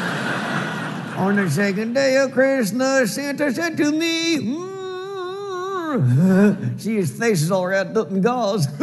On 1.18 1.36
the 1.36 1.50
second 1.50 1.94
day 1.94 2.18
of 2.18 2.32
Christmas, 2.32 3.16
Santa 3.16 3.54
said 3.54 3.76
to 3.78 3.92
me, 3.92 4.38
mm. 4.38 4.69
See, 6.78 6.96
his 6.96 7.18
face 7.18 7.42
is 7.42 7.52
all 7.52 7.66
wrapped 7.66 7.98
up 7.98 8.12
in 8.12 8.22
gauze. 8.22 8.68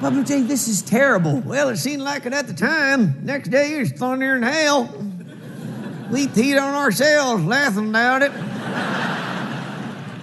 Bubba 0.00 0.26
J, 0.26 0.42
this 0.42 0.68
is 0.68 0.82
terrible. 0.82 1.40
Well, 1.40 1.70
it 1.70 1.78
seemed 1.78 2.02
like 2.02 2.26
it 2.26 2.32
at 2.32 2.46
the 2.46 2.54
time. 2.54 3.24
Next 3.24 3.48
day, 3.48 3.76
it 3.76 3.80
was 3.80 3.92
thunder 3.92 4.34
and 4.34 4.44
hail. 4.44 4.84
We 6.10 6.28
peed 6.28 6.60
on 6.62 6.74
ourselves, 6.74 7.44
laughing 7.44 7.88
about 7.88 8.22
it. 8.22 8.32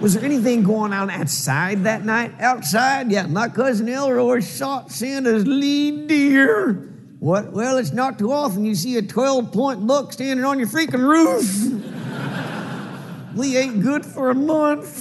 Was 0.00 0.14
there 0.14 0.24
anything 0.24 0.62
going 0.62 0.92
on 0.92 1.10
outside 1.10 1.84
that 1.84 2.04
night? 2.04 2.32
Outside? 2.40 3.10
Yeah, 3.10 3.26
my 3.26 3.48
cousin 3.48 3.88
Elroy 3.88 4.40
shot 4.40 4.90
Santa's 4.90 5.46
lead 5.46 6.08
deer. 6.08 6.90
What? 7.18 7.52
Well, 7.52 7.78
it's 7.78 7.92
not 7.92 8.18
too 8.18 8.32
often 8.32 8.64
you 8.64 8.74
see 8.74 8.96
a 8.96 9.02
12 9.02 9.52
point 9.52 9.86
buck 9.86 10.12
standing 10.12 10.44
on 10.44 10.58
your 10.58 10.68
freaking 10.68 11.06
roof. 11.06 11.93
We 13.34 13.56
ain't 13.56 13.82
good 13.82 14.06
for 14.06 14.30
a 14.30 14.34
month. 14.34 15.00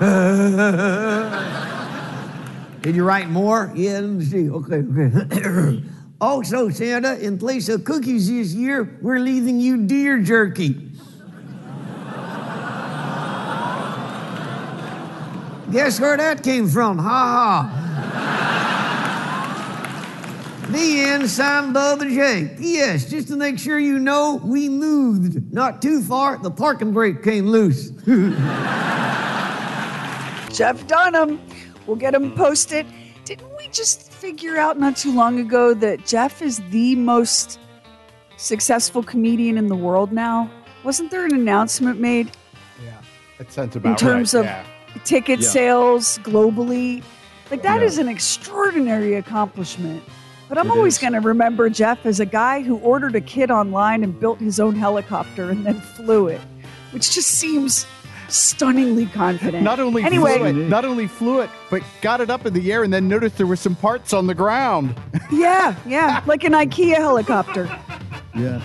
Did 2.82 2.96
you 2.96 3.04
write 3.04 3.28
more? 3.28 3.70
Yeah, 3.74 4.00
let 4.00 4.04
me 4.04 4.24
see. 4.24 4.50
Okay, 4.50 4.76
okay. 4.76 5.82
also, 6.20 6.70
Santa, 6.70 7.18
in 7.18 7.38
place 7.38 7.68
of 7.68 7.84
cookies 7.84 8.28
this 8.28 8.54
year, 8.54 8.98
we're 9.02 9.18
leaving 9.18 9.60
you 9.60 9.86
deer 9.86 10.20
jerky. 10.20 10.86
Guess 15.70 16.00
where 16.00 16.16
that 16.16 16.42
came 16.42 16.68
from? 16.68 16.98
Ha 16.98 17.06
ha. 17.06 18.29
The 20.70 21.00
end, 21.00 21.28
signed 21.28 21.74
Bubba 21.74 22.08
J. 22.14 22.54
P.S. 22.56 23.10
Just 23.10 23.28
to 23.28 23.36
make 23.36 23.58
sure 23.58 23.78
you 23.78 23.98
know, 23.98 24.40
we 24.44 24.68
moved. 24.68 25.52
Not 25.52 25.82
too 25.82 26.00
far, 26.02 26.38
the 26.38 26.50
parking 26.50 26.92
brake 26.92 27.22
came 27.22 27.46
loose. 27.46 27.90
Jeff 30.56 30.86
Dunham. 30.86 31.40
We'll 31.86 31.96
get 31.96 32.14
him 32.14 32.32
posted. 32.32 32.86
Didn't 33.24 33.50
we 33.56 33.68
just 33.68 34.12
figure 34.12 34.56
out 34.58 34.78
not 34.78 34.96
too 34.96 35.12
long 35.14 35.40
ago 35.40 35.74
that 35.74 36.06
Jeff 36.06 36.40
is 36.42 36.60
the 36.70 36.94
most 36.94 37.58
successful 38.36 39.02
comedian 39.02 39.58
in 39.58 39.66
the 39.66 39.76
world 39.76 40.12
now? 40.12 40.50
Wasn't 40.84 41.10
there 41.10 41.24
an 41.24 41.34
announcement 41.34 42.00
made? 42.00 42.30
That 43.38 43.50
sounds 43.50 43.74
about 43.74 43.88
in 43.88 43.96
terms 43.96 44.34
right. 44.34 44.40
of 44.40 44.44
yeah. 44.44 44.64
ticket 45.04 45.40
Yeah. 45.40 45.48
sales 45.48 46.18
globally? 46.18 47.02
Like 47.50 47.62
that 47.62 47.80
Yeah. 47.80 47.86
is 47.86 47.96
an 47.96 48.06
extraordinary 48.06 49.14
accomplishment. 49.14 50.02
But 50.50 50.58
I'm 50.58 50.66
It 50.66 50.70
always 50.70 50.98
going 50.98 51.12
to 51.12 51.20
remember 51.20 51.70
Jeff 51.70 52.04
as 52.04 52.18
a 52.18 52.26
guy 52.26 52.60
who 52.60 52.78
ordered 52.78 53.14
a 53.14 53.20
kit 53.20 53.52
online 53.52 54.02
and 54.02 54.18
built 54.18 54.40
his 54.40 54.58
own 54.58 54.74
helicopter 54.74 55.48
and 55.48 55.64
then 55.64 55.80
flew 55.80 56.26
it, 56.26 56.40
which 56.90 57.12
just 57.12 57.28
seems 57.28 57.86
stunningly 58.28 59.06
confident. 59.06 59.62
Not 59.62 59.78
only 59.78 60.02
anyway, 60.02 60.38
flew 60.38 60.46
it, 60.46 60.68
not 60.68 60.84
only 60.84 61.06
flew 61.06 61.38
it, 61.38 61.50
but 61.70 61.84
got 62.02 62.20
it 62.20 62.30
up 62.30 62.46
in 62.46 62.52
the 62.52 62.72
air 62.72 62.82
and 62.82 62.92
then 62.92 63.06
noticed 63.06 63.36
there 63.36 63.46
were 63.46 63.54
some 63.54 63.76
parts 63.76 64.12
on 64.12 64.26
the 64.26 64.34
ground. 64.34 64.96
yeah, 65.30 65.76
yeah, 65.86 66.20
like 66.26 66.42
an 66.42 66.52
IKEA 66.52 66.96
helicopter. 66.96 67.70
Yeah. 68.34 68.60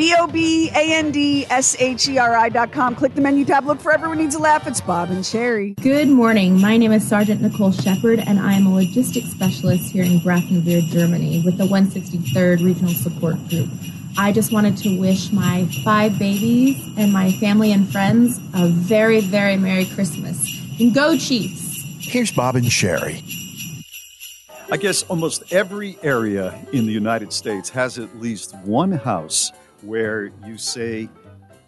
B 0.00 0.14
O 0.18 0.26
B 0.26 0.70
A 0.70 0.94
N 0.94 1.10
D 1.10 1.44
S 1.50 1.76
H 1.78 2.08
E 2.08 2.16
R 2.16 2.34
I 2.34 2.48
dot 2.48 2.72
com. 2.72 2.94
Click 2.94 3.14
the 3.14 3.20
menu 3.20 3.44
tab. 3.44 3.66
Look 3.66 3.82
for 3.82 3.92
Everyone 3.92 4.16
Needs 4.16 4.34
a 4.34 4.38
Laugh. 4.38 4.66
It's 4.66 4.80
Bob 4.80 5.10
and 5.10 5.26
Sherry. 5.26 5.74
Good 5.74 6.08
morning. 6.08 6.58
My 6.58 6.78
name 6.78 6.90
is 6.90 7.06
Sergeant 7.06 7.42
Nicole 7.42 7.70
Shepard, 7.70 8.18
and 8.18 8.40
I 8.40 8.54
am 8.54 8.66
a 8.66 8.74
logistics 8.74 9.28
specialist 9.28 9.92
here 9.92 10.02
in 10.02 10.20
Grafenwehr, 10.20 10.84
Germany, 10.84 11.42
with 11.44 11.58
the 11.58 11.64
163rd 11.64 12.64
Regional 12.64 12.94
Support 12.94 13.46
Group. 13.50 13.68
I 14.16 14.32
just 14.32 14.54
wanted 14.54 14.78
to 14.78 14.98
wish 14.98 15.32
my 15.32 15.68
five 15.84 16.18
babies 16.18 16.82
and 16.96 17.12
my 17.12 17.32
family 17.32 17.70
and 17.70 17.86
friends 17.92 18.40
a 18.54 18.68
very, 18.68 19.20
very 19.20 19.58
Merry 19.58 19.84
Christmas. 19.84 20.48
And 20.80 20.94
go 20.94 21.18
Chiefs! 21.18 21.84
Here's 21.98 22.32
Bob 22.32 22.56
and 22.56 22.72
Sherry. 22.72 23.22
I 24.72 24.78
guess 24.78 25.02
almost 25.02 25.52
every 25.52 25.98
area 26.02 26.58
in 26.72 26.86
the 26.86 26.92
United 26.92 27.34
States 27.34 27.68
has 27.68 27.98
at 27.98 28.18
least 28.18 28.54
one 28.64 28.92
house 28.92 29.52
where 29.82 30.30
you 30.46 30.56
say, 30.58 31.08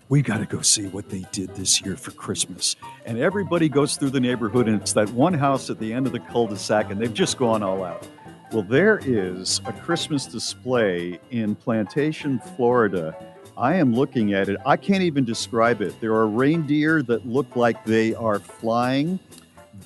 We 0.09 0.23
got 0.23 0.39
to 0.39 0.47
go 0.47 0.61
see 0.63 0.87
what 0.87 1.09
they 1.09 1.25
did 1.33 1.55
this 1.55 1.81
year 1.81 1.97
for 1.97 2.11
Christmas. 2.11 2.77
And 3.07 3.19
everybody 3.19 3.69
goes 3.69 3.97
through 3.97 4.11
the 4.11 4.21
neighborhood, 4.21 4.69
and 4.69 4.81
it's 4.81 4.93
that 4.93 5.11
one 5.11 5.35
house 5.35 5.71
at 5.71 5.79
the 5.79 5.93
end 5.93 6.07
of 6.07 6.13
the 6.13 6.21
cul 6.21 6.47
de 6.47 6.57
sac, 6.57 6.91
and 6.91 7.01
they've 7.01 7.13
just 7.13 7.39
gone 7.39 7.63
all 7.63 7.85
out. 7.85 8.07
Well, 8.53 8.63
there 8.63 9.01
is 9.03 9.63
a 9.65 9.73
Christmas 9.73 10.27
display 10.27 11.19
in 11.31 11.55
Plantation, 11.55 12.39
Florida. 12.39 13.17
I 13.57 13.77
am 13.77 13.95
looking 13.95 14.35
at 14.35 14.51
it. 14.51 14.59
I 14.67 14.77
can't 14.77 15.03
even 15.03 15.25
describe 15.25 15.81
it. 15.81 15.99
There 16.01 16.13
are 16.13 16.27
reindeer 16.27 17.03
that 17.05 17.27
look 17.27 17.57
like 17.57 17.83
they 17.85 18.15
are 18.15 18.39
flying. 18.39 19.19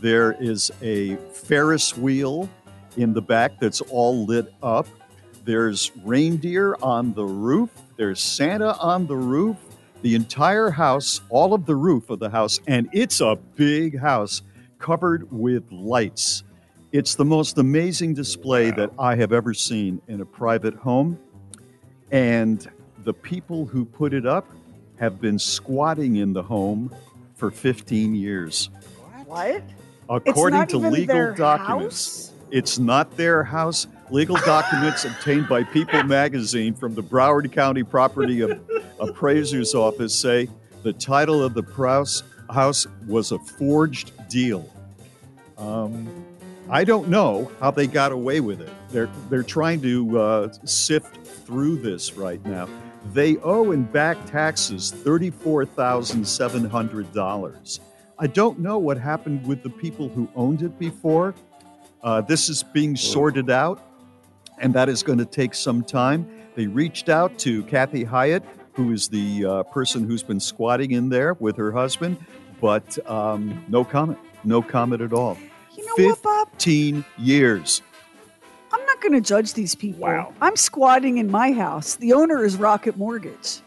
There 0.01 0.37
is 0.41 0.72
a 0.83 1.16
Ferris 1.33 1.97
wheel 1.97 2.49
in 2.97 3.12
the 3.12 3.22
back 3.22 3.61
that's 3.61 3.81
all 3.83 4.27
lit 4.27 4.53
up. 4.62 4.89
There's 5.45 5.93
reindeer 6.05 6.77
on 6.83 7.14
the 7.14 7.24
roof. 7.24 7.70
There's 7.97 8.20
Santa 8.20 8.76
on 8.78 9.07
the 9.07 9.16
roof. 9.16 9.57
The 10.03 10.14
entire 10.14 10.70
house, 10.70 11.22
all 11.30 11.55
of 11.55 11.66
the 11.66 11.74
roof 11.74 12.11
of 12.11 12.18
the 12.18 12.28
house, 12.28 12.61
and 12.66 12.88
it's 12.92 13.20
a 13.20 13.38
big 13.57 13.99
house 13.99 14.42
covered 14.78 15.32
with 15.32 15.64
lights. 15.72 16.44
It's 16.92 17.14
the 17.14 17.24
most 17.24 17.59
amazing 17.59 18.14
display 18.14 18.70
that 18.72 18.90
I 18.99 19.16
have 19.16 19.32
ever 19.32 19.55
seen 19.55 20.03
in 20.07 20.20
a 20.20 20.26
private 20.26 20.74
home. 20.74 21.18
And 22.12 22.70
the 23.05 23.14
people 23.14 23.66
who 23.66 23.84
put 23.84 24.12
it 24.12 24.26
up 24.26 24.47
have 24.97 25.20
been 25.20 25.38
squatting 25.38 26.16
in 26.16 26.32
the 26.34 26.42
home 26.42 26.94
for 27.34 27.51
15 27.51 28.14
years. 28.14 28.70
What? 29.24 29.62
According 30.09 30.61
not 30.61 30.68
to 30.70 30.78
even 30.78 30.92
legal 30.92 31.14
their 31.16 31.32
documents, 31.32 32.32
it's 32.51 32.78
not 32.78 33.16
their 33.16 33.42
house. 33.42 33.86
Legal 34.11 34.36
documents 34.36 35.04
obtained 35.04 35.48
by 35.48 35.64
People 35.64 36.02
magazine 36.04 36.74
from 36.74 36.94
the 36.94 37.02
Broward 37.02 37.50
County 37.50 37.82
Property 37.82 38.44
Ap- 38.44 38.61
Appraiser's 39.00 39.74
Office 39.74 40.16
say 40.16 40.48
the 40.82 40.92
title 40.92 41.42
of 41.42 41.54
the 41.54 41.62
Prouse 41.62 42.22
house 42.48 42.86
was 43.09 43.32
a 43.32 43.38
forged 43.38 44.12
deal. 44.28 44.72
Um, 45.59 46.24
I 46.70 46.84
don't 46.84 47.09
know 47.09 47.50
how 47.59 47.72
they 47.72 47.86
got 47.88 48.12
away 48.12 48.40
with 48.40 48.61
it. 48.61 48.70
They're 48.90 49.11
they're 49.28 49.42
trying 49.42 49.80
to 49.82 50.18
uh, 50.20 50.52
sift 50.64 51.26
through 51.26 51.76
this 51.78 52.14
right 52.14 52.44
now. 52.46 52.68
They 53.12 53.36
owe 53.38 53.72
in 53.72 53.84
back 53.84 54.24
taxes 54.26 54.92
thirty 54.92 55.30
four 55.30 55.64
thousand 55.64 56.26
seven 56.26 56.64
hundred 56.64 57.12
dollars. 57.12 57.80
I 58.18 58.28
don't 58.28 58.61
know 58.61 58.78
what 58.78 58.98
happened 58.98 59.46
with 59.46 59.62
the 59.62 59.70
people 59.70 60.09
who 60.09 60.28
owned 60.36 60.62
it 60.62 60.78
before. 60.78 61.34
Uh, 62.02 62.20
this 62.20 62.48
is 62.48 62.62
being 62.62 62.94
sorted 62.96 63.50
out, 63.50 63.82
and 64.59 64.74
that 64.74 64.88
is 64.88 65.02
going 65.02 65.18
to 65.18 65.24
take 65.26 65.54
some 65.54 65.82
time. 65.82 66.28
They 66.54 66.66
reached 66.66 67.09
out 67.09 67.38
to 67.40 67.62
Kathy 67.64 68.04
Hyatt, 68.04 68.42
who 68.72 68.92
is 68.92 69.09
the 69.09 69.44
uh, 69.44 69.62
person 69.64 70.04
who's 70.07 70.22
been 70.22 70.40
squatting 70.40 70.92
in 70.92 71.09
there 71.09 71.34
with 71.34 71.57
her 71.57 71.72
husband, 71.72 72.16
but 72.61 72.98
um, 73.11 73.64
no 73.68 73.84
comment. 73.84 74.18
No 74.44 74.62
comment 74.62 75.02
at 75.02 75.12
all. 75.12 75.36
You 75.76 75.84
know 75.84 76.09
what, 76.09 76.22
Bob? 76.22 76.50
15 76.52 77.04
years. 77.18 77.82
I'm 78.72 78.84
not 78.86 79.00
going 79.00 79.12
to 79.12 79.20
judge 79.20 79.54
these 79.54 79.74
people. 79.74 80.00
Wow. 80.02 80.32
I'm 80.40 80.57
squatting 80.57 81.18
in 81.18 81.30
my 81.30 81.52
house. 81.52 81.96
The 81.96 82.12
owner 82.14 82.44
is 82.44 82.57
Rocket 82.57 82.96
Mortgage. 82.96 83.61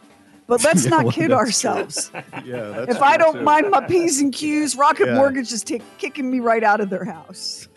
But 0.47 0.63
let's 0.63 0.83
Yeah, 0.85 0.89
not 0.89 1.03
well, 1.03 1.11
kid 1.11 1.29
that's 1.31 1.39
ourselves. 1.39 2.11
Yeah, 2.45 2.69
that's 2.69 2.95
if 2.95 3.01
I 3.01 3.17
don't 3.17 3.35
too. 3.35 3.41
mind 3.41 3.69
my 3.69 3.85
P's 3.85 4.19
and 4.19 4.33
Q's, 4.33 4.75
Rocket 4.75 5.07
Yeah. 5.07 5.15
Mortgage 5.15 5.51
is 5.51 5.63
take, 5.63 5.83
kicking 5.99 6.29
me 6.31 6.39
right 6.39 6.63
out 6.63 6.81
of 6.81 6.89
their 6.89 7.05
house. 7.05 7.67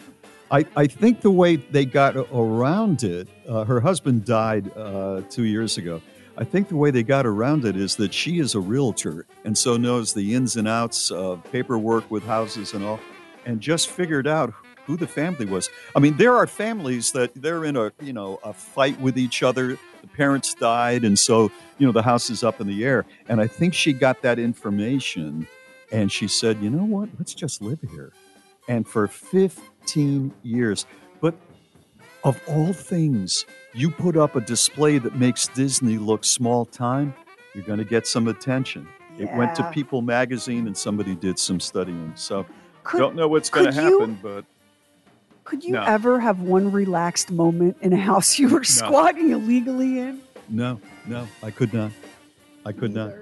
I, 0.53 0.67
I 0.77 0.87
think 0.87 1.23
the 1.23 1.31
way 1.31 1.57
they 1.57 1.87
got 1.87 2.15
around 2.15 3.05
it, 3.05 3.27
uh, 3.49 3.65
her 3.65 3.81
husband 3.81 4.27
died 4.27 4.71
uh, 4.77 5.23
two 5.31 5.45
years 5.45 5.79
ago. 5.79 6.03
I 6.37 6.45
think 6.45 6.69
the 6.69 6.77
way 6.77 6.91
they 6.91 7.03
got 7.03 7.25
around 7.25 7.65
it 7.65 7.75
is 7.75 7.97
that 7.97 8.13
she 8.13 8.39
is 8.39 8.55
a 8.55 8.61
realtor 8.61 9.25
and 9.45 9.57
so 9.57 9.79
knows 9.79 10.13
the 10.13 10.35
ins 10.35 10.57
and 10.57 10.69
outs 10.69 11.11
of 11.11 11.43
paperwork 11.51 12.11
with 12.11 12.23
houses 12.25 12.75
and 12.75 12.85
all, 12.85 13.01
and 13.47 13.63
just 13.63 13.89
figured 13.89 14.27
out 14.27 14.53
who 14.85 14.99
the 14.99 15.07
family 15.07 15.47
was. 15.47 15.71
I 15.97 16.01
mean, 16.01 16.19
there 16.19 16.37
are 16.37 16.47
families 16.47 17.13
that 17.13 17.35
they're 17.35 17.65
in 17.65 17.77
a 17.77 17.91
you 18.03 18.13
know 18.13 18.39
a 18.45 18.53
fight 18.53 19.01
with 19.01 19.17
each 19.17 19.43
other. 19.43 19.79
The 20.03 20.09
parents 20.09 20.53
died, 20.53 21.05
and 21.05 21.19
so 21.19 21.51
you 21.79 21.87
know 21.87 21.93
the 21.93 22.03
house 22.03 22.29
is 22.29 22.45
up 22.45 22.61
in 22.61 22.67
the 22.67 22.85
air. 22.85 23.07
And 23.27 23.41
I 23.41 23.47
think 23.47 23.73
she 23.73 23.95
got 23.95 24.21
that 24.21 24.39
information, 24.39 25.47
and 25.91 26.13
she 26.13 26.29
said, 26.29 26.61
"You 26.61 26.69
know 26.69 26.85
what? 26.85 27.09
Let's 27.19 27.33
just 27.33 27.63
live 27.63 27.79
here." 27.91 28.13
And 28.69 28.87
for 28.87 29.09
15 29.87 30.33
years, 30.45 30.87
but 31.21 31.35
of 32.25 32.41
all 32.49 32.73
things, 32.73 33.45
you 33.75 33.91
put 33.91 34.17
up 34.17 34.37
a 34.37 34.41
display 34.41 34.99
that 34.99 35.17
makes 35.17 35.49
Disney 35.49 35.99
look 35.99 36.25
small 36.25 36.65
time, 36.65 37.15
you're 37.55 37.65
going 37.65 37.79
to 37.81 37.85
get 37.85 38.07
some 38.07 38.29
attention. 38.29 38.87
It 39.19 39.29
went 39.35 39.55
to 39.57 39.71
People 39.73 40.01
magazine 40.01 40.67
and 40.67 40.77
somebody 40.77 41.15
did 41.15 41.39
some 41.39 41.59
studying. 41.61 42.13
So 42.15 42.47
Could- 42.85 42.99
don't 42.99 43.17
know 43.17 43.29
what's 43.29 43.51
going 43.51 43.67
to 43.67 43.73
happen, 43.73 44.19
but 44.23 44.45
Could 45.45 45.65
you 45.65 45.73
No. 45.73 45.83
ever 45.83 46.21
have 46.21 46.41
one 46.41 46.71
relaxed 46.71 47.33
moment 47.33 47.77
in 47.81 47.93
a 47.93 47.97
house 47.97 48.39
you 48.39 48.49
were 48.49 48.63
squatting 48.65 49.31
illegally 49.31 49.99
in? 49.99 50.21
no, 50.49 50.81
no, 51.07 51.27
I 51.43 51.51
could 51.51 51.75
not. 51.75 51.91
I 52.65 52.71
could 52.73 52.95
not. 52.95 53.13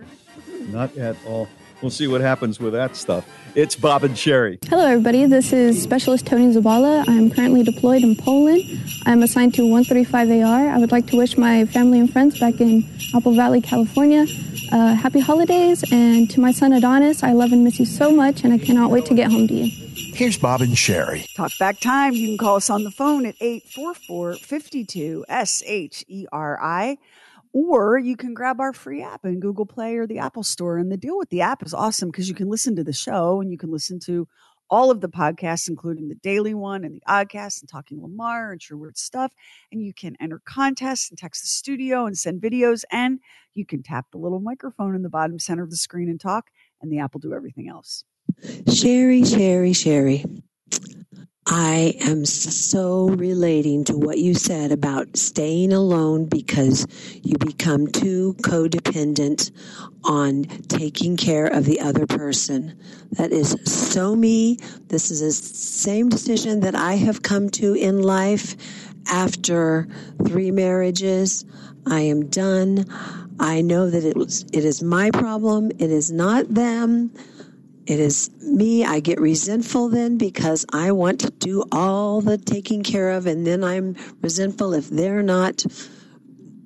Not 0.68 0.94
at 0.98 1.16
all. 1.26 1.48
We'll 1.82 1.90
see 1.90 2.06
what 2.06 2.20
happens 2.20 2.60
with 2.60 2.74
that 2.74 2.94
stuff. 2.94 3.26
It's 3.54 3.74
Bob 3.74 4.04
and 4.04 4.16
Sherry. 4.16 4.58
Hello, 4.68 4.84
everybody. 4.86 5.24
This 5.26 5.52
is 5.52 5.82
Specialist 5.82 6.26
Tony 6.26 6.52
Zabala. 6.52 7.08
I'm 7.08 7.30
currently 7.30 7.62
deployed 7.62 8.02
in 8.02 8.16
Poland. 8.16 8.62
I'm 9.06 9.22
assigned 9.22 9.54
to 9.54 9.62
135AR. 9.62 10.70
I 10.70 10.78
would 10.78 10.92
like 10.92 11.06
to 11.06 11.16
wish 11.16 11.38
my 11.38 11.64
family 11.64 11.98
and 11.98 12.12
friends 12.12 12.38
back 12.38 12.60
in 12.60 12.86
Apple 13.14 13.32
Valley, 13.34 13.62
California, 13.62 14.26
uh, 14.72 14.94
happy 14.94 15.20
holidays. 15.20 15.82
And 15.90 16.30
to 16.30 16.40
my 16.40 16.52
son 16.52 16.72
Adonis, 16.74 17.22
I 17.22 17.32
love 17.32 17.50
and 17.50 17.64
miss 17.64 17.78
you 17.78 17.86
so 17.86 18.10
much, 18.10 18.44
and 18.44 18.52
I 18.52 18.58
cannot 18.58 18.90
wait 18.90 19.06
to 19.06 19.14
get 19.14 19.30
home 19.30 19.48
to 19.48 19.54
you. 19.54 19.86
Here's 20.14 20.36
Bob 20.36 20.60
and 20.60 20.76
Sherry. 20.76 21.24
Talk 21.34 21.50
back 21.58 21.80
time. 21.80 22.12
You 22.12 22.28
can 22.28 22.38
call 22.38 22.56
us 22.56 22.68
on 22.68 22.84
the 22.84 22.90
phone 22.90 23.24
at 23.24 23.36
844 23.40 24.34
52 24.34 25.24
S 25.28 25.62
H 25.64 26.04
E 26.08 26.26
R 26.30 26.58
I, 26.60 26.98
or 27.52 27.98
you 27.98 28.16
can 28.16 28.34
grab 28.34 28.60
our 28.60 28.72
free 28.72 29.02
app 29.02 29.24
in 29.24 29.40
Google 29.40 29.66
Play 29.66 29.96
or 29.96 30.06
the 30.06 30.18
Apple 30.18 30.42
Store. 30.42 30.78
And 30.78 30.90
the 30.90 30.96
deal 30.96 31.18
with 31.18 31.30
the 31.30 31.40
app 31.40 31.64
is 31.64 31.74
awesome 31.74 32.10
because 32.10 32.28
you 32.28 32.34
can 32.34 32.48
listen 32.48 32.76
to 32.76 32.84
the 32.84 32.92
show 32.92 33.40
and 33.40 33.50
you 33.50 33.58
can 33.58 33.70
listen 33.70 33.98
to 34.00 34.28
all 34.70 34.90
of 34.90 35.00
the 35.00 35.08
podcasts, 35.08 35.68
including 35.68 36.08
the 36.08 36.14
daily 36.14 36.54
one 36.54 36.84
and 36.84 36.94
the 36.94 37.02
oddcast 37.08 37.60
and 37.60 37.68
Talking 37.68 38.00
Lamar 38.00 38.52
and 38.52 38.60
True 38.60 38.78
Word 38.78 38.96
Stuff. 38.96 39.32
And 39.72 39.82
you 39.82 39.92
can 39.92 40.16
enter 40.20 40.40
contests 40.44 41.10
and 41.10 41.18
text 41.18 41.42
the 41.42 41.48
studio 41.48 42.06
and 42.06 42.16
send 42.16 42.40
videos. 42.40 42.84
And 42.92 43.18
you 43.54 43.66
can 43.66 43.82
tap 43.82 44.06
the 44.12 44.18
little 44.18 44.40
microphone 44.40 44.94
in 44.94 45.02
the 45.02 45.08
bottom 45.08 45.40
center 45.40 45.64
of 45.64 45.70
the 45.70 45.76
screen 45.76 46.08
and 46.08 46.20
talk, 46.20 46.50
and 46.80 46.90
the 46.90 47.00
app 47.00 47.14
will 47.14 47.20
do 47.20 47.34
everything 47.34 47.68
else. 47.68 48.04
Sherry, 48.72 49.24
Sherry, 49.24 49.72
Sherry. 49.72 50.24
I 51.52 51.96
am 51.98 52.26
so 52.26 53.08
relating 53.08 53.82
to 53.86 53.96
what 53.96 54.18
you 54.18 54.34
said 54.34 54.70
about 54.70 55.16
staying 55.16 55.72
alone 55.72 56.26
because 56.26 56.86
you 57.24 57.38
become 57.38 57.88
too 57.88 58.36
codependent 58.42 59.50
on 60.04 60.44
taking 60.68 61.16
care 61.16 61.46
of 61.46 61.64
the 61.64 61.80
other 61.80 62.06
person. 62.06 62.78
That 63.10 63.32
is 63.32 63.56
so 63.64 64.14
me. 64.14 64.58
This 64.86 65.10
is 65.10 65.22
the 65.22 65.32
same 65.32 66.08
decision 66.08 66.60
that 66.60 66.76
I 66.76 66.94
have 66.94 67.22
come 67.22 67.50
to 67.50 67.74
in 67.74 68.00
life 68.00 68.54
after 69.08 69.88
three 70.24 70.52
marriages. 70.52 71.44
I 71.84 72.02
am 72.02 72.28
done. 72.28 72.86
I 73.40 73.60
know 73.60 73.90
that 73.90 74.04
it 74.04 74.16
was 74.16 74.44
it 74.52 74.64
is 74.64 74.84
my 74.84 75.10
problem. 75.10 75.72
It 75.80 75.90
is 75.90 76.12
not 76.12 76.54
them 76.54 77.10
it 77.90 78.00
is 78.00 78.30
me. 78.42 78.84
I 78.84 79.00
get 79.00 79.20
resentful 79.20 79.88
then 79.88 80.16
because 80.18 80.64
I 80.72 80.92
want 80.92 81.20
to 81.20 81.30
do 81.30 81.64
all 81.72 82.20
the 82.20 82.38
taking 82.38 82.82
care 82.82 83.10
of, 83.10 83.26
and 83.26 83.46
then 83.46 83.64
I'm 83.64 83.96
resentful 84.22 84.74
if 84.74 84.88
they're 84.90 85.22
not 85.22 85.64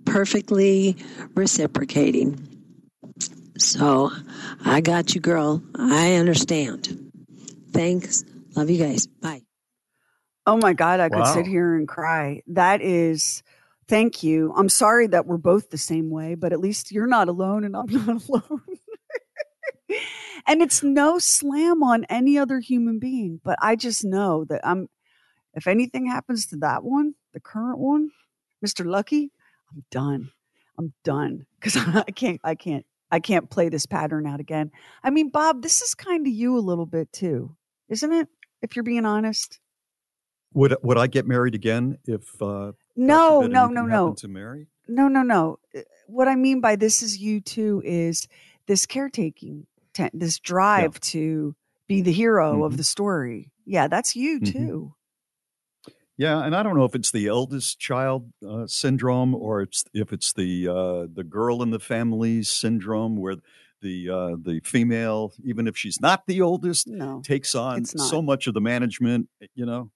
perfectly 0.05 0.97
reciprocating. 1.35 2.41
So 3.59 4.11
I 4.65 4.81
got 4.81 5.15
you, 5.15 5.21
girl. 5.21 5.63
I 5.77 6.15
understand. 6.15 7.11
Thanks. 7.73 8.25
Love 8.55 8.71
you 8.71 8.79
guys. 8.85 9.07
Bye. 9.07 9.43
Oh 10.47 10.59
my 10.59 10.75
God, 10.75 11.01
I 11.01 11.09
could 11.09 11.19
Wow. 11.21 11.35
sit 11.35 11.47
here 11.47 11.75
and 11.75 11.89
cry. 11.89 12.43
That 12.49 12.83
is, 12.83 13.43
thank 13.89 14.23
you. 14.23 14.53
I'm 14.57 14.69
sorry 14.69 15.07
that 15.09 15.27
we're 15.27 15.39
both 15.39 15.71
the 15.71 15.79
same 15.79 16.11
way, 16.11 16.35
but 16.35 16.53
at 16.53 16.61
least 16.61 16.93
you're 16.93 17.07
not 17.07 17.29
alone 17.29 17.65
and 17.65 17.75
I'm 17.77 17.87
not 17.91 18.29
alone. 18.29 18.61
And 20.47 20.63
it's 20.63 20.83
no 20.83 21.19
slam 21.19 21.83
on 21.83 22.05
any 22.09 22.39
other 22.39 22.61
human 22.61 22.99
being, 22.99 23.41
but 23.45 23.59
I 23.61 23.77
just 23.77 24.05
know 24.05 24.45
that 24.47 24.61
I'm, 24.65 24.89
if 25.55 25.67
anything 25.67 26.07
happens 26.07 26.47
to 26.47 26.57
that 26.57 26.85
one, 26.85 27.15
the 27.33 27.41
current 27.41 27.79
one, 27.79 28.11
Mr. 28.65 28.85
Lucky, 28.85 29.31
I'm 29.73 29.85
done. 29.91 30.31
I'm 30.79 30.93
done 31.05 31.47
because 31.61 31.77
I 31.77 32.11
can't, 32.11 32.41
I 32.43 32.55
can't, 32.55 32.85
I 33.11 33.21
can't 33.21 33.49
play 33.51 33.69
this 33.69 33.87
pattern 33.87 34.27
out 34.27 34.41
again. 34.41 34.71
I 35.03 35.11
mean, 35.11 35.29
Bob, 35.31 35.63
this 35.63 35.83
is 35.83 35.95
kind 35.95 36.27
of 36.27 36.33
you 36.33 36.59
a 36.59 36.61
little 36.61 36.87
bit 36.87 37.13
too, 37.13 37.55
isn't 37.89 38.13
it? 38.13 38.29
If 38.63 38.75
you're 38.75 38.83
being 38.83 39.05
honest. 39.07 39.61
Would 40.55 40.77
would 40.83 40.99
I 40.99 41.07
get 41.07 41.27
married 41.27 41.55
again 41.55 41.99
if 42.07 42.41
uh, 42.41 42.73
No, 42.97 43.43
no, 43.43 43.67
no, 43.67 43.83
no. 43.83 44.15
to 44.15 44.29
Mary? 44.29 44.69
No, 44.89 45.09
no, 45.09 45.23
no. 45.23 45.59
What 46.07 46.29
I 46.29 46.37
mean 46.37 46.61
by 46.61 46.77
this 46.77 47.03
is 47.03 47.19
you 47.19 47.41
too 47.41 47.83
is 47.85 48.29
this 48.67 48.87
caretaking, 48.87 49.67
te- 49.95 50.11
this 50.13 50.39
drive 50.39 51.01
to 51.01 51.55
be 51.89 52.03
the 52.03 52.13
hero 52.13 52.65
of 52.65 52.75
Mhm. 52.75 52.77
the 52.77 52.85
story. 52.85 53.53
Yeah, 53.65 53.89
that's 53.89 54.15
you 54.17 54.41
Mhm. 54.41 54.53
too. 54.53 54.95
Yeah, 56.17 56.45
and 56.45 56.55
I 56.55 56.63
don't 56.63 56.77
know 56.77 56.85
if 56.85 56.95
it's 56.95 57.11
the 57.11 57.27
eldest 57.27 57.81
child 57.81 58.33
uh, 58.47 58.67
syndrome 58.69 59.35
or 59.35 59.63
it's 59.63 59.85
if 59.93 60.13
it's 60.13 60.33
the 60.33 60.69
uh, 60.69 61.07
the 61.13 61.25
girl 61.25 61.63
in 61.63 61.71
the 61.71 61.81
family 61.81 62.45
syndrome 62.45 63.17
where 63.17 63.37
the 63.83 64.09
uh, 64.11 64.37
the 64.41 64.61
female, 64.65 65.33
even 65.45 65.67
if 65.67 65.77
she's 65.77 66.01
not 66.01 66.27
the 66.29 66.41
oldest, 66.41 66.87
No, 66.87 67.21
takes 67.25 67.55
on 67.57 67.85
so 67.85 68.23
much 68.23 68.47
of 68.47 68.55
the 68.55 68.61
management. 68.61 69.29
You 69.57 69.67
know, 69.67 69.91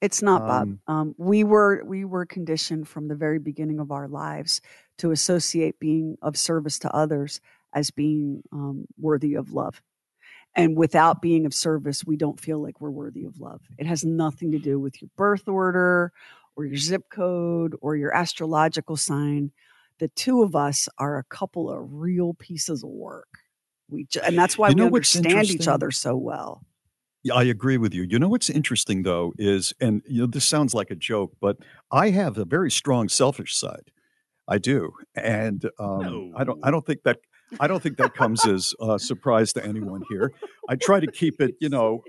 It's 0.00 0.22
not 0.22 0.40
Bob. 0.46 0.62
Um, 0.62 0.80
Um, 0.88 1.14
we 1.18 1.44
were 1.44 1.84
we 1.84 2.04
were 2.04 2.26
conditioned 2.26 2.88
from 2.88 3.06
the 3.06 3.14
very 3.16 3.38
beginning 3.38 3.78
of 3.78 3.92
our 3.92 4.08
lives 4.08 4.60
to 4.98 5.12
associate 5.12 5.78
being 5.78 6.16
of 6.20 6.36
service 6.36 6.80
to 6.80 6.92
others 6.92 7.40
as 7.74 7.90
being 7.90 8.42
um, 8.52 8.86
worthy 8.98 9.34
of 9.34 9.52
love. 9.52 9.82
And 10.54 10.76
without 10.76 11.22
being 11.22 11.46
of 11.46 11.54
service, 11.54 12.04
we 12.04 12.16
don't 12.16 12.40
feel 12.40 12.60
like 12.62 12.80
we're 12.80 12.90
worthy 12.90 13.24
of 13.24 13.38
love. 13.38 13.60
It 13.78 13.86
has 13.86 14.04
nothing 14.04 14.50
to 14.52 14.58
do 14.58 14.80
with 14.80 15.00
your 15.00 15.10
birth 15.16 15.46
order 15.46 16.12
or 16.56 16.64
your 16.64 16.76
zip 16.76 17.10
code 17.10 17.76
or 17.80 17.96
your 17.96 18.14
astrological 18.14 18.96
sign. 18.96 19.52
The 19.98 20.08
two 20.08 20.42
of 20.42 20.56
us 20.56 20.88
are 20.98 21.18
a 21.18 21.24
couple 21.24 21.70
of 21.70 21.92
real 21.92 22.34
pieces 22.34 22.82
of 22.82 22.90
work. 22.90 23.28
We 23.88 24.04
ju- 24.04 24.20
and 24.24 24.36
that's 24.38 24.58
why 24.58 24.68
You 24.68 24.74
we 24.74 24.80
know 24.82 24.88
what's 24.88 25.14
understand 25.14 25.50
each 25.50 25.68
other 25.68 25.90
so 25.90 26.16
well. 26.16 26.64
Yeah, 27.22 27.34
I 27.34 27.44
agree 27.44 27.78
with 27.78 27.94
you. 27.94 28.04
You 28.04 28.18
know 28.18 28.28
what's 28.28 28.50
interesting 28.50 29.02
though 29.02 29.32
is, 29.38 29.74
and 29.80 30.02
you 30.06 30.20
know, 30.22 30.26
this 30.26 30.46
sounds 30.46 30.74
like 30.74 30.90
a 30.90 30.94
joke, 30.96 31.32
but 31.40 31.58
I 31.90 32.10
have 32.10 32.38
a 32.38 32.44
very 32.44 32.70
strong 32.70 33.08
selfish 33.08 33.56
side. 33.56 33.90
I 34.46 34.58
do, 34.58 34.92
and 35.14 35.64
um, 35.78 36.32
I 36.36 36.44
don't. 36.44 36.58
I 36.64 36.70
don't 36.70 36.86
think 36.86 37.02
that. 37.04 37.18
I 37.60 37.66
don't 37.66 37.82
think 37.82 37.96
that 37.98 38.14
comes 38.14 38.46
as 38.46 38.74
a 38.80 38.98
surprise 38.98 39.52
to 39.54 39.64
anyone 39.64 40.02
here. 40.10 40.32
I 40.68 40.76
try 40.76 41.00
to 41.00 41.10
keep 41.10 41.40
it, 41.40 41.54
you 41.60 41.68
know, 41.68 42.02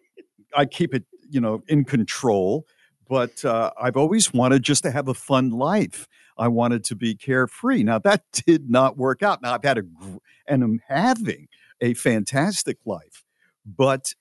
I 0.55 0.65
keep 0.65 0.93
it, 0.93 1.05
you 1.29 1.41
know, 1.41 1.63
in 1.67 1.85
control. 1.85 2.65
But 3.07 3.43
uh, 3.43 3.71
I've 3.81 3.97
always 3.97 4.33
wanted 4.33 4.61
just 4.63 4.83
to 4.83 4.91
have 4.91 5.07
a 5.07 5.15
fun 5.15 5.49
life. 5.49 6.07
I 6.37 6.47
wanted 6.47 6.83
to 6.85 6.95
be 6.95 7.15
carefree. 7.15 7.83
Now 7.83 7.99
that 7.99 8.23
did 8.31 8.69
not 8.69 8.97
work 8.97 9.23
out. 9.23 9.41
Now 9.41 9.55
I've 9.55 9.63
had 9.63 9.77
a, 9.77 9.81
gr- 9.81 10.17
and 10.47 10.63
I'm 10.63 10.81
having 10.87 11.47
a 11.81 11.93
fantastic 11.93 12.77
life, 12.85 13.23
but 13.65 14.13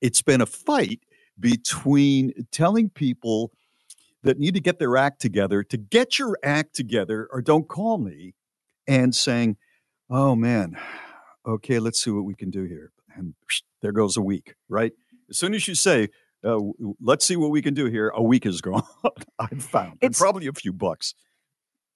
it's 0.00 0.22
been 0.22 0.40
a 0.40 0.46
fight 0.46 1.00
between 1.38 2.32
telling 2.50 2.90
people 2.90 3.52
that 4.22 4.38
need 4.38 4.54
to 4.54 4.60
get 4.60 4.78
their 4.78 4.96
act 4.96 5.20
together 5.20 5.62
to 5.62 5.76
get 5.76 6.18
your 6.18 6.38
act 6.42 6.74
together 6.74 7.28
or 7.32 7.40
don't 7.40 7.68
call 7.68 7.98
me 7.98 8.34
and 8.86 9.14
saying, 9.14 9.56
oh 10.10 10.34
man, 10.34 10.76
okay, 11.46 11.78
let's 11.78 12.02
see 12.02 12.10
what 12.10 12.24
we 12.24 12.34
can 12.34 12.50
do 12.50 12.64
here. 12.64 12.92
And 13.14 13.34
there 13.80 13.92
goes 13.92 14.16
a 14.16 14.22
week, 14.22 14.54
right? 14.68 14.92
As 15.28 15.38
soon 15.38 15.54
as 15.54 15.66
you 15.68 15.74
say, 15.74 16.08
uh, 16.44 16.58
let's 17.00 17.24
see 17.24 17.36
what 17.36 17.50
we 17.50 17.62
can 17.62 17.74
do 17.74 17.86
here, 17.86 18.08
a 18.14 18.22
week 18.22 18.46
is 18.46 18.60
gone. 18.60 18.82
I've 19.38 19.62
found 19.62 19.98
and 20.02 20.14
probably 20.14 20.46
a 20.46 20.52
few 20.52 20.72
bucks. 20.72 21.14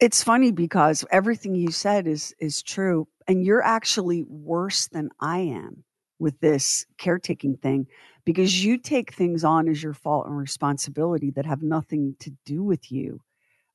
It's 0.00 0.22
funny 0.22 0.50
because 0.50 1.04
everything 1.10 1.54
you 1.54 1.70
said 1.70 2.06
is 2.06 2.34
is 2.38 2.62
true, 2.62 3.08
and 3.28 3.44
you're 3.44 3.62
actually 3.62 4.24
worse 4.24 4.88
than 4.88 5.10
I 5.20 5.38
am 5.38 5.84
with 6.18 6.38
this 6.40 6.86
caretaking 6.98 7.56
thing 7.56 7.86
because 8.24 8.64
you 8.64 8.78
take 8.78 9.12
things 9.12 9.44
on 9.44 9.68
as 9.68 9.82
your 9.82 9.92
fault 9.92 10.26
and 10.26 10.36
responsibility 10.36 11.30
that 11.32 11.46
have 11.46 11.62
nothing 11.62 12.16
to 12.20 12.32
do 12.44 12.62
with 12.62 12.90
you. 12.90 13.20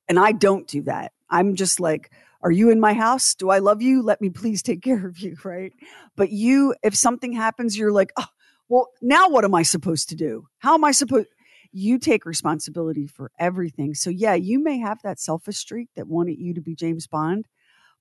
And 0.08 0.18
I 0.18 0.32
don't 0.32 0.66
do 0.66 0.82
that. 0.82 1.12
I'm 1.28 1.54
just 1.54 1.78
like, 1.78 2.10
are 2.42 2.50
you 2.50 2.70
in 2.70 2.80
my 2.80 2.94
house? 2.94 3.34
Do 3.34 3.50
I 3.50 3.58
love 3.58 3.82
you? 3.82 4.02
Let 4.02 4.20
me 4.20 4.30
please 4.30 4.62
take 4.62 4.82
care 4.82 5.06
of 5.06 5.18
you, 5.18 5.36
right? 5.44 5.72
But 6.16 6.30
you, 6.30 6.74
if 6.82 6.94
something 6.94 7.32
happens, 7.32 7.76
you're 7.76 7.92
like, 7.92 8.12
oh, 8.16 8.26
well, 8.68 8.88
now 9.02 9.28
what 9.28 9.44
am 9.44 9.54
I 9.54 9.62
supposed 9.62 10.08
to 10.10 10.16
do? 10.16 10.46
How 10.58 10.74
am 10.74 10.84
I 10.84 10.92
supposed? 10.92 11.28
You 11.72 11.98
take 11.98 12.26
responsibility 12.26 13.06
for 13.06 13.30
everything. 13.38 13.94
So 13.94 14.10
yeah, 14.10 14.34
you 14.34 14.62
may 14.62 14.78
have 14.78 14.98
that 15.02 15.20
selfish 15.20 15.56
streak 15.56 15.88
that 15.94 16.08
wanted 16.08 16.38
you 16.38 16.54
to 16.54 16.60
be 16.60 16.74
James 16.74 17.06
Bond, 17.06 17.46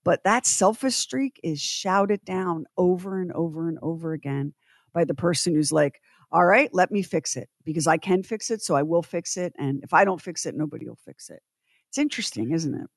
but 0.04 0.24
that 0.24 0.46
selfish 0.46 0.96
streak 0.96 1.40
is 1.44 1.62
shouted 1.62 2.24
down 2.26 2.66
over 2.78 3.22
and 3.22 3.32
over 3.32 3.70
and 3.70 3.78
over 3.82 4.14
again 4.14 4.54
by 4.94 5.06
the 5.06 5.14
person 5.14 5.54
who's 5.54 5.72
like, 5.72 6.02
all 6.32 6.46
right, 6.46 6.70
let 6.74 6.92
me 6.92 7.02
fix 7.02 7.36
it 7.36 7.50
because 7.64 7.88
I 7.88 7.98
can 7.98 8.24
fix 8.24 8.50
it. 8.50 8.62
So 8.62 8.76
I 8.76 8.84
will 8.84 9.04
fix 9.04 9.38
it. 9.38 9.54
And 9.58 9.84
if 9.84 9.94
I 9.94 10.06
don't 10.06 10.22
fix 10.22 10.46
it, 10.46 10.56
nobody 10.56 10.88
will 10.88 11.00
fix 11.06 11.30
it. 11.30 11.42
It's 11.90 11.98
interesting, 11.98 12.52
isn't 12.52 12.74
it? 12.74 12.88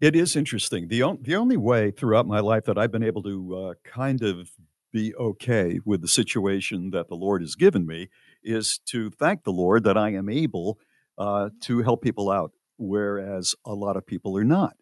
It 0.00 0.14
is 0.14 0.36
interesting. 0.36 0.88
The, 0.88 1.02
on, 1.02 1.18
the 1.22 1.36
only 1.36 1.56
way 1.56 1.90
throughout 1.90 2.26
my 2.26 2.40
life 2.40 2.64
that 2.64 2.76
I've 2.76 2.92
been 2.92 3.02
able 3.02 3.22
to 3.22 3.56
uh, 3.56 3.74
kind 3.84 4.22
of 4.22 4.50
be 4.92 5.14
okay 5.14 5.80
with 5.84 6.02
the 6.02 6.08
situation 6.08 6.90
that 6.90 7.08
the 7.08 7.14
Lord 7.14 7.40
has 7.40 7.54
given 7.54 7.86
me 7.86 8.08
is 8.42 8.78
to 8.86 9.10
thank 9.10 9.44
the 9.44 9.52
Lord 9.52 9.84
that 9.84 9.96
I 9.96 10.10
am 10.12 10.28
able 10.28 10.78
uh, 11.16 11.48
to 11.62 11.82
help 11.82 12.02
people 12.02 12.30
out, 12.30 12.52
whereas 12.76 13.54
a 13.64 13.72
lot 13.74 13.96
of 13.96 14.06
people 14.06 14.36
are 14.36 14.44
not. 14.44 14.76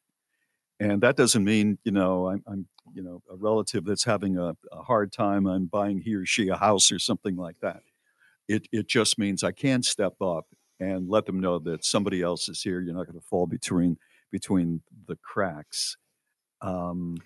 And 0.80 1.00
that 1.02 1.16
doesn't 1.16 1.44
mean, 1.44 1.78
you 1.84 1.92
know, 1.92 2.28
I'm, 2.28 2.42
I'm 2.46 2.66
you 2.92 3.02
know, 3.02 3.22
a 3.30 3.36
relative 3.36 3.84
that's 3.84 4.04
having 4.04 4.36
a, 4.36 4.56
a 4.72 4.82
hard 4.82 5.12
time, 5.12 5.46
I'm 5.46 5.66
buying 5.66 6.00
he 6.00 6.14
or 6.14 6.26
she 6.26 6.48
a 6.48 6.56
house 6.56 6.90
or 6.90 6.98
something 6.98 7.36
like 7.36 7.56
that. 7.62 7.82
It, 8.48 8.66
it 8.72 8.88
just 8.88 9.16
means 9.18 9.44
I 9.44 9.52
can 9.52 9.82
step 9.84 10.14
up 10.20 10.46
and 10.80 11.08
let 11.08 11.26
them 11.26 11.40
know 11.40 11.60
that 11.60 11.84
somebody 11.84 12.20
else 12.20 12.48
is 12.48 12.62
here. 12.62 12.80
You're 12.80 12.94
not 12.94 13.06
going 13.06 13.18
to 13.18 13.26
fall 13.26 13.46
between 13.46 13.96
between 14.38 14.82
the 15.06 15.14
cracks. 15.22 15.96
Um, 16.60 17.18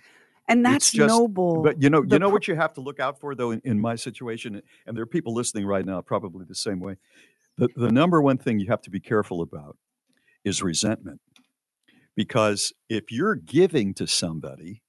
And 0.47 0.63
that's 0.63 0.93
just- 0.93 1.09
noble. 1.09 1.63
But 1.63 1.83
you 1.83 1.89
know, 1.89 2.03
The 2.03 2.17
you 2.17 2.19
know 2.19 2.29
what 2.29 2.47
you 2.49 2.55
have 2.55 2.75
to 2.75 2.83
look 2.83 3.01
out 3.01 3.19
for 3.19 3.35
though 3.35 3.51
in, 3.53 3.61
in 3.65 3.81
my 3.81 3.97
situation, 3.97 4.61
and 4.87 4.95
there 4.95 5.03
are 5.03 5.15
people 5.17 5.33
listening 5.33 5.65
right 5.65 5.87
now 5.87 6.03
probably 6.03 6.45
the 6.45 6.55
same 6.55 6.81
way. 6.81 6.97
The 7.57 7.69
the 7.77 7.91
number 7.91 8.21
one 8.21 8.37
thing 8.37 8.59
you 8.61 8.67
have 8.69 8.83
to 8.83 8.91
be 8.91 9.01
careful 9.01 9.41
about 9.41 9.79
is 10.45 10.63
resentment. 10.63 11.21
Because 12.15 12.75
if 12.91 13.05
you're 13.11 13.37
giving 13.37 13.95
to 13.95 14.07
somebody 14.07 14.83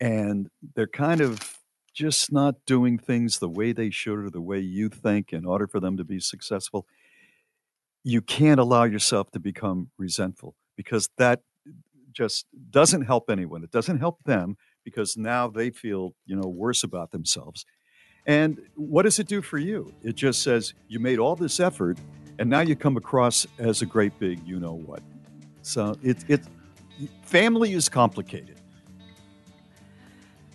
and 0.00 0.50
they're 0.74 0.86
kind 1.06 1.20
of 1.22 1.58
just 1.94 2.30
not 2.30 2.54
doing 2.66 2.98
things 2.98 3.38
the 3.38 3.48
way 3.48 3.72
they 3.72 3.90
should 3.90 4.18
or 4.18 4.30
the 4.30 4.46
way 4.50 4.58
you 4.60 4.88
think 4.90 5.32
in 5.32 5.44
order 5.46 5.66
for 5.66 5.80
them 5.80 5.96
to 5.96 6.04
be 6.04 6.20
successful, 6.20 6.86
you 8.04 8.20
can't 8.20 8.60
allow 8.60 8.84
yourself 8.84 9.30
to 9.32 9.40
become 9.40 9.90
resentful 9.98 10.54
because 10.78 11.10
that 11.18 11.40
just 12.12 12.46
doesn't 12.70 13.02
help 13.02 13.28
anyone. 13.28 13.64
It 13.64 13.72
doesn't 13.72 13.98
help 13.98 14.22
them 14.24 14.56
because 14.84 15.16
now 15.16 15.48
they 15.48 15.70
feel, 15.70 16.14
you 16.24 16.36
know, 16.36 16.48
worse 16.48 16.84
about 16.84 17.10
themselves. 17.10 17.66
And 18.26 18.60
what 18.76 19.02
does 19.02 19.18
it 19.18 19.26
do 19.26 19.42
for 19.42 19.58
you? 19.58 19.92
It 20.02 20.14
just 20.14 20.42
says 20.42 20.72
you 20.86 21.00
made 21.00 21.18
all 21.18 21.34
this 21.34 21.58
effort 21.60 21.98
and 22.38 22.48
now 22.48 22.60
you 22.60 22.76
come 22.76 22.96
across 22.96 23.46
as 23.58 23.82
a 23.82 23.86
great 23.86 24.16
big 24.20 24.46
you 24.46 24.60
know 24.60 24.74
what. 24.74 25.02
So 25.62 25.96
it 26.02 26.24
it 26.28 26.42
family 27.22 27.72
is 27.72 27.88
complicated. 27.88 28.60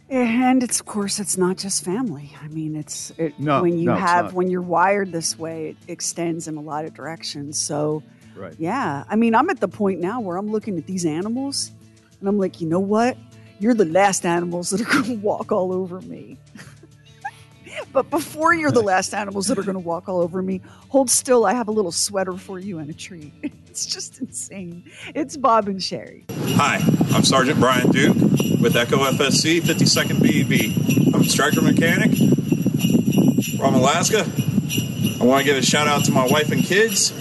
And 0.10 0.62
it's 0.64 0.80
of 0.80 0.86
course 0.86 1.20
it's 1.20 1.38
not 1.38 1.58
just 1.58 1.84
family. 1.84 2.32
I 2.42 2.48
mean, 2.48 2.76
it's 2.76 3.12
it, 3.18 3.38
No, 3.40 3.62
when 3.62 3.78
you 3.78 3.86
no, 3.88 3.96
have 3.96 4.34
when 4.34 4.50
you're 4.50 4.62
wired 4.62 5.12
this 5.12 5.38
way, 5.38 5.70
it 5.70 5.78
extends 5.88 6.48
in 6.48 6.56
a 6.56 6.62
lot 6.62 6.86
of 6.86 6.94
directions. 6.94 7.60
So 7.60 8.04
Right. 8.36 8.56
yeah, 8.58 9.04
I 9.10 9.16
mean, 9.16 9.36
I'm 9.36 9.50
at 9.50 9.60
the 9.60 9.68
point 9.68 10.00
now 10.00 10.20
where 10.20 10.38
I'm 10.38 10.52
looking 10.52 10.78
at 10.78 10.86
these 10.88 11.06
animals, 11.06 11.72
and 12.20 12.28
I'm 12.28 12.38
like, 12.40 12.60
you 12.62 12.68
know 12.68 12.80
what? 12.80 13.18
You're 13.60 13.74
the 13.76 13.86
last 13.86 14.26
animals 14.26 14.70
that 14.72 14.82
are 14.82 14.86
going 14.86 15.04
to 15.04 15.14
walk 15.16 15.52
all 15.52 15.74
over 15.74 16.02
me. 16.02 16.38
But 17.92 18.10
before 18.10 18.54
you're 18.54 18.72
the 18.72 18.82
last 18.84 19.14
animals 19.14 19.48
that 19.48 19.58
are 19.58 19.64
going 19.64 19.74
to 19.74 19.80
walk 19.80 20.08
all 20.08 20.22
over 20.22 20.42
me, 20.42 20.62
hold 20.90 21.10
still. 21.10 21.46
I 21.46 21.54
have 21.54 21.68
a 21.68 21.72
little 21.72 21.92
sweater 21.92 22.34
for 22.34 22.60
you 22.60 22.80
and 22.80 22.90
a 22.90 22.94
tree. 22.94 23.32
It's 23.74 23.88
just 23.88 24.20
insane. 24.20 24.84
It's 25.16 25.36
Bob 25.36 25.68
and 25.68 25.82
Sherry. 25.82 26.26
Hi, 26.30 26.80
I'm 27.12 27.24
Sergeant 27.24 27.60
Brian 27.60 27.90
Duke 27.90 28.16
with 28.62 28.76
Echo 28.76 28.98
FSC 28.98 29.62
52nd 29.62 30.22
BEB. 30.22 31.12
I'm 31.16 31.22
a 31.22 31.26
Stryker 31.26 31.64
mechanic 31.64 32.12
from 33.58 33.74
Alaska. 33.74 34.28
I 35.20 35.24
want 35.26 35.40
to 35.40 35.44
give 35.44 35.58
a 35.58 35.64
shout 35.64 35.88
out 35.88 36.06
to 36.06 36.12
my 36.12 36.28
wife 36.28 36.52
and 36.52 36.64
kids, 36.64 37.12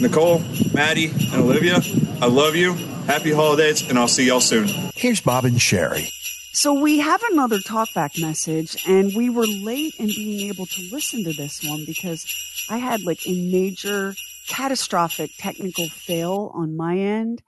Nicole, 0.00 0.42
Maddie, 0.72 1.10
and 1.10 1.42
Olivia. 1.42 1.80
I 2.20 2.26
love 2.26 2.56
you. 2.56 2.74
Happy 3.06 3.32
holidays, 3.32 3.88
and 3.88 3.98
I'll 3.98 4.08
see 4.08 4.26
y'all 4.26 4.40
soon. 4.40 4.68
Here's 4.94 5.20
Bob 5.20 5.44
and 5.44 5.60
Sherry. 5.60 6.10
So 6.52 6.74
we 6.74 6.98
have 6.98 7.22
another 7.30 7.58
talkback 7.58 8.20
message, 8.20 8.76
and 8.86 9.14
we 9.14 9.30
were 9.30 9.46
late 9.46 9.94
in 9.98 10.06
being 10.06 10.48
able 10.48 10.66
to 10.66 10.88
listen 10.90 11.24
to 11.24 11.32
this 11.32 11.62
one 11.62 11.84
because 11.86 12.26
I 12.68 12.78
had 12.78 13.02
like 13.02 13.26
a 13.26 13.50
major 13.50 14.14
catastrophic 14.48 15.30
technical 15.38 15.88
fail 15.88 16.50
on 16.54 16.76
my 16.76 16.98
end 16.98 17.42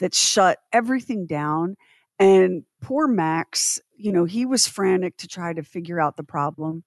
that 0.00 0.14
shut 0.14 0.58
everything 0.72 1.26
down. 1.26 1.76
And 2.18 2.64
poor 2.80 3.06
Max, 3.06 3.80
you 3.96 4.12
know, 4.12 4.24
he 4.24 4.44
was 4.44 4.66
frantic 4.66 5.16
to 5.18 5.28
try 5.28 5.52
to 5.52 5.62
figure 5.62 6.00
out 6.00 6.16
the 6.16 6.24
problem. 6.24 6.84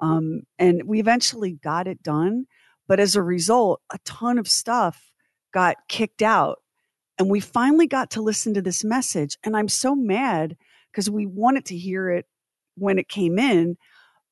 Um, 0.00 0.42
and 0.58 0.82
we 0.84 0.98
eventually 0.98 1.52
got 1.52 1.86
it 1.86 2.02
done. 2.02 2.46
But 2.88 3.00
as 3.00 3.16
a 3.16 3.22
result, 3.22 3.80
a 3.92 3.98
ton 4.04 4.38
of 4.38 4.48
stuff 4.48 5.10
got 5.52 5.76
kicked 5.88 6.22
out. 6.22 6.58
And 7.18 7.30
we 7.30 7.40
finally 7.40 7.86
got 7.86 8.10
to 8.12 8.22
listen 8.22 8.54
to 8.54 8.62
this 8.62 8.84
message. 8.84 9.36
And 9.44 9.56
I'm 9.56 9.68
so 9.68 9.94
mad 9.94 10.56
because 10.90 11.08
we 11.08 11.26
wanted 11.26 11.66
to 11.66 11.76
hear 11.76 12.10
it 12.10 12.26
when 12.76 12.98
it 12.98 13.08
came 13.08 13.38
in. 13.38 13.76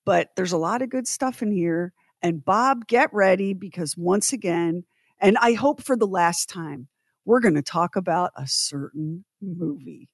But 0.04 0.30
there's 0.36 0.52
a 0.52 0.58
lot 0.58 0.82
of 0.82 0.90
good 0.90 1.06
stuff 1.06 1.42
in 1.42 1.52
here. 1.52 1.92
And 2.22 2.44
Bob, 2.44 2.86
get 2.86 3.12
ready 3.12 3.54
because 3.54 3.96
once 3.96 4.32
again, 4.32 4.84
and 5.20 5.36
I 5.38 5.52
hope 5.52 5.82
for 5.82 5.96
the 5.96 6.06
last 6.06 6.48
time, 6.48 6.88
we're 7.24 7.40
going 7.40 7.54
to 7.54 7.62
talk 7.62 7.96
about 7.96 8.32
a 8.36 8.46
certain 8.46 9.24
movie. 9.40 10.08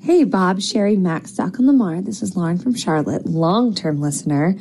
Hey, 0.00 0.24
Bob, 0.24 0.60
Sherry, 0.60 0.96
Max, 0.96 1.32
Doc, 1.32 1.58
and 1.58 1.68
Lamar. 1.68 2.00
This 2.00 2.22
is 2.22 2.36
Lauren 2.36 2.58
from 2.58 2.74
Charlotte, 2.74 3.24
long 3.24 3.72
term 3.72 4.00
listener. 4.00 4.56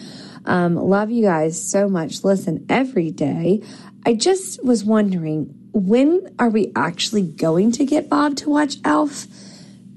Um, 0.45 0.75
love 0.75 1.09
you 1.09 1.23
guys 1.23 1.59
so 1.61 1.89
much. 1.89 2.23
Listen 2.23 2.65
every 2.69 3.09
day. 3.09 3.63
I 4.05 4.13
just 4.13 4.63
was 4.63 4.83
wondering 4.83 5.53
when 5.73 6.35
are 6.37 6.49
we 6.49 6.71
actually 6.75 7.23
going 7.23 7.71
to 7.71 7.85
get 7.85 8.07
Bob 8.09 8.35
to 8.37 8.49
watch 8.49 8.75
Elf? 8.83 9.25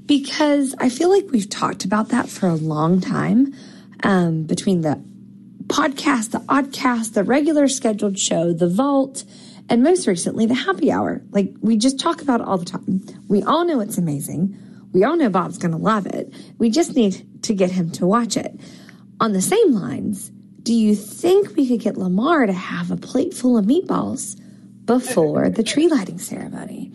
Because 0.07 0.75
I 0.79 0.89
feel 0.89 1.11
like 1.11 1.27
we've 1.31 1.49
talked 1.49 1.85
about 1.85 2.09
that 2.09 2.29
for 2.29 2.49
a 2.49 2.55
long 2.55 3.01
time 3.01 3.55
um, 4.03 4.45
between 4.45 4.83
the 4.83 5.03
podcast, 5.67 6.31
the 6.31 6.41
oddcast, 6.41 7.15
the 7.15 7.25
regular 7.25 7.69
scheduled 7.69 8.19
show, 8.19 8.53
the 8.53 8.69
vault, 8.69 9.25
and 9.69 9.83
most 9.83 10.07
recently, 10.07 10.47
the 10.47 10.55
happy 10.55 10.93
hour. 10.93 11.23
Like 11.31 11.53
we 11.61 11.77
just 11.77 11.99
talk 11.99 12.21
about 12.23 12.41
it 12.41 12.47
all 12.47 12.59
the 12.59 12.65
time. 12.65 13.03
We 13.29 13.43
all 13.43 13.65
know 13.65 13.81
it's 13.81 13.99
amazing. 13.99 14.59
We 14.95 15.03
all 15.03 15.17
know 15.17 15.29
Bob's 15.29 15.59
going 15.59 15.73
to 15.73 15.77
love 15.79 16.07
it. 16.07 16.33
We 16.57 16.71
just 16.71 16.95
need 16.95 17.43
to 17.43 17.53
get 17.53 17.71
him 17.71 17.91
to 17.93 18.07
watch 18.07 18.37
it. 18.37 18.59
On 19.21 19.33
the 19.33 19.43
same 19.43 19.73
lines, 19.73 20.31
do 20.63 20.73
you 20.73 20.95
think 20.95 21.57
we 21.57 21.69
could 21.69 21.81
get 21.81 21.99
Lamar 21.99 22.47
to 22.47 22.53
have 22.53 22.91
a 22.91 22.97
plate 22.97 23.35
full 23.35 23.59
of 23.59 23.67
meatballs 23.67 24.41
before 24.87 25.51
the 25.51 25.65
tree 25.65 25.89
lighting 25.89 26.19
ceremony? 26.19 26.93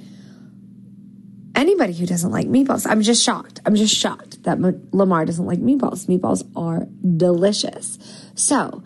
Anybody 1.56 1.94
who 1.94 2.06
doesn't 2.06 2.32
like 2.32 2.48
meatballs, 2.48 2.88
I'm 2.90 3.02
just 3.02 3.22
shocked. 3.22 3.60
I'm 3.66 3.76
just 3.76 3.94
shocked 3.94 4.44
that 4.44 4.54
M- 4.54 4.88
Lamar 4.94 5.26
doesn't 5.26 5.46
like 5.46 5.60
meatballs. 5.60 6.08
Meatballs 6.08 6.50
are 6.56 6.88
delicious. 7.18 8.00
So, 8.34 8.82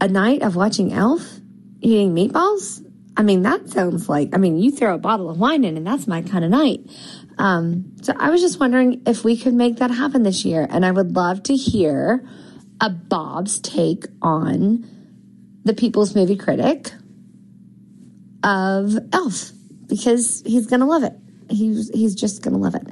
a 0.00 0.06
night 0.06 0.42
of 0.42 0.54
watching 0.54 0.92
Elf 0.92 1.40
eating 1.80 2.14
meatballs? 2.14 2.86
I 3.16 3.22
mean, 3.22 3.42
that 3.42 3.68
sounds 3.68 4.08
like, 4.08 4.30
I 4.32 4.38
mean, 4.38 4.58
you 4.58 4.70
throw 4.70 4.94
a 4.94 4.98
bottle 4.98 5.28
of 5.28 5.38
wine 5.38 5.64
in 5.64 5.76
and 5.76 5.86
that's 5.86 6.06
my 6.06 6.22
kind 6.22 6.44
of 6.44 6.50
night. 6.50 6.80
Um, 7.40 7.96
so 8.02 8.12
I 8.18 8.28
was 8.28 8.42
just 8.42 8.60
wondering 8.60 9.00
if 9.06 9.24
we 9.24 9.34
could 9.34 9.54
make 9.54 9.76
that 9.76 9.90
happen 9.90 10.24
this 10.24 10.44
year. 10.44 10.66
And 10.68 10.84
I 10.84 10.90
would 10.90 11.16
love 11.16 11.42
to 11.44 11.56
hear 11.56 12.28
a 12.82 12.90
Bob's 12.90 13.60
take 13.60 14.04
on 14.20 14.86
the 15.64 15.72
People's 15.72 16.14
Movie 16.14 16.36
Critic 16.36 16.92
of 18.44 18.94
Elf 19.14 19.52
because 19.86 20.42
he's 20.44 20.66
going 20.66 20.80
to 20.80 20.86
love 20.86 21.02
it. 21.02 21.14
He's, 21.48 21.88
he's 21.88 22.14
just 22.14 22.42
going 22.42 22.52
to 22.52 22.60
love 22.60 22.74
it. 22.74 22.86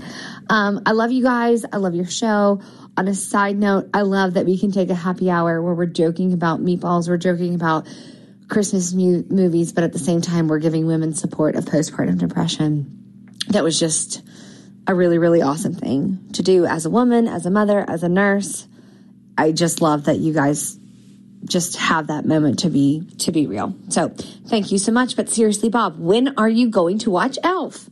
Um, 0.48 0.80
I 0.86 0.92
love 0.92 1.12
you 1.12 1.22
guys. 1.22 1.66
I 1.70 1.76
love 1.76 1.94
your 1.94 2.06
show. 2.06 2.62
On 2.96 3.06
a 3.06 3.14
side 3.14 3.58
note, 3.58 3.90
I 3.92 4.00
love 4.00 4.34
that 4.34 4.46
we 4.46 4.58
can 4.58 4.72
take 4.72 4.88
a 4.88 4.94
happy 4.94 5.30
hour 5.30 5.60
where 5.60 5.74
we're 5.74 5.86
joking 5.86 6.32
about 6.32 6.60
meatballs. 6.60 7.06
We're 7.06 7.18
joking 7.18 7.54
about 7.54 7.86
Christmas 8.48 8.94
mu- 8.94 9.24
movies, 9.28 9.72
but 9.74 9.84
at 9.84 9.92
the 9.92 9.98
same 9.98 10.22
time, 10.22 10.48
we're 10.48 10.58
giving 10.58 10.86
women 10.86 11.12
support 11.12 11.54
of 11.54 11.66
postpartum 11.66 12.18
depression. 12.18 12.94
That 13.50 13.62
was 13.62 13.78
just 13.78 14.22
a 14.88 14.94
really, 14.94 15.18
really 15.18 15.42
awesome 15.42 15.74
thing 15.74 16.18
to 16.32 16.42
do 16.42 16.64
as 16.64 16.86
a 16.86 16.90
woman, 16.90 17.28
as 17.28 17.46
a 17.46 17.50
mother, 17.50 17.84
as 17.86 18.02
a 18.02 18.08
nurse. 18.08 18.66
I 19.36 19.52
just 19.52 19.80
love 19.82 20.04
that 20.04 20.18
you 20.18 20.32
guys 20.32 20.78
just 21.44 21.76
have 21.76 22.08
that 22.08 22.24
moment 22.24 22.60
to 22.60 22.70
be 22.70 23.02
to 23.18 23.30
be 23.30 23.46
real. 23.46 23.76
So 23.90 24.08
thank 24.48 24.72
you 24.72 24.78
so 24.78 24.90
much. 24.90 25.14
But 25.14 25.28
seriously, 25.28 25.68
Bob, 25.68 25.98
when 25.98 26.36
are 26.38 26.48
you 26.48 26.70
going 26.70 26.98
to 27.00 27.10
watch 27.10 27.38
Elf? 27.44 27.88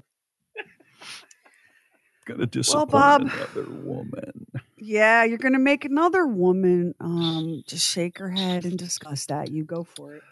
Gonna 2.24 2.46
disappoint 2.46 2.90
Bob- 2.90 3.20
another 3.22 3.70
woman. 3.70 4.46
Yeah, 4.78 5.24
you're 5.24 5.38
going 5.38 5.54
to 5.54 5.58
make 5.58 5.84
another 5.84 6.26
woman 6.26 6.94
um, 7.00 7.62
just 7.66 7.86
shake 7.86 8.18
her 8.18 8.30
head 8.30 8.64
and 8.64 8.78
discuss 8.78 9.26
that. 9.26 9.50
You 9.50 9.64
go 9.64 9.84
for 9.84 10.14
it. 10.14 10.22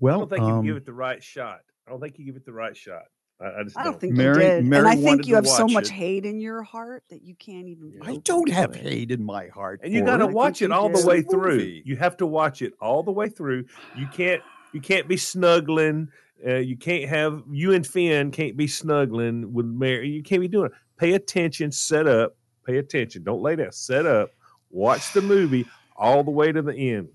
Well, 0.00 0.16
I 0.16 0.18
don't 0.18 0.30
think 0.30 0.42
you 0.42 0.48
um, 0.48 0.66
give 0.66 0.76
it 0.76 0.84
the 0.86 0.92
right 0.92 1.22
shot. 1.22 1.60
I 1.86 1.90
don't 1.90 2.00
think 2.00 2.18
you 2.18 2.24
give 2.24 2.36
it 2.36 2.44
the 2.44 2.52
right 2.52 2.76
shot. 2.76 3.04
I, 3.44 3.60
I 3.60 3.62
just 3.64 3.78
I 3.78 3.84
don't 3.84 3.92
don't 3.92 4.00
think 4.00 4.14
Mary- 4.14 4.44
you 4.44 4.50
did. 4.50 4.64
Mary 4.64 4.80
and 4.80 4.88
I 4.88 4.96
think 4.96 5.26
you 5.26 5.34
have 5.34 5.46
so 5.46 5.66
much 5.66 5.86
it. 5.86 5.92
hate 5.92 6.24
in 6.24 6.40
your 6.40 6.62
heart 6.62 7.04
that 7.10 7.22
you 7.22 7.34
can't 7.34 7.68
even. 7.68 7.98
I 8.02 8.16
don't 8.16 8.50
have 8.50 8.74
hate 8.74 9.10
in 9.10 9.24
my 9.24 9.48
heart. 9.48 9.80
and 9.82 9.92
you 9.92 10.04
got 10.04 10.18
to 10.18 10.26
watch 10.26 10.62
it 10.62 10.68
you 10.68 10.74
all 10.74 10.88
the 10.88 11.06
way 11.06 11.22
through. 11.22 11.80
You 11.84 11.96
have 11.96 12.16
to 12.18 12.26
watch 12.26 12.62
it 12.62 12.72
all 12.80 13.02
the 13.02 13.12
way 13.12 13.28
through. 13.28 13.66
You 13.96 14.06
can't 14.06 14.42
you 14.72 14.80
can't 14.80 15.08
be 15.08 15.16
snuggling. 15.16 16.08
Uh, 16.46 16.56
you 16.56 16.76
can't 16.76 17.08
have 17.08 17.42
you 17.50 17.72
and 17.72 17.86
Finn 17.86 18.30
can't 18.30 18.56
be 18.56 18.66
snuggling 18.66 19.52
with 19.52 19.66
Mary. 19.66 20.08
You 20.10 20.22
can't 20.22 20.40
be 20.40 20.48
doing 20.48 20.66
it. 20.66 20.72
Pay 20.96 21.12
attention. 21.12 21.72
Set 21.72 22.06
up. 22.06 22.36
Pay 22.66 22.78
attention. 22.78 23.24
Don't 23.24 23.42
lay 23.42 23.56
down. 23.56 23.72
Set 23.72 24.06
up. 24.06 24.30
Watch 24.70 25.12
the 25.12 25.22
movie 25.22 25.66
all 25.96 26.24
the 26.24 26.30
way 26.30 26.50
to 26.50 26.62
the 26.62 26.74
end. 26.74 27.08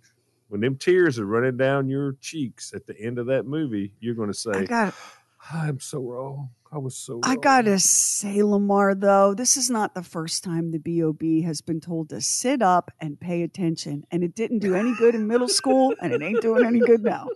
When 0.47 0.61
them 0.61 0.77
tears 0.77 1.19
are 1.19 1.25
running 1.25 1.57
down 1.57 1.89
your 1.89 2.13
cheeks 2.21 2.73
at 2.73 2.87
the 2.87 2.99
end 2.99 3.19
of 3.19 3.27
that 3.27 3.45
movie, 3.45 3.93
you're 3.99 4.15
going 4.15 4.31
to 4.31 4.37
say, 4.37 4.51
I 4.51 4.65
got. 4.65 4.95
"I'm 5.53 5.79
so 5.79 5.99
wrong. 6.01 6.49
I 6.71 6.77
was 6.77 6.95
so." 6.97 7.19
I 7.23 7.35
gotta 7.35 7.79
say, 7.79 8.43
Lamar, 8.43 8.95
though, 8.95 9.33
this 9.33 9.57
is 9.57 9.69
not 9.69 9.95
the 9.95 10.03
first 10.03 10.43
time 10.43 10.71
the 10.71 10.77
BOB 10.77 11.43
has 11.45 11.61
been 11.61 11.79
told 11.79 12.09
to 12.09 12.21
sit 12.21 12.61
up 12.61 12.91
and 12.99 13.19
pay 13.19 13.43
attention, 13.43 14.05
and 14.11 14.23
it 14.23 14.35
didn't 14.35 14.59
do 14.59 14.75
any 14.75 14.95
good 14.95 15.15
in 15.15 15.27
middle 15.27 15.49
school, 15.49 15.93
and 16.01 16.13
it 16.13 16.21
ain't 16.21 16.41
doing 16.41 16.65
any 16.65 16.79
good 16.79 17.03
now. 17.03 17.27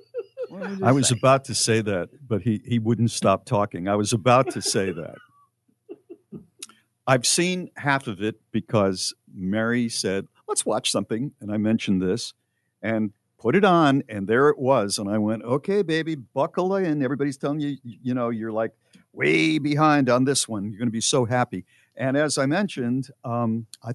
I 0.84 0.92
was 0.92 1.10
say. 1.10 1.16
about 1.18 1.46
to 1.46 1.56
say 1.56 1.82
that, 1.82 2.10
but 2.28 2.42
he, 2.42 2.62
he 2.66 2.80
wouldn't 2.80 3.12
stop 3.12 3.46
talking. 3.46 3.88
I 3.88 3.96
was 3.96 4.14
about 4.14 4.52
to 4.52 4.62
say 4.62 4.92
that. 4.92 5.16
I've 7.08 7.26
seen 7.26 7.70
half 7.76 8.08
of 8.08 8.22
it 8.22 8.36
because 8.52 9.14
Mary 9.34 9.90
said, 9.90 10.28
let's 10.48 10.66
watch 10.66 10.92
something. 10.92 11.32
And 11.42 11.52
I 11.52 11.58
mentioned 11.58 12.02
this 12.02 12.34
and 12.82 13.12
put 13.44 13.56
it 13.58 13.66
on. 13.66 14.02
And 14.08 14.26
there 14.26 14.48
it 14.48 14.58
was. 14.58 14.98
And 14.98 15.10
I 15.10 15.18
went, 15.18 15.44
okay, 15.44 15.82
baby, 15.82 16.16
buckle 16.16 16.78
in. 16.78 17.04
Everybody's 17.04 17.38
telling 17.38 17.60
you, 17.60 17.76
you 17.84 18.14
know, 18.14 18.30
you're 18.30 18.54
like 18.54 18.72
way 19.12 19.60
behind 19.60 20.10
on 20.10 20.24
this 20.24 20.48
one. 20.48 20.64
You're 20.70 20.80
going 20.80 20.88
to 20.88 20.94
be 20.94 21.02
so 21.02 21.26
happy. 21.26 21.66
And 21.98 22.16
as 22.16 22.38
I 22.38 22.46
mentioned, 22.46 23.10
um, 23.26 23.68
I, 23.84 23.92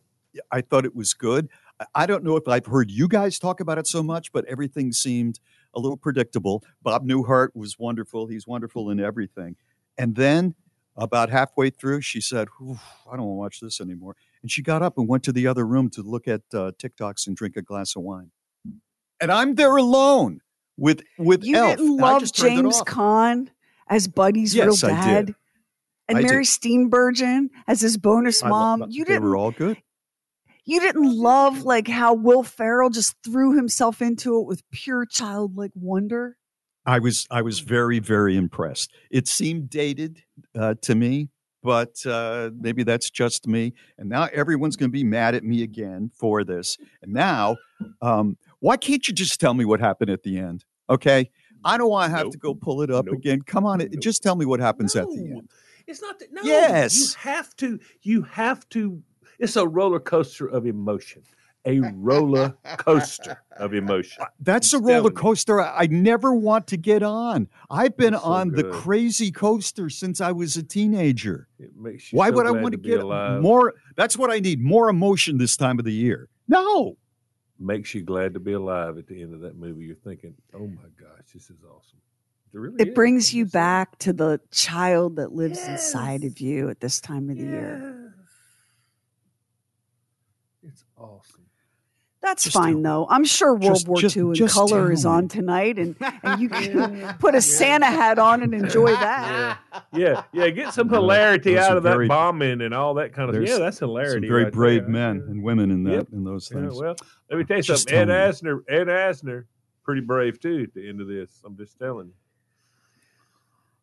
I 0.53 0.61
thought 0.61 0.85
it 0.85 0.95
was 0.95 1.15
good. 1.15 1.49
I- 1.95 2.05
don't 2.07 2.25
know 2.25 2.37
if 2.37 2.47
I've 2.47 2.67
heard 2.67 2.91
you 2.91 3.09
guys 3.09 3.39
talk 3.39 3.61
about 3.61 3.79
it 3.79 3.87
so 3.87 4.03
much, 4.03 4.33
but 4.33 4.45
everything 4.45 4.93
seemed 4.93 5.41
a 5.75 5.81
little 5.81 5.97
predictable. 5.97 6.63
Bob 6.83 7.07
Newhart 7.07 7.49
was 7.55 7.79
wonderful. 7.79 8.27
He's 8.27 8.47
wonderful 8.47 8.91
in 8.91 9.01
everything. 9.01 9.57
And 9.97 10.15
then 10.15 10.57
about 10.95 11.31
halfway 11.31 11.71
through, 11.71 12.03
she 12.03 12.21
said, 12.21 12.49
I 12.61 12.65
don't 12.65 12.79
want 13.07 13.19
to 13.19 13.23
watch 13.23 13.61
this 13.61 13.81
anymore. 13.81 14.17
And 14.43 14.51
she 14.51 14.61
got 14.61 14.83
up 14.83 14.99
and 14.99 15.09
went 15.09 15.23
to 15.25 15.33
the 15.33 15.47
other 15.47 15.67
room 15.67 15.89
to 15.91 16.03
look 16.03 16.29
at 16.29 16.43
uh, 16.53 16.73
TikToks 16.79 17.27
and 17.27 17.35
drink 17.37 17.57
a 17.57 17.63
glass 17.63 17.97
of 17.97 18.03
wine. 18.03 18.31
And 19.21 19.33
I'm 19.33 19.55
there 19.55 19.77
alone 19.77 20.41
with 20.77 21.03
with 21.19 21.45
You 21.45 21.57
Elf. 21.57 21.77
didn't 21.77 21.97
love 21.97 22.33
James. 22.33 22.83
Caan 22.83 23.49
as 23.89 24.07
Buddy's 24.09 24.55
Yes, 24.55 24.83
real 24.83 24.93
I 24.93 24.95
dad, 24.95 25.27
did. 25.27 25.35
and 26.09 26.19
I 26.19 26.23
Mary 26.23 26.45
did. 26.45 26.51
Steenburgen 26.51 27.49
as 27.67 27.81
his 27.81 27.97
bonus 27.97 28.43
mom. 28.45 28.85
you 28.89 29.05
they 29.05 29.15
didn't. 29.15 29.29
were 29.29 29.37
all 29.37 29.51
good. 29.51 29.77
You 30.65 30.81
didn't 30.81 31.17
love 31.17 31.63
like 31.63 31.89
how 31.89 32.13
Will 32.15 32.43
Ferrell 32.43 32.91
just 32.91 33.17
threw 33.25 33.57
himself 33.57 34.03
into 34.03 34.39
it 34.39 34.47
with 34.47 34.63
pure 34.71 35.07
childlike 35.07 35.73
wonder. 35.75 36.37
I 36.85 36.99
was 37.01 37.27
I 37.31 37.43
was 37.43 37.61
very 37.61 37.99
very 37.99 38.37
impressed. 38.37 38.93
It 39.11 39.27
seemed 39.29 39.71
dated 39.71 40.23
uh, 40.55 40.75
to 40.83 40.95
me, 40.95 41.31
but 41.63 41.95
uh, 42.07 42.51
maybe 42.59 42.83
that's 42.83 43.11
just 43.11 43.47
me. 43.47 43.73
And 43.99 44.09
now 44.11 44.29
everyone's 44.33 44.77
going 44.77 44.91
to 44.91 44.93
be 44.93 45.05
mad 45.05 45.35
at 45.35 45.43
me 45.43 45.63
again 45.63 46.11
for 46.15 46.45
this. 46.45 46.77
And 47.03 47.13
now, 47.15 47.57
um, 48.03 48.37
why 48.61 48.77
can't 48.77 49.07
you 49.09 49.15
just 49.15 49.41
tell 49.41 49.55
me 49.55 49.65
what 49.65 49.81
happened 49.81 50.11
at 50.11 50.23
the 50.23 50.39
end? 50.39 50.65
Okay. 50.91 51.31
I 51.65 51.77
don't 51.77 51.91
want 51.91 52.11
to 52.11 52.17
have 52.17 52.31
to 52.31 52.39
go 52.39 52.55
pull 52.55 52.83
it 52.83 52.91
up 52.91 53.09
again. 53.09 53.43
Come 53.43 53.67
on, 53.67 53.81
it 53.81 54.01
just 54.01 54.23
tell 54.23 54.37
me 54.37 54.47
what 54.47 54.61
happens 54.61 54.95
at 54.95 55.09
the 55.09 55.19
end. 55.19 55.49
It's 55.87 56.01
not 56.03 56.19
that. 56.19 56.33
No, 56.33 56.43
Yes. 56.43 56.99
You 57.01 57.31
have 57.31 57.57
to. 57.57 57.81
You 58.03 58.23
have 58.23 58.69
to. 58.71 59.03
It's 59.39 59.57
a 59.57 59.67
roller 59.67 60.01
coaster 60.01 60.47
of 60.47 60.67
emotion. 60.67 61.23
A 61.65 61.81
roller 61.97 62.55
coaster 62.79 63.43
of 63.59 63.75
emotion. 63.75 64.23
Uh, 64.23 64.27
that's 64.41 64.73
a 64.73 64.77
I'm 64.77 64.85
roller 64.85 65.11
coaster 65.11 65.61
I, 65.61 65.83
I 65.83 65.87
never 65.87 66.33
want 66.35 66.67
to 66.69 66.77
get 66.77 67.03
on. 67.03 67.49
I've 67.71 67.97
been 67.97 68.15
so 68.15 68.21
on 68.21 68.53
the 68.53 68.65
crazy 68.65 69.31
coaster 69.31 69.91
since 69.91 70.21
I 70.21 70.33
was 70.33 70.57
a 70.57 70.63
teenager. 70.63 71.49
It 71.59 71.77
makes 71.77 72.13
you 72.13 72.19
Why 72.19 72.29
so 72.29 72.37
would 72.37 72.47
I 72.47 72.53
want 72.53 72.73
to 72.73 72.79
to 72.79 72.89
get 72.89 73.01
alive. 73.01 73.43
more? 73.43 73.75
That's 73.97 74.17
what 74.17 74.31
I 74.31 74.39
need 74.39 74.61
more 74.63 74.89
emotion 74.89 75.39
this 75.39 75.57
time 75.57 75.79
of 75.79 75.85
the 75.85 75.93
year. 75.93 76.29
No. 76.47 76.97
Makes 77.61 77.95
you 77.95 78.03
glad 78.03 78.35
to 78.35 78.41
be 78.41 78.53
alive 78.53 78.99
at 78.99 79.09
the 79.09 79.21
end 79.21 79.35
of 79.35 79.41
that 79.41 79.57
movie. 79.57 79.85
You're 79.85 79.97
thinking, 79.97 80.35
"Oh 80.55 80.69
my 80.69 80.89
gosh, 80.97 81.33
this 81.35 81.51
is 81.51 81.63
awesome." 81.65 82.01
It 82.53 82.59
really 82.59 82.77
It 82.79 82.95
brings 82.95 83.35
you 83.35 83.47
back 83.47 83.99
to 83.99 84.13
the 84.13 84.41
child 84.51 85.17
that 85.17 85.33
lives 85.33 85.67
inside 85.69 86.25
of 86.25 86.41
you 86.41 86.69
at 86.71 86.81
this 86.81 87.01
time 87.01 87.31
of 87.31 87.37
the 87.37 87.45
year. 87.45 87.87
It's 90.63 90.85
awesome. 90.97 91.48
That's 92.21 92.43
Just 92.45 92.55
fine 92.57 92.83
though. 92.83 93.07
I'm 93.09 93.25
sure 93.25 93.53
World 93.55 93.63
just- 93.77 93.87
War 93.89 94.01
just- 94.01 94.17
II 94.17 94.23
in 94.25 94.35
just 94.35 94.53
color 94.55 94.91
is 94.91 95.07
on 95.07 95.29
tonight, 95.29 95.79
and, 95.79 95.95
and 96.25 96.41
you 96.43 96.49
can 96.49 97.15
put 97.21 97.37
a 97.37 97.41
Santa 97.41 97.87
hat 97.87 98.19
on 98.19 98.43
and 98.43 98.53
enjoy 98.53 98.91
that. 98.91 99.59
Yeah, 99.93 100.25
yeah. 100.33 100.51
Get 100.51 100.75
some 100.75 100.89
hilarity 100.89 101.55
Those 101.55 101.65
out 101.65 101.73
are 101.75 101.77
of 101.77 101.83
that 101.85 102.09
bombing 102.09 102.61
and 102.61 102.75
all 102.75 102.95
that 102.95 103.13
kind 103.13 103.29
of. 103.29 103.35
There's 103.37 103.49
Yeah, 103.49 103.59
that's 103.59 103.79
Some 103.79 103.91
hilarity. 103.91 104.27
very 104.27 104.45
right 104.45 104.53
brave 104.53 104.83
there. 104.83 104.91
men 104.91 105.25
and 105.29 105.45
women 105.45 105.71
in 105.71 105.85
that 105.85 105.93
Yep. 105.93 106.07
in 106.13 106.25
those 106.25 106.51
Yeah, 106.53 106.61
things. 106.61 106.75
well, 106.81 106.97
let 107.31 107.39
me 107.39 107.45
tell 107.45 107.57
you 107.59 107.63
Just 107.63 107.89
something. 107.89 108.11
Ed. 108.11 108.31
Asner, 108.33 108.63
Ed 108.69 108.89
Asner, 108.89 109.45
pretty 109.85 110.01
brave 110.01 110.41
too. 110.41 110.65
At 110.67 110.75
the 110.75 110.89
end 110.89 111.01
of 111.01 111.07
this, 111.07 111.41
I'm 111.47 111.57
just 111.57 111.79
telling 111.79 112.09
you. 112.09 112.15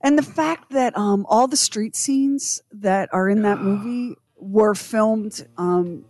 And 0.02 0.18
the 0.18 0.24
fact 0.24 0.72
that 0.72 0.96
um, 0.98 1.26
all 1.30 1.48
the 1.48 1.56
street 1.58 1.96
scenes 1.96 2.62
that 2.72 3.08
are 3.14 3.30
in 3.30 3.44
that 3.44 3.60
movie 3.62 4.18
were 4.38 4.76
filmed 4.76 5.48
um, 5.58 6.04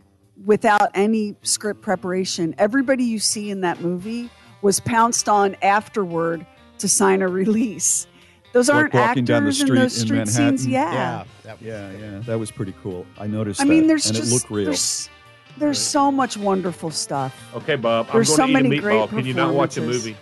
without 0.43 0.89
any 0.93 1.35
script 1.43 1.81
preparation. 1.81 2.55
Everybody 2.57 3.03
you 3.03 3.19
see 3.19 3.49
in 3.51 3.61
that 3.61 3.81
movie 3.81 4.29
was 4.61 4.79
pounced 4.79 5.29
on 5.29 5.55
afterward 5.61 6.45
to 6.79 6.87
sign 6.89 7.21
a 7.21 7.27
release. 7.27 8.07
Those 8.53 8.69
Like 8.69 8.75
aren't 8.75 8.93
walking 8.93 9.09
actors 9.23 9.27
down 9.27 9.45
the 9.45 9.53
street 9.53 9.69
in 9.69 9.75
those 9.75 9.97
in 10.01 10.05
street 10.07 10.17
Manhattan. 10.17 10.57
scenes. 10.57 10.67
Yeah. 10.67 11.23
Yeah, 11.43 11.55
yeah, 11.61 11.91
yeah. 11.91 12.19
That 12.19 12.39
was 12.39 12.51
pretty 12.51 12.73
cool. 12.81 13.05
I 13.17 13.27
noticed. 13.27 13.61
I 13.61 13.65
mean, 13.65 13.81
that, 13.83 13.87
there's 13.89 14.05
and 14.07 14.15
just 14.15 14.31
it 14.31 14.33
looked 14.33 14.49
real. 14.49 14.65
there's 14.65 15.09
there's 15.57 15.79
so 15.79 16.11
much 16.11 16.37
wonderful 16.37 16.89
stuff. 16.91 17.33
Okay, 17.55 17.75
Bob. 17.75 18.07
There's 18.11 18.29
I'm 18.31 18.35
so 18.35 18.41
going 18.43 18.53
to 18.55 18.63
many 18.63 18.75
eat 18.75 18.79
a 18.79 18.81
great 18.81 18.95
meatball. 18.95 19.09
Can 19.09 19.25
you 19.25 19.33
not 19.33 19.53
watch 19.53 19.77
a 19.77 19.81
movie? 19.81 20.15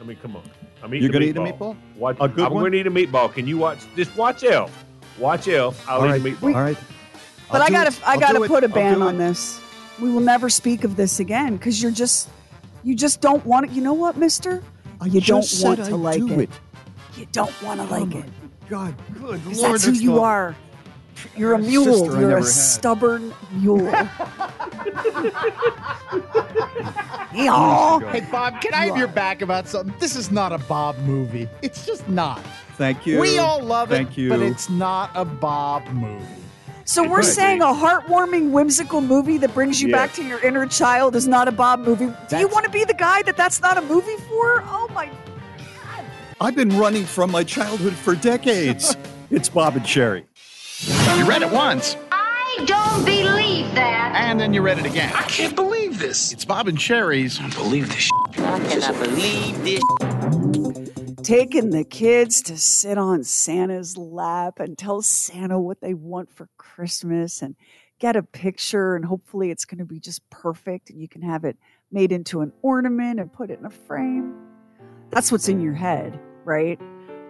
I 0.00 0.04
mean, 0.04 0.16
come 0.22 0.36
on. 0.36 0.42
I'm 0.82 0.92
eating 0.94 1.02
You're 1.04 1.12
gonna 1.12 1.24
eat 1.26 1.36
a 1.36 1.40
meatball. 1.40 1.74
meatball? 1.74 1.96
Watch, 1.96 2.16
A 2.20 2.28
good 2.28 2.44
I'm 2.46 2.52
one? 2.54 2.62
going 2.62 2.72
to 2.72 2.78
eat 2.78 2.86
a 2.86 2.90
meatball. 2.90 3.32
Can 3.32 3.46
you 3.46 3.56
watch? 3.58 3.78
Just 3.96 4.14
watch 4.16 4.44
Elf. 4.44 4.84
Watch 5.18 5.48
Elf. 5.48 5.88
I'll 5.88 6.00
All 6.00 6.06
eat 6.06 6.10
right, 6.10 6.20
a 6.20 6.24
meatball. 6.24 6.54
all 6.54 6.62
right. 6.62 6.76
But 7.50 7.60
I'll 7.60 7.66
I 7.68 7.70
gotta. 7.70 8.08
I 8.08 8.16
gotta 8.18 8.38
do 8.38 8.44
it. 8.44 8.48
put 8.48 8.64
a 8.64 8.68
I'll 8.68 8.72
ban 8.74 9.02
on 9.02 9.14
it. 9.16 9.18
this. 9.18 9.60
We 10.00 10.10
will 10.10 10.20
never 10.20 10.48
speak 10.50 10.84
of 10.84 10.96
this 10.96 11.20
again 11.20 11.56
because 11.56 11.80
you're 11.82 11.92
just 11.92 12.28
you 12.82 12.94
just 12.94 13.20
don't 13.20 13.44
want 13.46 13.66
it. 13.66 13.72
You 13.72 13.82
know 13.82 13.92
what, 13.94 14.16
Mister? 14.16 14.62
You 15.04 15.20
don't 15.20 15.46
want 15.62 15.78
to 15.80 15.84
I'd 15.86 15.92
like 15.92 16.18
do 16.18 16.40
it. 16.40 16.50
You 17.16 17.26
don't 17.32 17.62
want 17.62 17.80
to 17.80 17.86
oh 17.86 17.98
like 17.98 18.14
it. 18.14 18.24
God, 18.68 18.94
good 19.20 19.44
'Cause 19.44 19.60
Lord, 19.60 19.72
that's 19.74 19.84
who 19.84 19.92
you 19.92 20.14
the- 20.14 20.20
are. 20.20 20.56
You're 21.36 21.52
a 21.54 21.58
mule. 21.58 22.18
You're 22.18 22.38
a 22.38 22.42
had. 22.42 22.44
stubborn 22.46 23.32
mule. 23.52 23.86
Hey, 27.32 27.48
Bob, 28.30 28.60
can 28.60 28.72
I 28.74 28.86
have 28.86 28.96
your 28.96 29.08
back 29.08 29.42
about 29.42 29.66
something? 29.66 29.92
This 29.98 30.14
is 30.14 30.30
not 30.30 30.52
a 30.52 30.58
Bob 30.58 30.96
movie. 30.98 31.48
It's 31.62 31.84
just 31.84 32.08
not. 32.08 32.38
Thank 32.76 33.06
you. 33.06 33.18
We 33.20 33.38
all 33.38 33.60
love 33.62 33.90
it, 33.90 33.96
Thank 33.96 34.16
you. 34.16 34.28
but 34.28 34.40
it's 34.40 34.70
not 34.70 35.10
a 35.14 35.24
Bob 35.24 35.84
movie. 35.88 36.24
So 36.86 37.08
we're 37.08 37.22
saying 37.22 37.62
a 37.62 37.66
heartwarming, 37.66 38.50
whimsical 38.50 39.00
movie 39.00 39.38
that 39.38 39.54
brings 39.54 39.80
you 39.80 39.88
Yes. 39.88 39.96
back 39.96 40.12
to 40.14 40.22
your 40.24 40.38
inner 40.40 40.66
child 40.66 41.16
is 41.16 41.26
not 41.26 41.48
a 41.48 41.52
Bob 41.52 41.80
movie. 41.80 42.12
Do 42.28 42.38
you 42.38 42.48
want 42.48 42.64
to 42.66 42.70
be 42.70 42.84
the 42.84 42.94
guy 42.94 43.22
that 43.22 43.36
that's 43.36 43.60
not 43.62 43.78
a 43.78 43.82
movie 43.82 44.16
for? 44.28 44.62
Oh 44.66 44.88
my! 44.94 45.06
God. 45.06 46.04
I've 46.40 46.54
been 46.54 46.76
running 46.76 47.04
from 47.04 47.30
my 47.30 47.42
childhood 47.42 47.94
for 47.94 48.14
decades. 48.14 48.96
it's 49.30 49.48
Bob 49.48 49.76
and 49.76 49.86
Sherry. 49.86 50.26
You 51.16 51.24
read 51.24 51.40
it 51.42 51.50
once, 51.50 51.96
I 52.12 52.64
don't 52.66 53.04
believe 53.04 53.74
that. 53.74 54.12
and 54.16 54.38
then 54.38 54.52
you 54.52 54.60
read 54.60 54.78
it 54.78 54.84
again. 54.86 55.10
I 55.14 55.22
can't 55.22 55.54
believe 55.56 55.98
this. 55.98 56.32
It's 56.32 56.44
Bob 56.44 56.68
and 56.68 56.80
Sherry's. 56.80 57.38
I 57.38 57.42
don't 57.42 57.54
believe 57.54 57.88
this. 57.88 58.10
I 58.36 58.60
cannot 58.60 59.02
believe 59.02 59.64
this. 59.64 60.73
Taking 61.24 61.70
the 61.70 61.84
kids 61.84 62.42
to 62.42 62.58
sit 62.58 62.98
on 62.98 63.24
Santa's 63.24 63.96
lap 63.96 64.60
and 64.60 64.76
tell 64.76 65.00
Santa 65.00 65.58
what 65.58 65.80
they 65.80 65.94
want 65.94 66.30
for 66.30 66.50
Christmas 66.58 67.40
and 67.40 67.56
get 67.98 68.14
a 68.14 68.22
picture, 68.22 68.94
and 68.94 69.06
hopefully 69.06 69.50
it's 69.50 69.64
going 69.64 69.78
to 69.78 69.86
be 69.86 69.98
just 69.98 70.28
perfect 70.28 70.90
and 70.90 71.00
you 71.00 71.08
can 71.08 71.22
have 71.22 71.46
it 71.46 71.56
made 71.90 72.12
into 72.12 72.42
an 72.42 72.52
ornament 72.60 73.20
and 73.20 73.32
put 73.32 73.50
it 73.50 73.58
in 73.58 73.64
a 73.64 73.70
frame. 73.70 74.34
That's 75.12 75.32
what's 75.32 75.48
in 75.48 75.62
your 75.62 75.72
head, 75.72 76.20
right? 76.44 76.78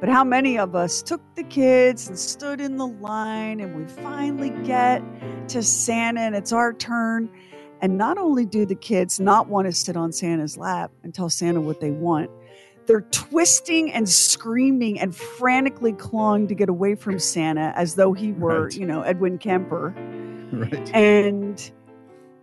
But 0.00 0.08
how 0.08 0.24
many 0.24 0.58
of 0.58 0.74
us 0.74 1.00
took 1.00 1.20
the 1.36 1.44
kids 1.44 2.08
and 2.08 2.18
stood 2.18 2.60
in 2.60 2.76
the 2.76 2.88
line 2.88 3.60
and 3.60 3.76
we 3.76 3.86
finally 4.02 4.50
get 4.64 5.04
to 5.50 5.62
Santa 5.62 6.20
and 6.20 6.34
it's 6.34 6.52
our 6.52 6.72
turn? 6.72 7.30
And 7.80 7.96
not 7.96 8.18
only 8.18 8.44
do 8.44 8.66
the 8.66 8.74
kids 8.74 9.20
not 9.20 9.48
want 9.48 9.68
to 9.68 9.72
sit 9.72 9.96
on 9.96 10.10
Santa's 10.10 10.56
lap 10.56 10.90
and 11.04 11.14
tell 11.14 11.30
Santa 11.30 11.60
what 11.60 11.80
they 11.80 11.92
want, 11.92 12.28
they're 12.86 13.02
twisting 13.10 13.92
and 13.92 14.08
screaming 14.08 14.98
and 15.00 15.14
frantically 15.14 15.92
clawing 15.92 16.48
to 16.48 16.54
get 16.54 16.68
away 16.68 16.94
from 16.94 17.18
Santa 17.18 17.72
as 17.76 17.94
though 17.94 18.12
he 18.12 18.32
were, 18.32 18.64
Right. 18.64 18.76
you 18.76 18.86
know, 18.86 19.02
Edwin 19.02 19.38
Kemper. 19.38 19.94
Right. 20.52 20.94
And 20.94 21.70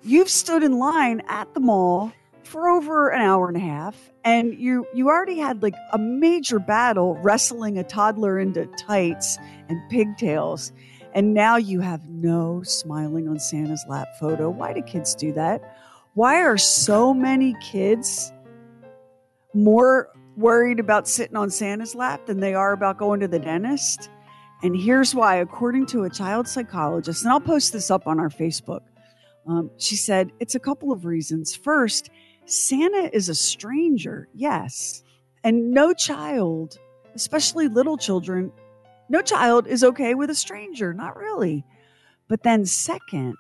you've 0.04 0.30
stood 0.30 0.64
in 0.64 0.80
line 0.80 1.22
at 1.28 1.54
the 1.54 1.60
mall 1.60 2.12
for 2.44 2.70
over 2.70 3.10
an 3.10 3.22
hour 3.22 3.48
and 3.48 3.56
a 3.56 3.62
half 3.62 4.12
and 4.26 4.56
you 4.56 4.86
you 4.94 5.08
already 5.08 5.38
had 5.38 5.62
like 5.62 5.76
a 5.94 5.98
major 6.00 6.58
battle 6.60 7.16
wrestling 7.22 7.78
a 7.78 7.84
toddler 7.84 8.40
into 8.40 8.66
tights 8.78 9.38
and 9.70 9.80
pigtails 9.90 10.74
and 11.14 11.34
now 11.34 11.56
you 11.56 11.80
have 11.82 12.10
no 12.10 12.64
smiling 12.64 13.28
on 13.28 13.38
Santa's 13.40 13.86
lap 13.88 14.08
photo. 14.20 14.50
Why 14.50 14.74
do 14.74 14.82
kids 14.82 15.14
do 15.14 15.32
that? 15.34 15.62
Why 16.16 16.42
are 16.42 16.58
so 16.58 17.14
many 17.14 17.56
kids 17.62 18.32
more 19.54 20.10
worried 20.36 20.80
about 20.80 21.08
sitting 21.08 21.36
on 21.36 21.50
Santa's 21.50 21.96
lap 21.96 22.26
than 22.26 22.40
they 22.40 22.54
are 22.54 22.74
about 22.74 22.98
going 22.98 23.20
to 23.20 23.28
the 23.28 23.40
dentist? 23.40 24.10
And 24.64 24.76
here's 24.76 25.16
why, 25.16 25.38
according 25.38 25.88
to 25.88 26.04
a 26.04 26.10
child 26.10 26.48
psychologist, 26.48 27.24
and 27.24 27.32
I'll 27.32 27.40
post 27.40 27.74
this 27.74 27.90
up 27.90 28.08
on 28.08 28.20
our 28.20 28.30
Facebook. 28.30 28.82
Um, 29.48 29.72
she 29.78 29.96
said 29.96 30.32
it's 30.40 30.56
a 30.56 30.60
couple 30.60 30.92
of 30.92 31.06
reasons. 31.06 31.56
First, 31.56 32.10
Santa 32.46 33.10
is 33.16 33.28
a 33.28 33.36
stranger, 33.36 34.28
yes. 34.36 35.04
And 35.44 35.72
no 35.72 35.94
child, 35.94 36.78
especially 37.16 37.68
little 37.68 37.98
children, 37.98 38.52
no 39.10 39.22
child 39.22 39.68
is 39.68 39.84
okay 39.84 40.14
with 40.14 40.30
a 40.30 40.36
stranger, 40.36 40.94
not 40.94 41.18
really. 41.18 41.66
But 42.28 42.44
then, 42.44 42.66
second, 42.66 43.36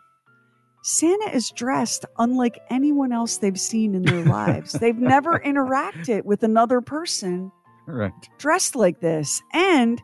Santa 0.83 1.33
is 1.35 1.51
dressed 1.51 2.05
unlike 2.17 2.59
anyone 2.69 3.11
else 3.11 3.37
they've 3.37 3.59
seen 3.59 3.93
in 3.95 4.01
their 4.03 4.25
lives. 4.25 4.73
They've 4.73 4.97
never 4.97 5.39
interacted 5.45 6.25
with 6.25 6.43
another 6.43 6.81
person 6.81 7.51
Right. 7.87 8.11
dressed 8.37 8.75
like 8.75 8.99
this. 8.99 9.41
And 9.53 10.01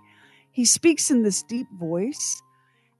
he 0.52 0.66
speaks 0.66 1.10
in 1.12 1.24
this 1.24 1.42
deep 1.44 1.68
voice, 1.80 2.42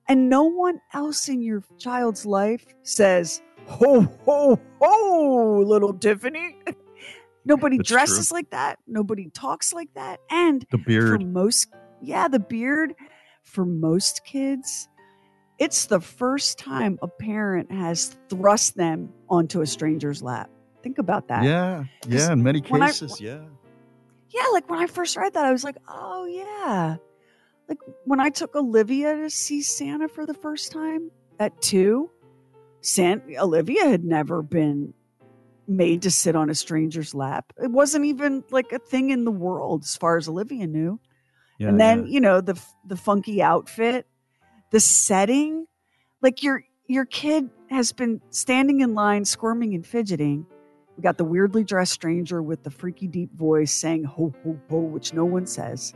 and 0.08 0.30
no 0.30 0.44
one 0.44 0.80
else 0.94 1.28
in 1.30 1.42
your 1.42 1.64
child's 1.78 2.26
life 2.26 2.66
says, 2.84 3.42
Ho, 3.68 4.02
ho, 4.24 4.60
ho, 4.82 5.64
little 5.66 5.94
Tiffany. 5.94 6.58
Nobody 7.46 7.78
That's 7.78 7.90
dresses 7.90 8.28
true. 8.30 8.38
like 8.38 8.50
that. 8.52 8.80
Nobody 8.88 9.30
talks 9.34 9.74
like 9.74 9.90
that. 9.96 10.20
And 10.30 10.66
The 10.72 10.78
beard. 10.78 11.22
for 11.22 11.28
most, 11.28 11.68
yeah, 12.02 12.28
the 12.28 12.40
beard 12.40 12.94
for 13.44 13.66
most 13.66 14.22
kids, 14.26 14.88
it's 15.60 15.88
the 15.88 16.00
first 16.00 16.60
time 16.60 17.00
a 17.02 17.08
parent 17.08 17.72
has 17.72 18.16
thrust 18.30 18.76
them 18.78 19.12
onto 19.30 19.62
a 19.62 19.66
stranger's 19.68 20.22
lap. 20.22 20.50
Think 20.84 20.98
about 21.00 21.28
that. 21.30 21.44
Yeah. 21.44 21.86
Yeah. 22.08 22.32
In 22.32 22.44
many 22.44 22.60
when 22.62 22.82
I- 22.82 22.88
cases, 22.88 23.20
yeah. 23.20 23.42
Yeah, 24.30 24.44
like 24.52 24.70
when 24.70 24.80
I 24.80 24.88
first 24.88 25.16
read 25.16 25.34
that, 25.34 25.46
I 25.46 25.52
was 25.52 25.64
like, 25.64 25.78
oh, 25.88 26.26
yeah. 26.26 26.98
Like 27.70 27.80
when 28.04 28.20
I 28.20 28.30
took 28.30 28.56
Olivia 28.56 29.16
to 29.16 29.30
see 29.30 29.62
Santa 29.62 30.10
for 30.10 30.26
the 30.26 30.34
first 30.34 30.72
time 30.72 31.12
at 31.40 31.60
two, 31.62 32.12
San- 32.82 33.24
Olivia 33.40 33.88
had 33.88 34.04
never 34.04 34.42
been 34.42 34.94
made 35.68 36.02
to 36.04 36.12
sit 36.12 36.36
on 36.36 36.50
a 36.50 36.56
stranger's 36.56 37.16
lap. 37.16 37.54
It 37.62 37.72
wasn't 37.72 38.06
even 38.06 38.44
like 38.52 38.72
a 38.74 38.80
thing 38.80 39.10
in 39.10 39.24
the 39.26 39.32
world 39.32 39.84
as 39.84 39.96
far 39.96 40.18
as 40.18 40.28
Olivia 40.28 40.68
knew. 40.68 41.00
Yeah, 41.58 41.70
and 41.70 41.80
then, 41.80 42.06
yeah. 42.06 42.14
you 42.14 42.20
know, 42.20 42.42
the 42.42 42.62
the 42.86 42.96
funky 42.98 43.42
outfit 43.42 44.08
the 44.72 44.80
setting, 44.80 45.66
like 46.22 46.44
your 46.44 46.64
your 46.88 47.06
kid 47.06 47.50
has 47.70 47.92
been 47.92 48.22
standing 48.30 48.82
in 48.82 48.94
line, 48.94 49.26
squirming 49.26 49.74
and 49.76 49.86
fidgeting. 49.86 50.46
We 50.96 51.04
got 51.04 51.18
the 51.18 51.26
weirdly 51.26 51.64
dressed 51.64 51.94
stranger 51.94 52.42
with 52.42 52.64
the 52.64 52.72
freaky 52.72 53.08
deep 53.08 53.34
voice 53.34 53.72
saying 53.72 54.06
ho 54.06 54.34
ho 54.44 54.60
ho, 54.70 54.80
which 54.80 55.14
no 55.14 55.26
one 55.26 55.46
says. 55.46 55.94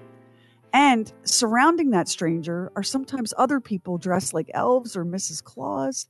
And 0.73 1.11
surrounding 1.23 1.89
that 1.91 2.07
stranger 2.07 2.71
are 2.75 2.83
sometimes 2.83 3.33
other 3.37 3.59
people 3.59 3.97
dressed 3.97 4.33
like 4.33 4.49
elves 4.53 4.95
or 4.95 5.03
Mrs. 5.03 5.43
Claus. 5.43 6.07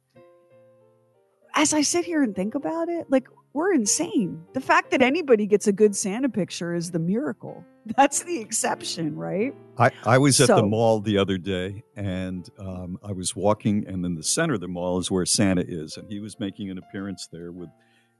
As 1.55 1.73
I 1.73 1.81
sit 1.81 2.05
here 2.05 2.21
and 2.21 2.35
think 2.35 2.55
about 2.55 2.89
it, 2.89 3.09
like 3.09 3.27
we're 3.53 3.73
insane. 3.73 4.43
The 4.53 4.61
fact 4.61 4.91
that 4.91 5.01
anybody 5.01 5.45
gets 5.45 5.67
a 5.67 5.73
good 5.73 5.95
Santa 5.95 6.29
picture 6.29 6.73
is 6.73 6.91
the 6.91 6.99
miracle. 6.99 7.65
That's 7.97 8.23
the 8.23 8.39
exception, 8.39 9.15
right? 9.15 9.53
I, 9.77 9.91
I 10.05 10.17
was 10.17 10.39
at 10.39 10.47
the 10.47 10.63
mall 10.63 10.99
the 10.99 11.17
other 11.17 11.37
day 11.37 11.83
and 11.95 12.47
um, 12.59 12.99
I 13.03 13.11
was 13.11 13.35
walking, 13.35 13.85
and 13.87 14.05
in 14.05 14.15
the 14.15 14.23
center 14.23 14.55
of 14.55 14.61
the 14.61 14.67
mall 14.67 14.99
is 14.99 15.09
where 15.09 15.25
Santa 15.25 15.63
is. 15.67 15.97
And 15.97 16.09
he 16.09 16.19
was 16.19 16.39
making 16.39 16.69
an 16.69 16.77
appearance 16.77 17.27
there 17.31 17.51
with 17.51 17.69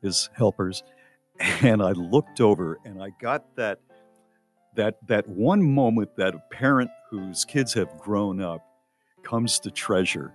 his 0.01 0.29
helpers. 0.33 0.83
And 1.63 1.81
I 1.81 1.91
looked 1.93 2.39
over 2.39 2.77
and 2.85 3.01
I 3.01 3.09
got 3.19 3.55
that 3.55 3.79
that 4.75 4.97
that 5.07 5.27
one 5.27 5.63
moment 5.63 6.15
that 6.17 6.35
a 6.35 6.39
parent 6.51 6.91
whose 7.09 7.45
kids 7.45 7.73
have 7.73 7.97
grown 7.97 8.41
up 8.41 8.61
comes 9.23 9.59
to 9.61 9.71
treasure. 9.71 10.33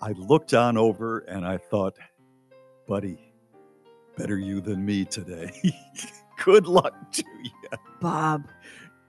I 0.00 0.12
looked 0.12 0.54
on 0.54 0.78
over 0.78 1.18
and 1.20 1.44
I 1.44 1.58
thought, 1.58 1.98
buddy, 2.88 3.18
better 4.16 4.38
you 4.38 4.60
than 4.60 4.84
me 4.84 5.04
today. 5.04 5.50
Good 6.44 6.66
luck 6.66 6.94
to 7.12 7.24
you. 7.42 7.78
Bob, 8.00 8.48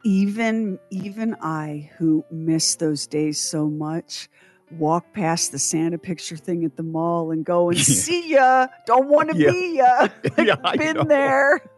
even 0.07 0.79
even 0.89 1.35
I 1.41 1.91
who 1.97 2.23
miss 2.31 2.75
those 2.75 3.07
days 3.07 3.41
so 3.41 3.67
much 3.67 4.29
walk 4.71 5.13
past 5.13 5.51
the 5.51 5.59
Santa 5.59 5.97
picture 5.97 6.37
thing 6.37 6.63
at 6.63 6.77
the 6.77 6.83
mall 6.83 7.31
and 7.31 7.43
go 7.45 7.69
and 7.69 7.77
see 8.01 8.31
ya. 8.31 8.67
Don't 8.85 9.09
want 9.09 9.31
to 9.31 9.37
Yeah. 9.37 9.51
be 9.51 9.77
ya. 9.77 10.07
Like, 10.37 10.47
Yeah, 10.47 10.55
been 10.77 11.07
there. 11.07 11.61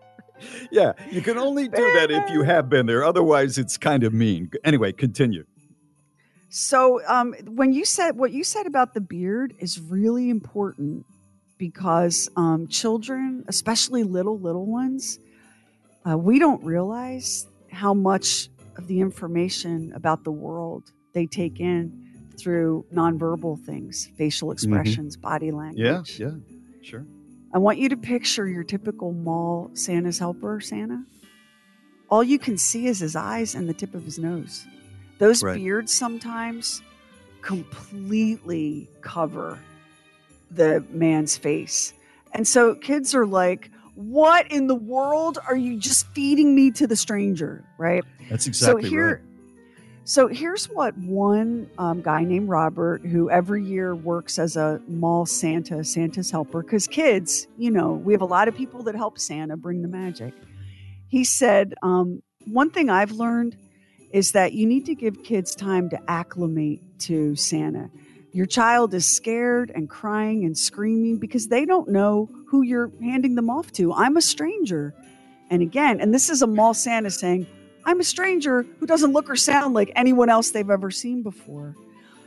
Yeah, 0.71 0.93
you 1.11 1.21
can 1.21 1.37
only 1.37 1.67
do 1.67 1.91
that 1.95 2.11
if 2.11 2.29
you 2.31 2.43
have 2.43 2.69
been 2.69 2.85
there. 2.85 3.03
Otherwise, 3.03 3.57
it's 3.57 3.77
kind 3.77 4.05
of 4.05 4.13
mean. 4.13 4.49
Anyway, 4.63 4.93
continue. 4.93 5.43
So, 6.47 7.01
um, 7.07 7.33
when 7.45 7.73
you 7.73 7.83
said 7.83 8.15
what 8.15 8.31
you 8.31 8.45
said 8.45 8.65
about 8.65 8.93
the 8.93 9.01
beard 9.01 9.53
is 9.59 9.81
really 9.81 10.29
important 10.29 11.05
because 11.57 12.29
um, 12.37 12.67
children, 12.69 13.43
especially 13.49 14.03
little 14.03 14.39
little 14.39 14.65
ones, 14.65 15.19
uh, 16.09 16.17
we 16.17 16.39
don't 16.39 16.63
realize 16.63 17.45
how 17.71 17.93
much 17.93 18.49
of 18.77 18.87
the 18.87 18.99
information 18.99 19.91
about 19.93 20.23
the 20.23 20.31
world 20.31 20.91
they 21.13 21.25
take 21.25 21.59
in 21.59 22.05
through 22.37 22.85
nonverbal 22.93 23.59
things, 23.65 24.09
facial 24.17 24.47
mm-hmm. 24.47 24.53
expressions, 24.53 25.17
body 25.17 25.51
language. 25.51 25.79
Yeah, 26.19 26.27
yeah, 26.27 26.35
sure. 26.81 27.05
I 27.53 27.57
want 27.57 27.79
you 27.79 27.89
to 27.89 27.97
picture 27.97 28.47
your 28.47 28.63
typical 28.63 29.11
mall 29.11 29.71
Santa's 29.73 30.19
helper, 30.19 30.61
Santa. 30.61 31.03
All 32.09 32.23
you 32.23 32.39
can 32.39 32.57
see 32.57 32.87
is 32.87 32.99
his 32.99 33.15
eyes 33.15 33.55
and 33.55 33.67
the 33.67 33.73
tip 33.73 33.93
of 33.95 34.03
his 34.03 34.19
nose. 34.19 34.65
Those 35.17 35.43
Right. 35.43 35.55
beards 35.55 35.93
sometimes 35.93 36.81
completely 37.41 38.89
cover 39.01 39.59
the 40.51 40.83
man's 40.91 41.37
face. 41.37 41.93
And 42.33 42.47
so 42.47 42.75
kids 42.75 43.15
are 43.15 43.25
like, 43.25 43.71
What 43.99 44.49
in 44.49 44.67
the 44.67 44.75
world 44.75 45.39
are 45.45 45.57
you 45.57 45.77
just 45.77 46.07
feeding 46.13 46.55
me 46.55 46.71
to 46.71 46.87
the 46.87 46.95
stranger? 46.95 47.65
Right? 47.77 48.05
That's 48.29 48.47
exactly 48.47 48.83
so 48.83 48.89
here, 48.89 49.15
right. 49.15 49.23
So 50.05 50.27
here's 50.27 50.69
what 50.69 50.97
one 50.97 51.69
um, 51.77 52.01
guy 52.01 52.23
named 52.23 52.47
Robert, 52.47 53.05
who 53.05 53.29
every 53.29 53.61
year 53.61 53.93
works 53.93 54.39
as 54.39 54.55
a 54.55 54.81
mall 54.87 55.25
Santa, 55.25 55.83
Santa's 55.83 56.31
helper, 56.31 56.63
because 56.63 56.87
kids, 56.87 57.47
you 57.57 57.69
know, 57.69 57.91
we 57.91 58.13
have 58.13 58.21
a 58.21 58.25
lot 58.25 58.47
of 58.47 58.55
people 58.55 58.83
that 58.83 58.95
help 58.95 59.19
Santa 59.19 59.57
bring 59.57 59.81
the 59.81 59.89
magic. 59.89 60.33
He 61.09 61.25
said, 61.25 61.75
um, 61.83 62.23
one 62.45 62.71
thing 62.71 62.89
I've 62.89 63.11
learned 63.11 63.57
is 64.11 64.31
that 64.31 64.53
you 64.53 64.65
need 64.65 64.85
to 64.85 64.95
give 64.95 65.23
kids 65.23 65.53
time 65.55 65.89
to 65.89 65.99
acclimate 66.09 66.81
to 67.01 67.35
Santa. 67.35 67.91
Your 68.31 68.45
child 68.45 68.93
is 68.93 69.05
scared 69.05 69.71
and 69.73 69.89
crying 69.89 70.45
and 70.45 70.57
screaming 70.57 71.17
because 71.17 71.47
they 71.47 71.65
don't 71.65 71.89
know 71.89 72.29
who 72.47 72.61
you're 72.61 72.91
handing 73.01 73.35
them 73.35 73.49
off 73.49 73.71
to. 73.73 73.91
I'm 73.93 74.17
a 74.17 74.21
stranger. 74.21 74.93
And 75.49 75.61
again, 75.61 75.99
and 75.99 76.13
this 76.13 76.29
is 76.29 76.41
a 76.41 76.47
mall 76.47 76.73
Santa 76.75 77.09
saying, 77.09 77.47
I'm 77.85 77.99
a 77.99 78.03
stranger 78.03 78.63
who 78.79 78.85
doesn't 78.85 79.13
look 79.13 79.29
or 79.29 79.35
sound 79.35 79.73
like 79.73 79.91
anyone 79.95 80.29
else 80.29 80.51
they've 80.51 80.69
ever 80.69 80.91
seen 80.91 81.23
before. 81.23 81.75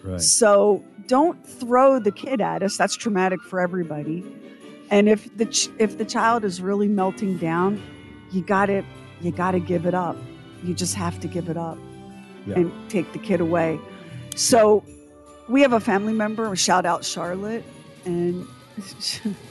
Right. 0.02 0.20
So 0.20 0.82
don't 1.06 1.46
throw 1.46 2.00
the 2.00 2.10
kid 2.10 2.40
at 2.40 2.64
us. 2.64 2.76
That's 2.76 2.96
traumatic 2.96 3.40
for 3.42 3.60
everybody. 3.60 4.24
And 4.90 5.08
if 5.08 5.34
the 5.36 5.46
ch- 5.46 5.68
if 5.78 5.98
the 5.98 6.04
child 6.04 6.44
is 6.44 6.60
really 6.60 6.88
melting 6.88 7.38
down, 7.38 7.80
you 8.32 8.42
got 8.42 8.66
to 8.66 8.82
you 9.20 9.30
got 9.30 9.52
to 9.52 9.60
give 9.60 9.86
it 9.86 9.94
up. 9.94 10.16
You 10.64 10.74
just 10.74 10.94
have 10.96 11.20
to 11.20 11.28
give 11.28 11.48
it 11.48 11.56
up 11.56 11.78
Yeah. 12.46 12.56
and 12.56 12.90
take 12.90 13.12
the 13.12 13.18
kid 13.20 13.40
away. 13.40 13.78
So 14.34 14.82
we 15.48 15.60
have 15.62 15.72
a 15.72 15.80
family 15.80 16.12
member, 16.12 16.54
shout 16.56 16.86
out 16.86 17.04
Charlotte, 17.04 17.64
and 18.04 18.46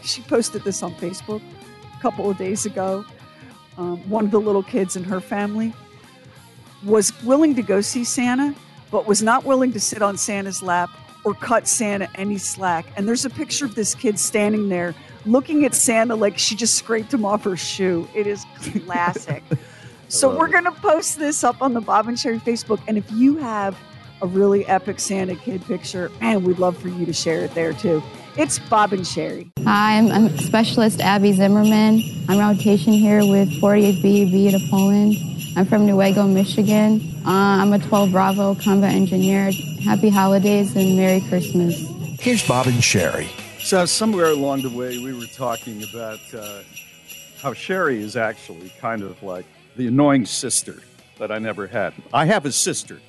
she 0.04 0.22
posted 0.24 0.64
this 0.64 0.84
on 0.84 0.94
Facebook 0.96 1.42
a 1.98 2.02
couple 2.02 2.30
of 2.30 2.38
days 2.38 2.66
ago. 2.66 3.06
Um, 3.78 3.98
one 4.10 4.26
of 4.26 4.32
the 4.32 4.40
little 4.40 4.64
kids 4.64 4.96
in 4.96 5.04
her 5.04 5.22
family 5.22 5.74
was 6.84 7.12
willing 7.24 7.56
to 7.56 7.62
go 7.62 7.82
see 7.82 8.04
Santa, 8.04 8.56
but 8.90 9.06
was 9.06 9.22
not 9.22 9.46
willing 9.46 9.72
to 9.74 9.80
sit 9.80 10.02
on 10.02 10.18
Santa's 10.18 10.62
lap 10.62 10.90
or 11.24 11.34
cut 11.34 11.68
Santa 11.68 12.10
any 12.16 12.38
slack. 12.38 12.86
And 12.96 13.08
there's 13.08 13.26
a 13.26 13.30
picture 13.30 13.66
of 13.66 13.76
this 13.76 13.94
kid 13.96 14.18
standing 14.18 14.70
there 14.70 14.96
looking 15.26 15.66
at 15.66 15.76
Santa 15.76 16.16
like 16.16 16.38
she 16.38 16.56
just 16.56 16.76
scraped 16.76 17.14
him 17.14 17.26
off 17.26 17.44
her 17.44 17.56
shoe. 17.56 18.08
It 18.16 18.28
is 18.28 18.44
classic. 18.86 19.44
so 20.08 20.36
we're 20.36 20.50
going 20.50 20.64
to 20.64 20.72
post 20.72 21.20
this 21.20 21.44
up 21.44 21.62
on 21.62 21.74
the 21.74 21.82
Bob 21.82 22.08
and 22.08 22.20
Sherry 22.20 22.40
Facebook. 22.40 22.82
And 22.88 22.98
if 22.98 23.10
you 23.12 23.38
have 23.38 23.78
a 24.22 24.28
really 24.28 24.66
epic 24.68 25.00
Santa 25.00 25.36
kid 25.36 25.64
picture, 25.66 26.12
and 26.22 26.46
we'd 26.46 26.60
love 26.60 26.78
for 26.78 26.88
you 26.88 27.06
to 27.06 27.14
share 27.14 27.42
it 27.42 27.54
there 27.56 27.74
too. 27.74 28.02
It's 28.38 28.60
Bob 28.60 28.94
and 28.94 29.06
Sherry. 29.06 29.52
Hi, 29.66 29.98
I'm, 29.98 30.10
I'm 30.10 30.38
Specialist 30.38 31.02
Abby 31.02 31.34
Zimmerman. 31.34 32.02
I'm 32.30 32.40
rotation 32.40 32.94
here 32.94 33.26
with 33.26 33.52
48 33.60 34.02
BEB 34.02 34.52
to 34.52 34.70
Poland. 34.70 35.16
I'm 35.58 35.66
from 35.66 35.86
Newaygo, 35.86 36.32
Michigan. 36.32 37.02
Uh, 37.26 37.60
I'm 37.60 37.74
a 37.74 37.80
12 37.80 38.12
Bravo 38.12 38.56
combat 38.56 38.94
engineer. 38.94 39.52
Happy 39.84 40.10
holidays 40.10 40.76
and 40.78 40.96
Merry 40.96 41.20
Christmas. 41.28 41.78
Here's 42.22 42.48
Bob 42.48 42.68
and 42.68 42.82
Sherry. 42.82 43.28
So 43.60 43.86
somewhere 43.86 44.28
along 44.28 44.62
the 44.62 44.70
way, 44.70 44.98
we 44.98 45.14
were 45.14 45.26
talking 45.26 45.84
about 45.84 46.20
uh, 46.34 46.62
how 47.42 47.54
Sherry 47.54 48.02
is 48.02 48.16
actually 48.16 48.72
kind 48.80 49.02
of 49.02 49.22
like 49.24 49.46
the 49.76 49.88
annoying 49.88 50.26
sister 50.26 50.82
that 51.20 51.32
I 51.32 51.40
never 51.40 51.68
had. 51.68 51.94
I 52.14 52.26
have 52.26 52.46
a 52.46 52.52
sister, 52.52 53.00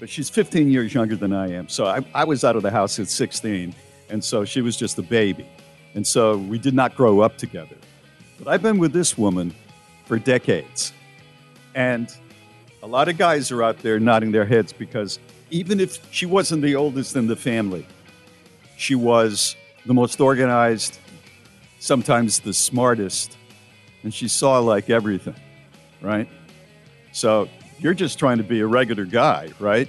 but 0.00 0.08
she's 0.08 0.30
15 0.30 0.70
years 0.70 0.92
younger 0.94 1.14
than 1.14 1.32
I 1.32 1.52
am. 1.52 1.68
So 1.68 1.84
I, 1.84 2.04
I 2.14 2.24
was 2.24 2.42
out 2.42 2.56
of 2.56 2.62
the 2.62 2.70
house 2.70 2.98
at 2.98 3.08
16, 3.08 3.74
and 4.08 4.24
so 4.24 4.46
she 4.46 4.62
was 4.62 4.76
just 4.76 4.98
a 4.98 5.02
baby. 5.02 5.46
And 5.94 6.04
so 6.04 6.38
we 6.38 6.58
did 6.58 6.74
not 6.74 6.96
grow 6.96 7.20
up 7.20 7.36
together. 7.36 7.76
But 8.38 8.48
I've 8.48 8.62
been 8.62 8.78
with 8.78 8.94
this 8.94 9.18
woman 9.18 9.54
for 10.06 10.18
decades. 10.18 10.94
And 11.74 12.12
a 12.82 12.86
lot 12.86 13.08
of 13.08 13.18
guys 13.18 13.52
are 13.52 13.62
out 13.62 13.78
there 13.78 14.00
nodding 14.00 14.32
their 14.32 14.46
heads 14.46 14.72
because 14.72 15.18
even 15.50 15.78
if 15.78 16.00
she 16.10 16.24
wasn't 16.24 16.62
the 16.62 16.74
oldest 16.76 17.14
in 17.14 17.26
the 17.26 17.36
family, 17.36 17.86
she 18.78 18.94
was 18.94 19.54
the 19.84 19.92
most 19.92 20.20
organized, 20.20 20.98
sometimes 21.78 22.40
the 22.40 22.54
smartest, 22.54 23.36
and 24.02 24.14
she 24.14 24.28
saw 24.28 24.58
like 24.60 24.88
everything, 24.88 25.34
right? 26.00 26.28
So 27.12 27.48
you're 27.80 27.94
just 27.94 28.18
trying 28.18 28.38
to 28.38 28.44
be 28.44 28.60
a 28.60 28.66
regular 28.66 29.04
guy, 29.04 29.50
right? 29.58 29.88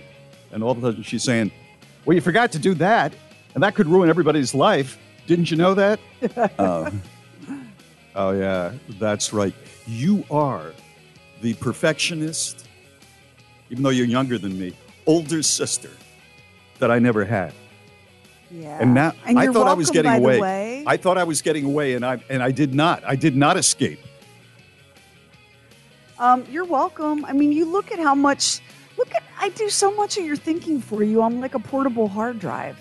And 0.52 0.64
all 0.64 0.72
of 0.72 0.78
a 0.80 0.82
sudden 0.82 1.04
she's 1.04 1.24
saying, 1.24 1.52
Well, 2.06 2.16
you 2.16 2.22
forgot 2.22 2.52
to 2.54 2.60
do 2.60 2.74
that, 2.76 3.14
and 3.54 3.64
that 3.64 3.76
could 3.76 3.88
ruin 3.88 4.10
everybody's 4.10 4.54
life. 4.54 4.98
Didn't 5.28 5.52
you 5.52 5.58
know 5.58 5.74
that? 5.76 6.00
oh. 6.60 6.92
oh, 8.16 8.32
yeah, 8.32 8.74
that's 9.00 9.34
right. 9.34 9.54
You 9.86 10.24
are 10.32 10.74
the 11.42 11.54
perfectionist, 11.56 12.66
even 13.70 13.84
though 13.84 13.90
you're 13.90 14.06
younger 14.06 14.38
than 14.38 14.58
me, 14.58 14.74
older 15.06 15.44
sister 15.44 15.90
that 16.80 16.92
I 16.92 17.00
never 17.00 17.26
had. 17.26 17.54
Yeah. 18.50 18.78
And 18.82 18.94
now 18.94 19.14
And 19.26 19.40
I 19.40 19.48
thought 19.48 19.68
I 19.68 19.74
was 19.74 19.90
getting 19.92 20.12
away. 20.12 20.40
way. 20.40 20.84
I 20.86 20.98
thought 20.98 21.18
I 21.18 21.24
was 21.24 21.42
getting 21.42 21.66
away, 21.66 21.94
and 21.94 22.06
I 22.06 22.22
and 22.30 22.44
I 22.44 22.52
did 22.52 22.74
not. 22.74 23.04
I 23.06 23.16
did 23.16 23.36
not 23.36 23.56
escape. 23.56 24.00
Um, 26.22 26.46
you're 26.52 26.66
welcome. 26.66 27.26
I 27.26 27.34
mean, 27.34 27.52
you 27.52 27.66
look 27.66 27.92
at 27.92 27.98
how 27.98 28.14
much. 28.14 28.62
Look 28.96 29.14
at 29.16 29.24
I 29.40 29.50
do 29.50 29.70
so 29.70 29.92
much 29.96 30.20
of 30.20 30.24
your 30.26 30.36
thinking 30.36 30.80
for 30.80 31.02
you. 31.02 31.24
I'm 31.24 31.42
like 31.42 31.56
a 31.56 31.60
portable 31.60 32.08
hard 32.08 32.38
drive. 32.38 32.78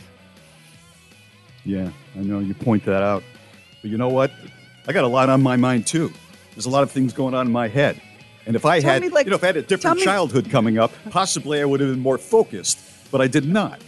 Yeah, 1.65 1.91
I 2.15 2.19
know 2.21 2.41
you 2.41 2.53
point 2.53 2.85
that 2.85 3.03
out, 3.03 3.23
but 3.81 3.91
you 3.91 3.97
know 3.97 4.11
what? 4.11 4.31
I 4.87 4.93
got 4.93 5.05
a 5.05 5.09
lot 5.09 5.31
on 5.31 5.43
my 5.43 5.57
mind 5.57 5.87
too. 5.87 6.13
There's 6.55 6.67
a 6.67 6.71
lot 6.71 6.83
of 6.83 6.91
things 6.91 7.15
going 7.15 7.33
on 7.35 7.47
in 7.47 7.53
my 7.53 7.69
head, 7.69 7.99
and 8.45 8.57
if 8.57 8.67
I 8.67 8.81
Tell 8.81 8.93
had, 8.93 9.03
me, 9.03 9.09
like- 9.09 9.25
you 9.25 9.31
know, 9.31 9.37
if 9.37 9.43
I 9.43 9.47
had 9.47 9.57
a 9.57 9.63
different 9.63 9.97
me- 9.99 10.05
childhood 10.05 10.51
coming 10.51 10.77
up, 10.79 10.93
possibly 11.09 11.63
I 11.63 11.65
would 11.65 11.81
have 11.81 11.89
been 11.91 12.01
more 12.01 12.19
focused. 12.19 12.79
But 13.11 13.21
I 13.23 13.27
did 13.27 13.47
not. 13.47 13.81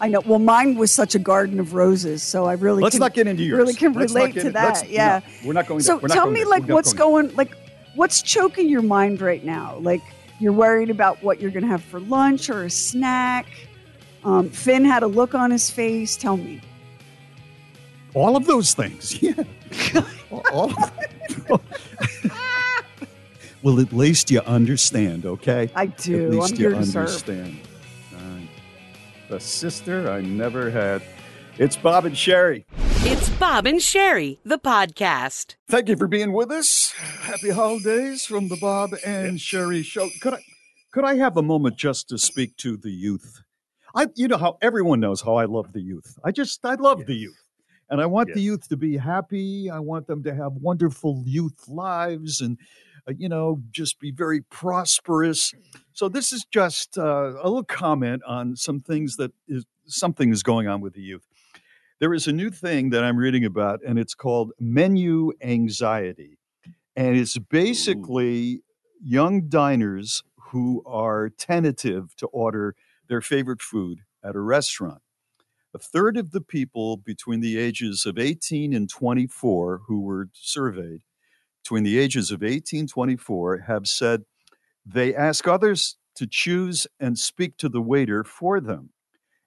I 0.00 0.08
know. 0.08 0.20
Well, 0.20 0.38
mine 0.38 0.76
was 0.76 0.92
such 0.92 1.14
a 1.16 1.18
garden 1.18 1.58
of 1.58 1.72
roses, 1.74 2.22
so 2.22 2.44
I 2.44 2.52
really 2.52 2.82
Let's 2.84 2.94
can, 2.96 3.00
not 3.00 3.14
get 3.14 3.26
into 3.26 3.42
yours. 3.42 3.58
Really 3.58 3.74
can 3.74 3.94
Let's 3.94 4.12
relate 4.14 4.34
to 4.34 4.50
that. 4.52 4.88
yeah, 4.88 5.22
no, 5.42 5.46
we're 5.48 5.52
not 5.54 5.66
going 5.66 5.80
So 5.80 5.98
not 5.98 6.10
tell 6.10 6.30
me, 6.30 6.40
there. 6.40 6.48
like, 6.50 6.68
what's 6.68 6.92
going 6.92 7.26
going, 7.28 7.36
like, 7.36 7.56
what's 7.94 8.22
choking 8.22 8.68
your 8.68 8.82
mind 8.82 9.20
right 9.20 9.44
now? 9.44 9.78
Like, 9.80 10.02
you're 10.38 10.52
worried 10.52 10.90
about 10.90 11.22
what 11.22 11.40
you're 11.40 11.50
going 11.50 11.64
to 11.64 11.68
have 11.68 11.82
for 11.82 12.00
lunch 12.00 12.48
or 12.48 12.64
a 12.64 12.70
snack. 12.70 13.46
Um, 14.24 14.48
Finn 14.50 14.84
had 14.84 15.02
a 15.02 15.06
look 15.06 15.34
on 15.34 15.50
his 15.50 15.70
face. 15.70 16.16
Tell 16.16 16.36
me. 16.36 16.60
All 18.14 18.36
of 18.36 18.46
those 18.46 18.74
things. 18.74 19.20
Yeah. 19.92 20.02
All 20.52 20.70
of 20.70 20.92
well, 23.62 23.80
at 23.80 23.92
least 23.92 24.30
you 24.30 24.40
understand, 24.40 25.26
okay? 25.26 25.70
I 25.74 25.86
do. 25.86 26.26
At 26.26 26.30
least 26.30 26.52
I'm 26.52 26.58
you 26.60 26.68
here 26.70 26.78
to 26.78 26.86
serve. 26.86 27.06
understand. 27.06 27.58
Right. 28.12 28.48
The 29.28 29.40
sister 29.40 30.10
I 30.10 30.20
never 30.20 30.70
had. 30.70 31.02
It's 31.58 31.76
Bob 31.76 32.04
and 32.06 32.16
Sherry. 32.16 32.64
It's 33.02 33.28
Bob 33.30 33.64
and 33.64 33.80
Sherry, 33.80 34.40
the 34.44 34.58
podcast. 34.58 35.54
Thank 35.68 35.88
you 35.88 35.96
for 35.96 36.08
being 36.08 36.32
with 36.32 36.50
us. 36.50 36.90
Happy 37.20 37.50
holidays 37.50 38.26
from 38.26 38.48
the 38.48 38.56
Bob 38.56 38.90
and 39.06 39.40
Sherry 39.40 39.84
show. 39.84 40.08
Could 40.20 40.34
I 40.34 40.42
could 40.90 41.04
I 41.04 41.14
have 41.14 41.36
a 41.36 41.42
moment 41.42 41.76
just 41.76 42.08
to 42.08 42.18
speak 42.18 42.56
to 42.56 42.76
the 42.76 42.90
youth? 42.90 43.42
I 43.94 44.08
you 44.16 44.26
know 44.26 44.36
how 44.36 44.58
everyone 44.60 44.98
knows 44.98 45.20
how 45.20 45.36
I 45.36 45.44
love 45.44 45.72
the 45.72 45.80
youth. 45.80 46.18
I 46.24 46.32
just 46.32 46.64
I 46.64 46.74
love 46.74 47.06
the 47.06 47.14
youth. 47.14 47.40
And 47.88 48.00
I 48.00 48.06
want 48.06 48.34
the 48.34 48.42
youth 48.42 48.68
to 48.68 48.76
be 48.76 48.96
happy. 48.96 49.70
I 49.70 49.78
want 49.78 50.08
them 50.08 50.24
to 50.24 50.34
have 50.34 50.54
wonderful 50.54 51.22
youth 51.24 51.68
lives 51.68 52.40
and 52.40 52.58
uh, 53.08 53.12
you 53.16 53.28
know 53.28 53.62
just 53.70 54.00
be 54.00 54.10
very 54.10 54.40
prosperous. 54.40 55.54
So 55.92 56.08
this 56.08 56.32
is 56.32 56.44
just 56.50 56.98
uh, 56.98 57.34
a 57.40 57.46
little 57.48 57.62
comment 57.62 58.22
on 58.26 58.56
some 58.56 58.80
things 58.80 59.16
that 59.18 59.30
is 59.46 59.64
something 59.86 60.32
is 60.32 60.42
going 60.42 60.66
on 60.66 60.80
with 60.80 60.94
the 60.94 61.00
youth. 61.00 61.28
There 62.00 62.14
is 62.14 62.28
a 62.28 62.32
new 62.32 62.50
thing 62.50 62.90
that 62.90 63.02
I'm 63.02 63.16
reading 63.16 63.44
about, 63.44 63.80
and 63.84 63.98
it's 63.98 64.14
called 64.14 64.52
menu 64.60 65.32
anxiety. 65.42 66.38
And 66.94 67.16
it's 67.16 67.36
basically 67.38 68.62
young 69.02 69.48
diners 69.48 70.22
who 70.50 70.82
are 70.86 71.28
tentative 71.28 72.14
to 72.16 72.26
order 72.28 72.76
their 73.08 73.20
favorite 73.20 73.60
food 73.60 74.02
at 74.22 74.36
a 74.36 74.40
restaurant. 74.40 75.02
A 75.74 75.78
third 75.78 76.16
of 76.16 76.30
the 76.30 76.40
people 76.40 76.98
between 76.98 77.40
the 77.40 77.58
ages 77.58 78.06
of 78.06 78.16
18 78.16 78.72
and 78.72 78.88
24 78.88 79.82
who 79.88 80.00
were 80.00 80.28
surveyed, 80.32 81.02
between 81.64 81.82
the 81.82 81.98
ages 81.98 82.30
of 82.30 82.44
18 82.44 82.80
and 82.80 82.88
24, 82.88 83.58
have 83.66 83.88
said 83.88 84.22
they 84.86 85.14
ask 85.14 85.48
others 85.48 85.96
to 86.14 86.28
choose 86.28 86.86
and 87.00 87.18
speak 87.18 87.56
to 87.56 87.68
the 87.68 87.82
waiter 87.82 88.22
for 88.22 88.60
them. 88.60 88.90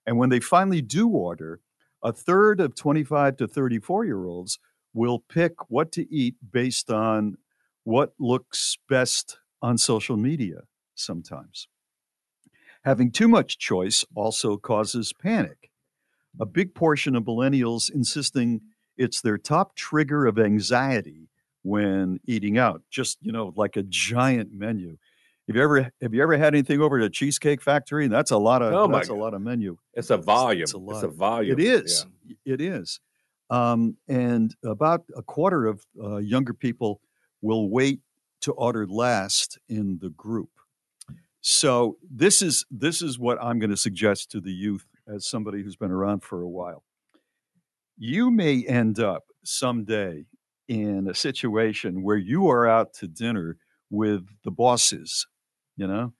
And 0.05 0.17
when 0.17 0.29
they 0.29 0.41
finally 0.41 0.81
do 0.81 1.07
order, 1.07 1.61
a 2.03 2.11
third 2.11 2.59
of 2.59 2.75
25 2.75 3.37
to 3.37 3.47
34 3.47 4.05
year 4.05 4.25
olds 4.25 4.59
will 4.93 5.19
pick 5.19 5.53
what 5.69 5.91
to 5.93 6.13
eat 6.13 6.35
based 6.51 6.91
on 6.91 7.37
what 7.83 8.13
looks 8.19 8.77
best 8.89 9.37
on 9.61 9.77
social 9.77 10.17
media 10.17 10.61
sometimes. 10.95 11.67
Having 12.83 13.11
too 13.11 13.27
much 13.27 13.59
choice 13.59 14.03
also 14.15 14.57
causes 14.57 15.13
panic. 15.13 15.69
A 16.39 16.45
big 16.45 16.73
portion 16.73 17.15
of 17.15 17.23
millennials 17.23 17.91
insisting 17.93 18.61
it's 18.97 19.21
their 19.21 19.37
top 19.37 19.75
trigger 19.75 20.25
of 20.25 20.39
anxiety 20.39 21.29
when 21.63 22.19
eating 22.25 22.57
out, 22.57 22.81
just, 22.89 23.17
you 23.21 23.31
know, 23.31 23.53
like 23.55 23.75
a 23.75 23.83
giant 23.83 24.51
menu. 24.51 24.97
Have 25.51 25.57
you 25.57 25.63
ever 25.63 25.91
have 26.01 26.13
you 26.13 26.23
ever 26.23 26.37
had 26.37 26.53
anything 26.53 26.79
over 26.79 26.97
at 26.97 27.03
a 27.03 27.09
cheesecake 27.09 27.61
factory? 27.61 28.07
That's 28.07 28.31
a 28.31 28.37
lot 28.37 28.61
of 28.61 28.73
Oh 28.73 28.87
that's 28.87 29.09
a 29.09 29.13
lot 29.13 29.33
of 29.33 29.41
menu. 29.41 29.77
It's 29.93 30.09
a 30.09 30.15
volume. 30.15 30.63
It's 30.63 30.73
a 30.73 30.77
It's 30.89 31.03
a 31.03 31.07
volume. 31.09 31.59
It 31.59 31.63
is. 31.65 32.05
It 32.45 32.61
is. 32.61 33.01
Um, 33.49 33.97
and 34.07 34.55
about 34.63 35.03
a 35.13 35.21
quarter 35.21 35.65
of 35.65 35.85
uh, 36.01 36.17
younger 36.17 36.53
people 36.53 37.01
will 37.41 37.69
wait 37.69 37.99
to 38.41 38.53
order 38.53 38.87
last 38.87 39.59
in 39.67 39.99
the 40.01 40.09
group. 40.09 40.51
So 41.41 41.97
this 42.09 42.41
is 42.41 42.65
this 42.71 43.01
is 43.01 43.19
what 43.19 43.37
I'm 43.41 43.59
going 43.59 43.71
to 43.71 43.77
suggest 43.77 44.31
to 44.31 44.39
the 44.39 44.53
youth 44.53 44.85
as 45.05 45.27
somebody 45.27 45.63
who's 45.63 45.75
been 45.75 45.91
around 45.91 46.23
for 46.23 46.41
a 46.41 46.49
while. 46.49 46.85
You 47.97 48.31
may 48.31 48.63
end 48.63 49.01
up 49.01 49.25
someday 49.43 50.27
in 50.69 51.09
a 51.09 51.13
situation 51.13 52.03
where 52.03 52.15
you 52.15 52.49
are 52.49 52.65
out 52.65 52.93
to 52.93 53.07
dinner 53.09 53.57
with 53.89 54.25
the 54.45 54.51
bosses, 54.51 55.27
you 55.81 55.87
know, 55.87 56.13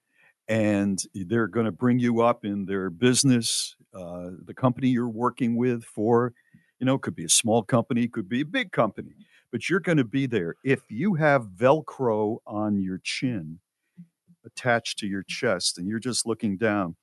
and 0.48 1.04
they're 1.14 1.46
going 1.46 1.68
to 1.68 1.72
bring 1.72 2.00
you 2.00 2.22
up 2.22 2.44
in 2.44 2.66
their 2.66 2.90
business, 2.90 3.76
uh, 3.94 4.32
the 4.44 4.56
company 4.56 4.88
you're 4.88 5.08
working 5.08 5.56
with 5.56 5.84
for, 5.84 6.34
you 6.80 6.86
know, 6.88 6.98
could 6.98 7.16
be 7.16 7.26
a 7.26 7.30
small 7.30 7.62
company, 7.62 8.08
could 8.08 8.28
be 8.28 8.42
a 8.42 8.46
big 8.46 8.72
company, 8.72 9.14
but 9.52 9.70
you're 9.70 9.80
going 9.80 10.00
to 10.00 10.04
be 10.04 10.26
there. 10.26 10.56
If 10.64 10.82
you 10.90 11.14
have 11.14 11.44
Velcro 11.44 12.40
on 12.48 12.82
your 12.82 13.00
chin 13.04 13.60
attached 14.44 14.98
to 14.98 15.06
your 15.06 15.24
chest 15.28 15.78
and 15.78 15.88
you're 15.88 16.00
just 16.00 16.26
looking 16.26 16.58
down, 16.58 16.96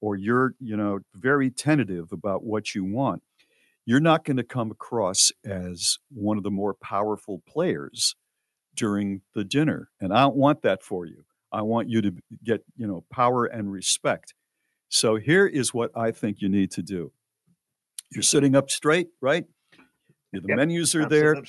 or 0.00 0.16
you're, 0.16 0.54
you 0.58 0.74
know, 0.74 1.00
very 1.14 1.50
tentative 1.50 2.12
about 2.12 2.44
what 2.44 2.74
you 2.74 2.82
want, 2.82 3.22
you're 3.84 4.00
not 4.00 4.24
going 4.24 4.38
to 4.38 4.42
come 4.42 4.70
across 4.70 5.32
as 5.44 5.98
one 6.08 6.38
of 6.38 6.44
the 6.44 6.50
more 6.50 6.72
powerful 6.72 7.42
players 7.46 8.16
during 8.74 9.20
the 9.34 9.44
dinner. 9.44 9.90
And 10.00 10.14
I 10.14 10.22
don't 10.22 10.36
want 10.36 10.62
that 10.62 10.82
for 10.82 11.04
you. 11.04 11.25
I 11.56 11.62
want 11.62 11.88
you 11.88 12.02
to 12.02 12.12
get, 12.44 12.64
you 12.76 12.86
know, 12.86 13.04
power 13.10 13.46
and 13.46 13.72
respect. 13.72 14.34
So 14.90 15.16
here 15.16 15.46
is 15.46 15.72
what 15.72 15.90
I 15.96 16.10
think 16.10 16.42
you 16.42 16.50
need 16.50 16.70
to 16.72 16.82
do. 16.82 17.12
You're 18.12 18.22
sitting 18.22 18.54
up 18.54 18.70
straight, 18.70 19.08
right? 19.22 19.46
The 20.32 20.42
Yep, 20.46 20.56
menus 20.58 20.94
are 20.94 21.04
I'm 21.04 21.08
there. 21.08 21.42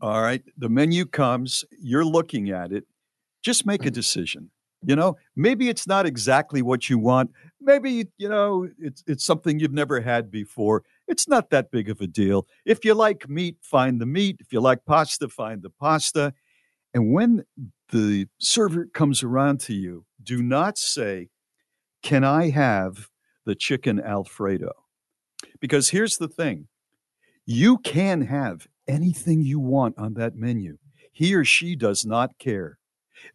All 0.00 0.22
right. 0.22 0.42
The 0.56 0.70
menu 0.70 1.04
comes, 1.04 1.64
you're 1.78 2.06
looking 2.06 2.48
at 2.50 2.72
it. 2.72 2.84
Just 3.42 3.66
make 3.66 3.84
a 3.84 3.90
decision. 3.90 4.50
You 4.84 4.96
know, 4.96 5.16
maybe 5.36 5.68
it's 5.68 5.86
not 5.86 6.06
exactly 6.06 6.62
what 6.62 6.88
you 6.88 6.98
want. 6.98 7.30
Maybe, 7.60 8.08
you 8.18 8.28
know, 8.28 8.68
it's 8.78 9.04
it's 9.06 9.24
something 9.24 9.60
you've 9.60 9.72
never 9.72 10.00
had 10.00 10.30
before. 10.30 10.82
It's 11.06 11.28
not 11.28 11.50
that 11.50 11.70
big 11.70 11.88
of 11.88 12.00
a 12.00 12.08
deal. 12.08 12.46
If 12.64 12.84
you 12.84 12.94
like 12.94 13.28
meat, 13.28 13.58
find 13.60 14.00
the 14.00 14.06
meat. 14.06 14.38
If 14.40 14.52
you 14.52 14.60
like 14.60 14.84
pasta, 14.84 15.28
find 15.28 15.62
the 15.62 15.70
pasta. 15.70 16.34
And 16.94 17.12
when 17.12 17.44
the 17.92 18.26
server 18.38 18.86
comes 18.86 19.22
around 19.22 19.60
to 19.60 19.74
you, 19.74 20.06
do 20.22 20.42
not 20.42 20.76
say, 20.78 21.28
Can 22.02 22.24
I 22.24 22.50
have 22.50 23.08
the 23.44 23.54
chicken 23.54 24.00
Alfredo? 24.00 24.72
Because 25.60 25.90
here's 25.90 26.16
the 26.16 26.28
thing 26.28 26.68
you 27.44 27.78
can 27.78 28.22
have 28.22 28.66
anything 28.88 29.42
you 29.42 29.60
want 29.60 29.98
on 29.98 30.14
that 30.14 30.34
menu. 30.34 30.78
He 31.12 31.34
or 31.34 31.44
she 31.44 31.76
does 31.76 32.04
not 32.04 32.38
care. 32.38 32.78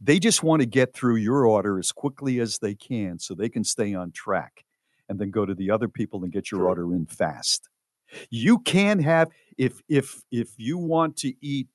They 0.01 0.19
just 0.19 0.43
want 0.43 0.61
to 0.61 0.65
get 0.65 0.93
through 0.93 1.17
your 1.17 1.45
order 1.45 1.79
as 1.79 1.91
quickly 1.91 2.39
as 2.39 2.57
they 2.59 2.75
can 2.75 3.19
so 3.19 3.33
they 3.33 3.49
can 3.49 3.63
stay 3.63 3.93
on 3.93 4.11
track 4.11 4.65
and 5.07 5.19
then 5.19 5.31
go 5.31 5.45
to 5.45 5.53
the 5.53 5.71
other 5.71 5.87
people 5.87 6.23
and 6.23 6.33
get 6.33 6.51
your 6.51 6.65
order 6.65 6.93
in 6.93 7.05
fast. 7.05 7.69
You 8.29 8.59
can 8.59 8.99
have 8.99 9.29
if 9.57 9.81
if 9.87 10.21
if 10.31 10.49
you 10.57 10.77
want 10.77 11.17
to 11.17 11.33
eat 11.41 11.67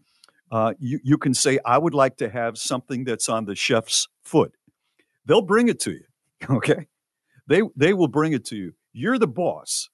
uh, 0.53 0.75
you, 0.79 1.01
you 1.03 1.19
can 1.19 1.33
say, 1.35 1.59
I 1.65 1.79
would 1.79 1.95
like 1.95 2.19
to 2.19 2.29
have 2.29 2.59
something 2.59 3.05
that's 3.05 3.29
on 3.31 3.47
the 3.47 3.57
chef's 3.57 4.07
foot. 4.23 4.55
They'll 5.25 5.43
bring 5.43 5.69
it 5.69 5.81
to 5.81 5.93
you. 5.93 6.05
Okay. 6.51 6.89
They 7.47 7.63
they 7.77 7.95
will 7.95 8.09
bring 8.09 8.33
it 8.33 8.45
to 8.47 8.57
you. 8.57 8.75
You're 8.93 9.19
the 9.19 9.29
boss. 9.29 9.91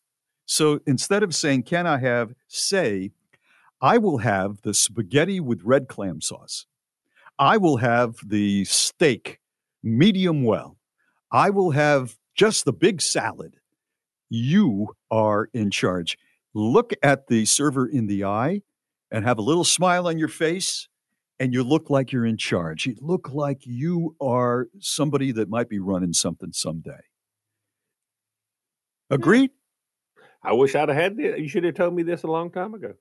So 0.47 0.81
instead 0.87 1.23
of 1.23 1.35
saying, 1.35 1.65
Can 1.65 1.87
I 1.87 1.99
have, 1.99 2.33
say, 2.47 3.13
I 3.83 3.99
will 3.99 4.19
have 4.19 4.63
the 4.63 4.75
spaghetti 4.75 5.41
with 5.41 5.63
red 5.63 5.89
clam 5.89 6.21
sauce. 6.23 6.67
I 7.39 7.59
will 7.59 7.77
have 7.77 8.17
the 8.27 8.65
steak 8.65 9.41
medium 9.83 10.43
well. 10.43 10.79
I 11.31 11.51
will 11.51 11.73
have 11.73 12.17
just 12.35 12.65
the 12.65 12.73
big 12.73 13.03
salad. 13.03 13.57
You 14.31 14.97
are 15.11 15.49
in 15.53 15.71
charge. 15.71 16.19
Look 16.55 16.93
at 17.03 17.29
the 17.29 17.45
server 17.45 17.87
in 17.87 18.07
the 18.07 18.25
eye 18.25 18.63
and 19.11 19.25
have 19.25 19.39
a 19.39 19.43
little 19.43 19.65
smile 19.65 20.07
on 20.07 20.19
your 20.19 20.29
face, 20.29 20.89
and 21.41 21.53
you 21.53 21.63
look 21.63 21.91
like 21.91 22.13
you're 22.13 22.27
in 22.27 22.37
charge. 22.37 22.87
You 22.87 22.97
look 23.01 23.31
like 23.33 23.67
you 23.67 24.17
are 24.21 24.69
somebody 24.79 25.33
that 25.33 25.49
might 25.49 25.69
be 25.69 25.79
running 25.79 26.13
something 26.13 26.53
someday. 26.53 27.01
Hmm. 29.09 29.15
Agreed? 29.15 29.51
I 30.43 30.53
wish 30.53 30.75
I'd 30.75 30.89
have 30.89 30.97
had 30.97 31.17
this. 31.17 31.39
You 31.39 31.49
should 31.49 31.65
have 31.65 31.75
told 31.75 31.95
me 31.95 32.03
this 32.03 32.23
a 32.23 32.29
long 32.29 32.51
time 32.51 32.75
ago. 32.75 32.95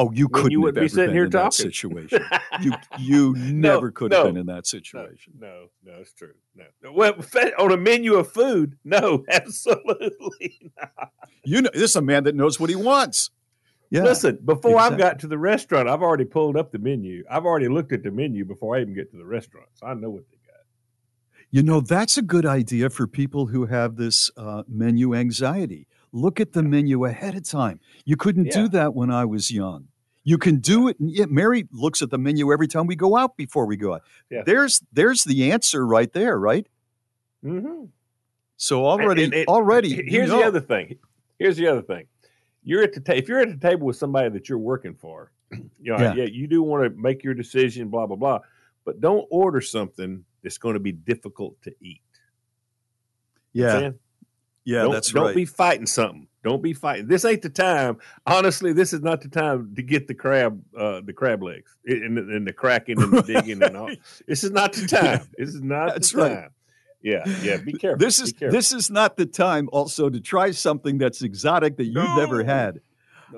Oh, 0.00 0.12
you 0.12 0.28
couldn't 0.28 0.52
you 0.52 0.64
have 0.66 0.76
be 0.76 0.86
sitting 0.86 1.06
been 1.06 1.14
here 1.14 1.24
in 1.24 1.30
that 1.30 1.50
talking. 1.50 1.72
situation. 1.72 2.24
you 2.60 2.72
you 3.00 3.34
never 3.34 3.90
could 3.90 4.12
have 4.12 4.26
no. 4.26 4.26
been 4.30 4.36
in 4.36 4.46
that 4.46 4.64
situation. 4.64 5.32
No, 5.36 5.70
no, 5.84 5.94
it's 5.94 6.12
true. 6.12 6.34
No, 6.54 6.66
no. 6.84 6.92
Well, 6.92 7.14
on 7.58 7.72
a 7.72 7.76
menu 7.76 8.14
of 8.14 8.30
food, 8.30 8.76
no, 8.84 9.24
absolutely 9.30 10.70
not. 10.78 11.10
You 11.42 11.62
know, 11.62 11.70
this 11.72 11.82
is 11.90 11.96
a 11.96 12.02
man 12.02 12.22
that 12.24 12.36
knows 12.36 12.60
what 12.60 12.70
he 12.70 12.76
wants. 12.76 13.30
Yeah. 13.90 14.02
Listen, 14.02 14.38
before 14.44 14.78
I've 14.78 14.98
got 14.98 15.18
to 15.20 15.26
the 15.26 15.38
restaurant, 15.38 15.88
I've 15.88 16.02
already 16.02 16.24
pulled 16.26 16.56
up 16.56 16.72
the 16.72 16.78
menu. 16.78 17.24
I've 17.30 17.46
already 17.46 17.68
looked 17.68 17.92
at 17.92 18.02
the 18.02 18.10
menu 18.10 18.44
before 18.44 18.76
I 18.76 18.80
even 18.82 18.94
get 18.94 19.10
to 19.12 19.16
the 19.16 19.24
restaurant, 19.24 19.68
so 19.74 19.86
I 19.86 19.94
know 19.94 20.10
what 20.10 20.24
they 20.30 20.36
got. 20.46 20.60
You 21.50 21.62
know, 21.62 21.80
that's 21.80 22.18
a 22.18 22.22
good 22.22 22.44
idea 22.44 22.90
for 22.90 23.06
people 23.06 23.46
who 23.46 23.64
have 23.66 23.96
this 23.96 24.30
uh, 24.36 24.64
menu 24.68 25.14
anxiety. 25.14 25.86
Look 26.12 26.38
at 26.40 26.52
the 26.52 26.62
menu 26.62 27.04
ahead 27.06 27.34
of 27.34 27.44
time. 27.48 27.80
You 28.04 28.16
couldn't 28.16 28.46
Yeah. 28.46 28.54
do 28.62 28.68
that 28.70 28.94
when 28.94 29.10
I 29.10 29.24
was 29.24 29.50
young. 29.50 29.88
You 30.24 30.36
can 30.36 30.56
do 30.58 30.88
it. 30.88 30.96
Yeah, 30.98 31.24
Mary 31.30 31.66
looks 31.72 32.02
at 32.02 32.10
the 32.10 32.18
menu 32.18 32.52
every 32.52 32.68
time 32.68 32.86
we 32.86 32.96
go 32.96 33.16
out 33.16 33.36
before 33.38 33.64
we 33.64 33.78
go 33.78 33.94
out. 33.94 34.02
Yeah. 34.30 34.42
There's 34.44 34.82
there's 34.92 35.24
the 35.24 35.50
answer 35.50 35.86
right 35.86 36.12
there, 36.12 36.38
right? 36.38 36.66
Mm-hmm. 37.42 37.84
So 38.58 38.84
already 38.84 39.24
And- 39.24 39.32
and- 39.34 39.48
already 39.48 39.88
he- 39.90 39.96
you 40.04 40.10
Here's 40.10 40.28
know. 40.28 40.38
the 40.40 40.44
other 40.44 40.60
thing. 40.60 40.98
Here's 41.38 41.56
the 41.56 41.68
other 41.68 41.82
thing. 41.82 42.06
You're 42.68 42.82
at 42.82 42.92
the 42.92 43.00
ta- 43.00 43.14
if 43.14 43.28
you're 43.28 43.40
at 43.40 43.48
the 43.48 43.56
table 43.68 43.86
with 43.86 43.96
somebody 43.96 44.28
that 44.30 44.48
you're 44.48 44.58
working 44.58 44.94
for, 44.94 45.32
you 45.52 45.92
know, 45.92 45.98
Yeah. 45.98 46.14
yeah, 46.14 46.24
you 46.24 46.46
do 46.46 46.62
want 46.62 46.84
to 46.84 46.90
make 47.00 47.24
your 47.24 47.32
decision, 47.34 47.88
blah 47.88 48.06
blah 48.06 48.16
blah, 48.16 48.40
but 48.84 49.00
don't 49.00 49.26
order 49.30 49.60
something 49.62 50.24
that's 50.42 50.58
going 50.58 50.74
to 50.74 50.80
be 50.80 50.92
difficult 50.92 51.60
to 51.62 51.74
eat. 51.80 52.02
You 53.52 53.62
know 53.62 53.68
what 53.68 53.76
I'm 53.76 53.82
Yeah. 53.84 53.90
Yeah, 54.64 54.82
don't, 54.82 54.92
that's 54.92 55.12
don't 55.12 55.24
right. 55.26 55.34
be 55.34 55.46
fighting 55.46 55.86
something. 55.86 56.26
Don't 56.44 56.62
be 56.62 56.74
fighting. 56.74 57.06
This 57.08 57.24
ain't 57.24 57.40
the 57.40 57.48
time. 57.48 57.96
Honestly, 58.26 58.74
this 58.74 58.92
is 58.92 59.00
not 59.00 59.22
the 59.22 59.28
time 59.28 59.74
to 59.74 59.82
get 59.82 60.06
the 60.06 60.14
crab, 60.14 60.62
uh, 60.76 61.00
the 61.00 61.14
crab 61.14 61.42
legs 61.42 61.74
and, 61.86 62.18
the- 62.18 62.36
and 62.36 62.46
the 62.46 62.52
cracking 62.52 63.00
and 63.00 63.10
the 63.12 63.22
digging 63.22 63.62
and 63.62 63.76
all. 63.78 63.88
This 64.26 64.44
is 64.44 64.50
not 64.50 64.74
the 64.74 64.86
time. 64.86 65.26
This 65.38 65.54
is 65.54 65.62
not 65.62 65.94
That's 65.94 66.12
the 66.12 66.18
right. 66.18 66.48
Yeah, 67.02 67.22
yeah. 67.42 67.58
Be 67.58 67.72
careful. 67.78 67.98
This 67.98 68.18
is 68.20 68.32
careful. 68.32 68.56
this 68.56 68.72
is 68.72 68.90
not 68.90 69.16
the 69.16 69.26
time 69.26 69.68
also 69.72 70.10
to 70.10 70.20
try 70.20 70.50
something 70.50 70.98
that's 70.98 71.22
exotic 71.22 71.76
that 71.76 71.84
you've 71.86 72.16
never 72.16 72.42
No. 72.42 72.52
had. 72.52 72.80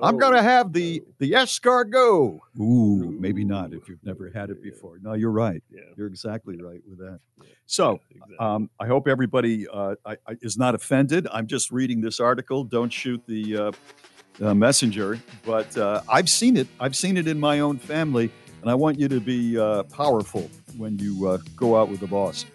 I'm 0.01 0.17
going 0.17 0.33
to 0.33 0.41
have 0.41 0.71
the 0.71 1.03
the 1.19 1.33
escargot. 1.33 2.39
Ooh, 2.59 3.11
maybe 3.19 3.43
not 3.43 3.73
if 3.73 3.89
you've 3.89 4.03
never 4.05 4.31
had 4.33 4.49
it 4.49 4.63
before. 4.63 4.97
No, 5.01 5.13
you're 5.13 5.31
right. 5.31 5.61
You're 5.97 6.07
exactly 6.07 6.55
right 6.61 6.81
with 6.87 6.99
that. 6.99 7.19
So, 7.65 7.99
um, 8.39 8.69
I 8.79 8.87
hope 8.87 9.07
everybody 9.09 9.67
uh, 9.67 9.95
I, 10.05 10.13
I, 10.27 10.37
is 10.41 10.57
not 10.57 10.75
offended. 10.75 11.27
I'm 11.31 11.45
just 11.47 11.71
reading 11.71 11.99
this 12.01 12.19
article. 12.21 12.63
Don't 12.63 12.91
shoot 12.91 13.21
the 13.27 13.57
uh, 13.57 13.71
uh, 14.41 14.53
messenger. 14.53 15.19
But 15.45 15.77
uh, 15.77 16.01
I've 16.07 16.29
seen 16.29 16.55
it. 16.57 16.67
I've 16.79 16.95
seen 16.95 17.17
it 17.17 17.27
in 17.27 17.37
my 17.39 17.59
own 17.59 17.77
family, 17.77 18.31
and 18.61 18.69
I 18.71 18.75
want 18.75 18.97
you 18.97 19.07
to 19.09 19.19
be 19.19 19.57
uh, 19.59 19.83
powerful 19.83 20.49
when 20.77 20.97
you 20.99 21.27
uh, 21.27 21.37
go 21.57 21.77
out 21.79 21.89
with 21.89 21.99
the 21.99 22.07
boss. 22.07 22.45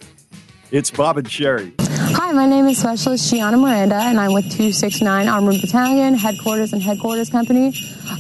It's 0.72 0.90
Bob 0.90 1.16
and 1.16 1.30
Sherry. 1.30 1.72
Hi, 1.80 2.32
my 2.32 2.46
name 2.46 2.66
is 2.66 2.78
Specialist 2.78 3.30
Gianna 3.30 3.56
Miranda, 3.56 3.94
and 3.94 4.18
I'm 4.18 4.32
with 4.32 4.44
269 4.46 5.28
Armored 5.28 5.60
Battalion, 5.60 6.14
headquarters 6.14 6.72
and 6.72 6.82
headquarters 6.82 7.30
company, 7.30 7.72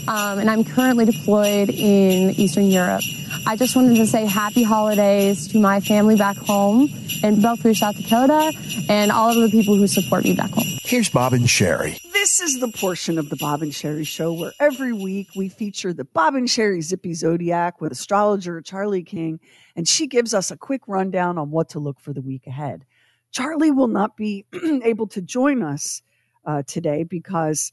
um, 0.06 0.38
and 0.38 0.48
I'm 0.48 0.62
currently 0.62 1.06
deployed 1.06 1.70
in 1.70 2.30
Eastern 2.30 2.66
Europe. 2.66 3.02
I 3.46 3.56
just 3.56 3.74
wanted 3.74 3.96
to 3.96 4.06
say 4.06 4.26
happy 4.26 4.62
holidays 4.62 5.48
to 5.48 5.58
my 5.58 5.80
family 5.80 6.16
back 6.16 6.36
home 6.36 6.88
in 7.24 7.40
Belfast, 7.40 7.80
South 7.80 7.96
Dakota, 7.96 8.52
and 8.88 9.10
all 9.10 9.30
of 9.30 9.36
the 9.36 9.48
people 9.50 9.74
who 9.74 9.88
support 9.88 10.22
me 10.22 10.34
back 10.34 10.50
home. 10.50 10.66
Here's 10.84 11.08
Bob 11.08 11.32
and 11.32 11.50
Sherry. 11.50 11.98
This 12.26 12.40
is 12.40 12.58
the 12.58 12.72
portion 12.72 13.18
of 13.20 13.28
the 13.28 13.36
Bob 13.36 13.62
and 13.62 13.72
Sherry 13.72 14.02
show 14.02 14.32
where 14.32 14.52
every 14.58 14.92
week 14.92 15.28
we 15.36 15.48
feature 15.48 15.92
the 15.92 16.04
Bob 16.04 16.34
and 16.34 16.50
Sherry 16.50 16.80
Zippy 16.80 17.14
Zodiac 17.14 17.80
with 17.80 17.92
astrologer 17.92 18.60
Charlie 18.60 19.04
King, 19.04 19.38
and 19.76 19.86
she 19.86 20.08
gives 20.08 20.34
us 20.34 20.50
a 20.50 20.56
quick 20.56 20.80
rundown 20.88 21.38
on 21.38 21.52
what 21.52 21.68
to 21.68 21.78
look 21.78 22.00
for 22.00 22.12
the 22.12 22.20
week 22.20 22.48
ahead. 22.48 22.84
Charlie 23.30 23.70
will 23.70 23.86
not 23.86 24.16
be 24.16 24.44
able 24.82 25.06
to 25.06 25.22
join 25.22 25.62
us 25.62 26.02
uh, 26.44 26.64
today 26.66 27.04
because 27.04 27.72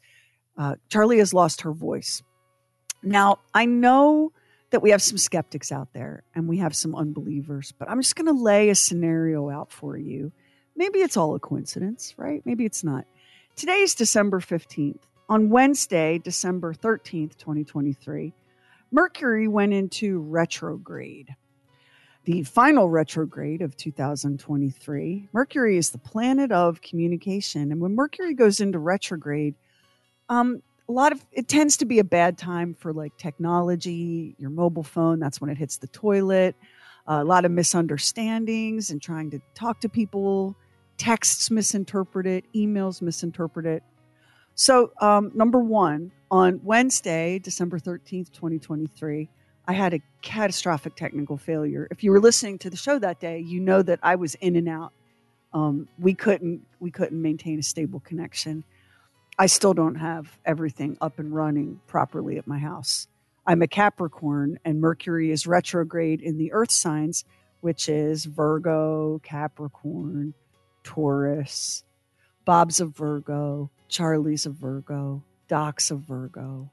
uh, 0.55 0.75
Charlie 0.88 1.17
has 1.17 1.34
lost 1.34 1.61
her 1.61 1.73
voice. 1.73 2.21
Now, 3.01 3.39
I 3.55 3.65
know 3.65 4.34
that 4.69 4.84
we 4.84 4.91
have 4.91 5.01
some 5.01 5.17
skeptics 5.17 5.71
out 5.71 5.93
there 5.93 6.25
and 6.35 6.47
we 6.47 6.59
have 6.59 6.75
some 6.75 6.93
unbelievers, 6.93 7.73
but 7.80 7.89
I'm 7.89 8.03
just 8.03 8.15
going 8.15 8.27
to 8.27 8.39
lay 8.39 8.69
a 8.69 8.75
scenario 8.75 9.49
out 9.49 9.71
for 9.71 9.97
you. 9.97 10.31
Maybe 10.75 10.99
it's 10.99 11.17
all 11.17 11.34
a 11.34 11.39
coincidence, 11.39 12.13
right? 12.17 12.43
Maybe 12.45 12.65
it's 12.65 12.84
not. 12.84 13.05
Today 13.55 13.81
is 13.81 13.93
December 13.93 14.39
15th. 14.39 15.01
On 15.30 15.49
Wednesday, 15.49 16.17
December 16.17 16.73
13th, 16.73 17.38
2023, 17.38 18.34
Mercury 18.91 19.47
went 19.47 19.73
into 19.73 20.19
retrograde. 20.19 21.35
The 22.25 22.43
final 22.43 22.89
retrograde 22.89 23.61
of 23.61 23.77
2023. 23.77 25.30
Mercury 25.34 25.77
is 25.77 25.91
the 25.91 25.99
planet 25.99 26.51
of 26.51 26.81
communication. 26.81 27.71
And 27.71 27.80
when 27.80 27.93
Mercury 27.93 28.34
goes 28.34 28.59
into 28.59 28.80
retrograde, 28.80 29.53
um, 30.30 30.63
a 30.89 30.91
lot 30.91 31.11
of 31.11 31.23
it 31.31 31.47
tends 31.47 31.77
to 31.77 31.85
be 31.85 31.99
a 31.99 32.03
bad 32.03 32.39
time 32.39 32.73
for 32.73 32.91
like 32.91 33.15
technology, 33.17 34.35
your 34.39 34.49
mobile 34.49 34.84
phone. 34.84 35.19
That's 35.19 35.39
when 35.39 35.51
it 35.51 35.57
hits 35.59 35.77
the 35.77 35.88
toilet. 35.88 36.55
a 37.05 37.23
lot 37.23 37.45
of 37.45 37.51
misunderstandings 37.51 38.89
and 38.89 38.99
trying 39.01 39.30
to 39.30 39.39
talk 39.53 39.81
to 39.81 39.89
people. 39.89 40.55
Texts 40.97 41.49
misinterpreted, 41.49 42.45
emails 42.55 43.01
misinterpreted. 43.01 43.81
So, 44.55 44.91
um, 45.01 45.31
number 45.33 45.59
one, 45.59 46.11
on 46.29 46.61
Wednesday, 46.63 47.39
December 47.39 47.79
13th, 47.79 48.31
2023, 48.31 49.29
I 49.67 49.73
had 49.73 49.93
a 49.93 49.99
catastrophic 50.21 50.95
technical 50.95 51.37
failure. 51.37 51.87
If 51.89 52.03
you 52.03 52.11
were 52.11 52.19
listening 52.19 52.59
to 52.59 52.69
the 52.69 52.77
show 52.77 52.99
that 52.99 53.19
day, 53.19 53.39
you 53.39 53.59
know 53.59 53.81
that 53.81 53.99
I 54.03 54.15
was 54.15 54.35
in 54.35 54.55
and 54.55 54.67
out. 54.69 54.93
Um, 55.53 55.87
we 55.99 56.13
couldn't 56.13 56.65
we 56.79 56.91
couldn't 56.91 57.21
maintain 57.21 57.59
a 57.59 57.63
stable 57.63 57.99
connection. 57.99 58.63
I 59.37 59.45
still 59.45 59.73
don't 59.73 59.95
have 59.95 60.37
everything 60.45 60.97
up 61.01 61.19
and 61.19 61.33
running 61.33 61.79
properly 61.87 62.37
at 62.37 62.47
my 62.47 62.59
house. 62.59 63.07
I'm 63.45 63.61
a 63.61 63.67
Capricorn, 63.67 64.59
and 64.63 64.79
Mercury 64.79 65.31
is 65.31 65.47
retrograde 65.47 66.21
in 66.21 66.37
the 66.37 66.53
Earth 66.53 66.71
signs, 66.71 67.25
which 67.61 67.89
is 67.89 68.25
Virgo, 68.25 69.19
Capricorn, 69.23 70.33
Taurus. 70.84 71.84
Bob's 72.45 72.81
a 72.81 72.85
Virgo, 72.85 73.69
Charlie's 73.88 74.45
a 74.45 74.49
Virgo, 74.49 75.23
Doc's 75.47 75.91
a 75.91 75.95
Virgo. 75.95 76.69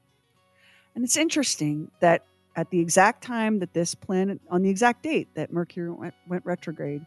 And 0.95 1.03
it's 1.03 1.15
interesting 1.15 1.89
that 2.01 2.25
at 2.55 2.69
the 2.69 2.79
exact 2.79 3.23
time 3.23 3.59
that 3.59 3.73
this 3.73 3.95
planet, 3.95 4.41
on 4.49 4.61
the 4.61 4.69
exact 4.69 5.03
date 5.03 5.29
that 5.35 5.53
Mercury 5.53 5.89
went, 5.89 6.13
went 6.27 6.45
retrograde, 6.45 7.05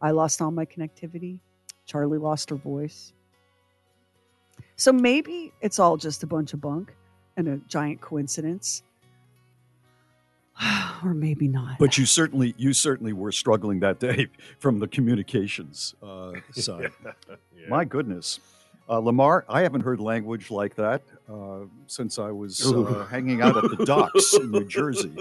I 0.00 0.10
lost 0.10 0.42
all 0.42 0.50
my 0.50 0.66
connectivity. 0.66 1.38
Charlie 1.86 2.18
lost 2.18 2.50
her 2.50 2.56
voice. 2.56 3.12
So 4.76 4.92
maybe 4.92 5.52
it's 5.60 5.78
all 5.78 5.96
just 5.96 6.22
a 6.22 6.26
bunch 6.26 6.52
of 6.52 6.60
bunk 6.60 6.94
and 7.36 7.48
a 7.48 7.56
giant 7.68 8.00
coincidence. 8.00 8.82
or 11.04 11.14
maybe 11.14 11.48
not. 11.48 11.78
But 11.78 11.98
you 11.98 12.06
certainly 12.06 12.54
you 12.56 12.72
certainly 12.72 13.12
were 13.12 13.32
struggling 13.32 13.80
that 13.80 13.98
day 14.00 14.28
from 14.58 14.78
the 14.78 14.88
communications 14.88 15.94
uh, 16.02 16.32
side. 16.52 16.92
My 17.68 17.84
goodness. 17.84 18.40
Uh, 18.88 18.98
Lamar, 18.98 19.44
I 19.48 19.62
haven't 19.62 19.82
heard 19.82 20.00
language 20.00 20.50
like 20.50 20.74
that 20.74 21.02
uh, 21.32 21.60
since 21.86 22.18
I 22.18 22.30
was 22.32 22.60
uh, 22.66 23.06
hanging 23.08 23.40
out 23.40 23.56
at 23.56 23.78
the 23.78 23.84
docks 23.86 24.34
in 24.34 24.50
New 24.50 24.64
Jersey. 24.68 25.14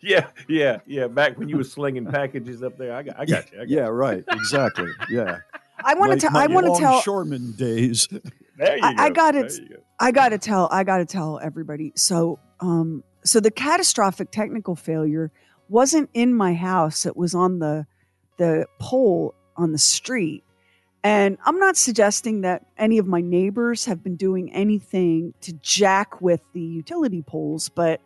yeah, 0.00 0.28
yeah, 0.48 0.78
yeah. 0.86 1.06
Back 1.06 1.38
when 1.38 1.48
you 1.48 1.58
were 1.58 1.64
slinging 1.64 2.06
packages 2.06 2.62
up 2.62 2.78
there, 2.78 2.94
I 2.94 3.02
got, 3.02 3.20
I 3.20 3.26
got 3.26 3.52
you. 3.52 3.58
I 3.58 3.60
got 3.60 3.68
Yeah, 3.68 3.80
right. 3.82 4.24
Exactly. 4.32 4.90
Yeah. 5.10 5.40
I 5.84 5.94
want 5.94 6.12
to 6.12 6.18
tell. 6.26 6.36
I 6.36 6.46
want 6.46 6.66
to 6.66 6.80
tell. 6.80 6.92
longshoreman 6.92 7.52
days. 7.52 8.08
There 8.56 8.76
you 8.76 8.82
I, 8.82 8.94
I 9.04 9.10
got 9.10 9.34
it. 9.34 9.52
go. 9.68 9.76
I 9.98 10.10
got 10.10 10.30
to 10.30 10.38
tell. 10.38 10.68
I 10.70 10.84
got 10.84 10.98
to 10.98 11.06
tell 11.06 11.38
everybody. 11.38 11.92
So, 11.96 12.38
um, 12.60 13.04
so 13.24 13.40
the 13.40 13.50
catastrophic 13.50 14.30
technical 14.30 14.76
failure 14.76 15.30
wasn't 15.68 16.10
in 16.14 16.34
my 16.34 16.54
house. 16.54 17.06
It 17.06 17.16
was 17.16 17.34
on 17.34 17.58
the 17.58 17.86
the 18.36 18.66
pole 18.78 19.34
on 19.56 19.72
the 19.72 19.78
street. 19.78 20.44
And 21.02 21.38
I'm 21.44 21.58
not 21.58 21.76
suggesting 21.76 22.42
that 22.42 22.66
any 22.76 22.98
of 22.98 23.06
my 23.06 23.20
neighbors 23.20 23.86
have 23.86 24.02
been 24.02 24.16
doing 24.16 24.52
anything 24.52 25.34
to 25.42 25.52
jack 25.54 26.20
with 26.20 26.40
the 26.52 26.60
utility 26.60 27.22
poles, 27.22 27.70
but 27.70 28.00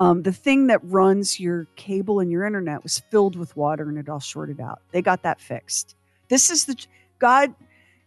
um, 0.00 0.22
the 0.22 0.32
thing 0.32 0.68
that 0.68 0.80
runs 0.84 1.40
your 1.40 1.66
cable 1.74 2.20
and 2.20 2.30
your 2.30 2.44
internet 2.44 2.82
was 2.82 3.00
filled 3.10 3.36
with 3.36 3.56
water 3.56 3.88
and 3.88 3.98
it 3.98 4.08
all 4.08 4.20
shorted 4.20 4.60
out. 4.60 4.80
They 4.92 5.02
got 5.02 5.22
that 5.24 5.40
fixed. 5.40 5.96
This 6.28 6.50
is 6.50 6.66
the 6.66 6.76
God. 7.18 7.54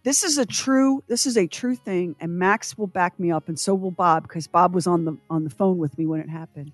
This 0.04 0.24
is 0.24 0.38
a 0.38 0.46
true. 0.46 1.04
This 1.08 1.26
is 1.26 1.38
a 1.38 1.48
true 1.48 1.76
thing, 1.76 2.16
and 2.20 2.38
Max 2.38 2.78
will 2.78 2.88
back 2.88 3.20
me 3.20 3.32
up, 3.32 3.50
and 3.50 3.60
so 3.60 3.76
will 3.76 3.92
Bob, 3.92 4.24
because 4.24 4.48
Bob 4.48 4.74
was 4.74 4.88
on 4.88 5.06
the 5.06 5.18
on 5.30 5.44
the 5.44 5.50
phone 5.50 5.78
with 5.78 5.98
me 5.98 6.06
when 6.06 6.20
it 6.20 6.30
happened. 6.30 6.72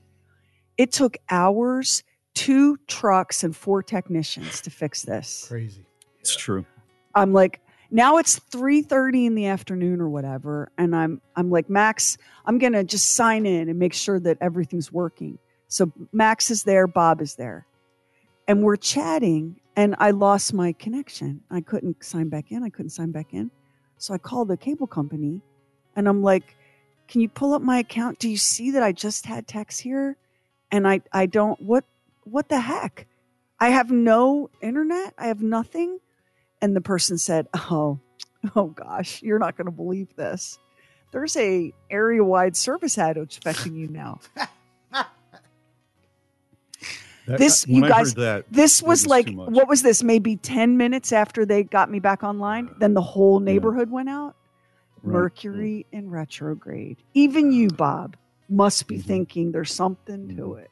It 0.77 0.91
took 0.91 1.17
hours, 1.29 2.03
two 2.33 2.77
trucks, 2.87 3.43
and 3.43 3.55
four 3.55 3.83
technicians 3.83 4.61
to 4.61 4.69
fix 4.69 5.01
this. 5.01 5.45
Crazy. 5.49 5.85
It's 6.19 6.35
true. 6.35 6.65
I'm 7.15 7.33
like, 7.33 7.59
now 7.91 8.17
it's 8.17 8.39
3:30 8.39 9.25
in 9.25 9.35
the 9.35 9.47
afternoon 9.47 9.99
or 9.99 10.07
whatever, 10.07 10.71
and 10.77 10.95
I'm 10.95 11.21
I'm 11.35 11.49
like, 11.49 11.69
Max, 11.69 12.17
I'm 12.45 12.57
gonna 12.59 12.83
just 12.83 13.15
sign 13.15 13.45
in 13.45 13.67
and 13.67 13.77
make 13.77 13.93
sure 13.93 14.19
that 14.21 14.37
everything's 14.39 14.91
working. 14.91 15.37
So 15.67 15.91
Max 16.13 16.49
is 16.49 16.63
there, 16.63 16.87
Bob 16.87 17.21
is 17.21 17.35
there. 17.35 17.65
And 18.47 18.63
we're 18.63 18.77
chatting, 18.77 19.59
and 19.77 19.95
I 19.99 20.09
lost 20.09 20.53
my 20.53 20.73
connection. 20.73 21.41
I 21.51 21.61
couldn't 21.61 22.03
sign 22.03 22.29
back 22.29 22.51
in. 22.51 22.63
I 22.63 22.69
couldn't 22.69 22.89
sign 22.89 23.11
back 23.11 23.33
in. 23.33 23.51
So 23.99 24.13
I 24.13 24.17
called 24.17 24.47
the 24.47 24.57
cable 24.57 24.87
company 24.87 25.41
and 25.95 26.09
I'm 26.09 26.21
like, 26.21 26.55
Can 27.07 27.21
you 27.21 27.29
pull 27.29 27.53
up 27.53 27.61
my 27.61 27.77
account? 27.77 28.19
Do 28.19 28.27
you 28.27 28.37
see 28.37 28.71
that 28.71 28.83
I 28.83 28.91
just 28.91 29.27
had 29.27 29.47
text 29.47 29.79
here? 29.79 30.17
And 30.71 30.87
I 30.87 31.01
I 31.13 31.27
don't 31.27 31.61
what 31.61 31.85
what 32.23 32.49
the 32.49 32.59
heck? 32.59 33.07
I 33.59 33.69
have 33.69 33.89
no 33.91 34.49
internet. 34.61 35.13
I 35.17 35.27
have 35.27 35.41
nothing. 35.41 35.99
And 36.59 36.75
the 36.75 36.81
person 36.81 37.19
said, 37.19 37.47
Oh, 37.53 37.99
oh 38.55 38.67
gosh, 38.67 39.21
you're 39.21 39.39
not 39.39 39.55
going 39.55 39.65
to 39.65 39.71
believe 39.71 40.15
this. 40.15 40.57
There's 41.11 41.37
a 41.37 41.71
area 41.89 42.23
wide 42.23 42.57
service 42.57 42.97
outage 42.97 43.37
affecting 43.37 43.75
you 43.75 43.87
now. 43.87 44.19
That- 47.27 47.39
this 47.39 47.67
you 47.67 47.87
guys 47.87 48.13
that, 48.15 48.45
this 48.51 48.81
was, 48.81 49.03
was 49.03 49.07
like 49.07 49.29
what 49.33 49.67
was 49.67 49.81
this 49.81 50.01
maybe 50.01 50.37
10 50.37 50.77
minutes 50.77 51.11
after 51.11 51.45
they 51.45 51.63
got 51.63 51.91
me 51.91 51.99
back 51.99 52.23
online 52.23 52.69
then 52.79 52.93
the 52.93 53.01
whole 53.01 53.39
neighborhood 53.39 53.91
went 53.91 54.09
out 54.09 54.35
Right. 55.03 55.13
mercury 55.13 55.85
in 55.91 56.09
retrograde 56.09 56.97
even 57.13 57.51
you 57.51 57.67
bob 57.69 58.15
must 58.49 58.87
be 58.87 58.95
Mm-hmm. 58.97 59.07
thinking 59.07 59.51
there's 59.51 59.73
something 59.73 60.35
to 60.37 60.53
it 60.55 60.71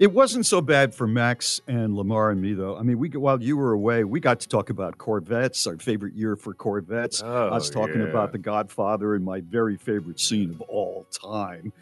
It 0.00 0.12
wasn't 0.12 0.46
so 0.46 0.60
bad 0.60 0.94
for 0.94 1.06
Max 1.06 1.60
and 1.68 1.94
Lamar 1.96 2.30
and 2.30 2.40
me, 2.40 2.52
though. 2.54 2.76
I 2.76 2.82
mean, 2.82 2.98
we 2.98 3.08
while 3.10 3.40
you 3.42 3.56
were 3.56 3.72
away, 3.72 4.04
we 4.04 4.18
got 4.20 4.38
to 4.40 4.48
talk 4.48 4.70
about 4.70 4.96
Corvettes, 4.98 5.66
our 5.66 5.76
favorite 5.78 6.14
year 6.14 6.36
for 6.36 6.52
Corvettes. 6.54 7.20
Oh, 7.24 7.48
Us 7.48 7.68
talking 7.70 8.00
yeah. 8.00 8.08
about 8.08 8.30
The 8.32 8.38
Godfather 8.38 9.14
and 9.16 9.24
my 9.24 9.40
very 9.40 9.76
favorite 9.76 10.20
scene 10.20 10.50
of 10.50 10.60
all 10.62 11.06
time. 11.10 11.72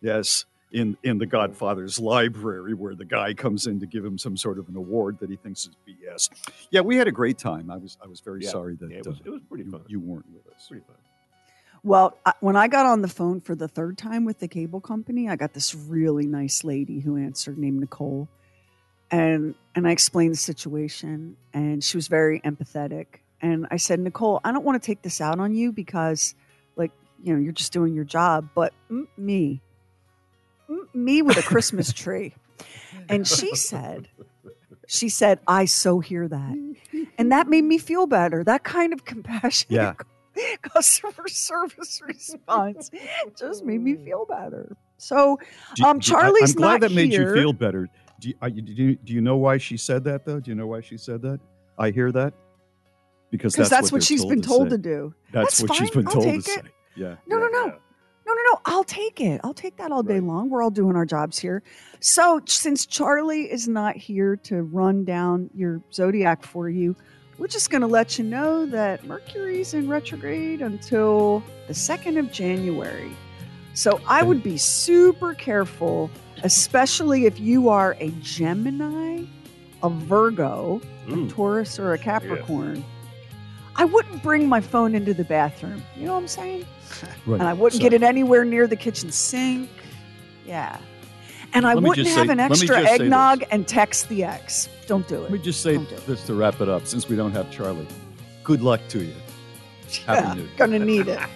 Yes, 0.00 0.44
in 0.74 0.96
in 1.02 1.16
The 1.18 1.26
Godfather's 1.26 1.98
library, 1.98 2.74
where 2.74 2.94
the 2.94 3.04
guy 3.06 3.32
comes 3.32 3.66
in 3.66 3.80
to 3.80 3.86
give 3.86 4.04
him 4.04 4.18
some 4.18 4.36
sort 4.36 4.58
of 4.58 4.68
an 4.68 4.76
award 4.76 5.18
that 5.20 5.30
he 5.30 5.36
thinks 5.36 5.60
is 5.66 5.76
BS. 5.88 6.28
Yeah, 6.70 6.80
we 6.82 6.96
had 6.96 7.08
a 7.08 7.12
great 7.12 7.38
time. 7.38 7.70
I 7.70 7.76
was 7.78 7.96
I 8.04 8.06
was 8.08 8.20
very 8.20 8.42
Yeah. 8.42 8.50
sorry 8.50 8.74
that 8.76 8.90
Yeah, 8.90 8.98
it 8.98 9.06
was- 9.06 9.20
uh, 9.20 9.24
it 9.24 9.30
was 9.30 9.42
pretty 9.48 9.64
you, 9.64 9.70
fun. 9.70 9.82
you 9.86 10.00
weren't 10.00 10.26
with 10.34 10.46
us. 10.54 10.66
Pretty 10.68 10.84
fun. 10.86 10.96
well 11.82 12.16
I, 12.26 12.32
when 12.40 12.56
i 12.56 12.66
got 12.68 12.86
on 12.86 13.02
the 13.02 13.08
phone 13.08 13.40
for 13.40 13.54
the 13.54 13.68
third 13.68 13.98
time 13.98 14.24
with 14.24 14.38
the 14.38 14.48
cable 14.48 14.80
company 14.80 15.28
i 15.28 15.36
got 15.36 15.52
this 15.52 15.74
really 15.74 16.26
nice 16.26 16.64
lady 16.64 16.98
who 17.00 17.16
answered 17.18 17.58
named 17.58 17.78
nicole 17.80 18.26
and 19.10 19.54
and 19.74 19.86
i 19.86 19.90
explained 19.90 20.32
the 20.32 20.38
situation 20.38 21.36
and 21.52 21.84
she 21.84 21.96
was 21.98 22.08
very 22.08 22.40
empathetic 22.40 23.06
and 23.42 23.66
i 23.70 23.76
said 23.76 24.00
nicole 24.00 24.40
i 24.44 24.50
don't 24.52 24.64
want 24.64 24.80
to 24.82 24.86
take 24.86 25.02
this 25.02 25.20
out 25.20 25.38
on 25.38 25.54
you 25.54 25.72
because 25.72 26.34
like 26.76 26.90
you 27.22 27.34
know 27.34 27.38
you're 27.40 27.52
just 27.52 27.72
doing 27.72 27.92
your 27.94 28.04
job 28.04 28.48
but 28.54 28.72
mm, 28.90 29.06
me 29.18 29.60
me 30.92 31.22
with 31.22 31.36
a 31.36 31.42
christmas 31.42 31.92
tree 31.92 32.34
and 33.08 33.26
she 33.26 33.54
said 33.54 34.08
she 34.86 35.08
said 35.08 35.38
i 35.46 35.64
so 35.64 36.00
hear 36.00 36.26
that 36.28 36.76
and 37.18 37.32
that 37.32 37.48
made 37.48 37.64
me 37.64 37.78
feel 37.78 38.06
better 38.06 38.42
that 38.44 38.64
kind 38.64 38.92
of 38.92 39.04
compassion 39.04 39.66
Yeah. 39.70 39.94
customer 40.62 41.28
service 41.28 42.00
response 42.06 42.90
just 43.38 43.64
made 43.64 43.80
me 43.80 43.94
feel 43.96 44.26
better 44.26 44.76
so 44.98 45.38
Do- 45.76 45.84
um 45.84 45.98
do- 45.98 46.14
I- 46.16 46.20
charlie's 46.20 46.50
I'm 46.52 46.56
glad 46.56 46.72
not 46.72 46.80
that 46.82 46.92
made 46.92 47.10
here. 47.10 47.34
you 47.34 47.42
feel 47.42 47.52
better. 47.52 47.88
Do 48.20 48.28
you, 48.28 48.34
are 48.40 48.48
do 48.48 48.72
you 48.72 48.94
do 48.96 49.12
you 49.12 49.20
know 49.20 49.36
why 49.36 49.58
she 49.58 49.76
said 49.76 50.04
that 50.04 50.24
though? 50.24 50.38
Do 50.40 50.50
you 50.50 50.54
know 50.54 50.68
why 50.68 50.80
she 50.80 50.96
said 50.96 51.20
that? 51.22 51.40
I 51.78 51.90
hear 51.90 52.10
that 52.12 52.32
because 53.30 53.54
because 53.54 53.68
that's, 53.68 53.90
what, 53.92 53.98
they're 54.00 54.06
she's 54.06 54.24
been 54.24 54.40
told 54.40 54.66
say. 54.70 54.76
to 54.76 54.78
do. 54.78 55.14
That's, 55.32 55.60
what 55.60 55.74
she's 55.74 55.90
fine. 55.90 56.04
been 56.04 56.06
I'll 56.08 56.12
told 56.14 56.26
to 56.26 56.32
take 56.32 56.42
say. 56.42 56.60
Yeah. 56.96 57.16
No, 57.26 57.38
no, 57.38 57.48
no. 57.48 57.48
No, 57.48 57.66
no, 57.66 57.66
no. 57.66 57.78
I'll 58.66 58.84
take 58.84 59.20
it. 59.20 59.40
I'll 59.44 59.54
take 59.54 59.76
that 59.76 59.92
all 59.92 60.02
day 60.02 60.20
long. 60.20 60.48
We're 60.48 60.62
all 60.62 60.70
doing 60.70 60.96
our 60.96 61.04
jobs 61.04 61.38
here. 61.38 61.62
So, 62.00 62.40
since 62.46 62.86
Charlie 62.86 63.50
is 63.50 63.68
not 63.68 63.96
here 63.96 64.36
to 64.36 64.62
run 64.62 65.04
down 65.04 65.50
your 65.54 65.82
zodiac 65.92 66.42
for 66.42 66.68
you, 66.68 66.96
we're 67.36 67.48
just 67.48 67.70
going 67.70 67.82
to 67.82 67.86
let 67.86 68.18
you 68.18 68.24
know 68.24 68.64
that 68.66 69.04
Mercury's 69.04 69.74
in 69.74 69.88
retrograde 69.88 70.62
until 70.62 71.42
the 71.66 71.74
2nd 71.74 72.18
of 72.18 72.32
January. 72.32 73.10
So, 73.74 74.00
I 74.06 74.22
would 74.22 74.42
be 74.42 74.56
super 74.56 75.34
careful, 75.34 76.10
especially 76.42 77.26
if 77.26 77.38
you 77.38 77.68
are 77.68 77.96
a 78.00 78.10
Gemini, 78.20 79.24
a 79.82 79.90
Virgo, 79.90 80.80
Ooh. 81.10 81.26
a 81.26 81.28
Taurus, 81.28 81.78
or 81.78 81.92
a 81.92 81.98
Capricorn. 81.98 82.82
I 83.76 83.84
wouldn't 83.84 84.22
bring 84.22 84.48
my 84.48 84.60
phone 84.60 84.94
into 84.94 85.14
the 85.14 85.24
bathroom. 85.24 85.82
You 85.96 86.06
know 86.06 86.12
what 86.14 86.20
I'm 86.20 86.28
saying? 86.28 86.66
Right. 87.26 87.40
And 87.40 87.48
I 87.48 87.52
wouldn't 87.54 87.80
So- 87.82 87.88
get 87.88 87.92
it 87.92 88.02
anywhere 88.02 88.44
near 88.44 88.66
the 88.66 88.76
kitchen 88.76 89.10
sink. 89.10 89.68
Yeah. 90.46 90.78
And 91.54 91.66
I 91.66 91.74
Let 91.74 91.82
wouldn't 91.82 92.06
have 92.08 92.26
say- 92.26 92.32
an 92.32 92.38
extra 92.40 92.66
just 92.68 92.78
say 92.78 92.82
this. 92.92 93.00
eggnog 93.00 93.44
and 93.50 93.66
text 93.66 94.08
the 94.08 94.24
ex. 94.24 94.68
Don't 94.86 95.06
do 95.08 95.16
it. 95.16 95.22
Let 95.22 95.30
me 95.32 95.38
just 95.38 95.60
say 95.62 95.76
this 96.06 96.24
to 96.26 96.34
wrap 96.34 96.60
it 96.60 96.68
up, 96.68 96.86
since 96.86 97.08
we 97.08 97.16
don't 97.16 97.32
have 97.32 97.50
Charlie. 97.50 97.86
Good 98.44 98.62
luck 98.62 98.80
to 98.90 99.02
you. 99.04 99.14
Happy 100.06 100.22
Yeah, 100.26 100.34
New 100.34 100.40
Year. 100.42 100.50
gonna 100.56 100.78
need 100.78 101.08
it. 101.08 101.18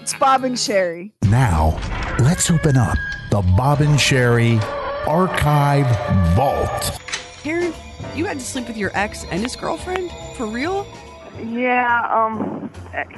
It's 0.00 0.14
Bob 0.14 0.42
and 0.44 0.58
Sherry. 0.58 1.12
Now, 1.24 1.78
let's 2.18 2.50
open 2.50 2.76
up 2.76 2.98
the 3.30 3.40
Bob 3.56 3.80
and 3.80 4.00
Sherry 4.00 4.58
Archive 5.06 5.86
Vault. 6.36 6.98
Karen, 7.42 7.72
you 8.16 8.24
had 8.24 8.38
to 8.40 8.44
sleep 8.44 8.66
with 8.66 8.76
your 8.76 8.90
ex 8.94 9.24
and 9.30 9.40
his 9.42 9.54
girlfriend? 9.56 10.10
For 10.36 10.46
real? 10.46 10.84
Yeah, 11.44 12.08
um, 12.10 12.70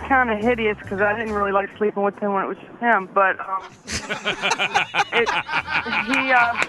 kind 0.09 0.31
of 0.31 0.39
hideous 0.41 0.79
because 0.79 1.01
I 1.01 1.17
didn't 1.17 1.35
really 1.35 1.53
like 1.53 1.69
sleeping 1.77 2.03
with 2.03 2.19
him 2.19 2.33
when 2.33 2.45
it 2.45 2.49
was 2.49 2.57
just 2.57 2.79
him. 2.81 3.09
But 3.13 3.39
um, 3.41 3.63
it, 5.13 5.29
he, 6.07 6.33
uh, 6.33 6.65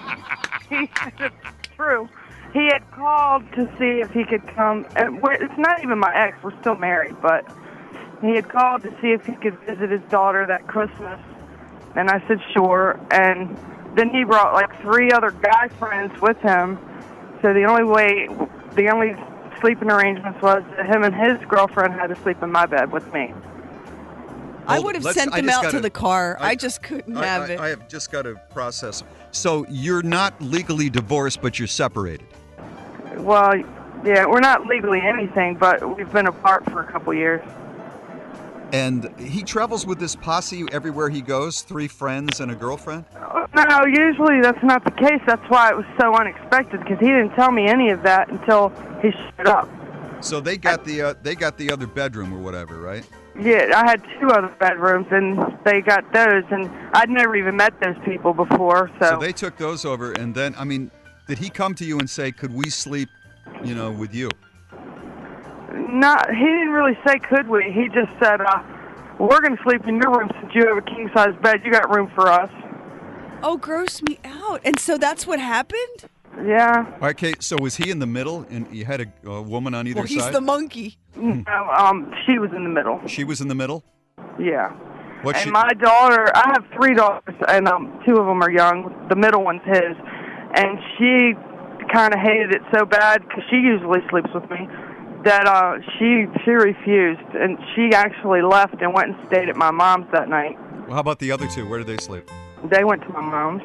he, 0.69 0.89
it's 1.23 1.35
true. 1.75 2.09
He 2.53 2.65
had 2.65 2.89
called 2.91 3.43
to 3.53 3.69
see 3.77 4.01
if 4.01 4.11
he 4.11 4.23
could 4.25 4.45
come. 4.47 4.85
And 4.95 5.19
it's 5.23 5.57
not 5.57 5.81
even 5.83 5.99
my 5.99 6.13
ex. 6.13 6.37
We're 6.43 6.57
still 6.61 6.75
married, 6.75 7.15
but 7.21 7.45
he 8.21 8.35
had 8.35 8.49
called 8.49 8.83
to 8.83 8.91
see 9.01 9.11
if 9.11 9.25
he 9.25 9.33
could 9.35 9.57
visit 9.61 9.91
his 9.91 10.01
daughter 10.09 10.45
that 10.47 10.67
Christmas. 10.67 11.19
And 11.95 12.09
I 12.09 12.25
said 12.27 12.39
sure. 12.53 12.99
And 13.11 13.57
then 13.95 14.09
he 14.09 14.23
brought 14.23 14.53
like 14.53 14.81
three 14.81 15.11
other 15.11 15.31
guy 15.31 15.69
friends 15.79 16.19
with 16.21 16.37
him. 16.39 16.79
So 17.41 17.53
the 17.53 17.63
only 17.63 17.83
way, 17.83 18.27
the 18.75 18.89
only 18.89 19.15
sleeping 19.59 19.91
arrangements 19.91 20.41
was 20.41 20.63
that 20.77 20.85
him 20.85 21.03
and 21.03 21.13
his 21.15 21.37
girlfriend 21.47 21.93
had 21.93 22.07
to 22.07 22.15
sleep 22.17 22.41
in 22.43 22.51
my 22.51 22.65
bed 22.65 22.91
with 22.91 23.11
me. 23.13 23.33
I 24.67 24.79
would 24.79 24.95
have 24.95 25.03
let's- 25.03 25.17
sent 25.17 25.31
I 25.33 25.37
them 25.37 25.45
just 25.45 25.57
out 25.57 25.61
to 25.65 25.67
gotta- 25.73 25.81
the 25.81 25.89
car. 25.91 26.37
I, 26.39 26.49
I- 26.51 26.55
just 26.55 26.81
couldn't 26.81 27.15
I, 27.17 27.25
have 27.25 27.49
I- 27.49 27.53
it. 27.53 27.59
I 27.59 27.67
have 27.69 27.87
just 27.87 28.11
got 28.11 28.23
to 28.23 28.35
process. 28.49 29.03
So 29.31 29.65
you're 29.69 30.01
not 30.03 30.39
legally 30.41 30.89
divorced, 30.89 31.41
but 31.41 31.59
you're 31.59 31.67
separated. 31.67 32.25
Well, 33.17 33.55
yeah, 34.03 34.25
we're 34.25 34.39
not 34.39 34.65
legally 34.65 35.01
anything, 35.01 35.55
but 35.55 35.95
we've 35.97 36.11
been 36.11 36.27
apart 36.27 36.65
for 36.71 36.81
a 36.81 36.91
couple 36.91 37.13
years. 37.13 37.41
And 38.75 39.17
he 39.17 39.41
travels 39.41 39.85
with 39.85 39.99
this 39.99 40.17
posse 40.17 40.65
everywhere 40.73 41.09
he 41.09 41.21
goes, 41.21 41.61
three 41.61 41.87
friends 41.87 42.41
and 42.41 42.51
a 42.51 42.55
girlfriend. 42.55 43.05
No, 43.55 43.85
usually 43.85 44.41
that's 44.41 44.61
not 44.63 44.83
the 44.83 44.91
case. 44.91 45.21
That's 45.25 45.49
why 45.49 45.69
it 45.69 45.77
was 45.77 45.85
so 45.97 46.13
unexpected 46.13 46.81
because 46.81 46.99
he 46.99 47.05
didn't 47.05 47.35
tell 47.35 47.53
me 47.53 47.67
any 47.67 47.89
of 47.91 48.03
that 48.03 48.29
until 48.29 48.73
he 49.01 49.11
showed 49.11 49.47
up. 49.47 49.69
So 50.19 50.41
they 50.41 50.57
got 50.57 50.83
the 50.83 51.01
uh, 51.01 51.13
they 51.23 51.35
got 51.35 51.57
the 51.57 51.71
other 51.71 51.87
bedroom 51.87 52.33
or 52.33 52.39
whatever, 52.39 52.81
right? 52.81 53.07
Yeah, 53.39 53.71
I 53.73 53.89
had 53.89 54.03
two 54.19 54.27
other 54.27 54.53
bedrooms 54.59 55.07
and 55.09 55.57
they 55.63 55.79
got 55.79 56.11
those, 56.11 56.43
and 56.51 56.69
I'd 56.93 57.09
never 57.09 57.37
even 57.37 57.55
met 57.55 57.79
those 57.79 57.95
people 58.03 58.33
before. 58.33 58.91
So, 58.99 59.11
So 59.11 59.19
they 59.19 59.31
took 59.31 59.55
those 59.55 59.85
over, 59.85 60.11
and 60.11 60.35
then 60.35 60.53
I 60.57 60.65
mean, 60.65 60.91
did 61.27 61.37
he 61.37 61.49
come 61.49 61.75
to 61.75 61.85
you 61.85 61.97
and 61.99 62.09
say, 62.09 62.33
"Could 62.33 62.53
we 62.53 62.69
sleep, 62.69 63.07
you 63.63 63.73
know, 63.73 63.89
with 63.89 64.13
you"? 64.13 64.29
Not 65.75 66.29
he 66.29 66.45
didn't 66.45 66.71
really 66.71 66.97
say 67.05 67.19
could 67.19 67.47
we. 67.47 67.71
He 67.71 67.87
just 67.89 68.11
said, 68.23 68.41
uh, 68.41 68.63
"We're 69.19 69.41
going 69.41 69.57
to 69.57 69.63
sleep 69.63 69.81
in 69.87 69.95
your 69.97 70.11
room 70.11 70.29
since 70.39 70.53
you 70.55 70.67
have 70.67 70.77
a 70.77 70.81
king 70.81 71.09
size 71.13 71.35
bed. 71.41 71.61
You 71.63 71.71
got 71.71 71.93
room 71.93 72.11
for 72.15 72.27
us." 72.29 72.49
oh, 73.45 73.57
gross 73.57 74.01
me 74.01 74.19
out. 74.23 74.61
And 74.65 74.79
so 74.79 74.97
that's 74.97 75.25
what 75.25 75.39
happened? 75.39 76.09
Yeah. 76.45 76.97
Okay, 77.01 77.33
so 77.39 77.55
was 77.61 77.77
he 77.77 77.89
in 77.89 77.99
the 77.99 78.07
middle, 78.07 78.45
and 78.49 78.67
you 78.75 78.83
had 78.83 79.01
a, 79.01 79.29
a 79.29 79.41
woman 79.41 79.73
on 79.73 79.87
either 79.87 79.99
side? 79.99 80.01
Well, 80.01 80.07
he's 80.07 80.23
side? 80.23 80.33
the 80.33 80.41
monkey. 80.41 80.97
No, 81.15 81.69
um, 81.77 82.13
she 82.25 82.39
was 82.39 82.51
in 82.53 82.63
the 82.63 82.69
middle. 82.69 82.99
she 83.07 83.23
was 83.23 83.39
in 83.39 83.47
the 83.47 83.55
middle. 83.55 83.83
Yeah. 84.37 84.71
What 85.21 85.35
and 85.35 85.45
she? 85.45 85.49
my 85.49 85.69
daughter, 85.79 86.29
I 86.35 86.53
have 86.53 86.65
three 86.75 86.93
daughters, 86.93 87.35
and 87.47 87.69
um, 87.69 88.01
two 88.05 88.17
of 88.17 88.25
them 88.25 88.41
are 88.43 88.51
young. 88.51 89.07
The 89.09 89.15
middle 89.15 89.45
one's 89.45 89.61
his, 89.63 89.95
and 90.55 90.77
she 90.97 91.33
kind 91.93 92.13
of 92.13 92.19
hated 92.19 92.53
it 92.53 92.61
so 92.75 92.85
bad 92.85 93.21
because 93.21 93.43
she 93.49 93.55
usually 93.57 93.99
sleeps 94.09 94.29
with 94.33 94.49
me 94.49 94.67
that 95.25 95.47
uh, 95.47 95.79
she 95.97 96.25
she 96.45 96.51
refused, 96.51 97.33
and 97.33 97.57
she 97.75 97.93
actually 97.93 98.41
left 98.41 98.81
and 98.81 98.93
went 98.93 99.09
and 99.09 99.27
stayed 99.27 99.49
at 99.49 99.55
my 99.55 99.71
mom's 99.71 100.05
that 100.13 100.29
night. 100.29 100.57
Well, 100.85 100.93
how 100.93 100.99
about 100.99 101.19
the 101.19 101.31
other 101.31 101.47
two? 101.47 101.67
Where 101.67 101.79
did 101.79 101.87
they 101.87 101.97
sleep? 101.97 102.29
They 102.63 102.83
went 102.83 103.01
to 103.01 103.09
my 103.09 103.21
mom's. 103.21 103.63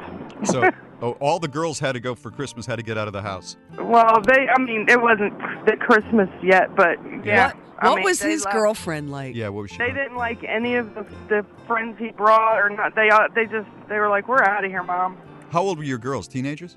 So, 0.51 0.69
oh, 1.03 1.12
all 1.20 1.39
the 1.39 1.49
girls 1.49 1.78
had 1.78 1.93
to 1.93 2.01
go 2.01 2.15
for 2.15 2.31
Christmas. 2.31 2.66
Had 2.66 2.77
to 2.77 2.82
get 2.82 2.97
out 2.99 3.07
of 3.07 3.12
the 3.12 3.23
house. 3.23 3.57
Well, 3.78 4.20
they, 4.27 4.49
I 4.49 4.61
mean, 4.61 4.87
it 4.89 5.01
wasn't 5.01 5.39
the 5.66 5.77
Christmas 5.77 6.28
yet, 6.43 6.74
but 6.74 6.97
yeah. 7.24 7.53
What, 7.53 7.57
I 7.82 7.95
mean, 7.95 8.05
was 8.05 8.20
his 8.20 8.45
left. 8.45 8.57
girlfriend 8.57 9.11
like? 9.11 9.35
Yeah, 9.35 9.49
what 9.49 9.62
was 9.62 9.70
she? 9.70 9.78
They 9.78 9.93
didn't 9.93 10.16
like 10.16 10.43
any 10.45 10.77
of 10.77 10.95
the, 10.95 11.07
the 11.28 11.47
friends 11.66 11.99
he 11.99 12.11
brought, 12.11 12.59
or 12.59 12.70
not. 12.70 12.95
They 12.95 13.11
uh, 13.11 13.28
they 13.35 13.45
just 13.45 13.69
they 13.89 13.99
were 13.99 14.09
like, 14.09 14.28
"We're 14.28 14.43
out 14.43 14.65
of 14.65 14.70
here, 14.70 14.82
mom." 14.82 15.19
How 15.51 15.62
old 15.62 15.78
were 15.78 15.85
your 15.85 15.99
girls? 15.99 16.27
Teenagers? 16.27 16.77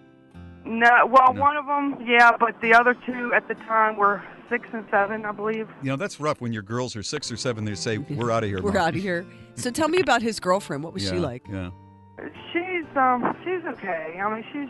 No, 0.66 1.06
well, 1.06 1.34
one 1.34 1.58
of 1.58 1.66
them, 1.66 2.08
yeah, 2.08 2.32
but 2.40 2.60
the 2.62 2.74
other 2.74 2.96
two 3.06 3.34
at 3.34 3.48
the 3.50 3.56
time 3.56 3.98
were 3.98 4.24
six 4.54 4.68
and 4.74 4.86
seven, 4.92 5.26
I 5.26 5.32
believe. 5.32 5.68
You 5.82 5.90
know, 5.90 5.96
that's 5.96 6.20
rough 6.20 6.40
when 6.42 6.54
your 6.54 6.62
girls 6.64 6.96
are 6.96 7.04
six 7.04 7.32
or 7.32 7.38
seven. 7.38 7.66
They 7.66 7.76
say, 7.76 7.98
"We're 7.98 8.32
out 8.36 8.44
of 8.44 8.50
here." 8.50 8.62
We're 8.62 8.72
Mom." 8.72 8.82
out 8.90 8.96
of 8.96 9.02
here. 9.02 9.26
So 9.56 9.70
tell 9.72 9.88
me 9.88 10.00
about 10.00 10.22
his 10.22 10.40
girlfriend. 10.40 10.84
What 10.84 10.94
was 10.94 11.04
she 11.08 11.16
Yeah, 11.16 11.22
like? 11.22 11.46
Yeah. 11.50 11.72
She's 12.52 12.86
um 12.98 13.36
she's 13.44 13.64
okay. 13.74 14.20
I 14.24 14.34
mean, 14.34 14.44
she's 14.54 14.70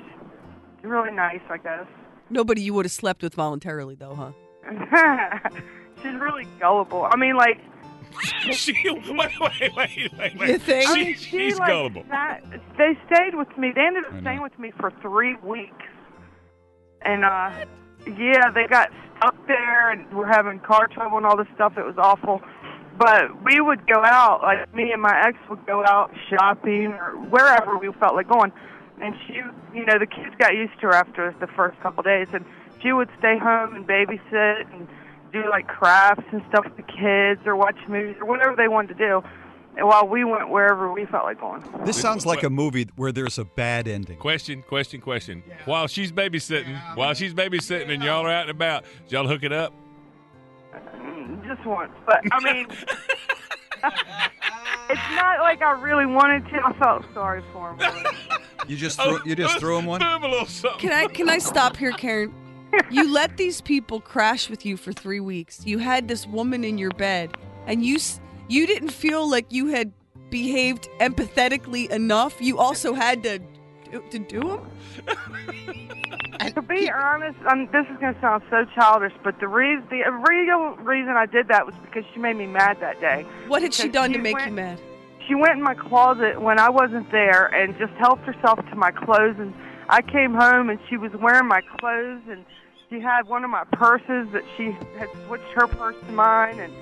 really 0.83 1.11
nice, 1.11 1.41
I 1.49 1.57
guess. 1.57 1.85
Nobody 2.29 2.61
you 2.61 2.73
would 2.73 2.85
have 2.85 2.91
slept 2.91 3.21
with 3.21 3.35
voluntarily, 3.35 3.95
though, 3.95 4.15
huh? 4.15 4.31
She's 6.01 6.15
really 6.15 6.47
gullible. 6.59 7.03
I 7.09 7.15
mean, 7.17 7.35
like. 7.35 7.59
she, 8.51 8.73
wait, 8.85 9.31
wait, 9.39 9.75
wait, 9.75 10.11
wait, 10.17 10.37
wait. 10.37 10.49
You 10.49 10.57
think? 10.59 10.89
I 10.89 10.93
mean, 10.95 11.05
She- 11.15 11.23
she, 11.23 11.29
she's 11.49 11.59
like, 11.59 11.67
gullible. 11.69 12.03
sat- 12.09 12.43
they 12.77 12.97
stayed 13.07 13.35
with 13.35 13.55
me. 13.57 13.71
They 13.75 13.81
ended 13.81 14.05
I 14.05 14.07
up 14.07 14.13
know. 14.15 14.21
staying 14.21 14.41
with 14.41 14.57
me 14.59 14.71
for 14.79 14.91
three 15.01 15.35
weeks, 15.43 15.85
and 17.01 17.25
uh, 17.25 17.65
yeah, 18.05 18.51
they 18.51 18.67
got 18.67 18.91
stuck 19.17 19.35
there 19.47 19.91
and 19.91 20.11
were 20.13 20.27
having 20.27 20.59
car 20.59 20.87
trouble 20.87 21.17
and 21.17 21.25
all 21.25 21.37
this 21.37 21.47
stuff. 21.55 21.77
It 21.77 21.85
was 21.85 21.97
awful. 21.97 22.41
But 22.97 23.43
we 23.43 23.59
would 23.59 23.87
go 23.87 24.03
out, 24.03 24.41
like 24.43 24.73
me 24.73 24.91
and 24.91 25.01
my 25.01 25.23
ex 25.25 25.37
would 25.49 25.65
go 25.65 25.83
out 25.85 26.11
shopping 26.29 26.93
or 26.93 27.11
wherever 27.29 27.77
we 27.77 27.91
felt 27.99 28.15
like 28.15 28.27
going. 28.27 28.51
And 29.01 29.15
she, 29.25 29.33
you 29.73 29.85
know, 29.85 29.97
the 29.97 30.05
kids 30.05 30.35
got 30.37 30.53
used 30.53 30.73
to 30.81 30.87
her 30.87 30.93
after 30.93 31.35
the 31.39 31.47
first 31.47 31.79
couple 31.79 32.01
of 32.01 32.05
days, 32.05 32.27
and 32.33 32.45
she 32.81 32.93
would 32.93 33.09
stay 33.17 33.37
home 33.39 33.75
and 33.75 33.87
babysit 33.87 34.71
and 34.73 34.87
do 35.31 35.49
like 35.49 35.67
crafts 35.67 36.25
and 36.31 36.43
stuff 36.49 36.65
with 36.65 36.77
the 36.77 36.83
kids 36.83 37.41
or 37.47 37.55
watch 37.55 37.77
movies 37.87 38.15
or 38.21 38.27
whatever 38.27 38.55
they 38.55 38.67
wanted 38.67 38.95
to 38.97 39.07
do. 39.07 39.23
And 39.75 39.87
while 39.87 40.07
we 40.07 40.23
went 40.23 40.49
wherever 40.49 40.91
we 40.91 41.05
felt 41.05 41.23
like 41.25 41.39
going. 41.39 41.63
This 41.83 41.99
sounds 41.99 42.25
like 42.27 42.43
a 42.43 42.49
movie 42.49 42.87
where 42.95 43.11
there's 43.11 43.39
a 43.39 43.45
bad 43.45 43.87
ending. 43.87 44.17
Question, 44.17 44.61
question, 44.61 45.01
question. 45.01 45.41
While 45.65 45.87
she's 45.87 46.11
babysitting, 46.11 46.79
while 46.95 47.13
she's 47.15 47.33
babysitting 47.33 47.89
and 47.89 48.03
y'all 48.03 48.23
are 48.25 48.29
out 48.31 48.43
and 48.43 48.51
about, 48.51 48.83
did 49.03 49.11
y'all 49.13 49.27
hook 49.27 49.41
it 49.43 49.51
up? 49.51 49.73
Mm, 50.95 51.43
Just 51.47 51.65
once, 51.65 51.91
but 52.05 52.19
I 52.31 52.39
mean, 52.43 52.67
it's 54.89 55.01
not 55.15 55.39
like 55.39 55.61
I 55.61 55.71
really 55.81 56.05
wanted 56.05 56.45
to. 56.49 56.61
I 56.65 56.73
felt 56.73 57.05
sorry 57.13 57.43
for 57.51 57.73
him. 57.75 58.05
You 58.67 58.77
just 58.77 58.99
threw, 59.01 59.19
you 59.25 59.35
just 59.35 59.57
threw 59.59 59.77
him 59.77 59.85
one. 59.85 59.99
Can 60.79 60.91
I 60.91 61.07
can 61.07 61.29
I 61.29 61.37
stop 61.39 61.77
here, 61.77 61.91
Karen? 61.91 62.33
You 62.89 63.11
let 63.13 63.37
these 63.37 63.61
people 63.61 64.01
crash 64.01 64.49
with 64.49 64.65
you 64.65 64.77
for 64.77 64.91
three 64.91 65.19
weeks. 65.19 65.61
You 65.63 65.77
had 65.77 66.07
this 66.07 66.25
woman 66.25 66.63
in 66.63 66.79
your 66.79 66.89
bed, 66.89 67.37
and 67.67 67.85
you 67.85 67.97
s- 67.97 68.19
you 68.53 68.67
didn't 68.67 68.91
feel 68.91 69.27
like 69.27 69.47
you 69.49 69.67
had 69.67 69.91
behaved 70.29 70.87
empathetically 70.99 71.89
enough. 71.89 72.39
You 72.39 72.59
also 72.59 72.93
had 72.93 73.23
to 73.23 73.39
to 74.09 74.19
do 74.19 74.39
them. 74.39 74.71
to 76.55 76.61
be 76.63 76.89
honest, 76.89 77.37
um, 77.47 77.69
this 77.71 77.85
is 77.91 77.97
going 77.99 78.15
to 78.15 78.21
sound 78.21 78.41
so 78.49 78.65
childish, 78.73 79.13
but 79.23 79.39
the 79.39 79.47
reason, 79.47 79.85
the 79.91 80.01
real 80.27 80.75
reason 80.77 81.11
I 81.11 81.27
did 81.27 81.47
that 81.49 81.65
was 81.65 81.75
because 81.83 82.03
she 82.11 82.19
made 82.19 82.35
me 82.35 82.47
mad 82.47 82.79
that 82.79 82.99
day. 82.99 83.23
What 83.47 83.61
had 83.61 83.71
she 83.71 83.89
done 83.89 84.11
to 84.13 84.19
make 84.19 84.35
went- 84.35 84.47
you 84.47 84.55
mad? 84.55 84.81
She 85.27 85.35
went 85.35 85.57
in 85.57 85.63
my 85.63 85.75
closet 85.75 86.41
when 86.41 86.59
I 86.59 86.69
wasn't 86.69 87.09
there 87.11 87.45
and 87.45 87.77
just 87.77 87.93
helped 87.93 88.23
herself 88.23 88.59
to 88.69 88.75
my 88.75 88.91
clothes. 88.91 89.35
And 89.37 89.53
I 89.89 90.01
came 90.01 90.33
home 90.33 90.69
and 90.69 90.79
she 90.89 90.97
was 90.97 91.11
wearing 91.13 91.47
my 91.47 91.61
clothes 91.79 92.23
and 92.27 92.43
she 92.89 92.99
had 92.99 93.27
one 93.27 93.43
of 93.43 93.49
my 93.49 93.63
purses 93.71 94.27
that 94.33 94.43
she 94.57 94.75
had 94.97 95.07
switched 95.27 95.53
her 95.53 95.67
purse 95.67 95.95
to 96.07 96.11
mine. 96.11 96.59
And 96.59 96.73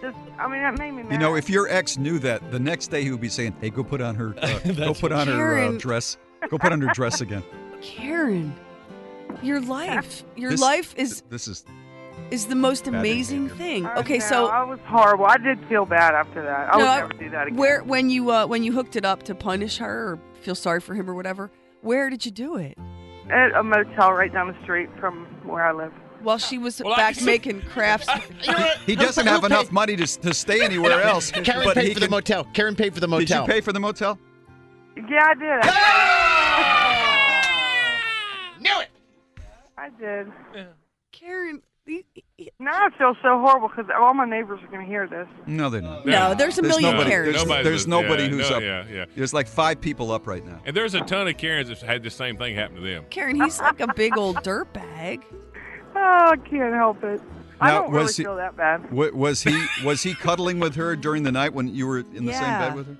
just, 0.00 0.16
I 0.38 0.48
mean, 0.48 0.62
that 0.62 0.78
made 0.78 0.92
me 0.92 1.02
mad. 1.02 1.12
You 1.12 1.18
know, 1.18 1.34
if 1.36 1.48
your 1.50 1.68
ex 1.68 1.96
knew 1.96 2.18
that, 2.20 2.50
the 2.50 2.58
next 2.58 2.88
day 2.88 3.02
he 3.02 3.10
would 3.10 3.20
be 3.20 3.28
saying, 3.28 3.54
"Hey, 3.60 3.70
go 3.70 3.82
put 3.84 4.00
on 4.00 4.14
her, 4.14 4.34
uh, 4.40 4.58
go 4.76 4.94
put 4.94 5.12
on 5.12 5.26
her 5.26 5.32
uh, 5.32 5.36
Karen. 5.36 5.78
dress, 5.78 6.16
go 6.48 6.58
put 6.58 6.72
on 6.72 6.80
her 6.80 6.92
dress 6.94 7.20
again." 7.20 7.42
Karen, 7.80 8.54
your 9.42 9.60
life, 9.60 10.24
your 10.36 10.50
This- 10.52 10.60
life 10.60 10.94
is 10.96 11.22
This 11.30 11.48
is 11.48 11.64
is 12.30 12.46
the 12.46 12.54
most 12.54 12.84
Bad 12.84 12.94
amazing 12.94 13.48
thing. 13.50 13.84
I 13.86 13.96
Okay, 14.00 14.18
know, 14.18 14.24
so 14.26 14.46
I 14.46 14.62
was 14.64 14.78
horrible. 14.86 15.26
I 15.26 15.36
did 15.36 15.58
feel 15.68 15.84
bad 15.84 16.14
after 16.14 16.42
that. 16.42 16.72
I 16.74 16.78
No, 16.78 16.84
would 16.84 16.88
I- 16.90 17.00
never 17.00 17.12
do 17.14 17.30
that 17.30 17.46
again. 17.48 17.56
where 17.58 17.82
when 17.82 18.08
you 18.10 18.30
uh, 18.30 18.46
when 18.46 18.62
you 18.62 18.72
hooked 18.72 18.96
it 18.96 19.04
up 19.04 19.24
to 19.24 19.34
punish 19.34 19.78
her 19.78 20.12
or 20.12 20.18
feel 20.40 20.54
sorry 20.54 20.80
for 20.80 20.94
him 20.94 21.08
or 21.10 21.14
whatever, 21.14 21.50
where 21.82 22.08
did 22.10 22.24
you 22.24 22.30
do 22.32 22.56
it? 22.56 22.78
At 23.30 23.52
a 23.54 23.62
motel 23.62 24.12
right 24.12 24.32
down 24.32 24.48
the 24.48 24.62
street 24.62 24.88
from 25.00 25.26
where 25.44 25.64
I 25.66 25.72
live. 25.72 25.92
While 26.24 26.38
she 26.38 26.58
was 26.58 26.80
Well, 26.82 26.96
back 26.96 27.16
can- 27.16 27.26
making 27.26 27.62
crafts. 27.62 28.08
Uh, 28.08 28.18
he 28.86 28.96
doesn't 28.96 29.26
have 29.26 29.44
enough 29.44 29.70
money 29.70 29.94
to, 29.96 30.06
to 30.06 30.34
stay 30.34 30.64
anywhere 30.64 31.02
else. 31.02 31.30
Karen 31.30 31.64
but 31.64 31.74
paid 31.76 31.88
he 31.88 31.94
for 31.94 32.00
the 32.00 32.08
motel. 32.08 32.44
Karen 32.54 32.74
paid 32.74 32.94
for 32.94 33.00
the 33.00 33.08
motel. 33.08 33.44
Did 33.46 33.52
you 33.52 33.54
pay 33.54 33.60
for 33.60 33.72
the 33.72 33.80
motel? 33.80 34.18
Yeah, 34.96 35.22
I 35.22 35.34
did. 38.56 38.62
Knew 38.62 38.80
it. 38.80 38.88
I 39.76 39.90
did. 39.90 40.32
Karen, 41.12 41.60
now 42.58 42.72
I 42.72 42.88
feel 42.96 43.14
so 43.22 43.38
horrible 43.40 43.68
because 43.68 43.86
all 43.94 44.14
my 44.14 44.24
neighbors 44.24 44.60
are 44.62 44.68
going 44.68 44.80
to 44.80 44.86
hear 44.86 45.06
this. 45.06 45.28
No, 45.46 45.68
they're 45.68 45.82
not. 45.82 46.06
No, 46.06 46.34
there's 46.34 46.58
a 46.58 46.62
million 46.62 46.92
nobody, 46.92 47.10
Karens. 47.10 47.34
There's, 47.34 47.44
Nobody's 47.44 47.64
there's 47.64 47.86
nobody 47.86 48.22
yeah, 48.24 48.28
who's 48.30 48.50
no, 48.50 48.56
up. 48.56 48.62
yeah, 48.62 48.84
yeah. 48.90 49.04
There's 49.14 49.34
like 49.34 49.46
five 49.48 49.80
people 49.80 50.10
up 50.10 50.26
right 50.26 50.44
now. 50.44 50.60
And 50.64 50.74
there's 50.76 50.94
a 50.94 51.00
ton 51.02 51.28
of 51.28 51.36
Karens 51.36 51.68
that 51.68 51.78
had 51.82 52.02
the 52.02 52.10
same 52.10 52.36
thing 52.36 52.54
happen 52.54 52.76
to 52.76 52.82
them. 52.82 53.04
Karen, 53.10 53.36
he's 53.36 53.60
like 53.60 53.80
a 53.80 53.92
big 53.94 54.16
old 54.16 54.36
dirtbag. 54.38 55.22
Oh, 55.96 56.30
I 56.32 56.36
can't 56.36 56.74
help 56.74 57.02
it. 57.04 57.20
I 57.60 57.70
don't 57.70 57.90
really 57.92 58.12
he- 58.12 58.24
feel 58.24 58.36
that 58.36 58.56
bad. 58.56 58.90
Wa- 58.92 59.10
Was 59.14 59.42
he 59.42 59.64
was 59.84 60.02
he 60.02 60.14
cuddling 60.14 60.58
with 60.60 60.74
her 60.74 60.96
during 60.96 61.22
the 61.22 61.32
night 61.32 61.54
when 61.54 61.68
you 61.68 61.86
were 61.86 61.98
in 62.00 62.24
the 62.24 62.32
same 62.32 62.42
bed 62.58 62.74
with 62.74 62.86
her? 62.88 62.96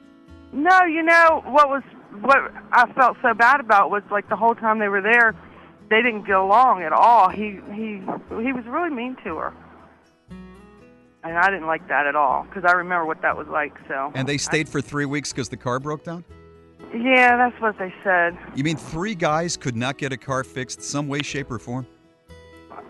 No, 0.52 0.84
you 0.84 1.02
know 1.02 1.42
what 1.46 1.68
was 1.68 1.82
what 2.20 2.52
I 2.72 2.90
felt 2.92 3.16
so 3.20 3.34
bad 3.34 3.60
about 3.60 3.90
was 3.90 4.02
like 4.10 4.28
the 4.28 4.36
whole 4.36 4.54
time 4.54 4.78
they 4.78 4.88
were 4.88 5.02
there, 5.02 5.34
they 5.90 6.00
didn't 6.00 6.24
get 6.26 6.36
along 6.36 6.82
at 6.82 6.92
all. 6.92 7.28
He 7.28 7.58
he 7.72 8.00
he 8.40 8.52
was 8.52 8.64
really 8.66 8.90
mean 8.90 9.16
to 9.24 9.36
her, 9.38 9.52
and 11.24 11.36
I 11.36 11.50
didn't 11.50 11.66
like 11.66 11.86
that 11.88 12.06
at 12.06 12.14
all 12.14 12.44
because 12.44 12.64
I 12.64 12.72
remember 12.76 13.04
what 13.06 13.20
that 13.22 13.36
was 13.36 13.48
like. 13.48 13.74
So 13.88 14.12
And 14.14 14.28
they 14.28 14.38
stayed 14.38 14.68
for 14.68 14.80
three 14.80 15.06
weeks 15.06 15.32
because 15.32 15.48
the 15.48 15.56
car 15.56 15.80
broke 15.80 16.04
down. 16.04 16.24
yeah, 16.94 17.36
that's 17.36 17.60
what 17.60 17.76
they 17.78 17.92
said. 18.04 18.38
You 18.54 18.62
mean 18.62 18.76
three 18.76 19.16
guys 19.16 19.56
could 19.56 19.76
not 19.76 19.98
get 19.98 20.12
a 20.12 20.16
car 20.16 20.44
fixed 20.44 20.80
some 20.82 21.08
way, 21.08 21.22
shape, 21.22 21.50
or 21.50 21.58
form? 21.58 21.86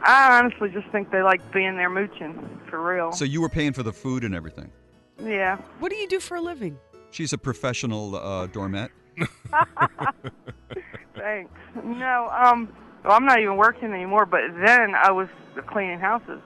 I 0.05 0.39
honestly 0.39 0.69
just 0.69 0.87
think 0.89 1.11
they 1.11 1.23
like 1.23 1.41
being 1.53 1.77
there 1.77 1.91
mooching 1.91 2.61
for 2.69 2.83
real. 2.83 3.13
So 3.13 3.25
you 3.25 3.41
were 3.41 3.49
paying 3.49 3.73
for 3.73 3.83
the 3.83 3.93
food 3.93 4.25
and 4.25 4.35
everything. 4.35 4.71
yeah. 5.23 5.57
What 5.79 5.91
do 5.91 5.97
you 5.97 6.09
do 6.09 6.21
for 6.21 6.37
a 6.37 6.41
living? 6.41 6.79
She's 7.11 7.33
a 7.33 7.39
professional 7.39 8.17
uh, 8.17 8.47
doormat. 8.49 8.91
Thanks. 11.17 11.51
No, 11.83 12.29
um, 12.37 12.69
well, 13.05 13.13
I'm 13.15 13.25
not 13.25 13.41
even 13.41 13.57
working 13.57 13.93
anymore. 13.93 14.27
But 14.27 14.43
then 14.65 14.95
I 14.95 15.11
was 15.11 15.29
cleaning 15.69 16.01
houses. 16.01 16.41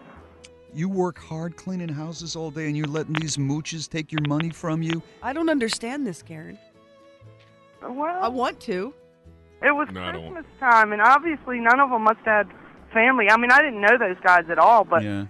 You 0.75 0.89
work 0.89 1.19
hard 1.19 1.57
cleaning 1.57 1.89
houses 1.89 2.37
all 2.37 2.51
day, 2.51 2.67
and 2.67 2.77
you're 2.77 2.87
letting 2.87 3.15
these 3.15 3.39
mooches 3.39 3.89
take 3.89 4.13
your 4.13 4.21
money 4.29 4.51
from 4.51 4.83
you. 4.83 5.03
I 5.23 5.33
don't 5.33 5.49
understand 5.49 6.07
this, 6.07 6.23
Karen. 6.23 6.59
Well, 7.83 8.19
I 8.23 8.29
want 8.29 8.61
to. 8.61 8.93
It 9.63 9.73
was 9.73 9.89
No, 9.91 10.03
I 10.03 10.13
don't 10.13 10.33
Christmas 10.33 10.45
time, 10.61 10.93
and 10.93 11.01
obviously 11.01 11.59
none 11.59 11.81
of 11.81 11.91
them 11.91 12.03
must 12.03 12.21
have 12.27 12.47
had 12.47 12.57
family. 12.93 13.31
I 13.31 13.37
mean, 13.37 13.51
I 13.51 13.63
didn't 13.63 13.81
know 13.81 13.99
those 13.99 14.17
guys 14.23 14.45
at 14.51 14.59
all, 14.59 14.85
but 14.85 15.03
yeah. 15.03 15.27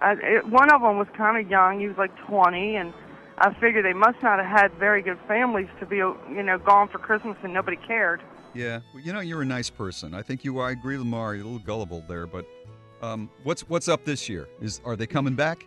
I, 0.00 0.12
it, 0.12 0.48
one 0.48 0.72
of 0.72 0.80
them 0.80 0.98
was 0.98 1.08
kind 1.16 1.44
of 1.44 1.50
young. 1.50 1.80
He 1.80 1.88
was 1.88 1.96
like 1.96 2.14
20, 2.26 2.76
and 2.76 2.92
I 3.38 3.54
figured 3.54 3.84
they 3.84 3.92
must 3.92 4.22
not 4.22 4.38
have 4.38 4.46
had 4.46 4.72
very 4.78 5.02
good 5.02 5.18
families 5.28 5.68
to 5.80 5.86
be, 5.86 5.96
you 5.96 6.42
know, 6.42 6.58
gone 6.58 6.88
for 6.88 6.98
Christmas 6.98 7.36
and 7.42 7.52
nobody 7.52 7.76
cared. 7.86 8.22
Yeah, 8.52 8.80
well, 8.92 9.02
you 9.02 9.12
know 9.12 9.20
you're 9.20 9.42
a 9.42 9.46
nice 9.46 9.70
person. 9.70 10.12
I 10.12 10.22
think 10.22 10.44
you. 10.44 10.58
I 10.58 10.72
agree 10.72 10.96
with 10.96 11.06
Mara. 11.06 11.36
You're 11.36 11.44
a 11.44 11.48
little 11.48 11.64
gullible 11.64 12.04
there, 12.08 12.26
but 12.26 12.44
um, 13.00 13.30
what's 13.44 13.62
what's 13.68 13.88
up 13.88 14.04
this 14.04 14.28
year? 14.28 14.48
Is 14.60 14.80
are 14.84 14.96
they 14.96 15.06
coming 15.06 15.34
back? 15.34 15.64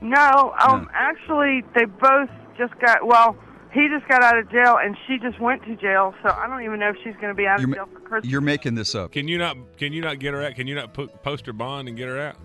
No, 0.00 0.52
um, 0.60 0.90
actually, 0.92 1.62
they 1.76 1.84
both 1.84 2.28
just 2.58 2.76
got. 2.80 3.06
Well, 3.06 3.36
he 3.72 3.88
just 3.88 4.06
got 4.08 4.22
out 4.22 4.38
of 4.38 4.50
jail, 4.50 4.78
and 4.82 4.96
she 5.06 5.18
just 5.18 5.40
went 5.40 5.62
to 5.64 5.76
jail. 5.76 6.14
So 6.22 6.28
I 6.30 6.46
don't 6.46 6.62
even 6.62 6.78
know 6.80 6.90
if 6.90 6.96
she's 7.02 7.14
going 7.14 7.28
to 7.28 7.34
be 7.34 7.46
out 7.46 7.56
of 7.62 7.66
You're, 7.68 7.74
jail 7.76 7.88
for 7.92 8.00
Christmas. 8.00 8.30
you're 8.30 8.40
making 8.40 8.74
this 8.74 8.94
up. 8.94 9.12
Can 9.12 9.28
you 9.28 9.38
not? 9.38 9.56
Can 9.78 9.92
you 9.92 10.00
not 10.02 10.18
get 10.18 10.34
her 10.34 10.42
out? 10.44 10.54
Can 10.54 10.66
you 10.66 10.74
not 10.74 10.92
put, 10.94 11.22
post 11.22 11.46
her 11.46 11.52
bond 11.52 11.88
and 11.88 11.96
get 11.96 12.08
her 12.08 12.18
out? 12.20 12.36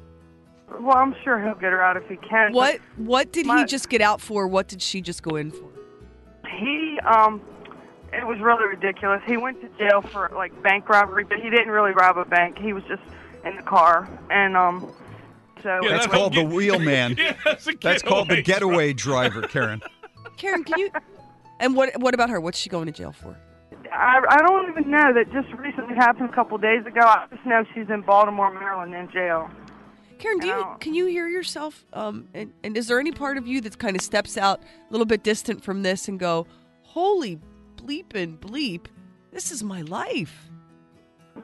Well, 0.79 0.97
I'm 0.97 1.15
sure 1.23 1.41
he'll 1.41 1.53
get 1.55 1.71
her 1.71 1.81
out 1.81 1.95
if 1.97 2.07
he 2.07 2.17
can. 2.17 2.53
What 2.53 2.79
what 2.97 3.31
did 3.31 3.45
My- 3.45 3.59
he 3.59 3.65
just 3.65 3.89
get 3.89 4.01
out 4.01 4.21
for? 4.21 4.47
What 4.47 4.67
did 4.67 4.81
she 4.81 5.01
just 5.01 5.23
go 5.23 5.35
in 5.35 5.51
for? 5.51 5.69
He, 6.59 6.97
um, 7.05 7.41
it 8.13 8.25
was 8.25 8.39
really 8.39 8.65
ridiculous. 8.67 9.21
He 9.27 9.37
went 9.37 9.61
to 9.61 9.69
jail 9.77 10.01
for 10.01 10.31
like 10.33 10.61
bank 10.63 10.89
robbery, 10.89 11.23
but 11.23 11.39
he 11.39 11.49
didn't 11.49 11.69
really 11.69 11.91
rob 11.91 12.17
a 12.17 12.25
bank. 12.25 12.57
He 12.57 12.73
was 12.73 12.83
just 12.87 13.01
in 13.45 13.55
the 13.55 13.61
car, 13.63 14.09
and 14.29 14.57
um, 14.57 14.91
so 15.61 15.79
That's 15.87 16.07
called 16.07 16.33
the 16.33 16.43
wheelman. 16.43 17.17
Yeah, 17.17 17.35
that's 17.45 17.67
That's 17.81 18.01
called 18.03 18.29
the 18.29 18.41
getaway 18.41 18.93
getaway 18.93 18.93
driver, 18.93 19.41
Karen. 19.43 19.81
Karen, 20.37 20.63
can 20.63 20.79
you? 20.79 20.89
And 21.59 21.75
what 21.75 21.99
what 21.99 22.13
about 22.13 22.29
her? 22.29 22.39
What's 22.39 22.57
she 22.57 22.69
going 22.69 22.85
to 22.85 22.91
jail 22.91 23.11
for? 23.11 23.37
I, 23.91 24.19
I 24.29 24.37
don't 24.45 24.69
even 24.69 24.91
know. 24.91 25.13
That 25.13 25.31
just 25.31 25.51
recently 25.59 25.95
happened 25.95 26.29
a 26.29 26.33
couple 26.33 26.57
days 26.57 26.85
ago. 26.85 27.01
I 27.01 27.25
just 27.31 27.45
know 27.45 27.63
she's 27.73 27.89
in 27.89 28.01
Baltimore, 28.01 28.53
Maryland, 28.53 28.93
in 28.93 29.09
jail. 29.11 29.49
Karen, 30.19 30.39
do 30.39 30.47
you 30.47 30.65
can 30.79 30.93
you 30.93 31.05
hear 31.05 31.27
yourself? 31.27 31.85
Um, 31.93 32.27
and, 32.33 32.51
and 32.63 32.75
is 32.75 32.87
there 32.87 32.99
any 32.99 33.11
part 33.11 33.37
of 33.37 33.47
you 33.47 33.61
that 33.61 33.77
kind 33.77 33.95
of 33.95 34.01
steps 34.01 34.37
out 34.37 34.61
a 34.61 34.91
little 34.91 35.05
bit 35.05 35.23
distant 35.23 35.63
from 35.63 35.83
this 35.83 36.07
and 36.07 36.19
go, 36.19 36.47
"Holy 36.83 37.39
bleep 37.75 38.15
and 38.15 38.39
bleep, 38.39 38.87
this 39.31 39.51
is 39.51 39.63
my 39.63 39.81
life." 39.81 40.49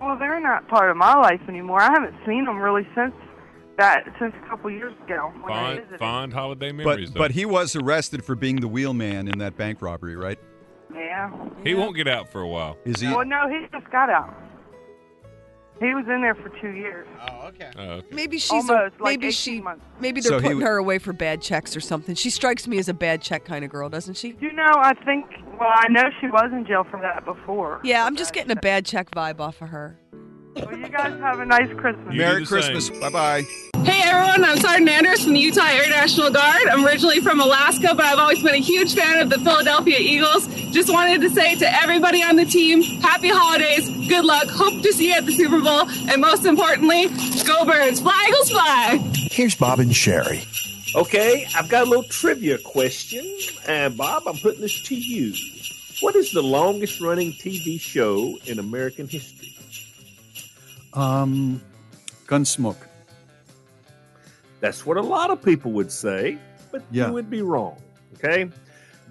Well, 0.01 0.17
they're 0.17 0.39
not 0.39 0.67
part 0.67 0.89
of 0.89 0.97
my 0.97 1.13
life 1.13 1.41
anymore. 1.47 1.81
I 1.81 1.91
haven't 1.93 2.15
seen 2.25 2.45
them 2.45 2.57
really 2.57 2.87
since 2.95 3.13
that 3.77 4.03
since 4.19 4.33
a 4.43 4.49
couple 4.49 4.69
years 4.71 4.93
ago. 5.05 5.31
When 5.35 5.47
Fond, 5.47 5.79
visited. 5.79 5.99
fond 5.99 6.33
holiday 6.33 6.71
memories. 6.71 7.09
But 7.09 7.13
though. 7.13 7.19
but 7.19 7.31
he 7.31 7.45
was 7.45 7.75
arrested 7.75 8.23
for 8.23 8.35
being 8.35 8.57
the 8.57 8.67
wheelman 8.67 9.27
in 9.27 9.39
that 9.39 9.57
bank 9.57 9.81
robbery, 9.81 10.15
right? 10.15 10.39
Yeah. 10.93 11.31
he 11.63 11.73
won't 11.73 11.95
get 11.95 12.07
out 12.07 12.31
for 12.31 12.41
a 12.41 12.47
while. 12.47 12.77
Is 12.85 12.99
he? 13.01 13.07
Well, 13.07 13.25
no, 13.25 13.47
he 13.49 13.65
just 13.71 13.91
got 13.91 14.09
out. 14.09 14.33
He 15.79 15.93
was 15.95 16.05
in 16.07 16.21
there 16.21 16.35
for 16.35 16.49
two 16.61 16.69
years. 16.69 17.07
Oh, 17.27 17.47
okay. 17.47 17.71
Oh, 17.75 17.81
okay. 17.83 18.07
Maybe 18.15 18.37
she's 18.37 18.51
a, 18.69 18.73
Almost, 18.73 19.01
like 19.01 19.19
maybe 19.19 19.27
18 19.27 19.31
she 19.31 19.59
months. 19.59 19.83
maybe 19.99 20.21
they're 20.21 20.29
So 20.29 20.35
he 20.37 20.43
putting 20.43 20.59
w- 20.59 20.67
her 20.67 20.77
away 20.77 20.99
for 20.99 21.13
bad 21.13 21.41
checks 21.41 21.75
or 21.75 21.79
something. 21.81 22.13
She 22.13 22.29
strikes 22.29 22.67
me 22.67 22.77
as 22.77 22.87
a 22.89 22.93
bad 22.93 23.21
check 23.23 23.43
kind 23.43 23.65
of 23.65 23.71
girl, 23.71 23.89
doesn't 23.89 24.13
she? 24.13 24.35
You 24.39 24.53
know, 24.53 24.71
I 24.75 24.93
think. 25.03 25.25
Well, 25.59 25.71
I 25.73 25.87
know 25.89 26.03
she 26.21 26.27
was 26.27 26.51
in 26.53 26.65
jail 26.67 26.83
for 26.89 26.99
that 27.01 27.25
before. 27.25 27.81
Yeah, 27.83 28.05
I'm 28.05 28.15
just 28.15 28.33
getting 28.33 28.51
a 28.51 28.55
bad 28.61 28.85
check 28.85 29.09
vibe 29.11 29.39
off 29.39 29.61
of 29.61 29.69
her. 29.69 29.97
Well, 30.55 30.77
you 30.77 30.87
guys 30.89 31.19
have 31.19 31.39
a 31.39 31.45
nice 31.45 31.71
Christmas. 31.77 32.15
Merry 32.15 32.45
Christmas. 32.45 32.89
Bye 32.89 33.09
bye. 33.09 33.43
Hey 33.83 34.01
everyone, 34.05 34.45
I'm 34.45 34.57
Sergeant 34.57 34.87
Anders 34.87 35.23
from 35.23 35.33
the 35.33 35.39
Utah 35.39 35.65
Air 35.65 35.89
National 35.89 36.29
Guard. 36.29 36.67
I'm 36.67 36.85
originally 36.85 37.19
from 37.21 37.39
Alaska, 37.41 37.93
but 37.95 38.05
I've 38.05 38.19
always 38.19 38.41
been 38.43 38.53
a 38.53 38.59
huge 38.61 38.93
fan 38.93 39.19
of 39.19 39.29
the 39.29 39.39
Philadelphia 39.39 39.97
Eagles. 39.99 40.47
Just 40.71 40.91
wanted 40.91 41.21
to 41.21 41.29
say 41.29 41.55
to 41.55 41.81
everybody 41.81 42.21
on 42.23 42.35
the 42.35 42.45
team, 42.45 42.81
happy 43.01 43.29
holidays, 43.29 43.89
good 44.07 44.23
luck, 44.23 44.47
hope 44.49 44.81
to 44.83 44.93
see 44.93 45.09
you 45.09 45.15
at 45.15 45.25
the 45.25 45.33
Super 45.33 45.59
Bowl, 45.59 45.89
and 45.89 46.21
most 46.21 46.45
importantly, 46.45 47.07
go 47.45 47.65
birds, 47.65 47.99
fly 47.99 48.25
Eagles 48.29 48.49
fly! 48.51 48.99
Here's 49.31 49.55
Bob 49.55 49.79
and 49.79 49.93
Sherry. 49.93 50.43
Okay, 50.95 51.47
I've 51.55 51.67
got 51.67 51.87
a 51.87 51.89
little 51.89 52.03
trivia 52.03 52.59
question. 52.59 53.25
And 53.67 53.97
Bob, 53.97 54.27
I'm 54.27 54.37
putting 54.37 54.61
this 54.61 54.81
to 54.83 54.95
you. 54.95 55.33
What 56.01 56.15
is 56.15 56.31
the 56.31 56.43
longest 56.43 57.01
running 57.01 57.31
TV 57.33 57.79
show 57.81 58.37
in 58.45 58.59
American 58.59 59.07
history? 59.07 59.52
Um, 60.93 61.61
Gunsmoke. 62.27 62.77
That's 64.59 64.85
what 64.85 64.97
a 64.97 65.01
lot 65.01 65.29
of 65.29 65.41
people 65.43 65.71
would 65.73 65.91
say, 65.91 66.37
but 66.71 66.81
Yeah. 66.91 67.07
you 67.07 67.13
would 67.13 67.29
be 67.29 67.41
wrong. 67.41 67.77
Okay? 68.15 68.49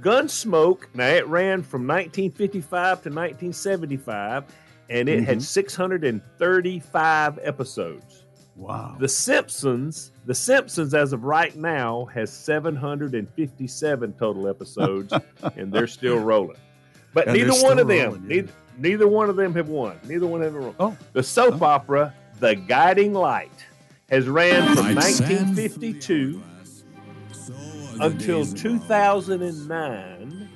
Gunsmoke, 0.00 0.84
now 0.94 1.08
it 1.08 1.26
ran 1.28 1.62
from 1.62 1.86
1955 1.86 3.02
to 3.02 3.10
1975, 3.10 4.44
and 4.88 5.08
it 5.08 5.24
had 5.24 5.38
Mhm. 5.38 5.42
635 5.42 7.38
episodes. 7.42 8.24
Wow. 8.56 8.96
The 8.98 9.08
Simpsons, 9.08 10.12
The 10.26 10.34
Simpsons, 10.34 10.94
as 10.94 11.12
of 11.12 11.24
right 11.24 11.54
now, 11.56 12.04
has 12.06 12.30
757 12.32 14.12
total 14.14 14.48
episodes, 14.48 15.12
and 15.56 15.72
they're 15.72 15.86
still 15.86 16.18
rolling. 16.18 16.56
But 17.14 17.28
And 17.28 17.36
neither 17.38 17.52
one 17.62 17.78
of 17.78 17.88
them, 17.88 18.06
rolling, 18.06 18.22
yeah. 18.22 18.28
neither, 18.36 18.52
neither 18.78 19.08
one 19.08 19.30
of 19.30 19.36
them 19.36 19.54
have 19.54 19.68
won. 19.68 19.98
Neither 20.04 20.26
one 20.26 20.42
have 20.42 20.54
won. 20.54 20.74
Oh. 20.80 20.96
The 21.12 21.22
soap 21.22 21.62
opera, 21.62 22.14
The 22.40 22.54
Guiding 22.54 23.14
Light, 23.14 23.64
has 24.10 24.28
ran 24.28 24.74
from 24.74 24.94
1952 24.94 26.42
until 28.00 28.46
2009. 28.46 30.48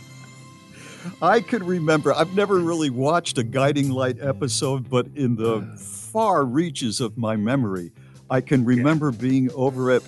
I 1.22 1.42
could 1.42 1.64
remember. 1.64 2.14
I've 2.14 2.36
never 2.36 2.60
really 2.60 2.90
watched 2.90 3.38
a 3.38 3.44
Guiding 3.44 3.90
Light 3.90 4.18
episode, 4.22 4.90
but 4.90 5.08
in 5.16 5.36
the 5.36 5.62
far 5.78 6.46
reaches 6.46 7.02
of 7.02 7.18
my 7.18 7.36
memory, 7.36 7.92
I 8.30 8.42
can 8.42 8.64
remember 8.64 9.12
being 9.12 9.52
over 9.54 9.92
at 9.92 10.04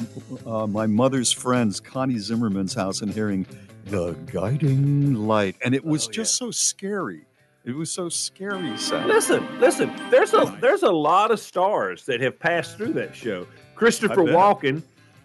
uh, 0.45 0.67
my 0.67 0.87
mother's 0.87 1.31
friend's, 1.31 1.79
Connie 1.79 2.19
Zimmerman's 2.19 2.73
house, 2.73 3.01
and 3.01 3.11
hearing 3.11 3.45
the 3.85 4.13
Guiding 4.31 5.27
Light, 5.27 5.55
and 5.63 5.73
it 5.73 5.83
was 5.83 6.07
just 6.07 6.35
so 6.35 6.51
scary. 6.51 7.25
It 7.63 7.75
was 7.75 7.91
so 7.91 8.09
scary. 8.09 8.75
Sad. 8.77 9.07
Listen, 9.07 9.47
listen. 9.59 9.91
There's 10.09 10.33
a 10.33 10.57
there's 10.61 10.83
a 10.83 10.91
lot 10.91 11.31
of 11.31 11.39
stars 11.39 12.05
that 12.05 12.19
have 12.21 12.39
passed 12.39 12.77
through 12.77 12.93
that 12.93 13.15
show. 13.15 13.45
Christopher 13.75 14.23
Walken, 14.23 14.83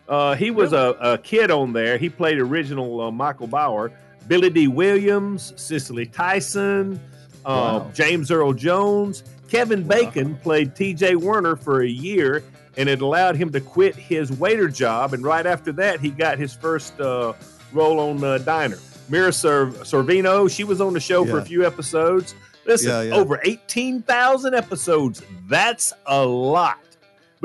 uh, 0.09 0.35
he 0.35 0.51
was 0.51 0.73
a, 0.73 0.97
a 1.01 1.19
kid 1.19 1.51
on 1.51 1.73
there. 1.73 1.99
He 1.99 2.09
played 2.09 2.39
original 2.39 3.01
uh, 3.01 3.11
Michael 3.11 3.47
Bauer. 3.47 3.93
Billy 4.29 4.51
Dee 4.51 4.69
Williams, 4.69 5.53
Cicely 5.57 6.07
Tyson, 6.07 7.01
uh, 7.45 7.81
Wow. 7.85 7.91
James 7.95 8.31
Earl 8.31 8.53
Jones, 8.53 9.23
Kevin 9.49 9.87
Bacon 9.87 10.37
played 10.39 10.75
T.J. 10.75 11.15
Werner 11.17 11.55
for 11.57 11.83
a 11.83 11.89
year, 11.89 12.43
and 12.77 12.89
it 12.89 13.01
allowed 13.01 13.37
him 13.37 13.53
to 13.53 13.61
quit 13.61 13.95
his 13.95 14.33
waiter 14.33 14.69
job. 14.69 15.15
And 15.15 15.23
right 15.23 15.47
after 15.47 15.71
that, 15.73 16.01
he 16.01 16.11
got 16.11 16.39
his 16.39 16.53
first 16.53 17.01
uh, 17.01 17.33
role 17.73 18.01
on 18.01 18.23
uh, 18.25 18.39
Diner. 18.39 18.79
Mira 19.09 19.33
Sor- 19.33 19.67
Sorvino, 19.85 20.51
she 20.51 20.65
was 20.65 20.81
on 20.81 20.93
the 20.93 20.99
show 21.01 21.25
for 21.25 21.39
a 21.39 21.45
few 21.45 21.65
episodes. 21.65 22.35
Listen, 22.65 22.91
Yeah, 22.91 23.03
yeah. 23.03 23.15
over 23.15 23.41
18,000 23.45 24.53
episodes. 24.55 25.23
That's 25.49 25.93
a 26.07 26.27
lot. 26.27 26.81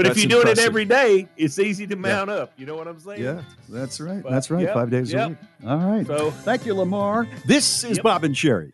But 0.01 0.07
That's 0.07 0.23
if 0.23 0.31
you're 0.31 0.41
doing 0.41 0.51
it 0.51 0.57
every 0.57 0.85
day, 0.85 1.27
it's 1.37 1.59
easy 1.59 1.85
to 1.85 1.95
mount 1.95 2.31
up. 2.31 2.53
You 2.57 2.65
know 2.65 2.75
what 2.75 2.87
I'm 2.87 2.99
saying? 2.99 3.21
Yeah, 3.21 3.43
that's 3.69 4.01
right. 4.01 4.23
But, 4.23 4.31
that's 4.31 4.49
right. 4.49 4.63
yep, 4.63 4.73
Five 4.73 4.89
days 4.89 5.13
yep. 5.13 5.27
a 5.27 5.29
week. 5.29 5.37
All 5.67 5.77
right. 5.77 6.07
So- 6.07 6.31
thank 6.31 6.65
you, 6.65 6.73
Lamar. 6.73 7.27
This 7.45 7.83
is 7.83 7.97
Yep. 7.97 8.03
Bob 8.03 8.23
and 8.23 8.35
Sherry. 8.35 8.73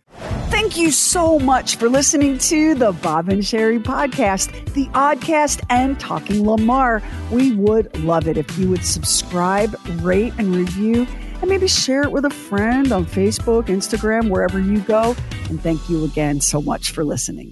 Thank 0.50 0.78
you 0.78 0.90
so 0.90 1.38
much 1.38 1.76
for 1.76 1.90
listening 1.90 2.38
to 2.38 2.76
the 2.76 2.94
Bob 2.94 3.28
and 3.28 3.46
Sherry 3.46 3.78
podcast, 3.78 4.74
the 4.74 4.86
Oddcast, 4.88 5.64
and 5.70 6.00
Talking 6.00 6.48
Lamar. 6.48 7.04
We 7.30 7.54
would 7.56 7.94
love 8.00 8.30
it 8.30 8.38
if 8.38 8.58
you 8.58 8.70
would 8.70 8.86
subscribe, 8.86 9.76
rate, 10.02 10.32
and 10.38 10.56
review, 10.56 11.06
and 11.42 11.50
maybe 11.50 11.68
share 11.68 12.04
it 12.04 12.12
with 12.14 12.24
a 12.24 12.30
friend 12.30 12.94
on 12.94 13.06
Facebook, 13.06 13.66
Instagram, 13.66 14.30
wherever 14.30 14.60
you 14.62 14.80
go. 14.80 15.14
And 15.50 15.62
thank 15.62 15.90
you 15.90 16.06
again 16.06 16.40
so 16.40 16.62
much 16.62 16.92
for 16.92 17.04
listening. 17.04 17.52